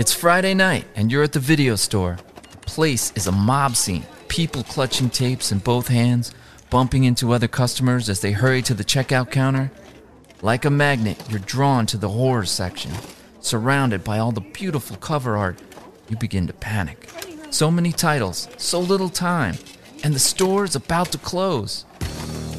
It's 0.00 0.14
Friday 0.14 0.54
night, 0.54 0.86
and 0.96 1.12
you're 1.12 1.24
at 1.24 1.32
the 1.32 1.40
video 1.40 1.76
store. 1.76 2.16
The 2.52 2.56
place 2.56 3.12
is 3.16 3.26
a 3.26 3.32
mob 3.32 3.76
scene. 3.76 4.06
People 4.28 4.62
clutching 4.62 5.10
tapes 5.10 5.52
in 5.52 5.58
both 5.58 5.88
hands, 5.88 6.32
bumping 6.70 7.04
into 7.04 7.34
other 7.34 7.48
customers 7.48 8.08
as 8.08 8.22
they 8.22 8.32
hurry 8.32 8.62
to 8.62 8.72
the 8.72 8.82
checkout 8.82 9.30
counter. 9.30 9.70
Like 10.40 10.64
a 10.64 10.70
magnet, 10.70 11.22
you're 11.28 11.38
drawn 11.38 11.84
to 11.84 11.98
the 11.98 12.08
horror 12.08 12.46
section. 12.46 12.92
Surrounded 13.42 14.02
by 14.02 14.18
all 14.18 14.32
the 14.32 14.40
beautiful 14.40 14.96
cover 14.96 15.36
art, 15.36 15.60
you 16.08 16.16
begin 16.16 16.46
to 16.46 16.54
panic. 16.54 17.10
So 17.50 17.70
many 17.70 17.92
titles, 17.92 18.48
so 18.56 18.80
little 18.80 19.10
time, 19.10 19.56
and 20.02 20.14
the 20.14 20.18
store 20.18 20.64
is 20.64 20.76
about 20.76 21.12
to 21.12 21.18
close. 21.18 21.84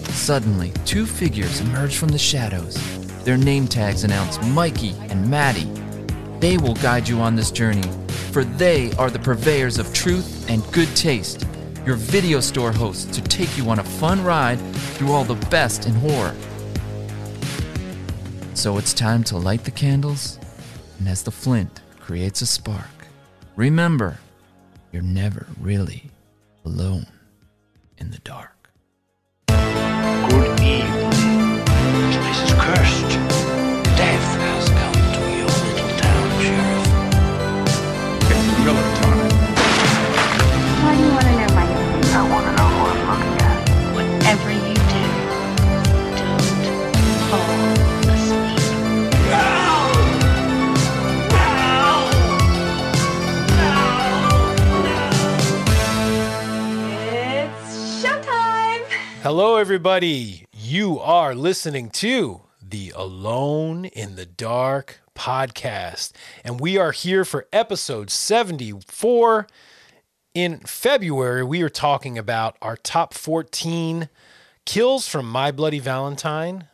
Suddenly, 0.10 0.74
two 0.86 1.08
figures 1.08 1.60
emerge 1.60 1.96
from 1.96 2.10
the 2.10 2.20
shadows. 2.20 2.78
Their 3.24 3.38
name 3.38 3.68
tags 3.68 4.04
announce 4.04 4.40
Mikey 4.46 4.94
and 5.10 5.28
Maddie. 5.28 5.81
They 6.42 6.58
will 6.58 6.74
guide 6.74 7.08
you 7.08 7.20
on 7.20 7.36
this 7.36 7.52
journey, 7.52 7.88
for 8.32 8.44
they 8.44 8.92
are 8.94 9.12
the 9.12 9.20
purveyors 9.20 9.78
of 9.78 9.94
truth 9.94 10.50
and 10.50 10.64
good 10.74 10.88
taste, 10.96 11.46
your 11.86 11.96
video 11.96 12.40
store 12.40 12.72
hosts 12.72 13.16
to 13.16 13.22
take 13.22 13.56
you 13.60 13.70
on 13.70 13.78
a 13.78 13.84
fun 13.84 14.24
ride 14.24 14.60
through 14.96 15.12
all 15.12 15.24
the 15.24 15.36
best 15.52 15.86
in 15.86 15.94
horror. 15.94 16.36
So 18.56 18.80
it's 18.80 18.92
time 18.92 19.24
to 19.26 19.38
light 19.38 19.66
the 19.66 19.70
candles, 19.70 20.40
and 20.98 21.08
as 21.08 21.22
the 21.22 21.30
flint 21.30 21.82
creates 22.00 22.42
a 22.42 22.48
spark, 22.48 22.90
remember, 23.56 24.18
you're 24.92 25.04
never 25.04 25.46
really 25.60 26.10
alone 26.66 27.06
in 28.00 28.10
the 28.10 28.18
dark. 28.18 28.72
Good 29.48 30.60
evening. 30.60 31.12
This 31.68 32.18
place 32.18 32.42
is 32.42 32.54
cursed. 32.60 33.31
Hello, 59.34 59.56
everybody. 59.56 60.46
You 60.52 61.00
are 61.00 61.34
listening 61.34 61.90
to 61.92 62.42
the 62.62 62.92
Alone 62.94 63.86
in 63.86 64.18
the 64.18 64.26
Dark 64.26 65.00
podcast, 65.16 66.12
and 66.44 66.60
we 66.60 66.78
are 66.78 66.92
here 66.92 67.24
for 67.24 67.48
episode 67.54 68.10
74. 68.10 69.48
In 70.34 70.60
February, 70.60 71.46
we 71.46 71.62
are 71.62 71.70
talking 71.70 72.18
about 72.18 72.58
our 72.62 72.76
top 72.76 73.14
14 73.14 74.10
kills 74.66 75.08
from 75.08 75.30
My 75.30 75.50
Bloody 75.50 75.80
Valentine, 75.80 76.68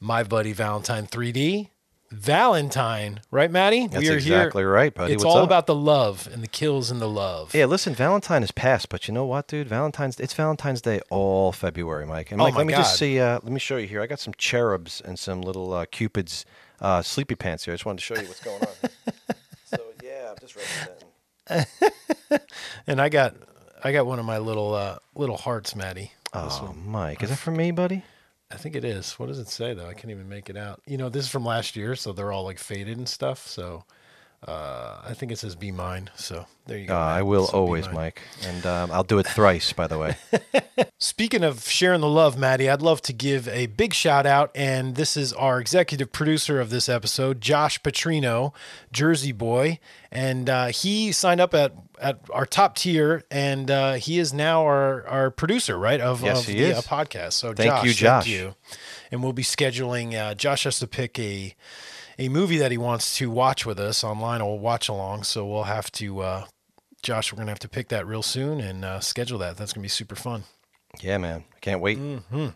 My 0.00 0.24
Bloody 0.24 0.52
Valentine 0.52 1.06
3D, 1.06 1.68
Valentine, 2.10 3.20
right, 3.30 3.50
Maddie? 3.50 3.86
That's 3.88 4.02
we 4.02 4.10
are 4.10 4.14
exactly 4.14 4.62
here. 4.62 4.70
right, 4.70 4.94
buddy. 4.94 5.14
It's 5.14 5.24
What's 5.24 5.34
all 5.34 5.42
up? 5.42 5.48
about 5.48 5.66
the 5.66 5.74
love 5.74 6.28
and 6.32 6.42
the 6.42 6.48
kills 6.48 6.90
and 6.90 7.00
the 7.00 7.08
love. 7.08 7.54
Yeah, 7.54 7.64
listen, 7.66 7.94
Valentine 7.94 8.42
is 8.42 8.50
past, 8.52 8.88
but 8.88 9.08
you 9.08 9.14
know 9.14 9.24
what, 9.24 9.48
dude? 9.48 9.68
Valentine's 9.68 10.20
it's 10.20 10.34
Valentine's 10.34 10.80
Day 10.80 11.00
all 11.10 11.50
February, 11.52 12.06
Mike. 12.06 12.30
And 12.30 12.40
Oh 12.40 12.44
Mike, 12.44 12.54
my 12.54 12.58
let 12.58 12.66
me 12.66 12.72
God. 12.72 12.78
just 12.80 12.98
see. 12.98 13.18
Uh, 13.18 13.40
let 13.42 13.52
me 13.52 13.58
show 13.58 13.76
you 13.76 13.86
here. 13.88 14.00
I 14.00 14.06
got 14.06 14.20
some 14.20 14.34
cherubs 14.38 15.00
and 15.00 15.18
some 15.18 15.42
little 15.42 15.72
uh, 15.72 15.86
cupids, 15.90 16.44
uh, 16.80 17.02
sleepy 17.02 17.34
pants 17.34 17.64
here. 17.64 17.72
I 17.72 17.76
just 17.76 17.86
wanted 17.86 17.98
to 17.98 18.04
show 18.04 18.20
you 18.20 18.28
what's 18.28 18.40
going 18.44 18.62
on. 18.62 18.90
so 19.64 19.78
yeah, 20.02 20.30
I'm 20.30 20.36
just 20.40 20.56
representing. 20.56 21.66
And 22.86 23.00
I 23.00 23.08
got 23.08 23.34
I 23.82 23.92
got 23.92 24.06
one 24.06 24.18
of 24.18 24.24
my 24.24 24.38
little 24.38 24.74
uh, 24.74 24.98
little 25.14 25.36
hearts, 25.36 25.74
Maddie. 25.74 26.12
Oh. 26.32 26.74
Mike, 26.84 27.22
is 27.22 27.30
that 27.30 27.36
for 27.38 27.50
me, 27.50 27.70
buddy? 27.70 28.02
I 28.54 28.56
think 28.56 28.76
it 28.76 28.84
is. 28.84 29.12
What 29.18 29.26
does 29.26 29.40
it 29.40 29.48
say 29.48 29.74
though? 29.74 29.88
I 29.88 29.94
can't 29.94 30.12
even 30.12 30.28
make 30.28 30.48
it 30.48 30.56
out. 30.56 30.80
You 30.86 30.96
know, 30.96 31.08
this 31.08 31.24
is 31.24 31.30
from 31.30 31.44
last 31.44 31.74
year, 31.74 31.96
so 31.96 32.12
they're 32.12 32.32
all 32.32 32.44
like 32.44 32.58
faded 32.58 32.96
and 32.96 33.08
stuff. 33.08 33.46
So 33.46 33.84
uh, 34.46 35.00
I 35.04 35.14
think 35.14 35.32
it 35.32 35.38
says 35.38 35.54
"Be 35.56 35.70
Mine." 35.72 36.10
So 36.16 36.46
there 36.66 36.78
you 36.78 36.84
Uh, 36.84 36.88
go. 36.88 36.96
I 36.98 37.22
will 37.22 37.46
So 37.46 37.58
always. 37.58 37.88
Mike, 37.90 38.20
and 38.46 38.64
um, 38.66 38.90
I'll 38.90 39.02
do 39.04 39.18
it 39.18 39.26
thrice, 39.26 39.72
by 39.72 39.86
the 39.86 39.98
way. 39.98 40.16
Speaking 40.98 41.42
of 41.44 41.68
sharing 41.68 42.00
the 42.00 42.08
love, 42.08 42.38
Maddie, 42.38 42.68
I'd 42.68 42.82
love 42.82 43.00
to 43.02 43.12
give 43.12 43.48
a 43.48 43.66
big 43.66 43.94
shout 43.94 44.26
out, 44.26 44.50
and 44.54 44.96
this 44.96 45.16
is 45.16 45.32
our 45.32 45.60
executive 45.60 46.12
producer 46.12 46.60
of 46.60 46.70
this 46.70 46.88
episode, 46.88 47.40
Josh 47.40 47.80
Petrino, 47.82 48.52
Jersey 48.92 49.32
boy, 49.32 49.78
and 50.10 50.48
uh, 50.50 50.66
he 50.66 51.12
signed 51.12 51.40
up 51.40 51.54
at 51.54 51.72
at 52.00 52.18
our 52.30 52.44
top 52.44 52.74
tier, 52.76 53.22
and 53.30 53.70
uh, 53.70 53.92
he 53.94 54.18
is 54.18 54.32
now 54.34 54.62
our 54.64 55.06
our 55.06 55.30
producer, 55.30 55.78
right, 55.78 56.00
of, 56.00 56.22
Yes, 56.22 56.40
of 56.40 56.46
he 56.46 56.60
the 56.60 56.70
is. 56.70 56.78
uh, 56.78 56.82
podcast. 56.82 57.32
So 57.34 57.52
Thank 57.54 57.70
Josh, 57.70 57.84
you, 57.86 57.92
Josh. 57.94 58.24
Thank 58.24 58.34
you. 58.36 58.54
And 59.10 59.22
we'll 59.22 59.32
be 59.32 59.44
scheduling. 59.44 60.14
Uh, 60.14 60.34
Josh 60.34 60.64
has 60.64 60.78
to 60.80 60.86
pick 60.86 61.18
a 61.18 61.54
a 62.18 62.28
movie 62.28 62.58
that 62.58 62.70
he 62.70 62.78
wants 62.78 63.16
to 63.18 63.30
watch 63.30 63.66
with 63.66 63.78
us 63.78 64.04
online, 64.04 64.40
or 64.40 64.58
watch 64.58 64.88
along. 64.88 65.24
So 65.24 65.46
we'll 65.46 65.64
have 65.64 65.90
to. 65.92 66.20
Uh, 66.20 66.44
Josh, 67.02 67.32
we're 67.32 67.38
gonna 67.38 67.50
have 67.50 67.58
to 67.60 67.68
pick 67.68 67.88
that 67.88 68.06
real 68.06 68.22
soon 68.22 68.60
and 68.60 68.84
uh, 68.84 69.00
schedule 69.00 69.38
that. 69.38 69.56
That's 69.56 69.72
gonna 69.72 69.82
be 69.82 69.88
super 69.88 70.14
fun. 70.16 70.44
yeah, 71.00 71.18
man, 71.18 71.44
I 71.54 71.58
can't 71.60 71.80
wait. 71.80 71.98
Mm. 71.98 72.54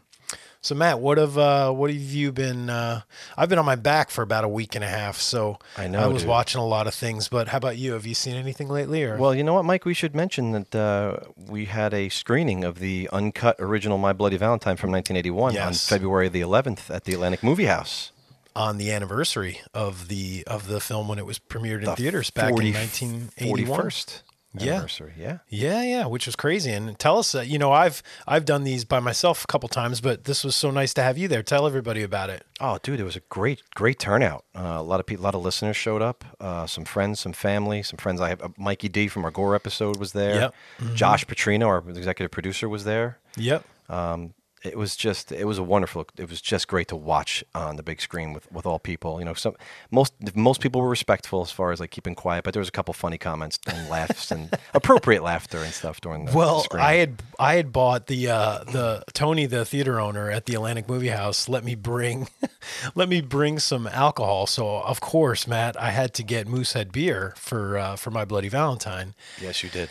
So 0.60 0.74
Matt, 0.74 0.98
what 1.00 1.18
have 1.18 1.38
uh, 1.38 1.70
what 1.70 1.90
have 1.90 2.00
you 2.00 2.32
been? 2.32 2.68
Uh, 2.68 3.02
I've 3.36 3.48
been 3.48 3.58
on 3.60 3.64
my 3.64 3.76
back 3.76 4.10
for 4.10 4.22
about 4.22 4.42
a 4.44 4.48
week 4.48 4.74
and 4.74 4.82
a 4.82 4.88
half, 4.88 5.18
so 5.18 5.58
I 5.76 5.86
know, 5.86 6.00
I 6.00 6.06
was 6.08 6.22
dude. 6.22 6.28
watching 6.28 6.60
a 6.60 6.66
lot 6.66 6.86
of 6.88 6.94
things. 6.94 7.28
But 7.28 7.48
how 7.48 7.58
about 7.58 7.78
you? 7.78 7.92
Have 7.92 8.06
you 8.06 8.14
seen 8.14 8.34
anything 8.34 8.68
lately? 8.68 9.04
Or 9.04 9.16
Well, 9.16 9.34
you 9.34 9.44
know 9.44 9.54
what, 9.54 9.64
Mike? 9.64 9.84
We 9.84 9.94
should 9.94 10.16
mention 10.16 10.52
that 10.52 10.74
uh, 10.74 11.18
we 11.36 11.66
had 11.66 11.94
a 11.94 12.08
screening 12.08 12.64
of 12.64 12.80
the 12.80 13.08
uncut 13.12 13.56
original 13.60 13.98
My 13.98 14.12
Bloody 14.12 14.36
Valentine 14.36 14.76
from 14.76 14.90
1981 14.90 15.56
on 15.56 15.74
February 15.74 16.28
the 16.28 16.40
11th 16.40 16.90
at 16.94 17.04
the 17.04 17.12
Atlantic 17.14 17.42
Movie 17.42 17.66
House. 17.66 18.10
On 18.58 18.76
the 18.78 18.90
anniversary 18.92 19.60
of 19.72 20.08
the 20.08 20.44
of 20.46 20.66
the 20.66 20.80
film 20.80 21.08
when 21.08 21.18
it 21.18 21.26
was 21.26 21.38
premiered 21.38 21.78
in 21.78 21.84
The 21.84 21.96
theaters 21.96 22.30
back 22.30 22.50
40 22.50 22.68
in 22.68 22.74
1981. 22.74 23.78
41st 23.80 24.22
Yeah. 24.58 24.72
anniversary. 24.72 25.12
Yeah. 25.16 25.38
Yeah, 25.48 25.82
yeah, 25.82 26.06
which 26.06 26.26
was 26.26 26.34
crazy. 26.34 26.72
And 26.72 26.98
tell 26.98 27.18
us, 27.18 27.34
uh, 27.34 27.42
you 27.42 27.58
know, 27.58 27.70
I've 27.70 28.02
I've 28.26 28.44
done 28.44 28.64
these 28.64 28.84
by 28.84 28.98
myself 28.98 29.44
a 29.44 29.46
couple 29.46 29.68
times, 29.68 30.00
but 30.00 30.24
this 30.24 30.42
was 30.42 30.56
so 30.56 30.70
nice 30.70 30.92
to 30.94 31.02
have 31.02 31.16
you 31.18 31.28
there. 31.28 31.42
Tell 31.42 31.66
everybody 31.66 32.02
about 32.02 32.30
it. 32.30 32.44
Oh, 32.60 32.78
dude, 32.82 32.98
it 32.98 33.04
was 33.04 33.14
a 33.14 33.20
great, 33.28 33.62
great 33.74 33.98
turnout. 33.98 34.44
Uh, 34.56 34.76
a 34.78 34.82
lot 34.82 34.98
of 35.00 35.06
people, 35.06 35.22
a 35.24 35.26
lot 35.26 35.34
of 35.36 35.42
listeners 35.42 35.76
showed 35.76 36.02
up. 36.02 36.24
Uh, 36.40 36.66
some 36.66 36.84
friends, 36.84 37.20
some 37.20 37.32
family, 37.34 37.82
some 37.82 37.98
friends. 37.98 38.20
I 38.20 38.30
have 38.30 38.42
uh, 38.42 38.48
Mikey 38.58 38.88
D 38.88 39.06
from 39.08 39.24
our 39.24 39.30
Gore 39.30 39.54
episode 39.54 39.96
was 39.98 40.12
there. 40.12 40.34
Yep. 40.34 40.54
Mm-hmm. 40.80 40.94
Josh 40.96 41.24
Petrino, 41.26 41.66
our 41.66 41.78
executive 41.88 42.30
producer, 42.32 42.68
was 42.68 42.84
there. 42.84 43.18
Yep. 43.36 43.64
Um, 43.88 44.34
it 44.64 44.76
was 44.76 44.96
just, 44.96 45.32
it 45.32 45.44
was 45.44 45.58
a 45.58 45.62
wonderful. 45.62 46.06
It 46.16 46.28
was 46.28 46.40
just 46.40 46.68
great 46.68 46.88
to 46.88 46.96
watch 46.96 47.44
on 47.54 47.76
the 47.76 47.82
big 47.82 48.00
screen 48.00 48.32
with, 48.32 48.50
with 48.50 48.66
all 48.66 48.78
people. 48.78 49.18
You 49.18 49.24
know, 49.24 49.34
some 49.34 49.54
most 49.90 50.12
most 50.34 50.60
people 50.60 50.80
were 50.80 50.88
respectful 50.88 51.42
as 51.42 51.50
far 51.50 51.72
as 51.72 51.80
like 51.80 51.90
keeping 51.90 52.14
quiet, 52.14 52.44
but 52.44 52.54
there 52.54 52.60
was 52.60 52.68
a 52.68 52.72
couple 52.72 52.92
funny 52.94 53.18
comments 53.18 53.58
and 53.66 53.88
laughs 53.88 54.30
and 54.30 54.50
appropriate 54.74 55.22
laughter 55.22 55.58
and 55.58 55.72
stuff 55.72 56.00
during 56.00 56.24
the 56.24 56.32
Well. 56.32 56.66
I 56.72 56.94
had 56.94 57.22
I 57.38 57.54
had 57.54 57.72
bought 57.72 58.06
the 58.06 58.28
uh, 58.28 58.64
the 58.64 59.04
Tony, 59.12 59.46
the 59.46 59.64
theater 59.64 60.00
owner 60.00 60.30
at 60.30 60.46
the 60.46 60.54
Atlantic 60.54 60.88
Movie 60.88 61.08
House, 61.08 61.48
let 61.48 61.64
me 61.64 61.74
bring 61.74 62.28
let 62.94 63.08
me 63.08 63.20
bring 63.20 63.58
some 63.58 63.86
alcohol. 63.86 64.46
So 64.46 64.80
of 64.82 65.00
course, 65.00 65.46
Matt, 65.46 65.80
I 65.80 65.90
had 65.90 66.14
to 66.14 66.22
get 66.22 66.48
Moosehead 66.48 66.92
beer 66.92 67.34
for 67.36 67.78
uh, 67.78 67.96
for 67.96 68.10
my 68.10 68.24
Bloody 68.24 68.48
Valentine. 68.48 69.14
yes, 69.40 69.62
you 69.62 69.70
did. 69.70 69.88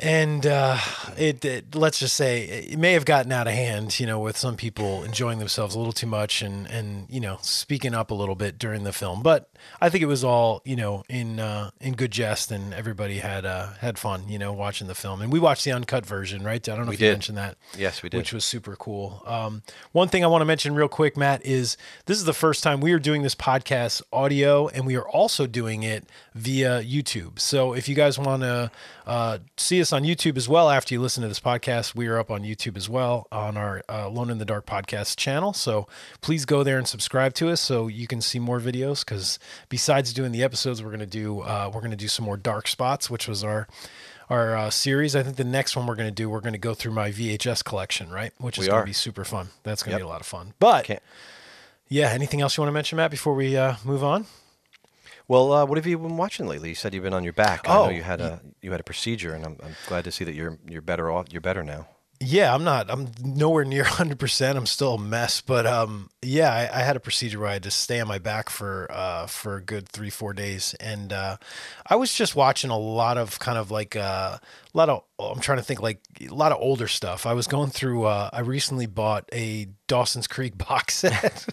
And 0.00 0.46
uh, 0.46 0.78
it, 1.16 1.44
it 1.44 1.74
let's 1.74 1.98
just 1.98 2.14
say 2.14 2.44
it 2.44 2.78
may 2.78 2.92
have 2.92 3.04
gotten 3.04 3.32
out 3.32 3.48
of 3.48 3.52
hand, 3.52 3.98
you 3.98 4.06
know, 4.06 4.20
with 4.20 4.36
some 4.36 4.56
people 4.56 5.02
enjoying 5.02 5.40
themselves 5.40 5.74
a 5.74 5.78
little 5.78 5.92
too 5.92 6.06
much 6.06 6.40
and 6.40 6.70
and 6.70 7.06
you 7.10 7.20
know 7.20 7.38
speaking 7.42 7.94
up 7.94 8.12
a 8.12 8.14
little 8.14 8.36
bit 8.36 8.58
during 8.58 8.84
the 8.84 8.92
film. 8.92 9.22
But 9.22 9.50
I 9.80 9.88
think 9.88 10.02
it 10.02 10.06
was 10.06 10.22
all 10.22 10.62
you 10.64 10.76
know 10.76 11.02
in 11.08 11.40
uh, 11.40 11.70
in 11.80 11.94
good 11.94 12.12
jest, 12.12 12.52
and 12.52 12.72
everybody 12.72 13.18
had 13.18 13.44
uh, 13.44 13.72
had 13.80 13.98
fun, 13.98 14.28
you 14.28 14.38
know, 14.38 14.52
watching 14.52 14.86
the 14.86 14.94
film. 14.94 15.20
And 15.20 15.32
we 15.32 15.40
watched 15.40 15.64
the 15.64 15.72
uncut 15.72 16.06
version, 16.06 16.44
right? 16.44 16.66
I 16.68 16.76
don't 16.76 16.84
know 16.84 16.90
We 16.90 16.94
if 16.94 17.00
you 17.00 17.10
mentioned 17.10 17.38
that. 17.38 17.56
Yes, 17.76 18.00
we 18.00 18.08
did. 18.08 18.18
Which 18.18 18.32
was 18.32 18.44
super 18.44 18.76
cool. 18.76 19.22
Um, 19.26 19.62
one 19.90 20.08
thing 20.08 20.22
I 20.22 20.28
want 20.28 20.42
to 20.42 20.46
mention 20.46 20.76
real 20.76 20.88
quick, 20.88 21.16
Matt, 21.16 21.44
is 21.44 21.76
this 22.06 22.18
is 22.18 22.24
the 22.24 22.32
first 22.32 22.62
time 22.62 22.80
we 22.80 22.92
are 22.92 23.00
doing 23.00 23.22
this 23.22 23.34
podcast 23.34 24.02
audio, 24.12 24.68
and 24.68 24.86
we 24.86 24.94
are 24.94 25.08
also 25.08 25.48
doing 25.48 25.82
it 25.82 26.04
via 26.36 26.82
YouTube. 26.84 27.40
So 27.40 27.72
if 27.72 27.88
you 27.88 27.96
guys 27.96 28.16
want 28.16 28.42
to 28.42 28.70
uh, 29.08 29.38
see 29.56 29.80
us 29.80 29.92
on 29.92 30.02
YouTube 30.04 30.36
as 30.36 30.48
well 30.48 30.68
after 30.70 30.94
you 30.94 31.00
listen 31.00 31.22
to 31.22 31.28
this 31.28 31.40
podcast, 31.40 31.94
we 31.94 32.06
are 32.06 32.18
up 32.18 32.30
on 32.30 32.42
YouTube 32.42 32.76
as 32.76 32.88
well 32.88 33.26
on 33.32 33.56
our 33.56 33.82
uh, 33.88 34.02
Alone 34.04 34.30
in 34.30 34.38
the 34.38 34.44
Dark 34.44 34.66
podcast 34.66 35.16
channel. 35.16 35.52
So 35.52 35.88
please 36.20 36.44
go 36.44 36.62
there 36.62 36.78
and 36.78 36.86
subscribe 36.86 37.32
to 37.34 37.48
us 37.48 37.60
so 37.60 37.86
you 37.88 38.06
can 38.06 38.20
see 38.20 38.38
more 38.38 38.60
videos. 38.60 39.04
Because 39.04 39.38
besides 39.68 40.12
doing 40.12 40.32
the 40.32 40.42
episodes, 40.42 40.82
we're 40.82 40.90
gonna 40.90 41.06
do 41.06 41.40
uh, 41.40 41.70
we're 41.72 41.80
gonna 41.80 41.96
do 41.96 42.08
some 42.08 42.24
more 42.26 42.36
dark 42.36 42.68
spots, 42.68 43.08
which 43.10 43.26
was 43.26 43.42
our 43.42 43.66
our 44.30 44.54
uh, 44.54 44.68
series. 44.70 45.16
I 45.16 45.22
think 45.22 45.36
the 45.36 45.44
next 45.44 45.74
one 45.74 45.86
we're 45.86 45.94
going 45.94 46.08
to 46.10 46.14
do, 46.14 46.28
we're 46.28 46.42
going 46.42 46.52
to 46.52 46.58
go 46.58 46.74
through 46.74 46.92
my 46.92 47.10
VHS 47.10 47.64
collection, 47.64 48.10
right? 48.10 48.30
Which 48.36 48.58
is 48.58 48.68
going 48.68 48.82
to 48.82 48.84
be 48.86 48.92
super 48.92 49.24
fun. 49.24 49.48
That's 49.62 49.82
going 49.82 49.92
to 49.92 49.94
Yep. 49.96 50.00
be 50.00 50.04
a 50.04 50.06
lot 50.08 50.20
of 50.20 50.26
fun. 50.26 50.52
But 50.58 50.84
Can't- 50.84 51.02
yeah, 51.88 52.10
anything 52.10 52.42
else 52.42 52.54
you 52.54 52.60
want 52.60 52.68
to 52.68 52.74
mention, 52.74 52.96
Matt, 52.98 53.10
before 53.10 53.32
we 53.32 53.56
uh, 53.56 53.76
move 53.86 54.04
on? 54.04 54.26
Well, 55.28 55.52
uh, 55.52 55.66
what 55.66 55.76
have 55.76 55.86
you 55.86 55.98
been 55.98 56.16
watching 56.16 56.46
lately? 56.46 56.70
You 56.70 56.74
said 56.74 56.94
you've 56.94 57.04
been 57.04 57.12
on 57.14 57.22
your 57.24 57.34
back. 57.34 57.68
I 57.68 57.74
know 57.74 57.84
Oh, 57.84 57.88
you 57.90 58.02
had 58.02 58.20
a 58.20 58.40
you 58.62 58.70
had 58.72 58.80
a 58.80 58.84
procedure, 58.84 59.34
and 59.34 59.44
I'm, 59.44 59.56
I'm 59.62 59.76
glad 59.86 60.04
to 60.04 60.10
see 60.10 60.24
that 60.24 60.34
you're 60.34 60.58
you're 60.66 60.82
better 60.82 61.10
off. 61.10 61.26
You're 61.30 61.42
better 61.42 61.62
now. 61.62 61.86
Yeah, 62.20 62.52
I'm 62.52 62.64
not. 62.64 62.90
I'm 62.90 63.10
nowhere 63.22 63.64
near 63.64 63.84
100%. 63.98 64.56
I'm 64.56 64.66
still 64.66 64.94
a 64.94 64.98
mess, 64.98 65.40
but 65.40 65.66
um, 65.68 66.10
yeah, 66.20 66.52
I, 66.52 66.80
I 66.80 66.82
had 66.82 66.96
a 66.96 67.00
procedure 67.00 67.38
where 67.38 67.46
I 67.48 67.52
had 67.52 67.62
to 67.62 67.70
stay 67.70 68.00
on 68.00 68.08
my 68.08 68.18
back 68.18 68.50
for 68.50 68.88
uh 68.90 69.26
for 69.28 69.56
a 69.56 69.62
good 69.62 69.88
three 69.88 70.10
four 70.10 70.32
days, 70.32 70.74
and 70.80 71.12
uh, 71.12 71.36
I 71.86 71.94
was 71.94 72.12
just 72.12 72.34
watching 72.34 72.70
a 72.70 72.78
lot 72.78 73.18
of 73.18 73.38
kind 73.38 73.56
of 73.58 73.70
like 73.70 73.94
uh, 73.94 74.38
a 74.38 74.76
lot 74.76 74.88
of 74.88 75.04
I'm 75.20 75.40
trying 75.40 75.58
to 75.58 75.64
think 75.64 75.80
like 75.80 76.00
a 76.20 76.28
lot 76.34 76.50
of 76.52 76.58
older 76.60 76.88
stuff. 76.88 77.24
I 77.26 77.34
was 77.34 77.46
going 77.46 77.70
through. 77.70 78.04
Uh, 78.06 78.30
I 78.32 78.40
recently 78.40 78.86
bought 78.86 79.28
a 79.32 79.68
Dawson's 79.86 80.26
Creek 80.26 80.56
box 80.68 80.94
set. 80.96 81.46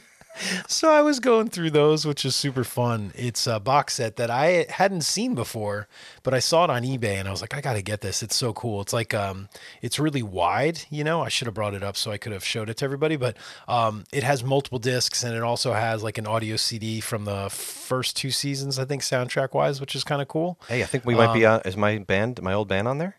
So 0.68 0.92
I 0.92 1.02
was 1.02 1.20
going 1.20 1.50
through 1.50 1.72
those, 1.72 2.06
which 2.06 2.26
is 2.26 2.36
super 2.36 2.64
fun. 2.64 3.12
It's 3.16 3.48
a 3.48 3.60
box 3.60 3.96
set 3.96 4.18
that 4.18 4.30
I 4.30 4.66
hadn't 4.70 5.02
seen 5.02 5.34
before, 5.36 5.88
but 6.24 6.34
I 6.34 6.40
saw 6.40 6.66
it 6.66 6.70
on 6.70 6.84
eBay 6.84 7.16
and 7.16 7.28
I 7.28 7.32
was 7.32 7.42
like, 7.42 7.54
I 7.54 7.62
got 7.62 7.74
to 7.74 7.82
get 7.82 8.02
this. 8.02 8.22
It's 8.22 8.36
so 8.36 8.52
cool. 8.54 8.82
It's 8.82 8.94
like, 8.94 9.14
um, 9.14 9.48
it's 9.82 9.98
really 10.00 10.24
wide, 10.24 10.82
you 10.90 11.04
know, 11.04 11.22
I 11.22 11.30
should 11.30 11.48
have 11.48 11.54
brought 11.56 11.74
it 11.74 11.84
up 11.84 11.96
so 11.98 12.12
I 12.12 12.18
could 12.18 12.32
have 12.34 12.44
showed 12.44 12.70
it 12.70 12.78
to 12.78 12.86
everybody, 12.86 13.16
but, 13.16 13.38
um, 13.68 14.04
it 14.12 14.24
has 14.24 14.44
multiple 14.44 14.80
discs 14.80 15.24
and 15.24 15.36
it 15.36 15.42
also 15.44 15.74
has 15.74 16.04
like 16.04 16.18
an 16.18 16.28
audio 16.28 16.56
CD 16.58 17.00
from 17.00 17.26
the 17.26 17.50
first 17.50 18.16
two 18.18 18.32
seasons, 18.32 18.78
I 18.78 18.86
think 18.86 19.02
soundtrack 19.04 19.54
wise, 19.54 19.80
which 19.80 19.96
is 19.96 20.04
kind 20.04 20.22
of 20.22 20.28
cool. 20.28 20.60
Hey, 20.68 20.84
I 20.84 20.86
think 20.86 21.06
we 21.06 21.16
might 21.16 21.28
Um, 21.28 21.34
be. 21.34 21.46
Uh, 21.46 21.60
is 21.66 21.78
my 21.78 21.98
band, 22.00 22.42
my 22.42 22.54
old 22.54 22.68
band, 22.68 22.88
on 22.88 22.98
there? 22.98 23.18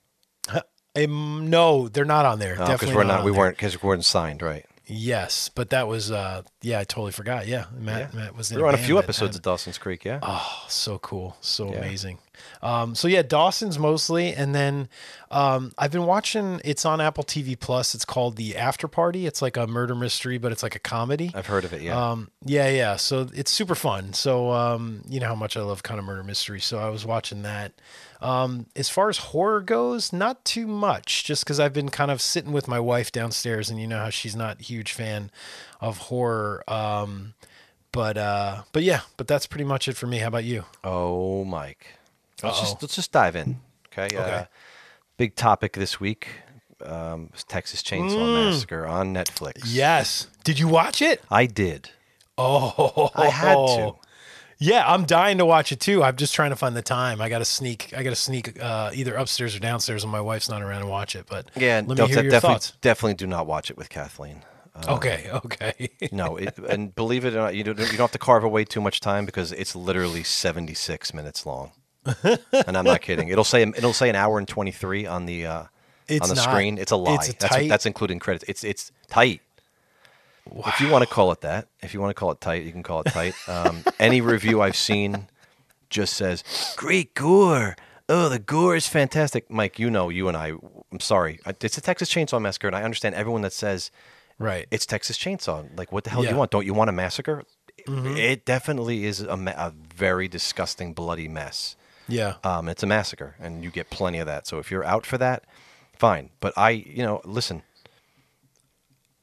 Um, 0.99 1.51
no, 1.51 1.89
they're 1.89 2.07
not 2.07 2.25
on 2.25 2.39
there. 2.39 2.55
Because 2.55 2.69
Definitely 2.69 2.95
Oh, 2.95 2.97
we're 2.97 3.05
not. 3.05 3.19
on 3.19 3.25
we 3.27 3.31
there. 3.31 3.39
weren't 3.41 3.57
because 3.59 3.83
we 3.83 3.87
weren't 3.87 4.03
signed, 4.07 4.41
right? 4.41 4.65
Yes, 4.89 5.49
but 5.49 5.71
that 5.71 5.89
was, 5.89 6.13
uh, 6.13 6.43
yeah, 6.63 6.79
I 6.79 6.85
totally 6.85 7.11
forgot. 7.11 7.49
Yeah. 7.49 7.67
Matt, 7.77 8.15
Matt 8.15 8.37
was 8.37 8.53
in 8.53 8.57
We 8.57 8.63
were 8.63 8.69
on 8.69 8.75
a 8.75 8.79
few 8.79 8.99
episodes 8.99 9.35
of 9.35 9.43
Dawson's 9.43 9.79
Creek. 9.79 10.05
Yeah. 10.05 10.21
Oh, 10.23 10.65
so 10.69 10.99
cool. 10.99 11.37
So 11.41 11.73
Yeah. 11.73 11.79
amazing. 11.79 12.19
Um, 12.63 12.95
so 12.95 13.09
yeah, 13.09 13.23
Dawson's 13.23 13.79
mostly. 13.81 14.33
And 14.33 14.55
then 14.55 14.89
um, 15.33 15.73
I've 15.77 15.91
been 15.91 16.07
watching, 16.07 16.61
it's 16.65 16.85
on 16.85 17.01
Apple 17.01 17.25
TV 17.25 17.59
Plus. 17.59 17.97
It's 17.97 18.05
called 18.05 18.37
The 18.37 18.57
After 18.57 18.87
Party. 18.87 19.27
It's 19.27 19.43
like 19.43 19.57
a 19.57 19.67
murder 19.67 19.97
mystery, 19.97 20.39
but 20.39 20.53
it's 20.53 20.63
like 20.63 20.77
a 20.77 20.81
comedy. 20.81 21.33
I've 21.35 21.47
heard 21.47 21.65
of 21.65 21.73
it. 21.73 21.83
Yeah. 21.83 22.11
Um, 22.11 22.31
yeah, 22.45 22.69
yeah. 22.69 22.95
So 22.97 23.29
it's 23.35 23.51
super 23.51 23.75
fun. 23.75 24.13
So, 24.13 24.53
um, 24.53 25.03
you 25.09 25.19
know 25.19 25.27
how 25.27 25.35
much 25.35 25.57
I 25.57 25.63
love 25.63 25.83
kind 25.83 25.99
of 25.99 26.07
murder 26.07 26.23
mystery. 26.23 26.61
So 26.61 26.79
I 26.79 26.91
was 26.91 27.05
watching 27.05 27.43
that. 27.43 27.73
Um, 28.21 28.67
as 28.75 28.89
far 28.89 29.09
as 29.09 29.19
horror 29.19 29.61
goes, 29.61 30.13
not 30.13 30.45
too 30.45 30.67
much, 30.67 31.25
just 31.25 31.45
because 31.45 31.61
I've 31.61 31.73
been 31.73 31.91
kind 31.91 32.11
of 32.11 32.21
sitting 32.21 32.53
with 32.53 32.67
my 32.69 32.81
wife 32.81 33.13
downstairs, 33.13 33.69
and 33.71 33.81
you 33.81 33.87
know 33.87 33.99
how 33.99 34.11
she's 34.11 34.35
not 34.37 34.61
a 34.61 34.63
huge 34.63 34.93
fan 34.93 35.31
of 35.81 35.99
horror. 35.99 36.65
Um, 36.69 37.35
but 37.93 38.17
uh, 38.19 38.63
but 38.73 38.83
yeah, 38.83 39.01
but 39.17 39.27
that's 39.27 39.47
pretty 39.47 39.65
much 39.65 39.89
it 39.89 39.97
for 39.97 40.07
me. 40.07 40.19
How 40.19 40.29
about 40.29 40.45
you? 40.45 40.65
Oh, 40.85 41.45
Mike. 41.45 41.87
Let's 42.43 42.59
Uh-oh. 42.59 42.65
just 42.65 42.83
let's 42.83 42.95
just 42.97 43.13
dive 43.13 43.37
in. 43.37 43.61
Okay. 43.93 44.15
Uh, 44.17 44.23
Okay. 44.23 44.47
big 45.17 45.37
topic 45.37 45.73
this 45.75 45.99
week. 46.01 46.29
Um, 46.85 47.31
Texas 47.49 47.83
Chainsaw 47.83 48.17
Mm. 48.19 48.51
Massacre 48.51 48.87
on 48.87 49.15
Netflix. 49.15 49.63
Yes. 49.65 50.27
Did 50.45 50.59
you 50.59 50.69
watch 50.69 51.01
it? 51.01 51.23
I 51.31 51.47
did. 51.47 51.91
Oh, 52.37 53.11
I 53.15 53.29
had 53.29 53.55
to. 53.55 53.95
Yeah, 54.59 54.85
I'm 54.91 55.05
dying 55.05 55.39
to 55.39 55.45
watch 55.47 55.71
it 55.73 55.81
too. 55.81 56.03
I'm 56.03 56.17
just 56.17 56.35
trying 56.35 56.51
to 56.51 56.57
find 56.57 56.75
the 56.77 56.83
time. 56.83 57.21
I 57.21 57.29
got 57.29 57.39
to 57.41 57.45
sneak. 57.45 57.93
I 57.97 58.03
got 58.03 58.11
to 58.11 58.17
sneak 58.17 58.61
uh, 58.63 58.91
either 58.95 59.15
upstairs 59.15 59.55
or 59.55 59.59
downstairs 59.61 60.05
when 60.05 60.13
my 60.13 60.21
wife's 60.21 60.49
not 60.49 60.63
around 60.63 60.81
and 60.83 60.91
watch 60.91 61.15
it. 61.15 61.27
But 61.29 61.51
Yeah. 61.57 61.83
let 61.87 61.99
me 61.99 62.07
hear 62.07 62.23
your 62.23 62.31
definitely, 62.31 62.55
thoughts. 62.55 62.73
definitely 62.81 63.15
do 63.15 63.27
not 63.27 63.47
watch 63.47 63.71
it 63.71 63.77
with 63.77 63.89
Kathleen. 63.91 64.43
Uh, 64.75 64.95
Okay, 64.97 65.29
okay. 65.45 65.91
No, 66.13 66.37
it, 66.37 66.57
and 66.59 66.95
believe 66.95 67.25
it 67.25 67.35
or 67.35 67.39
not, 67.39 67.55
you 67.55 67.65
don't, 67.65 67.79
you 67.79 67.87
don't 67.87 67.99
have 67.99 68.13
to 68.13 68.19
carve 68.19 68.45
away 68.45 68.65
too 68.65 68.81
much 68.81 69.01
time 69.01 69.27
because 69.27 69.53
it's 69.53 69.77
literally 69.77 70.23
76 70.23 71.13
minutes 71.15 71.45
long. 71.45 71.73
and 72.23 72.77
I'm 72.77 72.85
not 72.85 73.01
kidding. 73.03 73.29
It'll 73.29 73.43
say 73.45 73.63
it'll 73.63 73.93
say 73.93 74.09
an 74.09 74.15
hour 74.17 74.39
and 74.39 74.47
23 74.47 75.07
on 75.07 75.27
the 75.27 75.45
uh, 75.47 75.59
on 75.63 76.29
the 76.29 76.35
not. 76.35 76.39
screen. 76.39 76.79
It's 76.79 76.93
a 76.93 76.97
lie. 76.97 77.15
It's 77.17 77.31
a 77.31 77.33
that's 77.37 77.69
that's 77.69 77.87
including 77.87 78.21
credits. 78.21 78.45
It's 78.49 78.63
it's 78.63 78.93
tight. 79.09 79.41
If 80.55 80.81
you 80.81 80.89
want 80.91 81.03
to 81.03 81.11
call 81.13 81.33
it 81.33 81.41
that, 81.43 81.69
if 81.83 81.95
you 81.95 82.01
want 82.01 82.11
to 82.11 82.19
call 82.19 82.31
it 82.31 82.41
tight, 82.41 82.65
you 82.65 82.73
can 82.73 82.83
call 82.83 83.01
it 83.01 83.07
tight. 83.07 83.35
Um, 83.49 83.83
any 83.99 84.21
review 84.21 84.63
I've 84.63 84.77
seen 84.77 85.29
just 85.91 86.15
says 86.15 86.43
great 86.77 87.15
gore. 87.15 87.77
Oh, 88.09 88.29
the 88.29 88.39
gore 88.39 88.77
is 88.77 88.87
fantastic, 88.87 89.51
Mike. 89.51 89.79
You 89.79 89.91
know, 89.91 90.09
you 90.09 90.29
and 90.29 90.37
I. 90.37 90.53
I'm 90.93 91.01
sorry. 91.01 91.41
It's 91.61 91.77
a 91.77 91.81
Texas 91.81 92.09
Chainsaw 92.09 92.41
Massacre, 92.41 92.69
and 92.69 92.77
I 92.77 92.83
understand 92.83 93.15
everyone 93.17 93.43
that 93.43 93.53
says 93.53 93.91
right. 94.39 94.67
it's 94.71 94.87
Texas 94.87 95.19
Chainsaw. 95.19 95.77
Like, 95.77 95.91
what 95.91 96.05
the 96.05 96.11
hell 96.11 96.23
do 96.23 96.29
you 96.29 96.37
want? 96.37 96.53
Don't 96.53 96.65
you 96.65 96.75
want 96.75 96.89
a 96.89 96.93
massacre? 96.93 97.43
Mhm. 97.87 98.17
It 98.17 98.45
definitely 98.45 99.05
is 99.05 99.21
a, 99.21 99.37
ma- 99.37 99.53
a 99.57 99.73
very 99.95 100.29
disgusting, 100.29 100.93
bloody 100.93 101.29
mess. 101.29 101.77
Yeah. 102.09 102.35
Um, 102.45 102.69
it's 102.69 102.83
a 102.83 102.87
massacre, 102.87 103.35
and 103.41 103.65
you 103.65 103.71
get 103.71 103.91
plenty 103.91 104.19
of 104.19 104.27
that. 104.27 104.47
So 104.47 104.59
if 104.59 104.71
you're 104.71 104.85
out 104.85 105.05
for 105.05 105.19
that, 105.19 105.45
fine. 105.97 106.31
But 106.41 106.53
I, 106.57 106.71
you 106.71 107.03
know, 107.03 107.21
listen, 107.25 107.63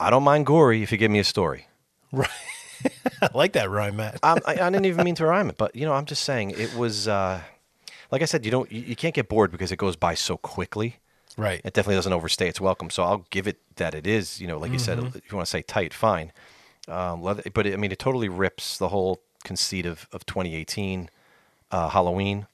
I 0.03 0.09
don't 0.09 0.23
mind 0.23 0.45
gory 0.45 0.83
if 0.83 0.91
you 0.91 0.97
give 0.97 1.11
me 1.11 1.19
a 1.19 1.23
story. 1.23 1.67
Right. 2.11 2.29
I 3.21 3.29
like 3.33 3.53
that 3.53 3.69
rhyme, 3.71 3.95
Matt. 3.95 4.19
I, 4.21 4.37
I 4.45 4.53
didn't 4.69 4.85
even 4.85 5.03
mean 5.05 5.15
to 5.15 5.25
rhyme 5.25 5.49
it, 5.49 5.57
but 5.57 5.75
you 5.75 5.85
know, 5.85 5.93
I'm 5.93 6.05
just 6.05 6.23
saying 6.23 6.51
it 6.51 6.75
was. 6.75 7.07
Uh, 7.07 7.41
like 8.11 8.21
I 8.21 8.25
said, 8.25 8.43
you 8.45 8.51
don't, 8.51 8.69
you, 8.71 8.81
you 8.81 8.95
can't 8.95 9.15
get 9.15 9.27
bored 9.29 9.51
because 9.51 9.71
it 9.71 9.77
goes 9.77 9.95
by 9.95 10.13
so 10.13 10.37
quickly. 10.37 10.97
Right. 11.37 11.61
It 11.63 11.73
definitely 11.73 11.95
doesn't 11.95 12.13
overstay 12.13 12.47
its 12.49 12.61
welcome. 12.61 12.89
So 12.91 13.03
I'll 13.03 13.25
give 13.31 13.47
it 13.47 13.57
that 13.77 13.95
it 13.95 14.05
is. 14.05 14.39
You 14.41 14.47
know, 14.47 14.59
like 14.59 14.71
you 14.73 14.77
said, 14.79 14.99
Mhm. 14.99 15.15
if 15.15 15.31
you 15.31 15.35
want 15.37 15.47
to 15.47 15.49
say 15.49 15.61
tight, 15.63 15.93
fine. 15.93 16.31
Um, 16.87 17.23
leather, 17.23 17.41
but 17.53 17.65
it, 17.65 17.73
I 17.73 17.77
mean, 17.77 17.91
it 17.91 17.97
totally 17.99 18.29
rips 18.29 18.77
the 18.77 18.89
whole 18.89 19.21
conceit 19.45 19.85
of, 19.87 20.07
of 20.11 20.25
2018 20.27 21.09
uh, 21.71 21.89
Halloween, 21.89 22.45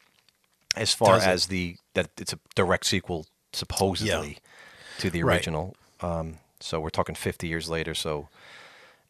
as 0.78 0.94
far 0.94 1.16
Does 1.16 1.26
it? 1.26 1.30
as 1.30 1.48
the 1.48 1.76
that 1.96 2.12
it's 2.18 2.32
a 2.34 2.40
direct 2.56 2.86
sequel 2.86 3.26
supposedly 3.52 4.38
to 5.00 5.10
the 5.10 5.24
Right. 5.24 5.36
original. 5.38 5.76
Um, 6.02 6.38
so 6.60 6.80
we're 6.80 6.90
talking 6.90 7.16
50 7.16 7.48
years 7.48 7.70
later. 7.70 7.94
So, 7.94 8.28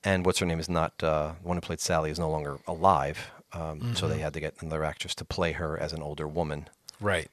and 0.04 0.26
what's 0.26 0.40
her 0.40 0.46
name 0.46 0.60
is 0.60 0.70
not 0.70 0.94
uh, 1.04 1.34
the 1.42 1.48
one 1.48 1.58
who 1.58 1.62
played 1.62 1.80
Sally 1.80 2.12
is 2.12 2.20
no 2.20 2.30
longer 2.30 2.60
alive. 2.68 3.32
Um, 3.52 3.96
So 3.96 4.08
they 4.08 4.18
Mhm. 4.18 4.22
had 4.22 4.34
to 4.34 4.40
get 4.40 4.56
another 4.62 4.84
actress 4.84 5.16
to 5.16 5.26
play 5.26 5.54
her 5.54 5.78
as 5.80 5.92
an 5.94 6.02
older 6.02 6.28
woman 6.28 6.70
Right. 7.02 7.30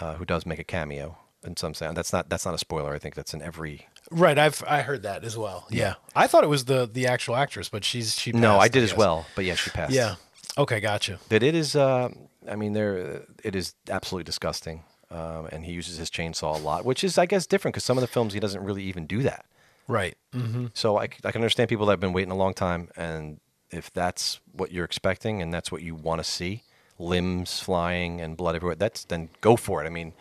uh, 0.00 0.14
who 0.14 0.24
does 0.24 0.44
make 0.44 0.58
a 0.58 0.64
cameo 0.64 1.16
in 1.44 1.56
some 1.56 1.74
sound. 1.74 1.96
That's 1.96 2.12
not 2.12 2.28
that's 2.28 2.44
not 2.44 2.54
a 2.54 2.58
spoiler. 2.58 2.92
I 2.94 2.98
think 2.98 3.14
that's 3.14 3.32
in 3.34 3.40
every. 3.42 3.86
Right. 4.10 4.38
I've 4.38 4.62
I 4.66 4.82
heard 4.82 5.02
that 5.04 5.22
as 5.24 5.36
well. 5.38 5.66
Yeah. 5.70 5.94
I 6.16 6.26
thought 6.26 6.42
it 6.44 6.48
was 6.50 6.64
the 6.64 6.88
the 6.92 7.06
actual 7.06 7.36
actress, 7.36 7.68
but 7.68 7.84
she's 7.84 8.14
she. 8.18 8.32
No, 8.32 8.56
I 8.56 8.62
passed, 8.62 8.72
did 8.72 8.82
as 8.82 8.94
well, 8.96 9.26
but 9.36 9.44
yeah, 9.44 9.54
she 9.54 9.70
passed. 9.70 9.92
Yeah. 9.92 10.16
Okay. 10.58 10.80
Gotcha. 10.80 11.18
That 11.28 11.42
it 11.42 11.54
is. 11.54 11.76
Uh, 11.76 12.08
I 12.50 12.56
mean, 12.56 12.72
there 12.72 13.22
it 13.44 13.54
is 13.54 13.74
absolutely 13.88 14.24
disgusting, 14.24 14.82
um, 15.14 15.46
and 15.52 15.64
he 15.64 15.72
uses 15.72 15.96
his 15.96 16.10
chainsaw 16.10 16.58
a 16.58 16.62
lot, 16.62 16.84
which 16.84 17.04
is 17.04 17.16
I 17.16 17.26
guess 17.26 17.46
different 17.46 17.74
because 17.74 17.84
some 17.84 17.96
of 17.96 18.02
the 18.02 18.08
films 18.08 18.34
he 18.34 18.40
doesn't 18.40 18.62
really 18.62 18.82
even 18.82 19.06
do 19.06 19.22
that. 19.22 19.46
Right. 19.86 20.16
Mm-hmm. 20.34 20.66
So 20.74 20.98
I, 20.98 21.04
I 21.04 21.30
can 21.30 21.36
understand 21.36 21.68
people 21.68 21.86
that 21.86 21.92
have 21.92 22.00
been 22.00 22.12
waiting 22.12 22.32
a 22.32 22.36
long 22.36 22.52
time, 22.52 22.88
and 22.96 23.38
if 23.70 23.92
that's 23.92 24.40
what 24.52 24.72
you're 24.72 24.84
expecting 24.84 25.40
and 25.40 25.52
that's 25.54 25.70
what 25.70 25.82
you 25.82 25.94
want 25.94 26.22
to 26.22 26.24
see, 26.28 26.62
limbs 26.98 27.60
flying 27.60 28.20
and 28.20 28.36
blood 28.36 28.56
everywhere, 28.56 28.74
that's 28.74 29.04
then 29.04 29.28
go 29.40 29.56
for 29.56 29.82
it. 29.82 29.86
I 29.86 29.90
mean, 29.90 30.14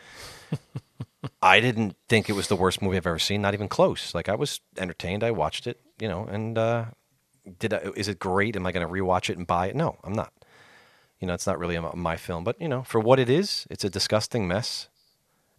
I 1.42 1.60
didn't 1.60 1.96
think 2.08 2.30
it 2.30 2.34
was 2.34 2.48
the 2.48 2.56
worst 2.56 2.82
movie 2.82 2.98
I've 2.98 3.08
ever 3.08 3.20
seen, 3.20 3.42
not 3.42 3.54
even 3.54 3.70
close. 3.70 4.14
Like 4.14 4.30
I 4.30 4.36
was 4.36 4.62
entertained, 4.78 5.24
I 5.24 5.32
watched 5.32 5.66
it, 5.66 5.80
you 6.00 6.08
know, 6.08 6.26
and 6.26 6.58
uh, 6.58 6.86
did 7.60 7.74
I, 7.74 7.78
is 7.96 8.08
it 8.08 8.20
great? 8.20 8.56
Am 8.56 8.66
I 8.68 8.72
going 8.72 8.86
to 8.86 8.94
rewatch 8.94 9.30
it 9.30 9.38
and 9.38 9.48
buy 9.48 9.68
it? 9.68 9.76
No, 9.76 9.98
I'm 10.04 10.14
not. 10.14 10.34
You 11.24 11.28
know, 11.28 11.34
it's 11.34 11.48
not 11.48 11.58
really 11.58 11.76
a- 11.78 11.96
my 11.96 12.18
film, 12.18 12.44
but 12.44 12.60
you 12.60 12.68
know, 12.68 12.84
for 12.84 13.00
what 13.00 13.18
it 13.18 13.30
is, 13.30 13.66
it's 13.70 13.86
a 13.86 13.90
disgusting 13.90 14.46
mess. 14.46 14.90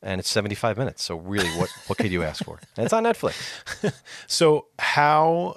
And 0.02 0.20
it's 0.20 0.28
75 0.28 0.76
minutes, 0.76 1.02
so 1.02 1.16
really, 1.16 1.48
what 1.58 1.70
what 1.86 1.96
could 1.96 2.12
you 2.12 2.22
ask 2.22 2.44
for? 2.44 2.60
And 2.76 2.84
it's 2.84 2.92
on 2.92 3.04
Netflix. 3.04 3.34
So 4.26 4.66
how 4.78 5.56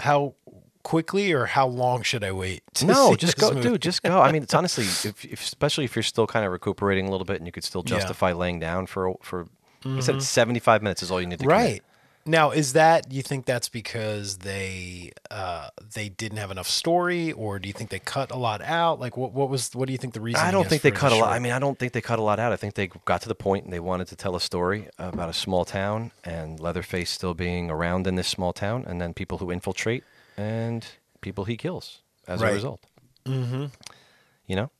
how 0.00 0.34
quickly 0.82 1.32
or 1.32 1.44
how 1.46 1.66
long 1.66 2.02
should 2.02 2.24
I 2.24 2.32
wait? 2.32 2.62
to 2.74 2.86
No, 2.86 3.14
just 3.14 3.36
go, 3.36 3.50
movie? 3.50 3.68
dude. 3.68 3.82
Just 3.82 4.02
go. 4.02 4.20
I 4.22 4.32
mean, 4.32 4.42
it's 4.42 4.54
honestly, 4.54 4.84
if, 4.84 5.24
if 5.26 5.42
especially 5.42 5.84
if 5.84 5.94
you're 5.96 6.02
still 6.14 6.26
kind 6.26 6.46
of 6.46 6.52
recuperating 6.52 7.06
a 7.08 7.10
little 7.10 7.26
bit, 7.26 7.36
and 7.36 7.46
you 7.46 7.52
could 7.52 7.64
still 7.64 7.82
Yeah. 7.84 7.96
justify 7.98 8.32
laying 8.32 8.58
down 8.60 8.86
for 8.86 9.14
for. 9.22 9.46
I 9.84 10.00
said 10.00 10.14
Mhm. 10.16 10.22
75 10.22 10.82
minutes 10.82 11.02
is 11.02 11.10
all 11.10 11.20
you 11.20 11.26
need 11.26 11.40
to. 11.40 11.44
commit. 11.44 11.82
Now 12.26 12.50
is 12.50 12.72
that 12.72 13.12
you 13.12 13.22
think 13.22 13.44
that's 13.44 13.68
because 13.68 14.38
they 14.38 15.12
uh 15.30 15.68
they 15.94 16.08
didn't 16.08 16.38
have 16.38 16.50
enough 16.50 16.68
story 16.68 17.32
or 17.32 17.58
do 17.58 17.68
you 17.68 17.72
think 17.72 17.90
they 17.90 17.98
cut 17.98 18.30
a 18.30 18.36
lot 18.36 18.62
out 18.62 18.98
like 19.00 19.16
what 19.16 19.32
what 19.32 19.48
was 19.50 19.70
what 19.74 19.86
do 19.86 19.92
you 19.92 19.98
think 19.98 20.14
the 20.14 20.20
reason 20.20 20.40
I 20.40 20.50
don't 20.50 20.68
think 20.68 20.82
they 20.82 20.90
for 20.90 20.94
the 20.94 21.00
cut 21.00 21.12
a 21.12 21.16
lot. 21.16 21.32
I 21.32 21.38
mean, 21.38 21.52
I 21.52 21.58
don't 21.58 21.78
think 21.78 21.92
they 21.92 22.00
cut 22.00 22.18
a 22.18 22.22
lot 22.22 22.38
out. 22.38 22.52
I 22.52 22.56
think 22.56 22.74
they 22.74 22.88
got 23.04 23.20
to 23.22 23.28
the 23.28 23.34
point 23.34 23.64
and 23.64 23.72
they 23.72 23.80
wanted 23.80 24.08
to 24.08 24.16
tell 24.16 24.34
a 24.36 24.40
story 24.40 24.88
about 24.98 25.28
a 25.28 25.32
small 25.34 25.64
town 25.64 26.12
and 26.24 26.58
Leatherface 26.60 27.10
still 27.10 27.34
being 27.34 27.70
around 27.70 28.06
in 28.06 28.14
this 28.14 28.28
small 28.28 28.52
town, 28.52 28.84
and 28.86 29.00
then 29.00 29.12
people 29.14 29.38
who 29.38 29.50
infiltrate 29.50 30.04
and 30.36 30.86
people 31.20 31.44
he 31.44 31.56
kills 31.56 32.00
as 32.26 32.40
Right. 32.40 32.52
a 32.52 32.54
result. 32.54 32.80
Mhm. 33.26 33.70
You 34.46 34.56
know. 34.56 34.70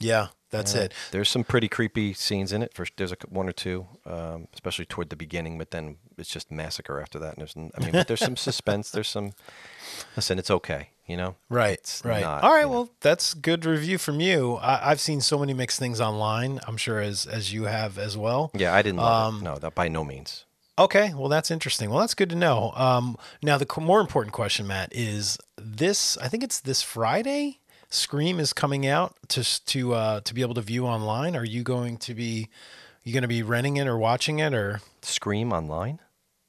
yeah 0.00 0.28
that's 0.50 0.74
Uh, 0.74 0.80
it 0.82 0.94
There's 1.10 1.28
some 1.28 1.44
pretty 1.44 1.68
creepy 1.68 2.12
scenes 2.14 2.52
in 2.52 2.62
it. 2.62 2.72
First, 2.74 2.92
there's 2.96 3.12
a, 3.12 3.16
one 3.28 3.48
or 3.48 3.52
two, 3.52 3.86
um, 4.06 4.48
especially 4.54 4.84
toward 4.86 5.10
the 5.10 5.16
beginning, 5.16 5.58
but 5.58 5.70
then 5.72 5.96
it's 6.18 6.30
just 6.30 6.50
massacre 6.50 7.00
after 7.00 7.18
that. 7.18 7.36
And 7.36 7.40
there's, 7.40 7.54
I 7.56 7.80
mean, 7.80 7.92
but 7.92 8.08
there's 8.08 8.20
some 8.20 8.36
suspense. 8.36 8.90
There's 8.90 9.08
some. 9.08 9.32
Listen, 10.16 10.38
it's 10.38 10.50
okay. 10.50 10.90
You 11.06 11.16
know, 11.16 11.36
Right, 11.48 11.78
It's 11.78 12.04
right. 12.04 12.20
not, 12.20 12.44
All 12.44 12.50
right, 12.50 12.60
you 12.60 12.66
know. 12.66 12.70
well, 12.70 12.90
that's 13.00 13.32
good 13.32 13.64
review 13.64 13.96
from 13.96 14.20
you. 14.20 14.56
I, 14.56 14.90
I've 14.90 15.00
seen 15.00 15.22
so 15.22 15.38
many 15.38 15.54
mixed 15.54 15.78
things 15.78 16.02
online. 16.02 16.60
I'm 16.66 16.76
sure 16.76 17.00
as 17.00 17.24
as 17.24 17.50
you 17.50 17.64
have 17.64 17.96
as 17.96 18.14
well. 18.14 18.50
Yeah, 18.54 18.74
I 18.74 18.82
didn't 18.82 18.98
love 18.98 19.28
Um, 19.34 19.40
it. 19.40 19.44
No, 19.44 19.56
that 19.58 19.74
by 19.74 19.88
no 19.88 20.04
means. 20.04 20.44
Okay, 20.78 21.14
well, 21.14 21.28
that's 21.30 21.50
interesting. 21.50 21.88
Well, 21.88 22.00
that's 22.00 22.14
good 22.14 22.28
to 22.30 22.36
know. 22.36 22.72
Um, 22.76 23.16
now, 23.42 23.56
the 23.56 23.66
more 23.80 24.00
important 24.00 24.34
question, 24.34 24.66
Matt, 24.66 24.90
is 24.92 25.38
this. 25.56 26.18
I 26.18 26.28
think 26.28 26.44
it's 26.44 26.60
this 26.60 26.82
Friday. 26.82 27.58
Scream 27.90 28.38
is 28.38 28.52
coming 28.52 28.86
out 28.86 29.16
to 29.28 29.64
to 29.64 29.94
uh, 29.94 30.20
to 30.20 30.34
be 30.34 30.42
able 30.42 30.54
to 30.54 30.60
view 30.60 30.86
online. 30.86 31.34
Are 31.36 31.44
you 31.44 31.62
going 31.62 31.96
to 31.98 32.12
be 32.14 32.50
you 33.02 33.14
going 33.14 33.22
to 33.22 33.28
be 33.28 33.42
renting 33.42 33.78
it 33.78 33.86
or 33.86 33.96
watching 33.96 34.40
it 34.40 34.52
or 34.52 34.82
Scream 35.00 35.54
online, 35.54 36.00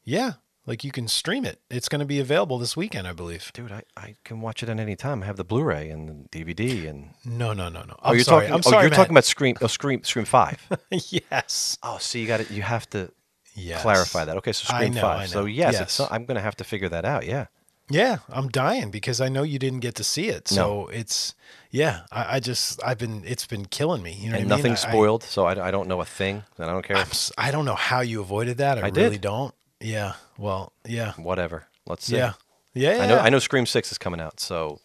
yeah, 0.10 0.34
like 0.66 0.84
you 0.84 0.92
can 0.92 1.08
stream 1.08 1.46
it. 1.46 1.62
It's 1.70 1.88
going 1.88 2.00
to 2.00 2.06
be 2.06 2.20
available 2.20 2.58
this 2.58 2.75
weekend, 2.75 3.08
I 3.08 3.13
believe. 3.13 3.51
dude. 3.54 3.72
I, 3.72 3.84
I 3.96 4.16
can 4.24 4.42
watch 4.42 4.63
it 4.63 4.70
at 4.70 4.80
any 4.80 4.96
time. 4.96 5.24
I 5.24 5.25
have 5.28 5.38
the 5.38 5.44
Blu-ray 5.44 5.89
and 5.89 6.28
the 6.30 6.39
DVD 6.39 6.89
and. 6.89 7.12
No, 7.25 7.54
no, 7.54 7.70
no, 7.70 7.84
no. 7.84 7.96
Oh, 8.00 8.10
I'm 8.10 8.16
you're 8.16 8.24
sorry. 8.24 8.42
talking. 8.48 8.54
I'm 8.54 8.60
oh, 8.66 8.70
sorry. 8.70 8.84
you're 8.84 8.89
Matt. 8.89 8.98
talking 8.98 9.13
about 9.13 9.25
Scream. 9.25 9.56
Oh, 9.62 9.68
Scream. 9.68 10.04
Scream 10.04 10.25
Five. 10.25 10.60
yes. 10.92 11.78
oh, 11.84 11.98
so 12.00 12.18
you 12.18 12.28
got 12.28 12.39
it. 12.39 12.51
You 12.51 12.62
have 12.63 12.89
to 12.92 13.12
Yes. 13.56 13.82
clarify 13.82 14.25
that. 14.25 14.38
Okay, 14.38 14.54
so 14.54 14.74
Scream 14.74 14.94
know, 14.94 15.01
Five. 15.01 15.20
I 15.22 15.25
So 15.25 15.46
yes, 15.46 15.74
Yes. 15.74 16.00
It's, 16.00 16.12
I'm 16.12 16.25
going 16.25 16.36
to 16.36 16.42
have 16.42 16.56
to 16.58 16.63
figure 16.63 16.89
that 16.89 17.04
out. 17.06 17.25
Yeah. 17.25 17.48
Yeah, 17.92 18.18
I'm 18.30 18.50
dying 18.50 18.92
because 18.92 19.20
I 19.20 19.30
know 19.30 19.42
you 19.42 19.58
didn't 19.58 19.80
get 19.80 19.96
to 19.96 20.04
see 20.04 20.30
it. 20.30 20.48
So 20.48 20.88
it's 20.94 21.34
yeah, 21.72 22.01
I, 22.12 22.36
I 22.36 22.39
just 22.39 22.80
I've 22.84 23.00
been 23.00 23.24
it's 23.25 23.48
been 23.48 23.66
killing 23.66 24.04
me. 24.04 24.13
You 24.13 24.30
know, 24.30 24.38
and 24.38 24.46
what 24.46 24.54
I 24.54 24.56
mean? 24.58 24.72
nothing's 24.72 24.86
I- 24.86 24.92
spoiled, 24.92 25.24
so 25.24 25.46
I, 25.46 25.68
I 25.68 25.72
don't 25.72 25.88
know 25.88 26.00
a 26.00 26.06
thing, 26.06 26.44
and 26.58 26.70
I 26.70 26.72
don't 26.72 26.86
care. 26.86 26.98
I'm, 26.98 27.08
I 27.38 27.50
don't 27.50 27.66
know 27.66 27.75
how 27.75 28.01
you 28.01 28.22
avoided 28.22 28.58
that. 28.60 28.78
I, 28.78 28.82
I 28.82 28.89
really 28.89 29.12
did. 29.12 29.22
don't. 29.22 29.56
Yeah. 29.82 30.14
Well. 30.38 30.74
Yeah. 30.86 31.14
Whatever. 31.14 31.68
Let's 31.86 32.06
see. 32.06 32.18
Yeah. 32.18 32.34
Yeah. 32.74 32.98
yeah. 32.98 33.04
I 33.04 33.08
know. 33.08 33.18
I 33.18 33.30
know. 33.30 33.40
Scream 33.40 33.66
Six 33.66 33.92
is 33.92 33.98
coming 33.98 34.20
out, 34.20 34.40
so 34.40 34.80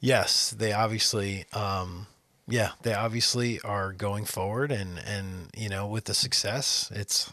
Yes, 0.00 0.50
they 0.50 0.72
obviously. 0.72 1.46
Um, 1.52 2.06
yeah, 2.48 2.72
they 2.82 2.94
obviously 2.94 3.60
are 3.62 3.92
going 3.92 4.24
forward, 4.24 4.70
and 4.70 4.98
and 4.98 5.50
you 5.56 5.68
know 5.68 5.86
with 5.86 6.04
the 6.04 6.14
success, 6.14 6.90
it's 6.94 7.32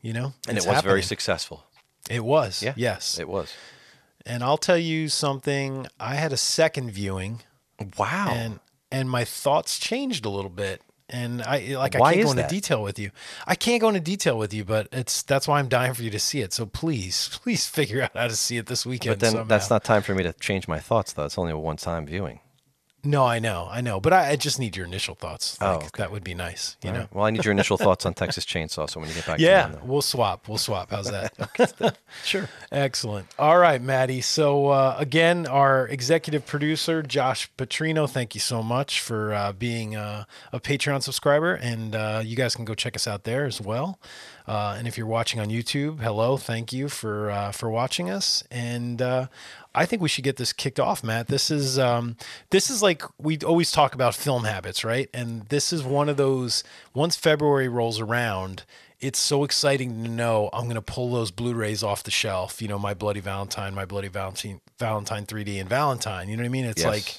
you 0.00 0.12
know, 0.12 0.32
and 0.48 0.56
it 0.56 0.66
was 0.66 0.82
very 0.82 1.02
successful. 1.02 1.64
It 2.08 2.24
was. 2.24 2.62
Yeah. 2.62 2.74
Yes. 2.76 3.18
It 3.18 3.28
was. 3.28 3.52
and 4.26 4.42
I'll 4.42 4.58
tell 4.58 4.78
you 4.78 5.08
something. 5.08 5.86
I 6.00 6.14
had 6.16 6.32
a 6.32 6.36
second 6.36 6.90
viewing. 6.90 7.42
Wow. 7.98 8.30
and 8.32 8.60
and 8.90 9.10
my 9.10 9.24
thoughts 9.24 9.78
changed 9.78 10.24
a 10.24 10.30
little 10.30 10.50
bit 10.50 10.82
and 11.12 11.42
i 11.42 11.74
like 11.76 11.94
Why 11.94 12.10
i 12.10 12.14
can't 12.14 12.24
go 12.24 12.30
into 12.30 12.42
that? 12.42 12.50
detail 12.50 12.82
with 12.82 12.98
you 12.98 13.10
i 13.46 13.54
can't 13.54 13.80
go 13.80 13.88
into 13.88 14.00
detail 14.00 14.38
with 14.38 14.52
you 14.52 14.64
but 14.64 14.88
it's 14.92 15.22
that's 15.22 15.46
why 15.46 15.58
i'm 15.58 15.68
dying 15.68 15.94
for 15.94 16.02
you 16.02 16.10
to 16.10 16.18
see 16.18 16.40
it 16.40 16.52
so 16.52 16.66
please 16.66 17.28
please 17.42 17.66
figure 17.66 18.02
out 18.02 18.16
how 18.16 18.26
to 18.28 18.36
see 18.36 18.56
it 18.56 18.66
this 18.66 18.84
weekend 18.86 19.12
but 19.12 19.20
then 19.20 19.32
somehow. 19.32 19.46
that's 19.46 19.70
not 19.70 19.84
time 19.84 20.02
for 20.02 20.14
me 20.14 20.22
to 20.22 20.32
change 20.34 20.68
my 20.68 20.78
thoughts, 20.78 21.12
though. 21.12 21.24
It's 21.24 21.38
only 21.38 21.52
a 21.52 21.58
one-time 21.58 22.06
viewing. 22.06 22.40
No 23.04 23.24
i 23.24 23.38
know 23.38 23.68
i 23.70 23.80
know 23.80 24.00
but 24.00 24.12
i, 24.12 24.30
I 24.30 24.36
just 24.36 24.58
need 24.60 24.76
your 24.76 24.86
initial 24.86 25.14
thoughts 25.14 25.58
Oh, 25.60 25.74
okay. 25.76 25.88
that 25.98 26.12
would 26.12 26.22
be 26.24 26.34
nice 26.34 26.76
you 26.82 26.88
All 26.90 26.94
know 26.94 27.00
right. 27.00 27.14
Well, 27.14 27.24
I 27.24 27.30
need 27.30 27.44
your 27.44 27.52
initial 27.52 27.76
thoughts 27.86 28.06
on 28.06 28.14
Texas 28.14 28.44
Chainsaw. 28.44 28.88
So 28.88 29.00
when 29.00 29.08
you 29.08 29.14
get 29.14 29.26
back, 29.26 29.38
yeah 29.40 29.68
me, 29.68 29.76
we'll 29.84 30.02
swap 30.02 30.48
we'll 30.48 30.58
swap 30.58 30.90
how's 30.90 31.10
that 31.10 31.98
sure. 32.24 32.48
Excellent. 32.70 33.26
All 33.38 33.58
right, 33.58 33.80
Maddie. 33.82 34.20
So 34.20 34.68
uh, 34.68 34.94
again, 34.98 35.46
our 35.46 35.86
executive 35.88 36.46
producer 36.46 37.02
Josh 37.02 37.50
Petrino, 37.58 38.08
thank 38.08 38.34
you 38.34 38.40
so 38.40 38.62
much 38.62 39.00
for 39.00 39.34
uh, 39.34 39.52
being 39.52 39.94
uh, 39.96 40.24
a 40.52 40.60
Patreon 40.60 41.02
subscriber, 41.02 41.54
and 41.54 41.94
uh, 41.94 42.22
you 42.24 42.36
guys 42.36 42.54
can 42.56 42.64
go 42.64 42.74
check 42.74 42.96
us 42.96 43.06
out 43.06 43.24
there 43.24 43.44
as 43.44 43.60
well. 43.60 43.98
Uh, 44.46 44.74
and 44.76 44.88
if 44.88 44.98
you're 44.98 45.06
watching 45.06 45.38
on 45.40 45.48
YouTube, 45.48 46.00
hello, 46.00 46.36
thank 46.36 46.72
you 46.72 46.88
for 46.88 47.30
uh, 47.30 47.52
for 47.52 47.70
watching 47.70 48.10
us. 48.10 48.42
And 48.50 49.00
uh, 49.00 49.26
I 49.74 49.86
think 49.86 50.02
we 50.02 50.08
should 50.08 50.24
get 50.24 50.36
this 50.36 50.52
kicked 50.52 50.80
off, 50.80 51.04
Matt. 51.04 51.28
This 51.28 51.50
is 51.50 51.78
um, 51.78 52.16
this 52.50 52.68
is 52.70 52.82
like 52.82 53.02
we 53.18 53.38
always 53.38 53.70
talk 53.70 53.94
about 53.94 54.14
film 54.14 54.44
habits, 54.44 54.84
right? 54.84 55.08
And 55.14 55.42
this 55.48 55.72
is 55.72 55.82
one 55.82 56.08
of 56.08 56.16
those. 56.16 56.64
Once 56.94 57.16
February 57.16 57.68
rolls 57.68 58.00
around, 58.00 58.64
it's 59.00 59.18
so 59.18 59.44
exciting 59.44 60.02
to 60.04 60.10
know 60.10 60.50
I'm 60.52 60.64
going 60.64 60.74
to 60.74 60.82
pull 60.82 61.10
those 61.12 61.30
Blu-rays 61.30 61.82
off 61.82 62.02
the 62.02 62.10
shelf. 62.10 62.60
You 62.60 62.68
know, 62.68 62.78
my 62.78 62.94
Bloody 62.94 63.20
Valentine, 63.20 63.74
my 63.74 63.84
Bloody 63.84 64.08
Valentine, 64.08 64.60
Valentine 64.78 65.24
3D, 65.26 65.60
and 65.60 65.68
Valentine. 65.68 66.28
You 66.28 66.36
know 66.36 66.42
what 66.42 66.46
I 66.46 66.50
mean? 66.50 66.64
It's 66.66 66.82
Yes. 66.82 66.88
like 66.90 67.18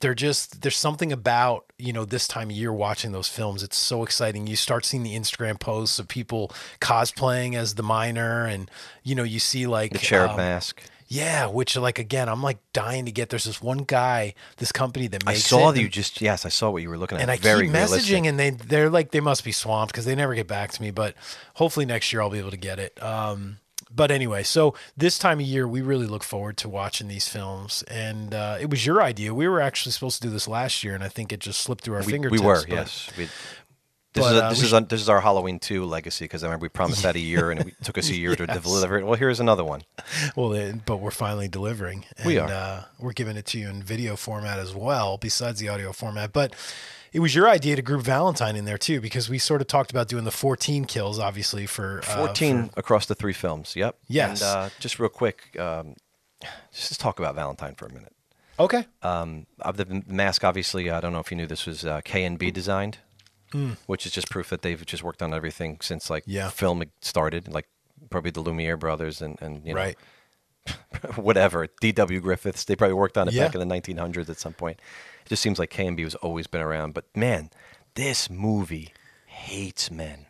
they're 0.00 0.14
just 0.14 0.62
there's 0.62 0.76
something 0.76 1.12
about 1.12 1.66
you 1.78 1.92
know 1.92 2.04
this 2.04 2.26
time 2.26 2.50
of 2.50 2.56
year 2.56 2.72
watching 2.72 3.12
those 3.12 3.28
films. 3.28 3.62
It's 3.62 3.76
so 3.76 4.02
exciting. 4.02 4.46
You 4.46 4.56
start 4.56 4.84
seeing 4.84 5.02
the 5.02 5.14
Instagram 5.14 5.58
posts 5.60 5.98
of 5.98 6.08
people 6.08 6.50
cosplaying 6.80 7.54
as 7.54 7.74
the 7.74 7.82
miner, 7.82 8.44
and 8.46 8.70
you 9.02 9.14
know 9.14 9.22
you 9.24 9.38
see 9.38 9.66
like 9.66 9.92
The 9.92 9.98
cherub 9.98 10.30
um, 10.32 10.36
mask. 10.38 10.82
Yeah, 11.12 11.46
which 11.46 11.76
like 11.76 11.98
again, 11.98 12.28
I'm 12.28 12.40
like 12.42 12.58
dying 12.72 13.04
to 13.06 13.10
get. 13.12 13.30
There's 13.30 13.42
this 13.44 13.60
one 13.60 13.78
guy, 13.78 14.34
this 14.58 14.70
company 14.70 15.08
that 15.08 15.26
makes 15.26 15.38
I 15.38 15.56
saw 15.56 15.70
it, 15.70 15.74
that 15.74 15.82
you 15.82 15.88
just 15.88 16.20
yes, 16.20 16.46
I 16.46 16.50
saw 16.50 16.70
what 16.70 16.82
you 16.82 16.88
were 16.88 16.98
looking 16.98 17.18
at. 17.18 17.22
and 17.22 17.30
I 17.32 17.36
Very 17.36 17.66
keep 17.66 17.74
realistic. 17.74 18.02
messaging, 18.02 18.28
and 18.28 18.38
they 18.38 18.50
they're 18.50 18.88
like 18.88 19.10
they 19.10 19.18
must 19.20 19.44
be 19.44 19.50
swamped 19.52 19.92
because 19.92 20.04
they 20.04 20.14
never 20.14 20.36
get 20.36 20.46
back 20.46 20.70
to 20.70 20.80
me. 20.80 20.92
But 20.92 21.16
hopefully 21.54 21.84
next 21.84 22.12
year 22.12 22.22
I'll 22.22 22.30
be 22.30 22.38
able 22.38 22.52
to 22.52 22.56
get 22.56 22.78
it. 22.78 23.02
Um, 23.02 23.58
but 23.94 24.10
anyway, 24.10 24.42
so 24.42 24.74
this 24.96 25.18
time 25.18 25.40
of 25.40 25.46
year 25.46 25.66
we 25.66 25.80
really 25.80 26.06
look 26.06 26.22
forward 26.22 26.56
to 26.58 26.68
watching 26.68 27.08
these 27.08 27.28
films, 27.28 27.82
and 27.88 28.34
uh, 28.34 28.58
it 28.60 28.70
was 28.70 28.86
your 28.86 29.02
idea. 29.02 29.34
We 29.34 29.48
were 29.48 29.60
actually 29.60 29.92
supposed 29.92 30.22
to 30.22 30.28
do 30.28 30.32
this 30.32 30.46
last 30.46 30.84
year, 30.84 30.94
and 30.94 31.02
I 31.02 31.08
think 31.08 31.32
it 31.32 31.40
just 31.40 31.60
slipped 31.60 31.84
through 31.84 31.96
our 31.96 32.02
we, 32.02 32.12
fingertips. 32.12 32.40
we 32.40 32.46
were 32.46 32.60
but- 32.60 32.68
yes. 32.68 33.10
We, 33.16 33.28
this 34.12 34.24
but, 34.24 34.34
is 34.34 34.40
a, 34.40 34.44
uh, 34.44 34.50
this 34.50 34.62
is 34.62 34.72
a, 34.72 34.80
this 34.80 35.00
is 35.00 35.08
our 35.08 35.20
Halloween 35.20 35.60
two 35.60 35.84
legacy 35.84 36.24
because 36.24 36.42
I 36.42 36.48
remember 36.48 36.64
we 36.64 36.68
promised 36.68 37.04
that 37.04 37.14
a 37.14 37.20
year 37.20 37.52
and 37.52 37.60
it 37.60 37.74
took 37.84 37.96
us 37.96 38.08
a 38.08 38.16
year 38.16 38.34
to 38.34 38.44
deliver 38.44 38.98
it. 38.98 39.04
Well, 39.04 39.14
here's 39.14 39.38
another 39.38 39.62
one. 39.62 39.82
Well, 40.34 40.72
but 40.84 40.96
we're 40.96 41.12
finally 41.12 41.46
delivering. 41.46 42.06
And, 42.16 42.26
We 42.26 42.38
are. 42.38 42.48
Uh, 42.48 42.84
we're 42.98 43.12
giving 43.12 43.36
it 43.36 43.46
to 43.46 43.60
you 43.60 43.68
in 43.68 43.84
video 43.84 44.16
format 44.16 44.58
as 44.58 44.74
well, 44.74 45.16
besides 45.16 45.60
the 45.60 45.68
audio 45.68 45.92
format. 45.92 46.32
But 46.32 46.54
it 47.12 47.20
was 47.20 47.34
your 47.34 47.48
idea 47.48 47.76
to 47.76 47.82
group 47.82 48.02
Valentine 48.02 48.56
in 48.56 48.64
there 48.64 48.78
too, 48.78 49.00
because 49.00 49.28
we 49.28 49.38
sort 49.38 49.60
of 49.60 49.66
talked 49.66 49.90
about 49.90 50.08
doing 50.08 50.24
the 50.24 50.30
14 50.30 50.84
kills, 50.84 51.18
obviously 51.18 51.66
for 51.66 52.00
uh, 52.08 52.26
14 52.26 52.68
for- 52.68 52.80
across 52.80 53.06
the 53.06 53.14
three 53.14 53.32
films. 53.32 53.74
Yep. 53.76 53.96
Yes. 54.08 54.42
And 54.42 54.48
uh, 54.48 54.68
just 54.78 54.98
real 54.98 55.08
quick, 55.08 55.58
um, 55.58 55.94
just 56.72 56.90
let's 56.92 56.96
talk 56.96 57.18
about 57.18 57.34
Valentine 57.34 57.74
for 57.74 57.86
a 57.86 57.92
minute. 57.92 58.12
okay. 58.58 58.86
Um, 59.02 59.46
of 59.60 59.76
the 59.76 60.02
mask, 60.06 60.44
obviously, 60.44 60.90
I 60.90 61.00
don't 61.00 61.12
know 61.12 61.20
if 61.20 61.30
you 61.30 61.36
knew 61.36 61.46
this 61.46 61.66
was 61.66 61.84
uh, 61.84 62.00
K 62.04 62.24
and 62.24 62.38
B 62.38 62.50
designed, 62.50 62.98
which 63.86 64.06
is 64.06 64.12
just 64.12 64.30
proof 64.30 64.48
that 64.50 64.62
they've 64.62 64.84
just 64.86 65.02
worked 65.02 65.22
on 65.22 65.34
everything 65.34 65.78
since 65.80 66.08
like. 66.10 66.24
Yeah. 66.26 66.48
film 66.50 66.82
started, 67.00 67.48
like 67.48 67.66
probably 68.08 68.30
the 68.30 68.40
Lumiere 68.40 68.76
brothers 68.76 69.20
and 69.20 69.36
and 69.42 69.66
you 69.66 69.74
know 69.74 69.80
right. 69.80 69.98
whatever 71.16 71.66
D.W. 71.80 72.20
Griffiths. 72.20 72.64
They 72.64 72.76
probably 72.76 72.94
worked 72.94 73.18
on 73.18 73.28
it 73.28 73.36
back 73.36 73.54
in 73.54 73.66
the 73.66 73.74
1900s 73.74 74.28
at 74.28 74.38
some 74.38 74.52
point. 74.52 74.78
Just 75.30 75.42
seems 75.42 75.58
like 75.58 75.70
K 75.70 75.86
and 75.86 75.96
B 75.96 76.02
has 76.02 76.14
always 76.16 76.46
been 76.48 76.60
around. 76.60 76.92
But 76.92 77.04
man, 77.16 77.48
this 77.94 78.28
movie 78.28 78.92
hates 79.26 79.90
men. 79.90 80.26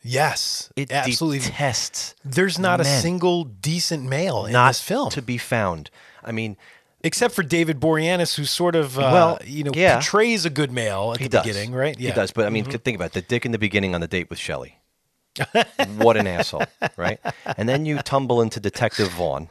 Yes. 0.00 0.72
It 0.76 0.92
absolutely. 0.92 1.40
detests. 1.40 2.14
There's 2.24 2.56
not 2.58 2.80
a 2.80 2.84
single 2.84 3.42
decent 3.44 4.04
male 4.04 4.46
in 4.46 4.52
not 4.52 4.68
this 4.68 4.80
film, 4.80 5.10
to 5.10 5.20
be 5.20 5.38
found. 5.38 5.90
I 6.24 6.30
mean, 6.30 6.56
except 7.02 7.34
for 7.34 7.42
David 7.42 7.80
Boreanaz, 7.80 8.36
who 8.36 8.44
sort 8.44 8.76
of, 8.76 8.96
uh, 8.96 9.02
Well, 9.12 9.38
you 9.44 9.64
know, 9.64 9.72
yeah. 9.74 9.94
portrays 9.94 10.44
a 10.44 10.50
good 10.50 10.70
male 10.70 11.10
at 11.14 11.18
he 11.18 11.24
the 11.24 11.30
does. 11.38 11.46
beginning, 11.46 11.72
right? 11.72 11.98
Yeah. 11.98 12.10
He 12.10 12.14
does. 12.14 12.30
But 12.30 12.46
I 12.46 12.50
mean, 12.50 12.64
Mm-hmm. 12.64 12.76
think 12.76 12.94
about 12.94 13.06
it. 13.06 13.12
The 13.14 13.22
dick 13.22 13.44
in 13.44 13.50
the 13.50 13.58
beginning 13.58 13.94
on 13.96 14.00
the 14.00 14.06
date 14.08 14.30
with 14.30 14.38
Shelley. 14.38 14.78
what 15.96 16.16
an 16.16 16.26
asshole, 16.28 16.64
right? 16.96 17.18
And 17.56 17.68
then 17.68 17.84
you 17.86 17.98
tumble 17.98 18.40
into 18.40 18.60
Detective 18.60 19.08
Vaughn, 19.10 19.48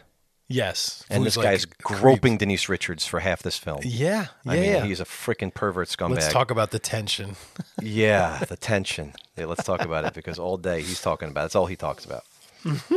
Yes. 0.50 1.04
and 1.10 1.26
this 1.26 1.36
like 1.36 1.44
guy's 1.44 1.66
creep. 1.66 2.00
groping 2.00 2.38
Denise 2.38 2.70
Richards 2.70 3.06
for 3.06 3.20
half 3.20 3.44
this 3.44 3.58
film. 3.58 3.80
Yeah. 3.84 4.28
Yeah. 4.46 4.52
I 4.52 4.56
mean, 4.56 4.64
yeah. 4.64 4.86
he's 4.86 5.02
a 5.02 5.06
freaking 5.06 5.54
pervert 5.54 5.90
scumbag. 5.90 6.16
Let's 6.16 6.32
talk 6.32 6.52
about 6.52 6.72
the 6.72 6.80
tension. 6.80 7.36
Yeah, 7.80 8.40
the 8.40 8.58
tension. 8.58 9.14
Yeah, 9.38 9.46
let's 9.46 9.64
talk 9.64 9.82
about 9.82 10.04
it 10.04 10.14
because 10.16 10.40
all 10.40 10.58
day 10.58 10.82
he's 10.82 11.00
talking 11.00 11.30
about. 11.30 11.42
it. 11.42 11.44
That's 11.44 11.56
all 11.56 11.68
he 11.68 11.76
talks 11.76 12.06
about. 12.06 12.24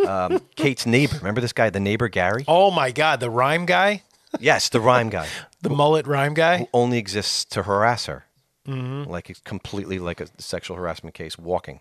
Um, 0.06 0.40
Kate's 0.56 0.86
neighbor. 0.86 1.16
Remember 1.18 1.42
this 1.42 1.52
guy, 1.52 1.68
the 1.68 1.80
neighbor 1.80 2.08
Gary? 2.08 2.44
Oh 2.48 2.70
my 2.70 2.90
God, 2.92 3.20
the 3.20 3.28
rhyme 3.28 3.66
guy, 3.66 4.02
Yes, 4.38 4.68
the 4.68 4.80
rhyme 4.80 5.08
guy. 5.08 5.26
the 5.62 5.70
mullet 5.70 6.06
rhyme 6.06 6.34
guy. 6.34 6.68
only 6.72 6.98
exists 6.98 7.44
to 7.46 7.64
harass 7.64 8.06
her. 8.06 8.24
Mm-hmm. 8.68 9.10
Like 9.10 9.30
it's 9.30 9.40
completely 9.40 9.98
like 9.98 10.20
a 10.20 10.28
sexual 10.38 10.76
harassment 10.76 11.14
case 11.14 11.38
walking. 11.38 11.80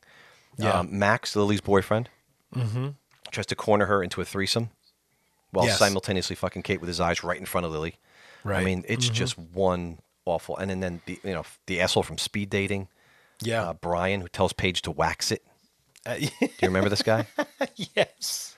Yeah. 0.58 0.72
Um, 0.72 0.98
Max, 0.98 1.36
Lily's 1.36 1.62
boyfriend, 1.62 2.10
mm-hmm. 2.56 2.90
tries 3.32 3.46
to 3.48 3.56
corner 3.56 3.86
her 3.86 4.02
into 4.02 4.22
a 4.22 4.26
threesome 4.26 4.72
while 5.52 5.66
Yes. 5.66 5.80
simultaneously 5.80 6.36
fucking 6.36 6.62
Kate 6.64 6.80
with 6.82 6.88
his 6.88 7.00
eyes 7.00 7.24
right 7.24 7.40
in 7.40 7.46
front 7.46 7.66
of 7.66 7.72
Lily. 7.72 7.98
I 8.46 8.48
Right. 8.48 8.56
Mm-hmm. 8.58 8.66
mean, 8.66 8.86
it's 8.88 9.10
just 9.10 9.38
one 9.38 10.00
awful. 10.26 10.56
And 10.58 10.70
then, 10.70 10.80
then 10.80 11.02
the 11.06 11.20
you 11.24 11.34
know 11.34 11.44
the 11.66 11.82
asshole 11.82 12.04
from 12.04 12.18
speed 12.18 12.50
dating, 12.50 12.88
Yeah. 13.42 13.64
uh, 13.70 13.74
Brian, 13.74 14.22
who 14.22 14.28
tells 14.30 14.54
Paige 14.54 14.82
to 14.84 14.92
wax 14.92 15.32
it. 15.32 15.44
Uh, 16.06 16.16
Do 16.20 16.26
you 16.40 16.50
remember 16.62 16.90
this 16.90 17.02
guy? 17.04 17.28
yes. 17.96 18.56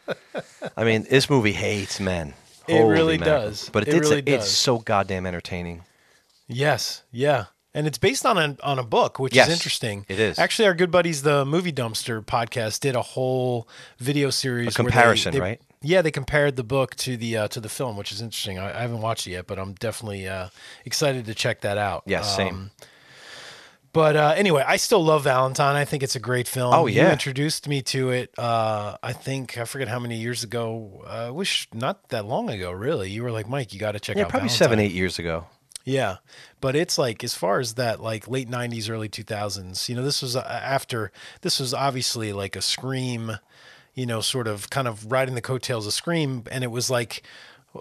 I 0.77 0.83
mean, 0.83 1.05
this 1.10 1.29
movie 1.29 1.53
hates 1.53 2.00
men. 2.00 2.33
It 2.67 2.77
Holy 2.77 2.91
really 2.93 3.17
mackerel. 3.17 3.41
does. 3.41 3.69
But 3.69 3.88
It 3.88 3.95
it's 3.95 4.10
really 4.10 4.21
it's 4.25 4.45
does. 4.45 4.57
so 4.57 4.77
goddamn 4.77 5.25
entertaining. 5.25 5.83
Yes. 6.48 7.01
Yeah. 7.12 7.45
And 7.74 7.88
it's 7.88 7.98
based 7.98 8.25
on 8.25 8.38
a 8.38 8.57
on 8.63 8.77
a 8.79 8.83
book, 8.83 9.17
which 9.17 9.33
Yes, 9.33 9.48
is 9.48 9.53
interesting. 9.53 10.05
it 10.10 10.19
is. 10.19 10.38
Actually, 10.38 10.67
our 10.67 10.74
good 10.74 10.91
buddies, 10.91 11.24
the 11.24 11.45
Movie 11.45 11.71
Dumpster 11.71 12.24
podcast, 12.24 12.81
did 12.81 12.95
a 12.95 13.01
whole 13.01 13.67
video 13.98 14.29
series. 14.29 14.67
A 14.77 14.83
where 14.83 14.91
they- 14.91 14.91
comparison, 14.95 15.33
they- 15.33 15.39
right? 15.39 15.62
Yeah, 15.83 16.01
they 16.01 16.11
compared 16.11 16.55
the 16.57 16.63
book 16.63 16.95
to 16.97 17.17
the 17.17 17.38
uh, 17.38 17.47
to 17.50 17.59
the 17.59 17.69
film, 17.69 17.97
which 17.97 18.11
is 18.11 18.21
interesting. 18.21 18.59
I, 18.59 18.77
I 18.77 18.81
haven't 18.81 19.01
watched 19.01 19.25
it 19.27 19.31
yet, 19.31 19.47
but 19.47 19.57
I'm 19.57 19.73
definitely 19.73 20.27
uh, 20.27 20.50
excited 20.85 21.25
to 21.25 21.33
check 21.33 21.61
that 21.61 21.77
out. 21.77 22.03
Yeah, 22.05 22.21
same. 22.21 22.53
Um, 22.55 22.71
but 23.93 24.15
uh, 24.15 24.33
anyway, 24.38 24.63
I 24.65 24.77
still 24.77 25.03
love 25.03 25.23
Valentine. 25.25 25.75
I 25.75 25.83
think 25.83 26.01
it's 26.01 26.15
a 26.15 26.19
great 26.19 26.47
film. 26.47 26.73
Oh, 26.73 26.85
you 26.85 27.01
yeah. 27.01 27.11
introduced 27.11 27.67
me 27.67 27.81
to 27.83 28.09
it. 28.11 28.33
Uh, 28.38 28.95
I 29.03 29.11
think 29.11 29.57
I 29.57 29.65
forget 29.65 29.89
how 29.89 30.00
many 30.00 30.15
years 30.17 30.43
ago. 30.43 31.03
I 31.05 31.29
wish 31.29 31.67
not 31.73 32.07
that 32.09 32.25
long 32.25 32.50
ago. 32.50 32.71
Really, 32.71 33.09
you 33.09 33.23
were 33.23 33.31
like, 33.31 33.50
Mike, 33.50 33.73
you 33.73 33.79
got 33.79 33.91
to 33.93 34.00
check 34.00 34.15
Yeah, 34.15 34.23
out. 34.23 34.29
probably 34.29 34.47
Valentine. 34.50 34.57
seven, 34.65 34.79
eight 34.79 34.93
years 34.93 35.19
ago. 35.19 35.45
Yeah, 35.83 36.17
but 36.61 36.75
it's 36.75 36.97
like 37.00 37.23
as 37.23 37.33
far 37.33 37.59
as 37.59 37.73
that, 37.73 38.00
like 38.01 38.27
late 38.29 38.47
'90s, 38.50 38.88
early 38.89 39.09
2000s. 39.09 39.89
You 39.89 39.95
know, 39.95 40.03
this 40.03 40.21
was 40.21 40.35
uh, 40.35 40.41
after. 40.47 41.11
This 41.41 41.59
was 41.59 41.73
obviously 41.73 42.31
like 42.33 42.55
a 42.55 42.61
Scream. 42.61 43.39
You 43.93 44.05
know, 44.05 44.21
sort 44.21 44.48
of, 44.48 44.69
kind 44.69 44.88
of 44.88 45.12
riding 45.12 45.36
the 45.36 45.41
coattails 45.41 45.86
of 45.86 45.93
Scream, 45.93 46.43
and 46.51 46.63
it 46.63 46.71
was 46.71 46.89
like. 46.89 47.24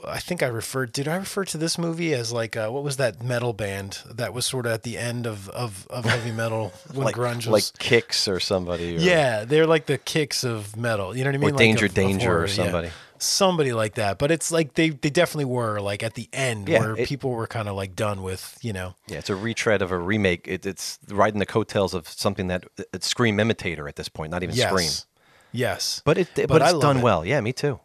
I 0.07 0.21
think 0.21 0.40
I 0.40 0.47
referred. 0.47 0.93
Did 0.93 1.09
I 1.09 1.17
refer 1.17 1.45
to 1.47 1.59
this 1.59 1.76
movie 1.76 2.14
as 2.14 2.31
like 2.33 2.57
uh, 2.57 2.69
what 2.69 2.85
was 2.85 2.97
that 2.99 3.25
metal 3.25 3.52
band 3.52 3.99
that 4.09 4.33
was 4.33 4.47
sort 4.47 4.64
of 4.64 4.71
at 4.71 4.85
the 4.85 4.97
end 4.97 5.26
of 5.26 5.49
of, 5.49 5.85
of 5.90 6.05
heavy 6.05 6.31
metal 6.31 6.73
when 6.95 7.07
like, 7.07 7.17
grunge 7.17 7.49
was? 7.49 7.49
like 7.49 7.64
Kix 7.64 8.31
or 8.31 8.38
somebody. 8.38 8.95
Or, 8.97 9.00
yeah, 9.00 9.45
they're 9.45 9.67
like 9.67 9.87
the 9.87 9.99
Kix 9.99 10.45
of 10.45 10.76
metal. 10.76 11.17
You 11.17 11.25
know 11.25 11.31
what 11.31 11.35
I 11.35 11.38
mean? 11.38 11.49
Or 11.49 11.52
Like 11.55 11.59
Danger 11.59 11.87
of- 11.87 11.90
of 11.90 11.95
Danger 11.97 12.29
or 12.29 12.33
horror, 12.35 12.47
yeah. 12.47 12.55
somebody. 12.55 12.90
somebody 13.19 13.73
like 13.73 13.95
that. 13.95 14.19
But 14.21 14.31
it's 14.31 14.52
like 14.52 14.75
they 14.75 14.90
they 14.90 15.11
definitely 15.11 15.47
were 15.47 15.81
like 15.81 16.05
at 16.05 16.14
the 16.14 16.29
end 16.33 16.69
Yeah, 16.69 16.79
where 16.79 16.97
it- 16.97 17.09
people 17.09 17.31
were 17.33 17.49
kind 17.49 17.69
of 17.69 17.75
like 17.75 17.97
done 17.97 18.23
with 18.23 18.59
you 18.62 18.73
know. 18.73 18.95
Yeah, 19.09 19.19
it's 19.19 19.31
a 19.31 19.35
retread 19.35 19.83
of 19.83 19.90
a 19.90 19.99
remake. 19.99 20.47
It, 20.47 20.67
it's 20.67 21.00
riding 21.09 21.40
the 21.40 21.47
coattails 21.47 21.95
of 21.95 22.07
something 22.09 22.47
that 22.47 22.62
it's 22.93 23.09
Scream 23.09 23.40
imitator 23.40 23.88
at 23.88 23.97
this 23.97 24.09
point, 24.09 24.31
not 24.31 24.45
even 24.45 24.55
Yes. 24.55 24.71
Scream. 24.71 24.90
Yes. 25.52 26.02
But 26.04 26.19
it, 26.19 26.28
but, 26.49 26.62
I 26.62 26.71
it's 26.71 26.78
done 26.78 26.99
it. 26.99 27.02
well. 27.02 27.25
Yeah, 27.25 27.40
me 27.40 27.52
too. 27.52 27.80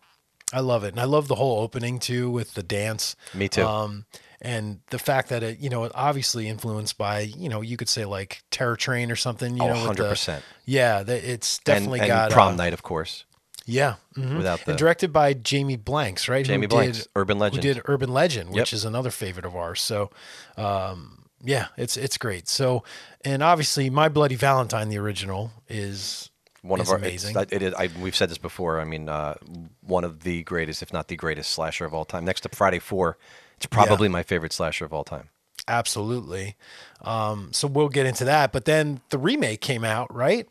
I 0.54 0.60
love 0.60 0.84
it. 0.84 0.90
And 0.90 1.00
I 1.00 1.06
love 1.06 1.28
the 1.28 1.36
whole 1.36 1.62
opening 1.62 2.00
too 2.00 2.30
with 2.30 2.54
the 2.54 2.64
dance. 2.64 3.16
Me 3.34 3.48
too. 3.50 3.64
Um, 3.66 4.06
and 4.42 4.80
the 4.92 5.00
fact 5.00 5.30
that 5.30 5.42
it, 5.42 5.60
you 5.60 5.70
know, 5.70 5.90
obviously 5.96 6.48
influenced 6.48 6.98
by, 6.98 7.22
you 7.22 7.50
know, 7.50 7.62
you 7.62 7.78
could 7.78 7.90
say 7.90 8.06
like 8.06 8.44
Terror 8.52 8.76
Train 8.76 9.10
or 9.12 9.16
something, 9.16 9.58
you 9.58 9.64
Oh, 9.64 9.74
know, 9.74 9.92
100%. 9.92 10.42
yeah, 10.66 11.02
that 11.04 11.24
it's 11.24 11.58
And, 11.58 11.66
definitely 11.66 12.00
and 12.02 12.08
got 12.08 12.32
prom 12.32 12.54
uh, 12.54 12.58
night, 12.58 12.74
of 12.74 12.84
course. 12.84 13.26
Yeah. 13.66 13.96
mhm. 14.16 14.38
Without 14.38 14.64
the 14.66 14.72
and 14.72 14.78
directed 14.78 15.12
by 15.12 15.34
Jamie 15.34 15.78
Blanks, 15.78 16.30
right? 16.30 16.46
Who 16.46 16.54
Jamie 16.54 16.68
did- 16.68 16.76
Blanks, 16.76 17.08
Urban 17.16 17.40
Legend. 17.40 17.64
Who 17.64 17.74
did 17.74 17.82
Urban 17.86 18.14
Legend, 18.14 18.50
which 18.50 18.72
Yep. 18.72 18.74
is 18.74 18.86
another 18.86 19.10
favorite 19.10 19.46
of 19.46 19.56
ours. 19.56 19.82
So, 19.82 20.12
um, 20.58 21.24
yeah, 21.44 21.68
it's 21.76 21.98
it's 21.98 22.18
great. 22.20 22.48
So, 22.48 22.84
and 23.24 23.42
obviously, 23.42 23.90
My 23.90 24.10
Bloody 24.10 24.36
Valentine, 24.36 24.90
the 24.90 25.00
original, 25.00 25.52
is 25.68 26.30
one 26.66 26.82
of 26.82 26.90
our 26.90 26.98
it's- 26.98 27.24
amazing. 27.24 27.48
It 27.52 27.62
is, 27.62 27.74
I, 27.74 27.90
we've 28.02 28.16
said 28.16 28.30
this 28.30 28.38
before. 28.38 28.80
I 28.80 28.86
mean, 28.86 29.08
uh, 29.10 29.36
one 29.82 30.04
of 30.04 30.24
the 30.24 30.44
greatest, 30.44 30.82
if 30.82 30.92
not 30.92 31.08
the 31.08 31.16
greatest, 31.16 31.52
slasher 31.52 31.86
of 31.86 31.94
all 31.94 32.06
time. 32.06 32.26
Next 32.26 32.42
to 32.42 32.50
Friday 32.50 32.80
Four, 32.80 33.18
it's 33.58 33.66
probably 33.66 34.08
my 34.10 34.24
favorite 34.24 34.54
slasher 34.54 34.86
of 34.86 34.94
all 34.94 35.04
time. 35.04 35.30
Absolutely. 35.68 36.56
Um, 37.02 37.50
so 37.52 37.68
we'll 37.68 37.90
get 37.90 38.06
into 38.06 38.26
that. 38.26 38.52
But 38.52 38.66
then 38.66 39.02
the 39.10 39.18
remake 39.18 39.62
came 39.62 39.84
out, 39.84 40.14
right? 40.14 40.48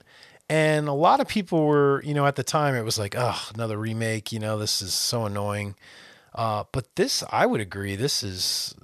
And 0.49 0.89
a 0.89 0.93
lot 0.93 1.21
of 1.21 1.29
people 1.29 1.67
were, 1.67 2.03
you 2.05 2.15
know, 2.15 2.27
at 2.27 2.37
the 2.37 2.43
time 2.43 2.75
it 2.75 2.83
was 2.83 2.99
like, 2.99 3.15
oh, 3.17 3.49
another 3.55 3.79
remake. 3.79 4.33
You 4.33 4.41
know, 4.41 4.59
this 4.59 4.83
is 4.83 4.93
so 4.93 5.25
annoying. 5.25 5.75
Uh, 6.35 6.65
but 6.73 6.95
this, 6.97 7.23
I 7.31 7.47
would 7.47 7.61
agree. 7.61 7.95
This 7.97 8.23
is, 8.25 8.75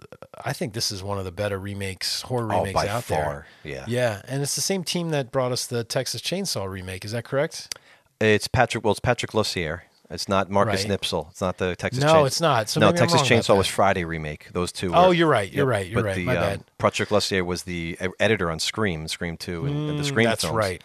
I 0.45 0.53
think 0.53 0.73
this 0.73 0.93
is 0.93 1.03
one 1.03 1.19
of 1.19 1.25
the 1.25 1.33
better 1.33 1.59
remakes, 1.59 2.23
horror 2.23 2.53
Oh, 2.53 2.59
remakes 2.59 2.75
by 2.75 2.87
out 2.89 3.05
far, 3.05 3.47
there. 3.65 3.73
yeah. 3.73 3.85
Yeah, 3.89 4.23
and 4.29 4.41
it's 4.43 4.55
the 4.55 4.61
same 4.61 4.85
team 4.85 5.11
that 5.11 5.33
brought 5.33 5.51
us 5.51 5.67
the 5.67 5.83
Texas 5.83 6.21
Chainsaw 6.23 6.69
remake. 6.71 7.05
Is 7.05 7.13
that 7.13 7.25
correct? 7.25 7.75
It's 8.21 8.47
Patrick. 8.47 8.85
Well, 8.85 8.93
it's 8.93 9.01
Patrick 9.01 9.33
Lussier. 9.33 9.81
It's 10.11 10.29
not 10.29 10.51
Marcus 10.51 10.85
Right. 10.85 11.01
Nispel. 11.01 11.31
It's 11.31 11.41
not 11.41 11.59
the 11.59 11.77
Texas. 11.77 12.03
No, 12.03 12.13
Chains- 12.15 12.27
it's 12.27 12.41
not. 12.41 12.69
So 12.69 12.81
no, 12.81 12.91
Texas 12.93 13.23
Chainsaw 13.23 13.57
was. 13.57 13.67
Friday 13.69 14.05
remake. 14.05 14.49
Those 14.53 14.73
two. 14.73 14.93
Oh, 14.95 15.11
you're 15.13 15.29
right. 15.29 15.51
You're 15.53 15.67
right. 15.67 15.87
You're 15.87 16.03
but 16.03 16.07
right. 16.09 16.17
The, 16.17 16.25
My 16.25 16.37
um, 16.37 16.43
bad. 16.43 16.65
Patrick 16.79 17.09
Lussier 17.11 17.45
was 17.47 17.63
the 17.63 17.97
editor 18.19 18.51
on 18.51 18.59
Scream, 18.59 19.07
Scream 19.09 19.37
Two, 19.37 19.67
and, 19.67 19.89
and 19.91 19.99
the 19.99 20.03
Mm, 20.03 20.07
Scream 20.07 20.27
That's 20.27 20.43
films. 20.43 20.57
right. 20.57 20.85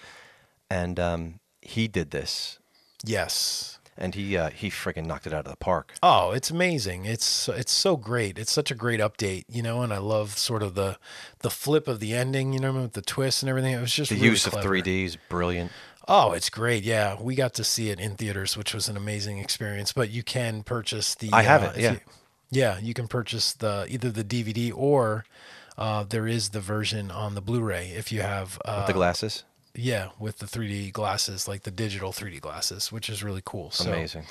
And 0.69 0.99
um, 0.99 1.39
he 1.61 1.87
did 1.87 2.11
this, 2.11 2.59
Yes. 3.03 3.74
And 3.97 4.15
he 4.15 4.37
uh, 4.37 4.49
he 4.49 4.69
freaking 4.69 5.05
knocked 5.05 5.27
it 5.27 5.33
out 5.33 5.45
of 5.45 5.51
the 5.51 5.57
park. 5.57 5.93
Oh, 6.03 6.31
it's 6.31 6.49
amazing. 6.51 7.05
It's 7.05 7.47
it's 7.49 7.71
so 7.71 7.95
great. 7.97 8.37
It's 8.37 8.51
such 8.51 8.71
a 8.71 8.75
great 8.75 8.99
update, 8.99 9.45
you 9.47 9.61
know, 9.63 9.81
and 9.81 9.93
I 9.93 9.97
love 9.97 10.37
sort 10.37 10.63
of 10.63 10.75
the 10.75 10.97
the 11.39 11.49
flip 11.49 11.87
of 11.87 11.99
the 11.99 12.13
ending, 12.13 12.53
you 12.53 12.59
know, 12.59 12.73
with 12.73 12.93
the 12.93 13.01
twist 13.01 13.43
and 13.43 13.49
everything. 13.49 13.73
It 13.73 13.81
was 13.81 13.93
just 13.93 14.09
The 14.09 14.15
really 14.15 14.29
use 14.29 14.45
of 14.47 14.53
3D 14.53 15.05
is 15.05 15.17
brilliant. 15.29 15.71
Oh, 16.07 16.33
it's 16.33 16.49
great. 16.51 16.83
Yeah, 16.83 17.19
we 17.19 17.33
got 17.33 17.53
to 17.55 17.63
see 17.63 17.89
it 17.89 17.99
in 17.99 18.15
theaters, 18.15 18.55
which 18.55 18.73
was 18.75 18.87
an 18.87 18.95
amazing 18.97 19.39
experience. 19.39 19.91
But 19.91 20.09
you 20.11 20.21
can 20.23 20.61
purchase 20.63 21.15
the. 21.15 21.31
I 21.33 21.41
have 21.41 21.63
uh, 21.63 21.71
it, 21.75 21.81
yeah. 21.81 21.91
you- 21.93 21.99
yeah, 22.51 22.77
you 22.79 22.93
can 22.93 23.07
purchase 23.07 23.53
the 23.53 23.87
either 23.89 24.11
the 24.11 24.23
DVD 24.23 24.71
or 24.73 25.25
uh, 25.77 26.03
there 26.03 26.27
is 26.27 26.49
the 26.49 26.59
version 26.59 27.09
on 27.09 27.33
the 27.35 27.41
Blu-ray 27.41 27.87
if 27.89 28.11
you 28.11 28.21
have 28.21 28.59
uh, 28.63 28.85
the 28.85 28.93
glasses, 28.93 29.43
Yeah, 29.75 30.09
with 30.19 30.39
the 30.39 30.45
3D 30.45 30.91
glasses, 30.93 31.47
like 31.47 31.63
the 31.63 31.71
digital 31.71 32.11
3D 32.11 32.41
glasses, 32.41 32.91
which 32.91 33.09
is 33.09 33.23
really 33.23 33.41
cool. 33.43 33.71
So, 33.71 33.91
amazing. 33.91 34.25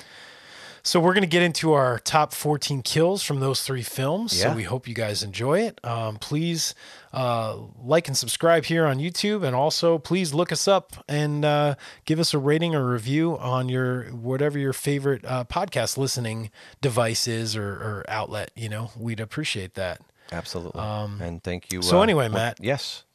So 0.85 0.99
we're 0.99 1.15
going 1.15 1.23
to 1.23 1.27
get 1.27 1.41
into 1.41 1.73
our 1.73 1.97
top 1.97 2.31
14 2.31 2.83
kills 2.83 3.23
from 3.23 3.39
those 3.39 3.63
three 3.63 3.81
films. 3.81 4.37
Yeah. 4.37 4.51
So 4.51 4.55
we 4.55 4.61
hope 4.61 4.87
you 4.87 4.93
guys 4.93 5.23
enjoy 5.23 5.61
it. 5.61 5.83
Um, 5.83 6.17
please 6.17 6.75
uh, 7.11 7.57
like 7.83 8.07
and 8.07 8.15
subscribe 8.15 8.65
here 8.65 8.85
on 8.85 8.99
YouTube, 8.99 9.43
and 9.43 9.55
also 9.55 9.97
please 9.97 10.31
look 10.31 10.51
us 10.51 10.67
up 10.67 11.03
and 11.07 11.43
uh, 11.43 11.73
give 12.05 12.19
us 12.19 12.35
a 12.35 12.37
rating 12.37 12.75
or 12.75 12.87
review 12.87 13.35
on 13.39 13.67
your 13.67 14.03
whatever 14.11 14.59
your 14.59 14.73
favorite 14.73 15.25
uh, 15.25 15.43
podcast 15.45 15.97
listening 15.97 16.51
device 16.81 17.27
is 17.27 17.55
or, 17.55 17.67
or 17.67 18.05
outlet. 18.07 18.51
You 18.55 18.69
know, 18.69 18.91
we'd 18.95 19.19
appreciate 19.19 19.73
that. 19.73 20.01
Absolutely. 20.31 20.79
Um, 20.81 21.19
and 21.19 21.43
thank 21.43 21.73
you. 21.73 21.81
So 21.81 21.97
uh, 21.97 22.03
anyway, 22.03 22.25
well, 22.25 22.33
Matt. 22.33 22.59
Yes. 22.61 23.05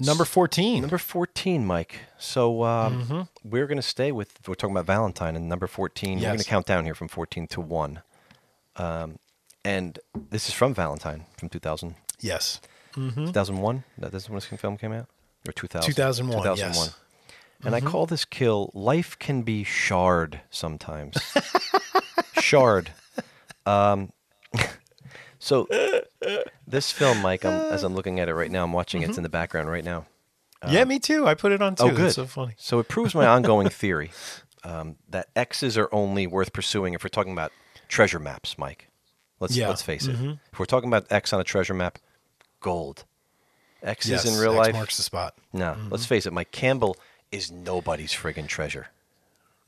Number 0.00 0.24
14. 0.24 0.80
Number 0.80 0.98
14, 0.98 1.66
Mike. 1.66 2.00
So 2.18 2.64
um, 2.64 3.02
Mm-hmm. 3.04 3.20
we're 3.48 3.66
going 3.66 3.76
to 3.76 3.82
stay 3.82 4.12
with, 4.12 4.38
we're 4.48 4.54
talking 4.54 4.74
about 4.74 4.86
Valentine 4.86 5.36
and 5.36 5.48
number 5.48 5.66
14. 5.66 6.18
We're 6.18 6.24
going 6.24 6.38
to 6.38 6.44
count 6.44 6.66
down 6.66 6.84
here 6.84 6.94
from 6.94 7.08
14 7.08 7.46
to 7.48 7.60
1. 7.60 8.02
Um, 8.76 9.18
and 9.64 9.98
this 10.30 10.48
is 10.48 10.54
from 10.54 10.72
Valentine 10.74 11.26
from 11.36 11.48
2000, 11.50 11.94
yes. 12.20 12.60
2001. 12.94 13.84
That, 13.98 14.12
That 14.12 14.16
is 14.16 14.28
when 14.28 14.36
this 14.36 14.46
film 14.46 14.76
came 14.78 14.92
out? 14.92 15.06
Or 15.46 15.52
2000? 15.52 15.86
2001, 15.92 16.56
yes. 16.56 16.94
And 17.62 17.74
Mm-hmm. 17.74 17.74
I 17.74 17.80
call 17.90 18.06
this 18.06 18.24
kill 18.24 18.70
Life 18.72 19.18
Can 19.18 19.42
Be 19.42 19.64
Shard 19.64 20.40
sometimes. 20.50 21.18
shard. 22.40 22.92
Um, 23.66 24.12
so 25.38 25.68
this 26.66 26.90
film, 26.90 27.20
Mike, 27.22 27.44
I'm, 27.44 27.72
as 27.72 27.82
I'm 27.82 27.92
uh, 27.92 27.96
looking 27.96 28.20
at 28.20 28.28
it 28.28 28.34
right 28.34 28.50
now, 28.50 28.64
I'm 28.64 28.72
watching 28.72 29.02
it. 29.02 29.04
It's 29.04 29.12
mm-hmm. 29.12 29.20
in 29.20 29.22
the 29.24 29.28
background 29.28 29.70
right 29.70 29.84
now. 29.84 30.06
yeah, 30.68 30.84
me 30.84 30.98
too. 30.98 31.26
I 31.26 31.34
put 31.34 31.52
it 31.52 31.62
on 31.62 31.74
oh, 31.78 31.88
too. 31.88 31.92
Oh, 31.92 31.96
good. 31.96 32.06
It's 32.06 32.16
so 32.16 32.26
funny. 32.26 32.54
So 32.56 32.78
it 32.78 32.88
proves 32.88 33.14
my 33.14 33.26
ongoing 33.26 33.68
theory 33.70 34.12
um, 34.64 34.96
that 35.08 35.28
X's 35.34 35.78
are 35.78 35.88
only 35.92 36.26
worth 36.26 36.52
pursuing 36.52 36.94
if 36.94 37.02
we're 37.02 37.08
talking 37.08 37.32
about 37.32 37.52
treasure 37.88 38.18
maps, 38.18 38.58
Mike. 38.58 38.88
Let's 39.40 39.56
Yeah. 39.56 39.68
let's 39.68 39.82
face 39.82 40.06
it. 40.06 40.16
Mm-hmm. 40.16 40.32
If 40.52 40.58
we're 40.58 40.66
talking 40.66 40.88
about 40.88 41.06
X 41.10 41.32
on 41.32 41.40
a 41.40 41.44
treasure 41.44 41.74
map, 41.74 41.98
gold. 42.60 43.04
X's 43.82 44.10
Yes, 44.10 44.24
in 44.26 44.38
real 44.38 44.52
X 44.52 44.66
life. 44.66 44.74
marks 44.74 44.96
the 44.98 45.02
spot. 45.02 45.34
No, 45.52 45.76
let's 45.90 46.04
mm-hmm. 46.04 46.08
face 46.08 46.26
it. 46.26 46.32
Mike 46.32 46.52
Campbell 46.52 46.96
is 47.32 47.50
nobody's 47.50 48.12
friggin' 48.12 48.46
treasure. 48.46 48.88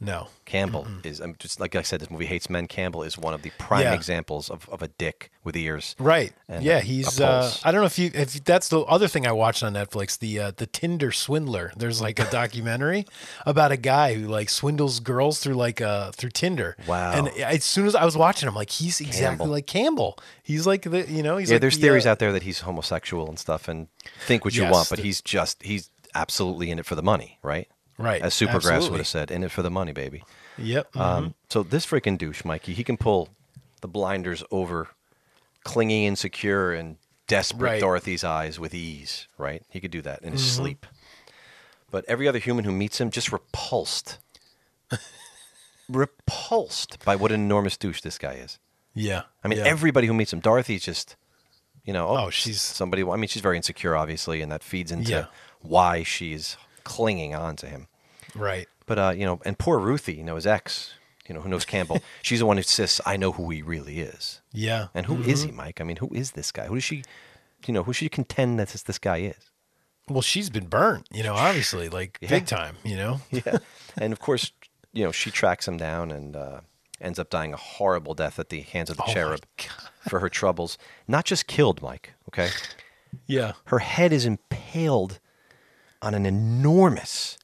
No. 0.04 0.28
Campbell 0.44 0.86
is 1.04 1.20
I'm 1.20 1.36
just 1.38 1.60
like 1.60 1.76
I 1.76 1.82
said. 1.82 2.00
This 2.00 2.10
movie 2.10 2.26
hates 2.26 2.50
men. 2.50 2.66
Campbell 2.66 3.04
is 3.04 3.16
one 3.16 3.32
of 3.32 3.42
the 3.42 3.50
prime 3.58 3.82
Yeah. 3.82 3.94
examples 3.94 4.50
of, 4.50 4.68
of 4.68 4.82
a 4.82 4.88
dick 4.88 5.30
with 5.44 5.56
ears. 5.56 5.94
Right. 5.98 6.32
yeah, 6.60 6.80
he's. 6.80 7.20
Uh. 7.20 7.50
I 7.64 7.70
don't 7.70 7.80
know 7.80 7.86
if 7.86 7.98
you 7.98 8.10
if 8.12 8.44
that's 8.44 8.68
the 8.68 8.80
other 8.80 9.06
thing 9.08 9.26
I 9.26 9.32
watched 9.32 9.62
on 9.62 9.72
Netflix, 9.74 10.18
the 10.18 10.38
uh, 10.40 10.52
the 10.56 10.66
Tinder 10.66 11.12
swindler. 11.12 11.72
There's 11.76 12.00
like 12.02 12.18
a 12.18 12.28
documentary 12.30 13.06
about 13.46 13.70
a 13.72 13.76
guy 13.76 14.14
who 14.14 14.26
like 14.26 14.50
swindles 14.50 15.00
girls 15.00 15.38
through 15.38 15.54
like 15.54 15.80
uh 15.80 16.10
through 16.12 16.30
Tinder. 16.30 16.76
Wow. 16.86 17.12
And 17.12 17.28
as 17.40 17.64
soon 17.64 17.86
as 17.86 17.94
I 17.94 18.04
was 18.04 18.16
watching, 18.16 18.48
I'm 18.48 18.54
like, 18.56 18.70
he's 18.70 19.00
exactly 19.00 19.20
Campbell. 19.26 19.46
like 19.46 19.66
Campbell. 19.66 20.18
He's 20.42 20.66
like 20.66 20.82
the 20.82 21.08
you 21.10 21.22
know 21.22 21.36
he's 21.36 21.48
yeah, 21.50 21.54
like 21.54 21.60
there's 21.62 21.76
the, 21.76 21.82
theories 21.82 22.04
uh, 22.06 22.10
out 22.10 22.18
there 22.18 22.32
that 22.32 22.42
he's 22.42 22.60
homosexual 22.60 23.28
and 23.28 23.38
stuff, 23.38 23.68
and 23.68 23.86
think 24.26 24.44
what 24.44 24.54
you 24.54 24.62
Yes, 24.64 24.72
want, 24.72 24.90
but 24.90 24.96
the- 24.96 25.04
he's 25.04 25.22
just 25.22 25.62
he's 25.62 25.88
absolutely 26.14 26.70
in 26.70 26.78
it 26.78 26.84
for 26.84 26.94
the 26.96 27.02
money, 27.02 27.38
right? 27.42 27.68
Right. 27.98 28.22
As 28.22 28.34
Supergrass 28.34 28.90
would 28.90 28.98
have 28.98 29.06
said, 29.06 29.30
in 29.30 29.44
it 29.44 29.50
for 29.50 29.62
the 29.62 29.70
money, 29.70 29.92
baby. 29.92 30.24
Yep. 30.58 30.96
Um, 30.96 31.34
so 31.48 31.62
this 31.62 31.86
freaking 31.86 32.18
douche, 32.18 32.44
Mikey, 32.44 32.72
he 32.74 32.84
can 32.84 32.96
pull 32.96 33.28
the 33.80 33.88
blinders 33.88 34.42
over 34.50 34.88
clingy, 35.64 36.06
insecure, 36.06 36.72
and 36.72 36.96
desperate 37.28 37.62
Right. 37.72 37.80
Dorothy's 37.80 38.24
eyes 38.24 38.58
with 38.58 38.74
ease, 38.74 39.28
right? 39.38 39.62
He 39.68 39.80
could 39.80 39.90
do 39.90 40.02
that 40.02 40.22
in 40.22 40.32
his 40.32 40.42
Mm-hmm. 40.42 40.62
sleep. 40.62 40.86
But 41.90 42.04
every 42.08 42.26
other 42.26 42.38
human 42.38 42.64
who 42.64 42.72
meets 42.72 43.00
him 43.00 43.10
just 43.10 43.30
repulsed. 43.30 44.18
repulsed 45.88 47.04
by 47.04 47.16
what 47.16 47.32
an 47.32 47.40
enormous 47.40 47.76
douche 47.76 48.00
this 48.00 48.18
guy 48.18 48.32
is. 48.34 48.58
yeah. 48.94 49.22
I 49.44 49.48
mean, 49.48 49.58
yeah. 49.58 49.64
everybody 49.66 50.06
who 50.06 50.14
meets 50.14 50.32
him, 50.32 50.40
Dorothy's 50.40 50.84
just, 50.84 51.16
you 51.84 51.92
know, 51.92 52.08
Oh, 52.08 52.30
she's- 52.30 52.60
somebody. 52.60 53.02
I 53.02 53.16
mean, 53.16 53.28
she's 53.28 53.42
very 53.42 53.56
insecure, 53.56 53.96
obviously, 53.96 54.40
and 54.42 54.50
that 54.52 54.62
feeds 54.62 54.90
into 54.92 55.10
Yeah. 55.10 55.26
why 55.60 56.02
she's 56.02 56.56
clinging 56.84 57.34
on 57.34 57.56
to 57.56 57.66
him. 57.66 57.88
right. 58.34 58.68
But 58.86 58.98
uh, 58.98 59.12
you 59.16 59.24
know, 59.24 59.40
and 59.44 59.58
poor 59.58 59.78
Ruthie, 59.78 60.14
you 60.14 60.24
know, 60.24 60.34
his 60.34 60.46
ex, 60.46 60.92
you 61.28 61.34
know, 61.34 61.40
who 61.40 61.48
knows 61.48 61.64
Campbell. 61.64 62.00
She's 62.22 62.40
the 62.40 62.46
one 62.46 62.56
who 62.56 62.60
insists, 62.60 63.00
"I 63.06 63.16
know 63.16 63.32
who 63.32 63.48
he 63.50 63.62
really 63.62 64.00
is." 64.00 64.40
Yeah. 64.52 64.88
And 64.92 65.06
who 65.06 65.22
is 65.22 65.44
he, 65.44 65.52
Mike? 65.52 65.80
I 65.80 65.84
mean, 65.84 65.96
who 65.96 66.08
is 66.12 66.32
this 66.32 66.50
guy? 66.50 66.66
Who 66.66 66.74
does 66.74 66.84
she, 66.84 67.04
you 67.66 67.72
know, 67.72 67.84
who 67.84 67.92
should 67.92 68.06
she 68.06 68.08
contend 68.08 68.58
that 68.58 68.68
this, 68.70 68.82
this 68.82 68.98
guy 68.98 69.18
is? 69.18 69.36
Well, 70.08 70.20
she's 70.20 70.50
been 70.50 70.66
burnt, 70.66 71.06
you 71.12 71.22
know, 71.22 71.34
obviously, 71.34 71.88
like 71.88 72.18
Yeah. 72.20 72.28
big 72.28 72.46
time, 72.46 72.76
you 72.84 72.96
know? 72.96 73.20
Yeah. 73.30 73.58
and 73.96 74.12
of 74.12 74.18
course, 74.18 74.50
you 74.92 75.04
know, 75.04 75.12
she 75.12 75.30
tracks 75.30 75.66
him 75.68 75.76
down 75.76 76.10
and 76.10 76.34
uh, 76.34 76.60
ends 77.00 77.20
up 77.20 77.30
dying 77.30 77.54
a 77.54 77.56
horrible 77.56 78.14
death 78.14 78.40
at 78.40 78.48
the 78.48 78.62
hands 78.62 78.90
of 78.90 78.96
the 78.96 79.04
Oh 79.06 79.12
cherub 79.12 79.40
for 80.08 80.18
her 80.18 80.28
troubles. 80.28 80.76
Not 81.06 81.24
just 81.24 81.46
killed, 81.46 81.80
Mike. 81.82 82.14
Okay, 82.28 82.50
Yeah. 83.28 83.52
her 83.66 83.78
head 83.78 84.12
is 84.12 84.26
impaled 84.26 85.20
on 86.02 86.14
an 86.14 86.26
enormous. 86.26 87.38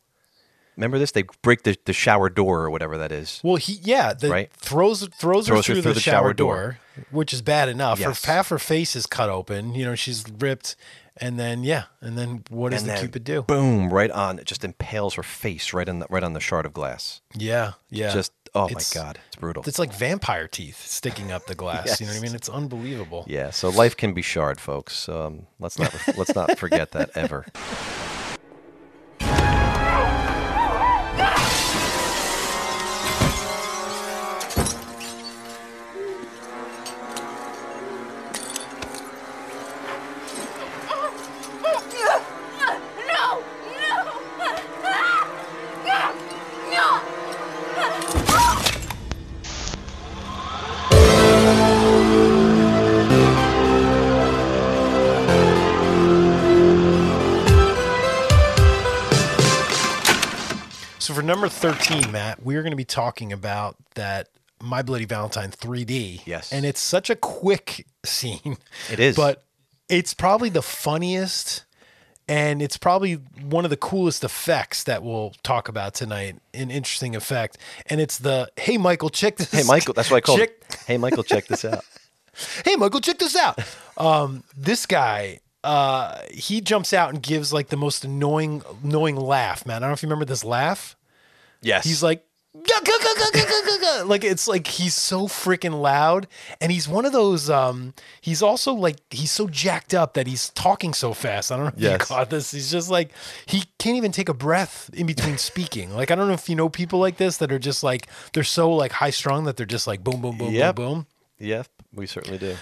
Remember 0.77 0.99
this? 0.99 1.11
They 1.11 1.25
break 1.43 1.65
the, 1.65 1.77
the 1.87 1.93
shower 1.93 2.29
door 2.29 2.61
or 2.61 2.71
whatever 2.71 2.99
that 2.99 3.11
is. 3.11 3.41
Well, 3.43 3.57
he 3.57 3.81
yeah, 3.83 4.13
the, 4.15 4.29
Right. 4.31 4.53
throws 4.53 5.01
throws, 5.09 5.47
Throws 5.49 5.67
her 5.67 5.75
her 5.75 5.83
through, 5.83 5.95
the, 5.95 6.01
shower, 6.01 6.33
door, 6.33 6.79
which 7.11 7.33
is 7.33 7.43
bad 7.43 7.69
enough. 7.69 7.99
Yes. 7.99 8.25
Her 8.25 8.33
half 8.33 8.49
her 8.51 8.59
face 8.61 8.95
is 8.95 9.05
cut 9.07 9.29
open. 9.29 9.75
You 9.75 9.85
know, 9.87 9.97
she's 9.97 10.25
ripped, 10.39 10.77
and 11.17 11.37
then 11.37 11.65
yeah, 11.65 11.85
and 12.01 12.17
then 12.17 12.45
what 12.49 12.71
does 12.71 12.83
and 12.83 12.91
the 12.91 12.95
then 12.95 13.03
Cupid 13.03 13.25
do? 13.25 13.43
Boom! 13.43 13.93
Right 13.93 14.11
on. 14.13 14.39
It 14.39 14.45
just 14.45 14.65
impales 14.65 15.15
her 15.15 15.25
face 15.25 15.73
right 15.73 15.89
on 15.89 15.99
the 15.99 16.07
right 16.11 16.23
on 16.23 16.33
the 16.35 16.41
shard 16.41 16.65
of 16.65 16.73
glass. 16.73 17.23
Yeah, 17.35 17.73
yeah. 17.91 18.13
Just 18.15 18.31
oh 18.55 18.67
It's- 18.67 18.95
my 18.95 19.03
god, 19.03 19.19
it's 19.27 19.35
brutal. 19.37 19.65
It's 19.67 19.81
like 19.81 19.93
vampire 19.93 20.47
teeth 20.47 20.87
sticking 20.87 21.33
up 21.33 21.47
the 21.47 21.57
glass. 21.57 22.01
You 22.01 22.07
know 22.07 22.13
what 22.13 22.21
I 22.21 22.23
mean? 22.23 22.37
It's 22.37 22.49
unbelievable. 22.49 23.25
Yeah, 23.27 23.51
so 23.51 23.69
life 23.69 23.97
can 23.97 24.15
be 24.15 24.23
shard, 24.23 24.61
folks. 24.61 25.09
Um, 25.09 25.49
let's 25.59 25.77
not 25.77 25.93
let's 26.17 26.37
not 26.37 26.57
forget 26.57 26.93
that 26.93 27.11
ever. 27.17 27.47
Number 61.39 61.49
13, 61.49 62.11
Matt, 62.11 62.43
we're 62.43 62.63
going 62.63 62.73
to 62.73 62.77
be 62.77 62.85
talking 62.85 63.33
about 63.33 63.77
that 63.95 64.29
My 64.61 64.83
Bloody 64.83 65.05
Valentine 65.05 65.53
3D. 65.53 66.23
Yes. 66.27 66.53
And 66.53 66.67
it's 66.67 66.81
such 66.81 67.11
a 67.11 67.15
quick 67.15 67.87
scene. 68.05 68.57
It 68.91 68.99
is. 68.99 69.15
But 69.15 69.45
it's 69.89 70.15
probably 70.15 70.49
the 70.49 70.63
funniest 70.63 71.65
and 72.27 72.61
it's 72.61 72.77
probably 72.77 73.15
one 73.15 73.63
of 73.65 73.71
the 73.71 73.77
coolest 73.77 74.25
effects 74.25 74.83
that 74.83 75.05
we'll 75.05 75.33
talk 75.45 75.69
about 75.69 75.95
tonight. 75.95 76.41
An 76.55 76.73
interesting 76.73 77.15
effect. 77.15 77.57
And 77.87 78.01
it's 78.01 78.19
the 78.19 78.51
hey 78.57 78.77
Michael, 78.77 79.09
check 79.09 79.37
this 79.37 79.53
Hey, 79.53 79.63
Michael, 79.63 79.95
that's 79.95 80.11
what 80.11 80.17
I 80.17 80.21
called 80.23 80.41
check, 80.41 80.51
it. 80.51 80.77
Hey, 80.89 80.97
Michael, 80.97 81.23
check 81.23 81.47
this 81.47 81.65
out. 81.65 81.85
hey 82.65 82.75
Michael, 82.75 83.01
check 83.01 83.21
this 83.21 83.37
out. 83.37 83.61
Um, 83.97 84.43
this 84.57 84.87
guy, 84.87 85.39
uh, 85.63 86.19
he 86.33 86.61
jumps 86.61 86.93
out 86.93 87.11
and 87.11 87.23
gives 87.23 87.53
like 87.53 87.69
the 87.69 87.77
most 87.77 88.05
annoying, 88.05 88.63
annoying 88.83 89.17
laugh, 89.17 89.65
man. 89.65 89.77
I 89.77 89.79
don't 89.79 89.91
know 89.91 89.95
if 89.95 90.03
you 90.03 90.09
remember 90.09 90.25
this 90.25 90.43
laugh. 90.43 90.97
Yes. 91.63 91.85
He's 91.85 92.03
like, 92.03 92.25
"Gah, 92.55 92.61
gah, 92.63 92.81
gah, 92.85 93.15
gah, 93.17 93.31
gah, 93.33 93.41
gah, 93.47 93.63
gah, 93.67 93.79
gah." 93.81 94.05
like 94.07 94.25
it's 94.25 94.47
like 94.49 94.67
he's 94.67 94.95
so 94.95 95.27
freaking 95.27 95.81
loud, 95.81 96.27
and 96.61 96.71
he's 96.73 96.89
one 96.89 97.05
of 97.05 97.13
those. 97.13 97.51
Um, 97.51 97.95
he's 98.21 98.43
also 98.43 98.73
like 98.73 98.97
he's 99.11 99.31
so 99.31 99.49
jacked 99.49 99.93
up 99.95 100.15
that 100.15 100.27
he's 100.27 100.51
talking 100.51 100.95
so 100.95 101.13
fast. 101.15 101.51
I 101.53 101.57
don't 101.57 101.65
know 101.67 101.73
if 101.77 101.81
you 101.83 101.89
Yes. 101.91 102.07
caught 102.07 102.31
this. 102.31 102.51
He's 102.53 102.71
just 102.71 102.91
like 102.91 103.11
he 103.47 103.65
can't 103.79 103.97
even 103.97 104.13
take 104.13 104.29
a 104.29 104.35
breath 104.35 104.91
in 104.93 105.07
between 105.07 105.37
speaking. 105.51 105.95
Like 105.95 106.11
I 106.11 106.15
don't 106.15 106.29
know 106.29 106.35
if 106.35 106.49
you 106.49 106.57
know 106.57 106.69
people 106.69 106.99
like 107.01 107.17
this 107.17 107.39
that 107.39 107.51
are 107.53 107.59
just 107.59 107.83
like 107.83 108.07
they're 108.33 108.45
so 108.45 108.73
like 108.73 108.93
high 108.93 109.11
strung 109.11 109.45
that 109.45 109.57
they're 109.57 109.67
just 109.67 109.87
like 109.87 110.03
boom, 110.05 110.21
boom, 110.21 110.39
boom, 110.39 110.53
Yep. 110.55 110.77
boom, 110.77 110.87
boom. 110.95 111.07
yeah, 111.39 111.63
we 111.93 112.07
certainly 112.07 112.39
do. 112.39 112.57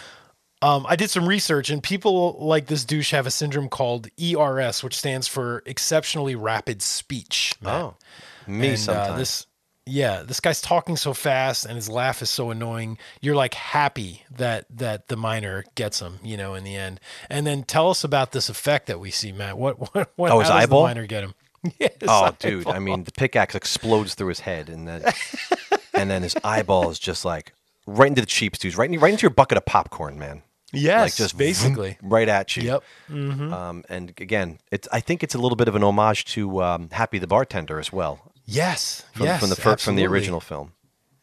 Um, 0.63 0.87
I 0.89 0.97
did 0.97 1.11
some 1.11 1.29
research, 1.29 1.69
and 1.69 1.83
people 1.83 2.39
like 2.41 2.67
this 2.67 2.83
douche 2.87 3.11
have 3.11 3.27
a 3.27 3.31
syndrome 3.31 3.69
called 3.69 4.09
ERS, 4.19 4.83
which 4.83 4.97
stands 4.97 5.29
for 5.29 5.63
exceptionally 5.67 6.35
rapid 6.35 6.81
speech. 6.81 7.55
Matt. 7.61 7.75
Oh, 7.75 7.97
me 8.47 8.69
And, 8.69 8.75
uh, 8.75 8.77
sometimes. 8.79 9.19
this, 9.19 9.47
yeah, 9.89 10.23
this 10.23 10.41
guy's 10.41 10.61
talking 10.61 10.97
so 10.97 11.15
fast, 11.15 11.65
and 11.65 11.77
his 11.77 11.89
laugh 11.89 12.21
is 12.23 12.29
so 12.31 12.51
annoying. 12.51 12.99
You're 13.21 13.37
like 13.37 13.55
happy 13.55 14.23
that 14.37 14.67
that 14.71 15.07
the 15.09 15.17
miner 15.17 15.65
gets 15.77 16.01
him, 16.01 16.19
you 16.25 16.37
know, 16.37 16.55
in 16.55 16.65
the 16.65 16.75
end. 16.75 16.99
And 17.31 17.47
then 17.47 17.63
tell 17.63 17.89
us 17.91 18.03
about 18.03 18.33
this 18.33 18.49
effect 18.49 18.87
that 18.89 18.99
we 18.99 19.11
see, 19.13 19.31
Matt. 19.31 19.57
What 19.59 19.79
what, 19.95 20.11
what 20.17 20.31
Oh, 20.33 20.41
his 20.41 20.49
how 20.49 20.55
does 20.57 20.65
eyeball? 20.65 20.83
The 20.83 20.89
miner 20.89 21.07
get 21.07 21.23
him. 21.25 21.35
Yes, 21.81 21.93
oh, 22.07 22.33
dude. 22.39 22.69
I 22.69 22.79
mean, 22.79 23.03
the 23.05 23.11
pickaxe 23.13 23.55
explodes 23.57 24.15
through 24.15 24.29
his 24.29 24.41
head, 24.41 24.69
and 24.69 24.87
then 24.87 25.03
and 25.95 26.09
then 26.11 26.23
his 26.23 26.37
eyeball 26.45 26.91
is 26.91 26.99
just 26.99 27.25
like 27.25 27.53
right 27.87 28.09
into 28.09 28.21
the 28.21 28.27
cheap 28.27 28.57
dudes, 28.59 28.77
right, 28.77 28.89
in- 28.91 29.01
right 29.01 29.13
into 29.13 29.23
your 29.23 29.31
bucket 29.31 29.57
of 29.59 29.65
popcorn, 29.67 30.17
man. 30.19 30.43
yes, 30.73 31.01
like 31.01 31.15
just 31.17 31.37
basically. 31.39 31.97
right 32.03 32.29
at 32.29 32.57
you. 32.57 32.63
Yep. 32.65 32.83
Um, 33.53 33.85
and 33.89 34.11
again, 34.21 34.59
it's 34.71 34.87
I 34.93 35.01
think 35.01 35.23
it's 35.23 35.35
a 35.35 35.39
little 35.39 35.57
bit 35.57 35.67
of 35.69 35.75
an 35.75 35.83
homage 35.85 36.25
to 36.35 36.63
um, 36.63 36.89
Happy 36.91 37.19
the 37.19 37.27
Bartender 37.27 37.79
as 37.81 37.93
well 37.93 38.33
Yes, 38.47 39.05
from, 39.13 39.27
yes, 39.27 39.41
from 39.41 39.51
the 39.51 39.57
fir- 39.57 39.77
from 39.77 39.97
the 39.97 40.07
original 40.07 40.41
film. 40.41 40.73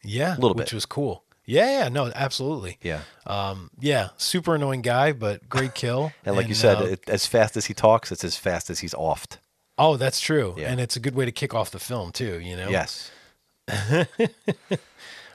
Yeah, 0.02 0.34
a 0.34 0.36
little 0.36 0.50
which 0.50 0.56
bit. 0.56 0.64
Which 0.66 0.72
was 0.74 0.86
cool. 0.86 1.24
Yeah, 1.46 1.80
yeah, 1.84 1.88
no, 1.88 2.10
absolutely. 2.14 2.78
Yeah. 2.82 3.00
Um, 3.26 3.70
yeah, 3.78 4.08
super 4.16 4.54
annoying 4.54 4.82
guy, 4.82 5.12
but 5.12 5.48
great 5.48 5.74
kill. 5.74 6.12
And 6.24 6.36
like 6.36 6.48
you 6.48 6.54
said, 6.54 6.78
uh, 6.78 6.84
it, 6.86 7.08
as 7.08 7.26
fast 7.26 7.56
as 7.56 7.66
he 7.66 7.74
talks, 7.74 8.10
it's 8.12 8.24
as 8.24 8.36
fast 8.36 8.70
as 8.70 8.78
he's 8.80 8.94
offed. 8.94 9.38
oh, 9.78 9.96
that's 9.96 10.20
true, 10.20 10.54
Yeah. 10.56 10.70
and 10.70 10.80
it's 10.80 10.96
a 10.96 11.00
good 11.00 11.14
way 11.14 11.24
to 11.24 11.32
kick 11.32 11.54
off 11.54 11.70
the 11.70 11.78
film 11.78 12.12
too. 12.12 12.40
You 12.40 12.56
know. 12.56 12.68
Yes. 12.68 13.10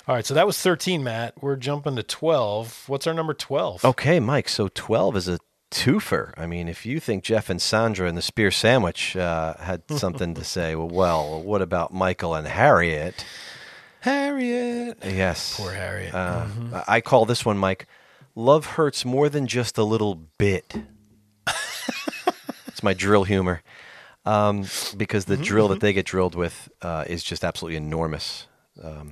All 0.07 0.15
right, 0.15 0.25
so 0.25 0.33
that 0.33 0.47
was 0.47 0.59
thirteen, 0.59 1.03
Matt. 1.03 1.33
We're 1.41 1.55
jumping 1.55 1.95
to 1.95 2.03
twelve. 2.03 2.83
What's 2.87 3.05
our 3.05 3.13
number 3.13 3.33
twelve? 3.35 3.85
Okay, 3.85 4.19
Mike. 4.19 4.49
So 4.49 4.67
12 4.73 5.15
is 5.17 5.27
a 5.27 5.39
twofer. 5.71 6.33
I 6.37 6.45
mean, 6.45 6.67
if 6.67 6.85
you 6.85 6.99
think 6.99 7.23
Jeff 7.23 7.49
and 7.49 7.61
Sandra 7.61 8.07
and 8.07 8.17
the 8.17 8.21
Spear 8.21 8.51
Sandwich 8.51 9.15
uh, 9.15 9.55
had 9.55 9.83
something 9.91 10.33
to 10.35 10.43
say, 10.43 10.75
well, 10.75 10.87
well, 10.89 11.41
what 11.41 11.61
about 11.61 11.93
Michael 11.93 12.35
and 12.35 12.47
Harriet? 12.47 13.25
Harriet. 14.01 14.97
Yes. 15.03 15.57
Poor 15.57 15.71
Harriet. 15.71 16.13
Uh, 16.13 16.47
I 16.87 16.97
I 16.97 17.01
call 17.01 17.25
this 17.25 17.45
one, 17.45 17.57
Mike, 17.57 17.87
Love 18.35 18.65
Hurts 18.65 19.03
More 19.05 19.29
Than 19.29 19.47
Just 19.47 19.77
a 19.77 19.83
Little 19.83 20.15
Bit. 20.37 20.73
it's 22.67 22.83
my 22.83 22.93
drill 22.93 23.23
humor. 23.25 23.61
Um, 24.25 24.65
because 24.95 25.25
the 25.25 25.37
drill 25.37 25.69
that 25.69 25.79
they 25.79 25.93
get 25.93 26.05
drilled 26.05 26.35
with 26.35 26.69
uh, 26.81 27.05
is 27.07 27.23
just 27.23 27.43
absolutely 27.43 27.77
enormous. 27.77 28.47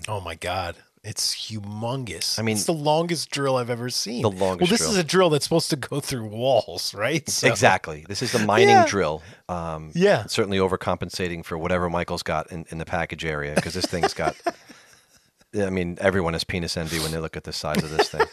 Oh 0.08 0.22
my 0.22 0.36
god. 0.36 0.76
It's 1.08 1.34
humongous. 1.34 2.38
I 2.38 2.42
mean- 2.42 2.58
it's 2.58 2.66
the 2.66 2.74
longest 2.74 3.30
drill 3.32 3.56
I've 3.56 3.70
ever 3.70 3.90
seen. 3.90 4.22
The 4.24 4.30
longest 4.30 4.60
Well, 4.62 4.68
this 4.70 4.80
drill. 4.80 4.92
is 4.92 4.98
a 4.98 5.04
drill 5.04 5.30
that's 5.30 5.46
supposed 5.46 5.70
to 5.70 5.76
go 5.78 6.00
through 6.02 6.26
walls, 6.28 6.94
right? 7.06 7.28
So- 7.30 7.48
Exactly. 7.48 8.06
This 8.08 8.22
is 8.22 8.34
the 8.34 8.40
mining 8.40 8.70
Yeah. 8.70 8.86
drill. 8.86 9.24
Um, 9.48 9.92
Yeah. 9.96 10.26
Certainly 10.28 10.58
overcompensating 10.58 11.46
for 11.46 11.58
whatever 11.58 11.90
Michael's 11.90 12.24
got 12.24 12.52
in, 12.52 12.66
in 12.70 12.78
the 12.78 12.86
package 12.86 13.24
area 13.24 13.56
because 13.56 13.74
this 13.74 13.86
thing's 13.86 14.14
got. 14.14 14.36
I 15.58 15.70
mean, 15.70 15.98
everyone 16.02 16.34
has 16.34 16.44
penis 16.44 16.76
envy 16.76 17.00
when 17.00 17.12
they 17.12 17.20
look 17.20 17.38
at 17.38 17.46
the 17.46 17.54
size 17.54 17.82
of 17.82 17.90
this 17.90 18.10
thing. 18.10 18.28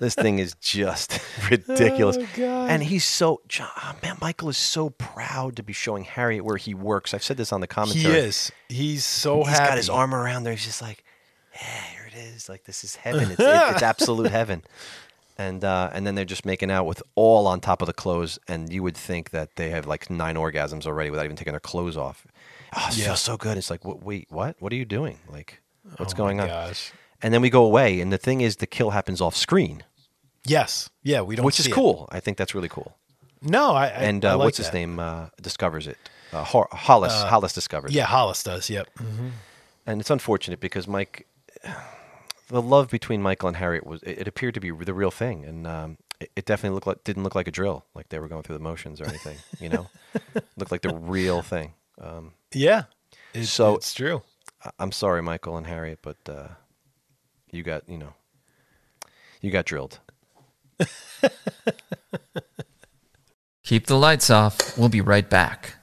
this 0.00 0.14
thing 0.14 0.38
is 0.38 0.54
just 0.60 1.18
ridiculous. 1.50 2.16
Oh. 2.38 2.66
And 2.68 2.84
he's 2.84 3.04
so. 3.04 3.42
Oh, 3.60 3.92
man, 4.02 4.16
Michael 4.20 4.48
is 4.48 4.56
so 4.56 4.90
proud 4.90 5.56
to 5.56 5.62
be 5.64 5.72
showing 5.72 6.04
Harriet 6.04 6.44
where 6.44 6.56
he 6.56 6.72
works. 6.72 7.12
I've 7.12 7.24
said 7.24 7.36
this 7.36 7.52
on 7.52 7.60
the 7.60 7.66
commentary. 7.66 8.14
He 8.14 8.20
is. 8.20 8.52
He's 8.68 9.04
so 9.04 9.38
He's 9.38 9.48
happy. 9.48 9.60
He's 9.62 9.68
got 9.70 9.76
his 9.78 9.90
arm 9.90 10.14
around 10.14 10.44
there. 10.44 10.52
He's 10.54 10.64
just 10.64 10.80
like, 10.80 11.02
yeah, 11.60 11.82
here 11.92 12.08
it 12.12 12.16
is. 12.16 12.48
Like 12.48 12.64
this 12.64 12.84
is 12.84 12.96
heaven. 12.96 13.30
It's, 13.30 13.40
it- 13.40 13.72
it's 13.74 13.82
absolute 13.92 14.30
heaven. 14.30 14.62
And 15.38 15.64
uh, 15.64 15.88
and 15.94 16.06
then 16.06 16.14
they're 16.16 16.26
just 16.26 16.44
making 16.44 16.70
out 16.70 16.84
with 16.84 17.02
all 17.14 17.46
on 17.46 17.60
top 17.60 17.80
of 17.80 17.86
the 17.86 17.94
clothes, 17.94 18.38
and 18.46 18.70
you 18.70 18.82
would 18.82 18.96
think 18.96 19.30
that 19.30 19.56
they 19.56 19.70
have 19.70 19.86
like 19.86 20.10
nine 20.10 20.34
orgasms 20.36 20.84
already 20.86 21.08
without 21.10 21.24
even 21.24 21.36
taking 21.36 21.52
their 21.54 21.60
clothes 21.60 21.96
off. 21.96 22.26
Oh, 22.76 22.86
it 22.90 22.98
Yeah. 22.98 23.06
feels 23.06 23.20
so 23.20 23.36
good. 23.38 23.56
It's 23.56 23.70
like, 23.70 23.82
what, 23.84 24.02
wait, 24.04 24.26
what? 24.30 24.56
What 24.60 24.70
are 24.72 24.76
you 24.76 24.84
doing? 24.84 25.18
Like, 25.32 25.60
what's 25.96 26.12
Oh 26.12 26.16
going 26.16 26.40
on? 26.40 26.48
Gosh. 26.48 26.92
And 27.22 27.32
then 27.32 27.40
we 27.40 27.48
go 27.48 27.64
away, 27.64 28.00
and 28.02 28.12
the 28.12 28.18
thing 28.18 28.42
is, 28.42 28.56
the 28.56 28.66
kill 28.66 28.90
happens 28.90 29.20
off 29.20 29.34
screen, 29.34 29.82
Yes. 30.44 30.88
Yeah, 31.02 31.22
we 31.22 31.36
don't. 31.36 31.44
which 31.46 31.58
is 31.58 31.64
see 31.66 31.70
it. 31.70 31.74
cool. 31.74 32.06
I 32.12 32.20
think 32.20 32.36
that's 32.36 32.54
really 32.54 32.68
cool. 32.68 32.96
No, 33.42 33.72
I. 33.72 33.86
I 33.86 33.88
and 33.88 34.24
I 34.24 34.30
uh, 34.32 34.36
like 34.36 34.44
what's 34.44 34.58
his 34.58 34.72
name? 34.74 34.98
Uh, 34.98 35.26
discovers 35.40 35.86
it. 35.86 35.96
Uh, 36.32 36.44
Hor- 36.44 36.68
Hollis. 36.70 37.12
Hollis 37.14 37.52
discovers. 37.54 37.92
it. 37.92 37.94
Yeah, 37.96 38.04
Hollis 38.04 38.42
does. 38.42 38.68
Yep. 38.70 38.88
and 39.86 40.00
it's 40.00 40.10
unfortunate 40.10 40.60
because 40.60 40.86
Mike, 40.86 41.26
the 42.48 42.62
love 42.62 42.90
between 42.90 43.22
Michael 43.22 43.48
and 43.48 43.56
Harriet 43.56 43.86
was 43.86 44.02
it, 44.02 44.20
it 44.20 44.28
appeared 44.28 44.54
to 44.54 44.60
be 44.60 44.70
the 44.70 44.94
real 44.94 45.10
thing, 45.10 45.44
and 45.44 45.66
um, 45.66 45.98
it, 46.20 46.30
it 46.36 46.44
definitely 46.44 46.74
looked 46.74 46.86
like 46.86 47.04
didn't 47.04 47.22
look 47.24 47.34
like 47.34 47.48
a 47.48 47.52
drill, 47.52 47.84
like 47.94 48.08
they 48.08 48.18
were 48.18 48.28
going 48.28 48.42
through 48.42 48.56
the 48.58 48.62
motions 48.64 49.00
or 49.00 49.04
anything. 49.06 49.36
You 49.60 49.68
know, 49.70 49.86
looked 50.56 50.72
like 50.72 50.82
the 50.82 50.94
real 50.94 51.42
thing. 51.42 51.74
Um, 52.00 52.32
Yeah. 52.52 52.84
It, 53.34 53.46
So- 53.46 53.76
it's 53.76 53.94
true. 53.94 54.22
I- 54.64 54.70
I'm 54.78 54.92
sorry, 54.92 55.22
Michael 55.22 55.56
and 55.56 55.66
Harriet, 55.66 56.00
but 56.02 56.16
uh, 56.28 56.48
you 57.50 57.62
got 57.62 57.88
you 57.88 57.98
know, 57.98 58.14
you 59.40 59.50
got 59.50 59.64
drilled. 59.66 60.00
Keep 63.62 63.86
the 63.86 63.96
lights 63.96 64.30
off. 64.30 64.76
We'll 64.76 64.88
be 64.88 65.00
right 65.00 65.28
back. 65.28 65.74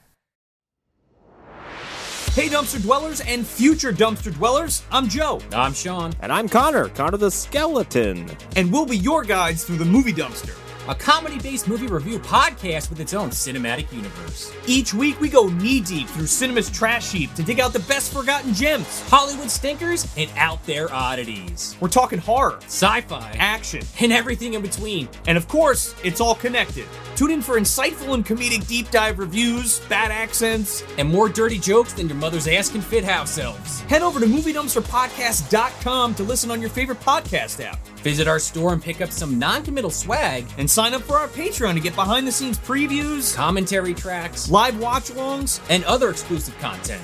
Hey, 2.38 2.46
dumpster 2.46 2.80
dwellers 2.80 3.20
and 3.22 3.44
future 3.44 3.92
dumpster 3.92 4.32
dwellers, 4.32 4.84
I'm 4.92 5.08
Joe. 5.08 5.40
I'm 5.50 5.72
Sean. 5.72 6.12
And 6.20 6.32
I'm 6.32 6.48
Connor, 6.48 6.88
Connor 6.90 7.16
the 7.16 7.32
Skeleton. 7.32 8.30
And 8.54 8.72
we'll 8.72 8.86
be 8.86 8.96
your 8.96 9.24
guides 9.24 9.64
through 9.64 9.78
the 9.78 9.84
movie 9.84 10.12
dumpster. 10.12 10.56
A 10.88 10.94
comedy 10.94 11.38
based 11.38 11.68
movie 11.68 11.86
review 11.86 12.18
podcast 12.18 12.88
with 12.88 12.98
its 12.98 13.12
own 13.12 13.28
cinematic 13.28 13.92
universe. 13.92 14.50
Each 14.66 14.94
week, 14.94 15.20
we 15.20 15.28
go 15.28 15.48
knee 15.48 15.82
deep 15.82 16.08
through 16.08 16.28
cinema's 16.28 16.70
trash 16.70 17.12
heap 17.12 17.34
to 17.34 17.42
dig 17.42 17.60
out 17.60 17.74
the 17.74 17.80
best 17.80 18.10
forgotten 18.10 18.54
gems, 18.54 19.02
Hollywood 19.10 19.50
stinkers, 19.50 20.10
and 20.16 20.30
out 20.36 20.64
there 20.64 20.90
oddities. 20.90 21.76
We're 21.78 21.88
talking 21.88 22.18
horror, 22.18 22.56
sci 22.64 23.02
fi, 23.02 23.36
action, 23.38 23.82
and 24.00 24.14
everything 24.14 24.54
in 24.54 24.62
between. 24.62 25.10
And 25.26 25.36
of 25.36 25.46
course, 25.46 25.94
it's 26.04 26.22
all 26.22 26.34
connected. 26.34 26.86
Tune 27.16 27.32
in 27.32 27.42
for 27.42 27.60
insightful 27.60 28.14
and 28.14 28.24
comedic 28.24 28.66
deep 28.66 28.90
dive 28.90 29.18
reviews, 29.18 29.80
bad 29.90 30.10
accents, 30.10 30.84
and 30.96 31.06
more 31.06 31.28
dirty 31.28 31.58
jokes 31.58 31.92
than 31.92 32.08
your 32.08 32.16
mother's 32.16 32.48
ass 32.48 32.70
can 32.70 32.80
fit 32.80 33.04
house 33.04 33.36
elves. 33.36 33.82
Head 33.82 34.00
over 34.00 34.20
to 34.20 34.26
MovieDumpsterPodcast.com 34.26 36.14
to 36.14 36.22
listen 36.22 36.50
on 36.50 36.62
your 36.62 36.70
favorite 36.70 37.00
podcast 37.00 37.62
app. 37.62 37.78
Visit 37.98 38.28
our 38.28 38.38
store 38.38 38.72
and 38.72 38.82
pick 38.82 39.00
up 39.00 39.10
some 39.10 39.38
non 39.38 39.64
committal 39.64 39.90
swag, 39.90 40.46
and 40.56 40.70
sign 40.78 40.94
up 40.94 41.02
for 41.02 41.16
our 41.16 41.26
Patreon 41.26 41.74
to 41.74 41.80
get 41.80 41.96
behind 41.96 42.24
the 42.24 42.30
scenes 42.30 42.56
previews, 42.56 43.34
commentary 43.34 43.92
tracks, 43.92 44.48
live 44.48 44.78
watch 44.78 45.10
alongs, 45.10 45.60
and 45.68 45.82
other 45.82 46.08
exclusive 46.08 46.56
content. 46.60 47.02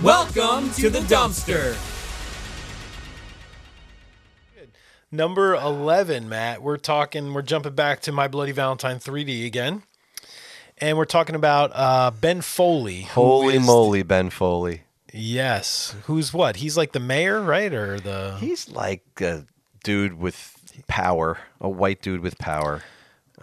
Welcome 0.00 0.70
to 0.74 0.88
the 0.88 1.00
dumpster. 1.00 1.74
Number 5.10 5.56
11, 5.56 6.28
Matt. 6.28 6.62
We're 6.62 6.76
talking, 6.76 7.34
we're 7.34 7.42
jumping 7.42 7.74
back 7.74 8.00
to 8.02 8.12
My 8.12 8.28
Bloody 8.28 8.52
Valentine 8.52 9.00
3D 9.00 9.44
again. 9.44 9.82
And 10.78 10.96
we're 10.96 11.04
talking 11.04 11.34
about 11.34 11.72
uh, 11.74 12.12
Ben 12.12 12.42
Foley. 12.42 13.02
Holy 13.02 13.56
is- 13.56 13.66
moly, 13.66 14.04
Ben 14.04 14.30
Foley. 14.30 14.82
Yes. 15.12 15.96
Who's 16.04 16.32
what? 16.32 16.54
He's 16.54 16.76
like 16.76 16.92
the 16.92 17.00
mayor, 17.00 17.40
right? 17.40 17.74
Or 17.74 17.98
the. 17.98 18.36
He's 18.38 18.68
like 18.68 19.02
a 19.20 19.46
dude 19.82 20.14
with 20.16 20.52
power, 20.86 21.38
a 21.60 21.68
white 21.68 22.00
dude 22.00 22.20
with 22.20 22.38
power. 22.38 22.84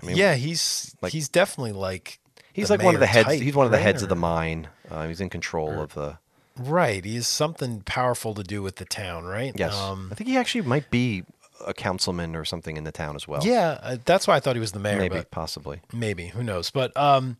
I 0.02 0.06
mean, 0.06 0.16
yeah, 0.18 0.36
he's 0.36 0.96
like- 1.02 1.12
he's 1.14 1.30
definitely 1.30 1.74
like. 1.74 2.20
he's 2.54 2.70
like 2.70 2.82
one 2.84 2.94
of 2.96 3.00
the 3.00 3.08
heads. 3.08 3.32
he's 3.34 3.56
one 3.56 3.66
of 3.66 3.72
the 3.72 3.80
heads 3.80 4.02
of 4.04 4.10
the 4.10 4.16
mine. 4.16 4.68
Uh, 4.90 5.08
he's 5.08 5.22
in 5.22 5.30
control 5.30 5.80
of 5.82 5.94
the. 5.94 6.18
Right. 6.58 7.04
He 7.04 7.16
has 7.16 7.28
something 7.28 7.82
powerful 7.82 8.36
to 8.36 8.44
do 8.44 8.62
with 8.62 8.76
the 8.76 8.86
town, 8.86 9.24
right? 9.26 9.54
Yes, 9.58 9.74
Um, 9.74 10.10
I 10.12 10.16
think 10.16 10.30
he 10.30 10.38
actually 10.38 10.62
might 10.62 10.92
be 10.92 11.24
a 11.66 11.74
councilman 11.74 12.36
or 12.36 12.46
something 12.46 12.78
in 12.78 12.84
the 12.84 12.92
town 12.92 13.16
as 13.16 13.28
well. 13.28 13.42
yeah, 13.44 13.80
uh, 13.82 13.98
that's 14.06 14.28
why 14.28 14.36
I 14.36 14.40
thought 14.40 14.56
he 14.56 14.60
was 14.60 14.72
the 14.74 14.80
mayor. 14.80 14.98
maybe, 14.98 15.24
possibly. 15.32 15.80
maybe 15.94 16.28
who 16.28 16.44
knows 16.44 16.70
but 16.72 16.96
um 16.98 17.38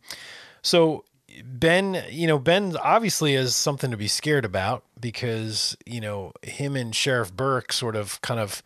so 0.62 1.04
ben 1.44 2.02
you 2.10 2.26
know 2.26 2.38
ben 2.38 2.74
obviously 2.82 3.34
is 3.34 3.54
something 3.54 3.90
to 3.90 3.96
be 3.98 4.08
scared 4.08 4.44
about 4.46 4.82
because 4.98 5.76
you 5.84 6.00
know 6.00 6.32
him 6.42 6.74
and 6.74 6.94
sheriff 6.94 7.34
burke 7.36 7.70
sort 7.72 7.96
of 7.96 8.18
kind 8.22 8.40
of 8.40 8.62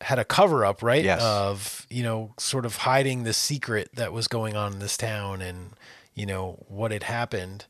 had 0.00 0.18
a 0.18 0.24
cover 0.24 0.64
up 0.64 0.82
right 0.82 1.04
Yes. 1.04 1.20
of 1.22 1.86
you 1.90 2.02
know 2.02 2.32
sort 2.38 2.64
of 2.64 2.76
hiding 2.76 3.24
the 3.24 3.32
secret 3.32 3.90
that 3.94 4.12
was 4.12 4.28
going 4.28 4.54
on 4.56 4.74
in 4.74 4.78
this 4.78 4.96
town 4.96 5.42
and 5.42 5.70
you 6.14 6.24
know 6.26 6.64
what 6.68 6.90
had 6.92 7.02
happened 7.04 7.66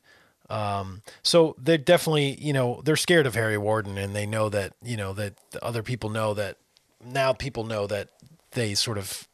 um, 0.49 1.03
so 1.21 1.55
they're 1.59 1.77
definitely, 1.77 2.33
you 2.41 2.53
know, 2.53 2.81
they're 2.83 2.95
scared 2.95 3.27
of 3.27 3.35
Harry 3.35 3.55
Warden, 3.59 3.99
and 3.99 4.15
they 4.15 4.25
know 4.25 4.49
that, 4.49 4.73
you 4.81 4.97
know, 4.97 5.13
that 5.13 5.35
the 5.51 5.63
other 5.63 5.83
people 5.83 6.09
know 6.09 6.33
that 6.33 6.57
now 7.05 7.33
people 7.33 7.63
know 7.63 7.85
that 7.85 8.09
they 8.53 8.73
sort 8.73 8.97
of 8.97 9.27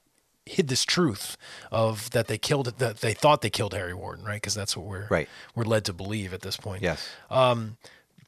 hid 0.46 0.68
this 0.68 0.84
truth 0.84 1.38
of 1.72 2.10
that 2.12 2.28
they 2.28 2.38
killed 2.38 2.66
that 2.80 2.98
they 2.98 3.14
thought 3.14 3.42
they 3.42 3.50
killed 3.50 3.74
Harry 3.74 3.94
Warden, 3.94 4.26
right? 4.26 4.36
Because 4.42 4.56
that's 4.56 4.76
what 4.76 4.86
we're 4.86 5.08
Right. 5.10 5.30
we're 5.56 5.64
led 5.64 5.86
to 5.86 5.94
believe 5.94 6.34
at 6.34 6.42
this 6.42 6.58
point. 6.58 6.84
Yes. 6.84 7.08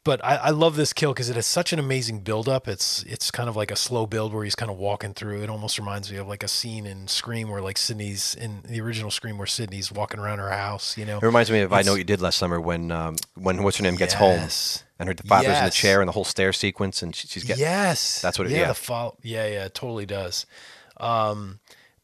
But 0.07 0.23
I, 0.23 0.35
I 0.37 0.49
love 0.51 0.77
this 0.77 0.93
kill 0.93 1.11
because 1.13 1.29
it 1.29 1.35
has 1.35 1.45
such 1.45 1.73
an 1.73 1.79
amazing 1.79 2.21
build 2.21 2.47
up. 2.47 2.67
It's 2.67 3.03
it's 3.03 3.29
kind 3.29 3.49
of 3.49 3.57
like 3.57 3.71
a 3.71 3.75
slow 3.75 4.05
build 4.05 4.33
where 4.33 4.45
he's 4.45 4.55
kind 4.55 4.71
of 4.71 4.77
walking 4.77 5.13
through. 5.13 5.43
It 5.43 5.49
almost 5.49 5.77
reminds 5.77 6.09
me 6.09 6.17
of 6.17 6.27
like 6.29 6.43
a 6.43 6.47
scene 6.47 6.85
in 6.85 7.09
Scream 7.09 7.49
where 7.49 7.61
like 7.61 7.77
Sidney's 7.77 8.33
in 8.33 8.61
the 8.65 8.79
original 8.79 9.11
Scream 9.11 9.37
where 9.37 9.45
Sidney's 9.47 9.91
walking 9.91 10.19
around 10.21 10.39
her 10.39 10.49
house. 10.49 10.97
You 10.97 11.05
know, 11.05 11.17
It 11.17 11.23
reminds 11.23 11.51
me 11.51 11.59
of 11.59 11.73
I 11.73 11.81
know 11.81 11.91
what 11.91 11.97
you 11.97 12.05
did 12.05 12.21
last 12.21 12.37
summer 12.37 12.59
when 12.61 12.89
um, 12.89 13.17
when 13.35 13.63
what's 13.63 13.77
her 13.77 13.83
name 13.83 13.95
gets 13.97 14.13
home 14.13 14.39
and 14.97 15.09
her 15.09 15.15
father's 15.27 15.57
in 15.59 15.65
the 15.65 15.71
chair 15.71 15.99
and 16.01 16.07
the 16.07 16.13
whole 16.13 16.23
stair 16.23 16.53
sequence 16.53 17.03
and 17.03 17.13
she, 17.13 17.27
she's 17.27 17.43
getting 17.43 17.61
yes, 17.61 18.21
That's 18.21 18.39
what 18.39 18.47
it- 18.47 18.51
Yeah, 18.53 18.59
yeah. 18.61 18.67
the 18.69 18.73
fol- 18.75 19.17
yeah, 19.23 19.45
yeah, 19.45 19.65
it 19.65 19.73
totally 19.75 20.05
does. 20.05 20.45
Um, 20.97 21.59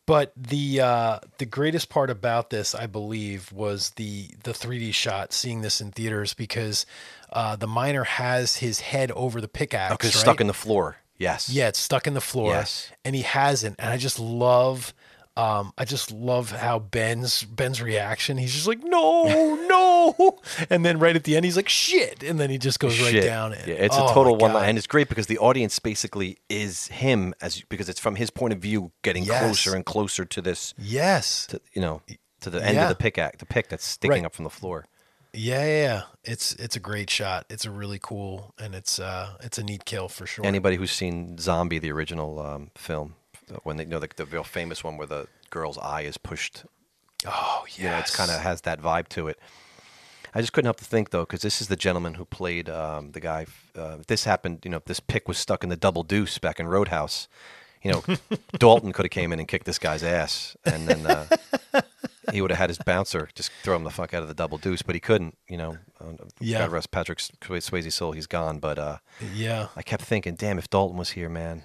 but 0.06 0.34
the 0.36 0.82
uh, 0.82 1.20
the 1.38 1.46
greatest 1.46 1.88
part 1.90 2.10
about 2.10 2.50
this, 2.50 2.76
I 2.76 2.88
believe, 2.88 3.50
was 3.54 3.92
the 3.92 4.28
the 4.44 4.52
3D 4.52 4.94
shot, 4.94 5.32
seeing 5.32 5.62
this 5.62 5.80
in 5.80 5.92
theaters 5.92 6.34
because 6.34 6.86
uh, 7.34 7.56
the 7.56 7.68
miner 7.68 8.04
has 8.06 8.58
his 8.58 8.80
head 8.80 9.12
over 9.12 9.42
the 9.42 9.48
pickaxe, 9.48 9.94
because 9.94 10.16
right? 10.16 10.22
stuck 10.22 10.40
in 10.42 10.48
the 10.48 10.54
floor. 10.54 10.98
Yes. 11.18 11.50
Yeah, 11.50 11.68
it's 11.68 11.80
stuck 11.80 12.08
in 12.08 12.14
the 12.14 12.22
floor. 12.22 12.54
Yes. 12.54 12.92
And 13.06 13.16
he 13.16 13.22
hasn't. 13.24 13.76
And 13.80 13.90
I 13.90 13.98
just 13.98 14.20
love 14.20 14.94
um, 15.36 15.74
I 15.80 15.86
just 15.86 16.12
love 16.12 16.52
how 16.52 16.78
Ben's 16.78 17.44
Ben's 17.44 17.82
reaction. 17.82 18.38
He's 18.38 18.54
just 18.54 18.68
like, 18.68 18.84
no, 18.84 19.56
no. 19.68 20.40
And 20.70 20.86
then 20.86 21.00
right 21.00 21.16
at 21.16 21.24
the 21.24 21.36
end, 21.36 21.44
he's 21.46 21.56
like, 21.56 21.70
shit. 21.70 22.22
And 22.22 22.40
then 22.40 22.52
he 22.52 22.60
just 22.60 22.80
goes 22.80 23.02
right 23.02 23.12
Shit. 23.12 23.24
down. 23.24 23.52
Yeah, 23.66 23.74
it's 23.74 23.96
Oh 23.98 24.06
a 24.10 24.14
total 24.14 24.36
one 24.36 24.54
line, 24.54 24.70
and 24.70 24.78
it's 24.78 24.86
great 24.86 25.10
because 25.10 25.26
the 25.26 25.40
audience 25.40 25.80
basically 25.80 26.38
is 26.50 26.88
him 26.90 27.34
as 27.42 27.62
because 27.68 27.90
it's 27.90 28.00
from 28.00 28.16
his 28.16 28.30
point 28.30 28.54
of 28.54 28.60
view, 28.60 28.92
getting 29.02 29.24
Yes. 29.24 29.42
closer 29.44 29.76
and 29.76 29.84
closer 29.84 30.24
to 30.24 30.40
this, 30.42 30.76
Yes. 30.78 31.48
to, 31.48 31.60
you 31.74 31.82
know, 31.82 32.04
to 32.42 32.52
the 32.52 32.64
end 32.64 32.76
Yeah. 32.76 32.84
of 32.84 32.90
the 32.90 32.96
pickaxe, 32.96 33.38
the 33.40 33.48
pick 33.48 33.70
that's 33.70 33.86
sticking 33.86 34.12
Right. 34.12 34.26
up 34.26 34.36
from 34.36 34.44
the 34.44 34.52
floor. 34.52 34.86
Yeah, 35.34 35.66
yeah, 35.66 35.82
yeah. 35.82 36.02
It's 36.24 36.54
it's 36.56 36.76
a 36.76 36.80
great 36.80 37.10
shot. 37.10 37.46
It's 37.50 37.66
a 37.66 37.72
really 37.72 38.00
cool 38.02 38.54
and 38.60 38.76
it's 38.76 39.00
uh 39.00 39.34
it's 39.42 39.58
a 39.58 39.64
neat 39.64 39.86
kill 39.86 40.08
for 40.08 40.26
sure. 40.26 40.46
Anybody 40.46 40.76
who's 40.76 40.92
seen 40.92 41.38
Zombie, 41.38 41.80
the 41.80 41.92
original 41.92 42.40
um, 42.40 42.72
film, 42.76 43.16
uh, 43.52 43.58
when 43.64 43.78
they 43.78 43.84
you 43.84 43.90
know 43.90 44.00
the, 44.00 44.10
the 44.16 44.26
real 44.26 44.44
famous 44.44 44.84
one 44.84 44.98
where 44.98 45.08
the 45.08 45.28
girl's 45.50 45.78
eye 45.80 46.02
is 46.02 46.18
pushed, 46.18 46.66
oh 47.26 47.66
yeah. 47.76 47.84
you 47.84 47.90
know, 47.90 47.98
it's 47.98 48.16
kind 48.16 48.30
of 48.30 48.40
has 48.42 48.62
that 48.62 48.82
vibe 48.82 49.08
to 49.10 49.28
it. 49.28 49.40
I 50.36 50.42
just 50.42 50.54
couldn't 50.54 50.68
help 50.68 50.78
to 50.78 50.86
think 50.86 51.12
though, 51.12 51.22
because 51.22 51.42
this 51.42 51.62
is 51.62 51.68
the 51.68 51.76
gentleman 51.76 52.16
who 52.16 52.26
played 52.26 52.70
um, 52.70 53.12
the 53.12 53.20
guy. 53.20 53.46
Uh, 53.78 53.98
if 54.00 54.08
this 54.08 54.24
happened, 54.24 54.60
you 54.64 54.72
know, 54.72 54.78
if 54.78 54.86
this 54.86 55.00
pick 55.00 55.28
was 55.28 55.38
stuck 55.38 55.64
in 55.64 55.70
the 55.70 55.76
double 55.76 56.04
deuce 56.04 56.38
back 56.40 56.60
in 56.60 56.68
Roadhouse, 56.68 57.28
you 57.84 57.92
know, 57.92 58.04
Dalton 58.58 58.92
could 58.94 59.06
have 59.06 59.12
came 59.12 59.32
in 59.32 59.40
and 59.40 59.48
kicked 59.48 59.66
this 59.66 59.80
guy's 59.80 60.04
ass, 60.04 60.56
and 60.66 60.88
then 60.88 61.06
uh, 61.06 61.28
he 62.32 62.42
would 62.42 62.52
have 62.52 62.58
had 62.60 62.70
his 62.70 62.78
bouncer 62.78 63.30
just 63.36 63.52
throw 63.64 63.76
him 63.76 63.84
the 63.84 63.90
fuck 63.92 64.14
out 64.14 64.22
of 64.22 64.28
the 64.28 64.34
double 64.34 64.58
deuce, 64.58 64.82
but 64.82 64.96
he 64.96 65.00
couldn't. 65.02 65.38
You 65.50 65.58
know, 65.58 65.78
uh, 66.00 66.14
Yeah. 66.40 66.60
God 66.60 66.72
rest 66.72 66.92
Patrick 66.92 67.20
Swayze's 67.20 67.96
soul, 67.96 68.12
he's 68.14 68.28
gone. 68.28 68.60
But 68.60 68.78
uh, 68.80 68.98
Yeah. 69.34 69.68
I 69.76 69.82
kept 69.82 70.04
thinking, 70.04 70.36
damn, 70.36 70.58
if 70.58 70.70
Dalton 70.70 70.98
was 70.98 71.12
here, 71.12 71.30
man, 71.30 71.64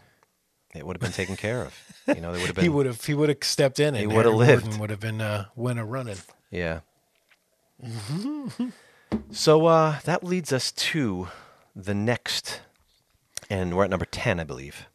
it 0.75 0.87
would 0.87 0.97
have 0.97 1.01
been 1.01 1.13
taken 1.13 1.37
care 1.37 1.63
of. 1.63 1.75
You 2.09 2.21
know, 2.21 2.33
they 2.33 2.39
would 2.39 2.47
have 2.49 2.55
been. 2.57 2.65
He 2.65 2.69
would 2.69 2.87
have 2.87 3.05
he 3.05 3.15
would 3.15 3.29
have 3.29 3.39
stepped 3.43 3.79
in 3.81 3.89
and 3.95 3.99
He 3.99 4.07
would 4.07 4.25
have 4.25 4.35
lived. 4.35 4.79
Would 4.79 4.91
have 4.91 5.01
been 5.01 5.21
uh 5.21 5.47
a 5.57 5.85
running. 5.85 6.17
Yeah. 6.51 6.81
so 9.31 9.67
uh, 9.67 9.99
that 10.05 10.25
leads 10.25 10.53
us 10.53 10.73
to 10.73 11.29
the 11.77 11.95
next, 11.95 12.61
and 13.49 13.77
we're 13.77 13.85
at 13.85 13.91
number 13.91 14.05
ten, 14.07 14.41
I 14.41 14.45
believe. 14.45 14.87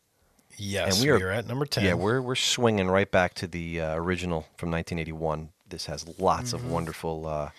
Yes, 0.58 0.95
and 1.02 1.04
we 1.04 1.10
are, 1.10 1.32
at 1.32 1.47
number 1.47 1.65
ten. 1.65 1.84
Yeah, 1.86 1.93
we're 1.93 2.21
we're 2.21 2.36
swinging 2.36 2.88
right 2.89 3.10
back 3.10 3.34
to 3.36 3.47
the 3.47 3.82
uh, 3.82 3.95
original 3.95 4.41
from 4.58 4.69
1981. 4.71 5.49
This 5.73 5.88
has 5.88 6.05
lots 6.19 6.53
of 6.53 6.69
wonderful 6.69 7.25
uh, 7.27 7.49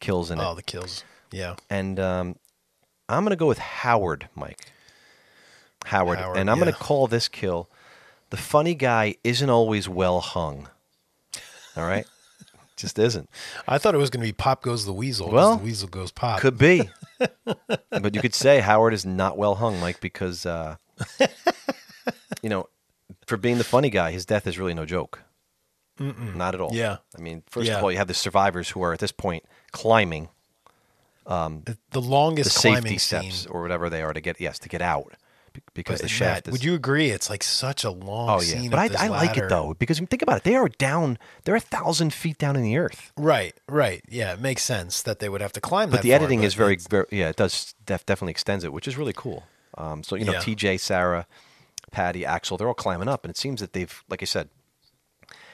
kills 0.00 0.30
in 0.30 0.40
oh 0.40 0.52
it, 0.52 0.56
the 0.56 0.62
kills. 0.62 1.04
Yeah. 1.30 1.56
and 1.68 2.00
um, 2.00 2.36
I'm 3.08 3.22
gonna 3.22 3.36
go 3.36 3.46
with 3.46 3.58
Howard, 3.58 4.28
Mike. 4.34 4.58
Howard, 5.84 6.18
Howard, 6.18 6.38
and 6.38 6.50
I'm 6.50 6.58
gonna 6.58 6.72
call 6.72 7.06
this 7.06 7.28
kill. 7.28 7.68
The 8.30 8.38
funny 8.38 8.74
guy 8.74 9.16
isn't 9.24 9.50
always 9.50 9.88
well 9.88 10.20
hung. 10.20 10.68
All 11.76 11.86
right, 11.86 12.06
just 12.76 12.98
isn't. 12.98 13.28
I 13.68 13.76
thought 13.78 13.94
it 13.94 13.98
was 13.98 14.08
going 14.08 14.22
to 14.22 14.28
be 14.28 14.32
Pop 14.32 14.62
Goes 14.62 14.86
the 14.86 14.92
Weasel. 14.92 15.30
Well, 15.30 15.56
the 15.56 15.64
Weasel 15.64 15.88
goes 15.88 16.10
Pop. 16.10 16.40
Could 16.40 16.56
be. 16.56 16.88
but 17.90 18.14
you 18.14 18.20
could 18.20 18.34
say 18.34 18.60
Howard 18.60 18.94
is 18.94 19.04
not 19.04 19.36
well 19.36 19.56
hung, 19.56 19.78
Mike, 19.80 20.00
because, 20.00 20.46
uh, 20.46 20.76
you 22.42 22.48
know, 22.48 22.68
for 23.26 23.36
being 23.36 23.58
the 23.58 23.64
funny 23.64 23.90
guy, 23.90 24.10
his 24.10 24.24
death 24.24 24.46
is 24.46 24.58
really 24.58 24.74
no 24.74 24.86
joke. 24.86 25.20
Not 26.00 26.54
at 26.54 26.60
all. 26.60 26.70
Yeah. 26.72 26.96
I 27.16 27.20
mean, 27.20 27.42
first 27.50 27.68
Yeah. 27.68 27.76
of 27.78 27.84
all, 27.84 27.92
you 27.92 27.98
have 27.98 28.08
the 28.08 28.14
survivors 28.14 28.70
who 28.70 28.82
are 28.82 28.92
at 28.92 28.98
this 29.00 29.12
point 29.12 29.44
climbing 29.72 30.28
the 31.26 31.76
the 31.90 32.00
longest 32.00 32.52
safety 32.52 32.80
climbing 32.80 32.98
steps 32.98 33.34
scene. 33.42 33.50
or 33.52 33.62
whatever 33.62 33.88
they 33.90 34.02
are 34.02 34.12
to 34.12 34.20
get, 34.20 34.40
yes, 34.40 34.58
to 34.60 34.68
get 34.68 34.82
out 34.82 35.12
because 35.74 35.96
But 35.98 36.02
the 36.02 36.08
shaft 36.08 36.48
is. 36.48 36.52
would 36.52 36.64
you 36.64 36.74
agree? 36.74 37.10
It's 37.10 37.28
like 37.28 37.42
such 37.42 37.84
a 37.84 37.90
long 37.90 38.30
Oh 38.30 38.40
scene. 38.40 38.64
yeah, 38.64 38.70
but 38.70 38.96
I, 38.98 39.04
I 39.06 39.08
like 39.08 39.36
it 39.36 39.48
though 39.48 39.74
because 39.78 39.98
think 39.98 40.22
about 40.22 40.38
it. 40.38 40.44
They 40.44 40.54
are 40.56 40.68
down. 40.68 41.18
They're 41.44 41.56
a 41.56 41.60
thousand 41.60 42.14
feet 42.14 42.38
down 42.38 42.56
in 42.56 42.62
the 42.62 42.76
earth. 42.78 43.12
Right, 43.16 43.54
right. 43.68 44.02
Yeah, 44.08 44.32
it 44.32 44.40
makes 44.40 44.62
sense 44.62 45.02
that 45.02 45.18
they 45.18 45.28
would 45.28 45.40
have 45.40 45.52
to 45.52 45.60
climb 45.60 45.90
But 45.90 46.02
the 46.02 46.08
far, 46.10 46.16
editing 46.16 46.40
but 46.40 46.46
is 46.46 46.54
very, 46.54 46.76
very 46.88 47.06
yeah. 47.10 47.28
It 47.28 47.36
does 47.36 47.74
def- 47.84 48.06
definitely 48.06 48.30
extends 48.32 48.64
it, 48.64 48.72
which 48.72 48.88
is 48.88 48.96
really 48.96 49.12
cool. 49.14 49.44
Um, 49.76 50.02
so 50.02 50.14
you 50.16 50.24
know, 50.24 50.32
Yeah. 50.32 50.40
TJ, 50.40 50.78
Sarah, 50.80 51.26
Patty, 51.90 52.24
Axel, 52.24 52.56
they're 52.56 52.68
all 52.68 52.74
climbing 52.74 53.08
up, 53.08 53.24
and 53.24 53.30
it 53.30 53.36
seems 53.36 53.60
that 53.60 53.72
they've, 53.72 54.02
like 54.08 54.22
I 54.22 54.26
said, 54.26 54.48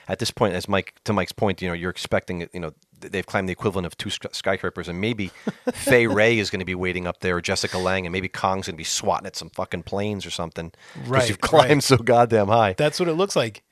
at 0.09 0.19
this 0.19 0.31
point, 0.31 0.55
as 0.55 0.69
Mike 0.69 0.95
to 1.05 1.13
Mike's 1.13 1.33
point, 1.33 1.61
you 1.61 1.69
know, 1.69 1.75
you're 1.75 1.91
expecting, 1.91 2.49
you 2.53 2.61
know, 2.61 2.73
they've 3.01 3.27
climbed 3.27 3.49
the 3.49 3.53
equivalent 3.53 3.87
of 3.87 3.97
two 3.97 4.11
skyscrapers, 4.11 4.89
and 4.89 5.01
maybe 5.01 5.31
Fay 5.73 6.07
Wray 6.07 6.39
is 6.39 6.51
going 6.51 6.61
to 6.61 6.67
be 6.67 6.75
waiting 6.75 7.07
up 7.07 7.21
there, 7.21 7.37
or 7.37 7.41
Jessica 7.41 7.79
Lange, 7.79 8.07
and 8.07 8.13
maybe 8.13 8.29
Kong's 8.29 8.67
going 8.67 8.75
to 8.75 8.79
be 8.79 8.85
swatting 8.85 9.27
at 9.27 9.37
some 9.37 9.51
fucking 9.51 9.83
planes 9.83 10.25
or 10.25 10.31
something 10.31 10.73
because 10.95 11.09
Right, 11.09 11.29
you've 11.29 11.41
climbed 11.41 11.71
right. 11.71 11.83
so 11.83 11.97
goddamn 11.97 12.49
high. 12.49 12.75
That's 12.75 13.01
what 13.01 13.09
it 13.09 13.15
looks 13.15 13.37
like. 13.37 13.63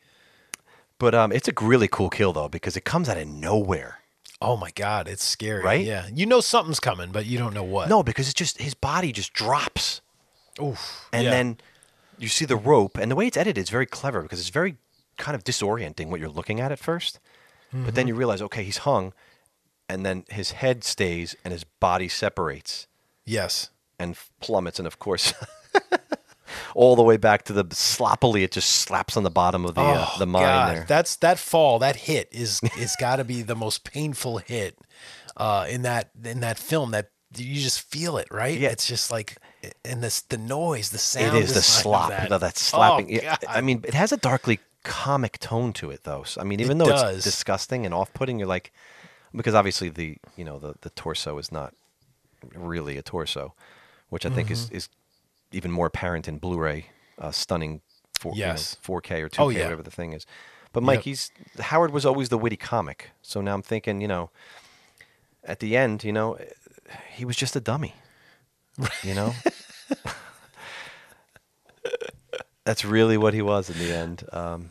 But 0.99 1.15
um, 1.15 1.33
it's 1.33 1.49
a 1.49 1.53
really 1.61 1.89
cool 1.89 2.11
kill 2.11 2.33
though 2.33 2.49
because 2.49 2.77
it 2.77 2.85
comes 2.85 3.09
out 3.09 3.19
of 3.19 3.27
nowhere. 3.27 3.99
Oh 4.41 4.57
my 4.57 4.71
god, 4.75 5.09
it's 5.09 5.25
scary. 5.25 5.63
Right? 5.63 5.85
Yeah, 5.85 6.07
you 6.13 6.27
know 6.27 6.41
something's 6.41 6.81
coming, 6.81 7.11
but 7.13 7.27
you 7.27 7.39
don't 7.39 7.55
know 7.55 7.65
what. 7.65 7.89
No, 7.89 8.03
because 8.03 8.27
it's 8.27 8.35
just 8.35 8.61
his 8.61 8.75
body 8.75 9.13
just 9.13 9.33
drops. 9.33 10.01
Oof. 10.63 11.09
and 11.13 11.25
yeah. 11.25 11.31
then 11.31 11.59
you 12.17 12.29
see 12.29 12.45
the 12.45 12.55
rope 12.57 12.97
and 12.97 13.11
the 13.11 13.17
way 13.17 13.27
it's 13.27 13.37
edited 13.37 13.61
is 13.61 13.71
very 13.71 13.87
clever 13.87 14.23
because 14.23 14.39
it's 14.39 14.51
very 14.51 14.77
kind 15.17 15.35
of 15.35 15.45
disorienting 15.45 16.09
what 16.09 16.21
you're 16.21 16.29
looking 16.29 16.61
at 16.61 16.73
at 16.73 16.81
1st 16.81 17.19
but 17.73 17.79
Mm-hmm. 17.81 17.91
then 17.97 18.07
you 18.07 18.15
realize 18.15 18.41
okay 18.41 18.63
he's 18.63 18.79
hung 18.79 19.13
and 19.89 20.07
then 20.07 20.25
his 20.31 20.53
head 20.53 20.85
stays 20.85 21.35
and 21.45 21.51
his 21.53 21.65
body 21.65 22.07
separates 22.09 22.87
yes, 23.27 23.71
and 23.99 24.17
plummets 24.41 24.79
and 24.79 24.87
of 24.87 24.99
course 25.01 25.35
all 26.75 26.95
the 26.97 27.03
way 27.03 27.17
back 27.17 27.43
to 27.45 27.53
the 27.53 27.65
sloppily 27.75 28.45
it 28.45 28.53
just 28.53 28.69
slaps 28.71 29.17
on 29.17 29.23
the 29.25 29.31
bottom 29.31 29.65
of 29.65 29.75
the 29.75 29.81
uh, 29.81 30.07
oh, 30.09 30.19
the 30.19 30.27
mine 30.27 30.43
God. 30.43 30.77
there 30.77 30.85
That's 30.87 31.17
that 31.17 31.39
fall, 31.39 31.79
that 31.81 31.97
hit 31.97 32.29
is 32.31 32.61
is 32.79 32.95
got 33.01 33.17
to 33.17 33.25
be 33.25 33.43
the 33.43 33.57
most 33.57 33.85
painful 33.85 34.39
hit 34.39 34.79
uh, 35.37 35.67
in 35.69 35.83
that 35.83 36.11
in 36.25 36.41
that 36.41 36.59
film. 36.59 36.93
That 36.93 37.11
you 37.37 37.61
just 37.61 37.81
feel 37.81 38.17
it, 38.19 38.29
right? 38.31 38.57
Yeah. 38.59 38.69
it's 38.71 38.87
just 38.87 39.11
like 39.11 39.37
and 39.85 40.03
this 40.03 40.21
the 40.21 40.39
noise, 40.39 40.91
the 40.91 40.99
sound. 40.99 41.37
It 41.37 41.43
is 41.43 41.53
the 41.55 41.59
of 41.59 41.65
slop 41.65 42.11
that. 42.11 42.29
that, 42.29 42.41
that 42.41 42.55
Oh, 42.55 42.59
slapping 42.59 43.19
God. 43.21 43.39
i 43.49 43.61
mean 43.61 43.81
it 43.85 43.95
has 43.95 44.13
a 44.13 44.17
darkly 44.17 44.61
comic 44.85 45.39
tone 45.39 45.73
to 45.73 45.91
it 45.91 46.05
though 46.05 46.23
so, 46.23 46.41
i 46.41 46.45
mean 46.45 46.61
even 46.61 46.77
It 46.77 46.85
though 46.85 46.89
does. 46.91 47.17
it's 47.17 47.25
disgusting 47.25 47.85
and 47.85 47.93
off-putting 47.95 48.39
you're 48.39 48.49
like 48.49 48.71
because 49.35 49.55
obviously 49.55 49.89
the 49.89 50.19
you 50.37 50.45
know 50.45 50.59
the, 50.59 50.75
the 50.83 50.91
torso 50.91 51.39
is 51.39 51.51
not 51.51 51.75
really 52.55 52.97
a 52.97 53.03
torso 53.03 53.55
which 54.11 54.25
i 54.27 54.29
think 54.29 54.51
is, 54.51 54.67
Mm-hmm. 54.67 54.77
is 54.77 54.89
even 55.53 55.71
more 55.71 55.87
apparent 55.87 56.29
in 56.29 56.39
blu-ray 56.39 56.87
uh, 57.19 57.31
stunning 57.31 57.81
four, 58.19 58.33
you 58.37 58.43
know, 58.45 58.49
Yes. 58.51 58.77
4k 58.85 59.23
or 59.23 59.29
2k 59.29 59.39
Oh, 59.41 59.49
yeah. 59.51 59.63
whatever 59.65 59.83
the 59.83 59.91
thing 59.91 60.13
is 60.13 60.27
but 60.73 60.83
mike 60.83 60.99
Yep. 60.99 61.05
he's 61.05 61.31
howard 61.61 61.91
was 61.93 62.05
always 62.07 62.29
the 62.29 62.39
witty 62.39 62.57
comic 62.57 63.11
so 63.23 63.41
now 63.41 63.55
i'm 63.55 63.63
thinking 63.63 64.01
you 64.01 64.09
know 64.09 64.31
at 65.45 65.61
the 65.61 65.77
end 65.77 66.05
you 66.05 66.13
know 66.13 66.39
he 67.13 67.25
was 67.25 67.37
just 67.37 67.57
a 67.57 67.61
dummy 67.61 67.95
you 69.03 69.15
know 69.15 69.35
that's 72.65 72.85
really 72.85 73.17
what 73.17 73.35
he 73.35 73.43
was 73.43 73.71
in 73.71 73.79
the 73.79 73.95
end 73.95 74.25
um, 74.33 74.69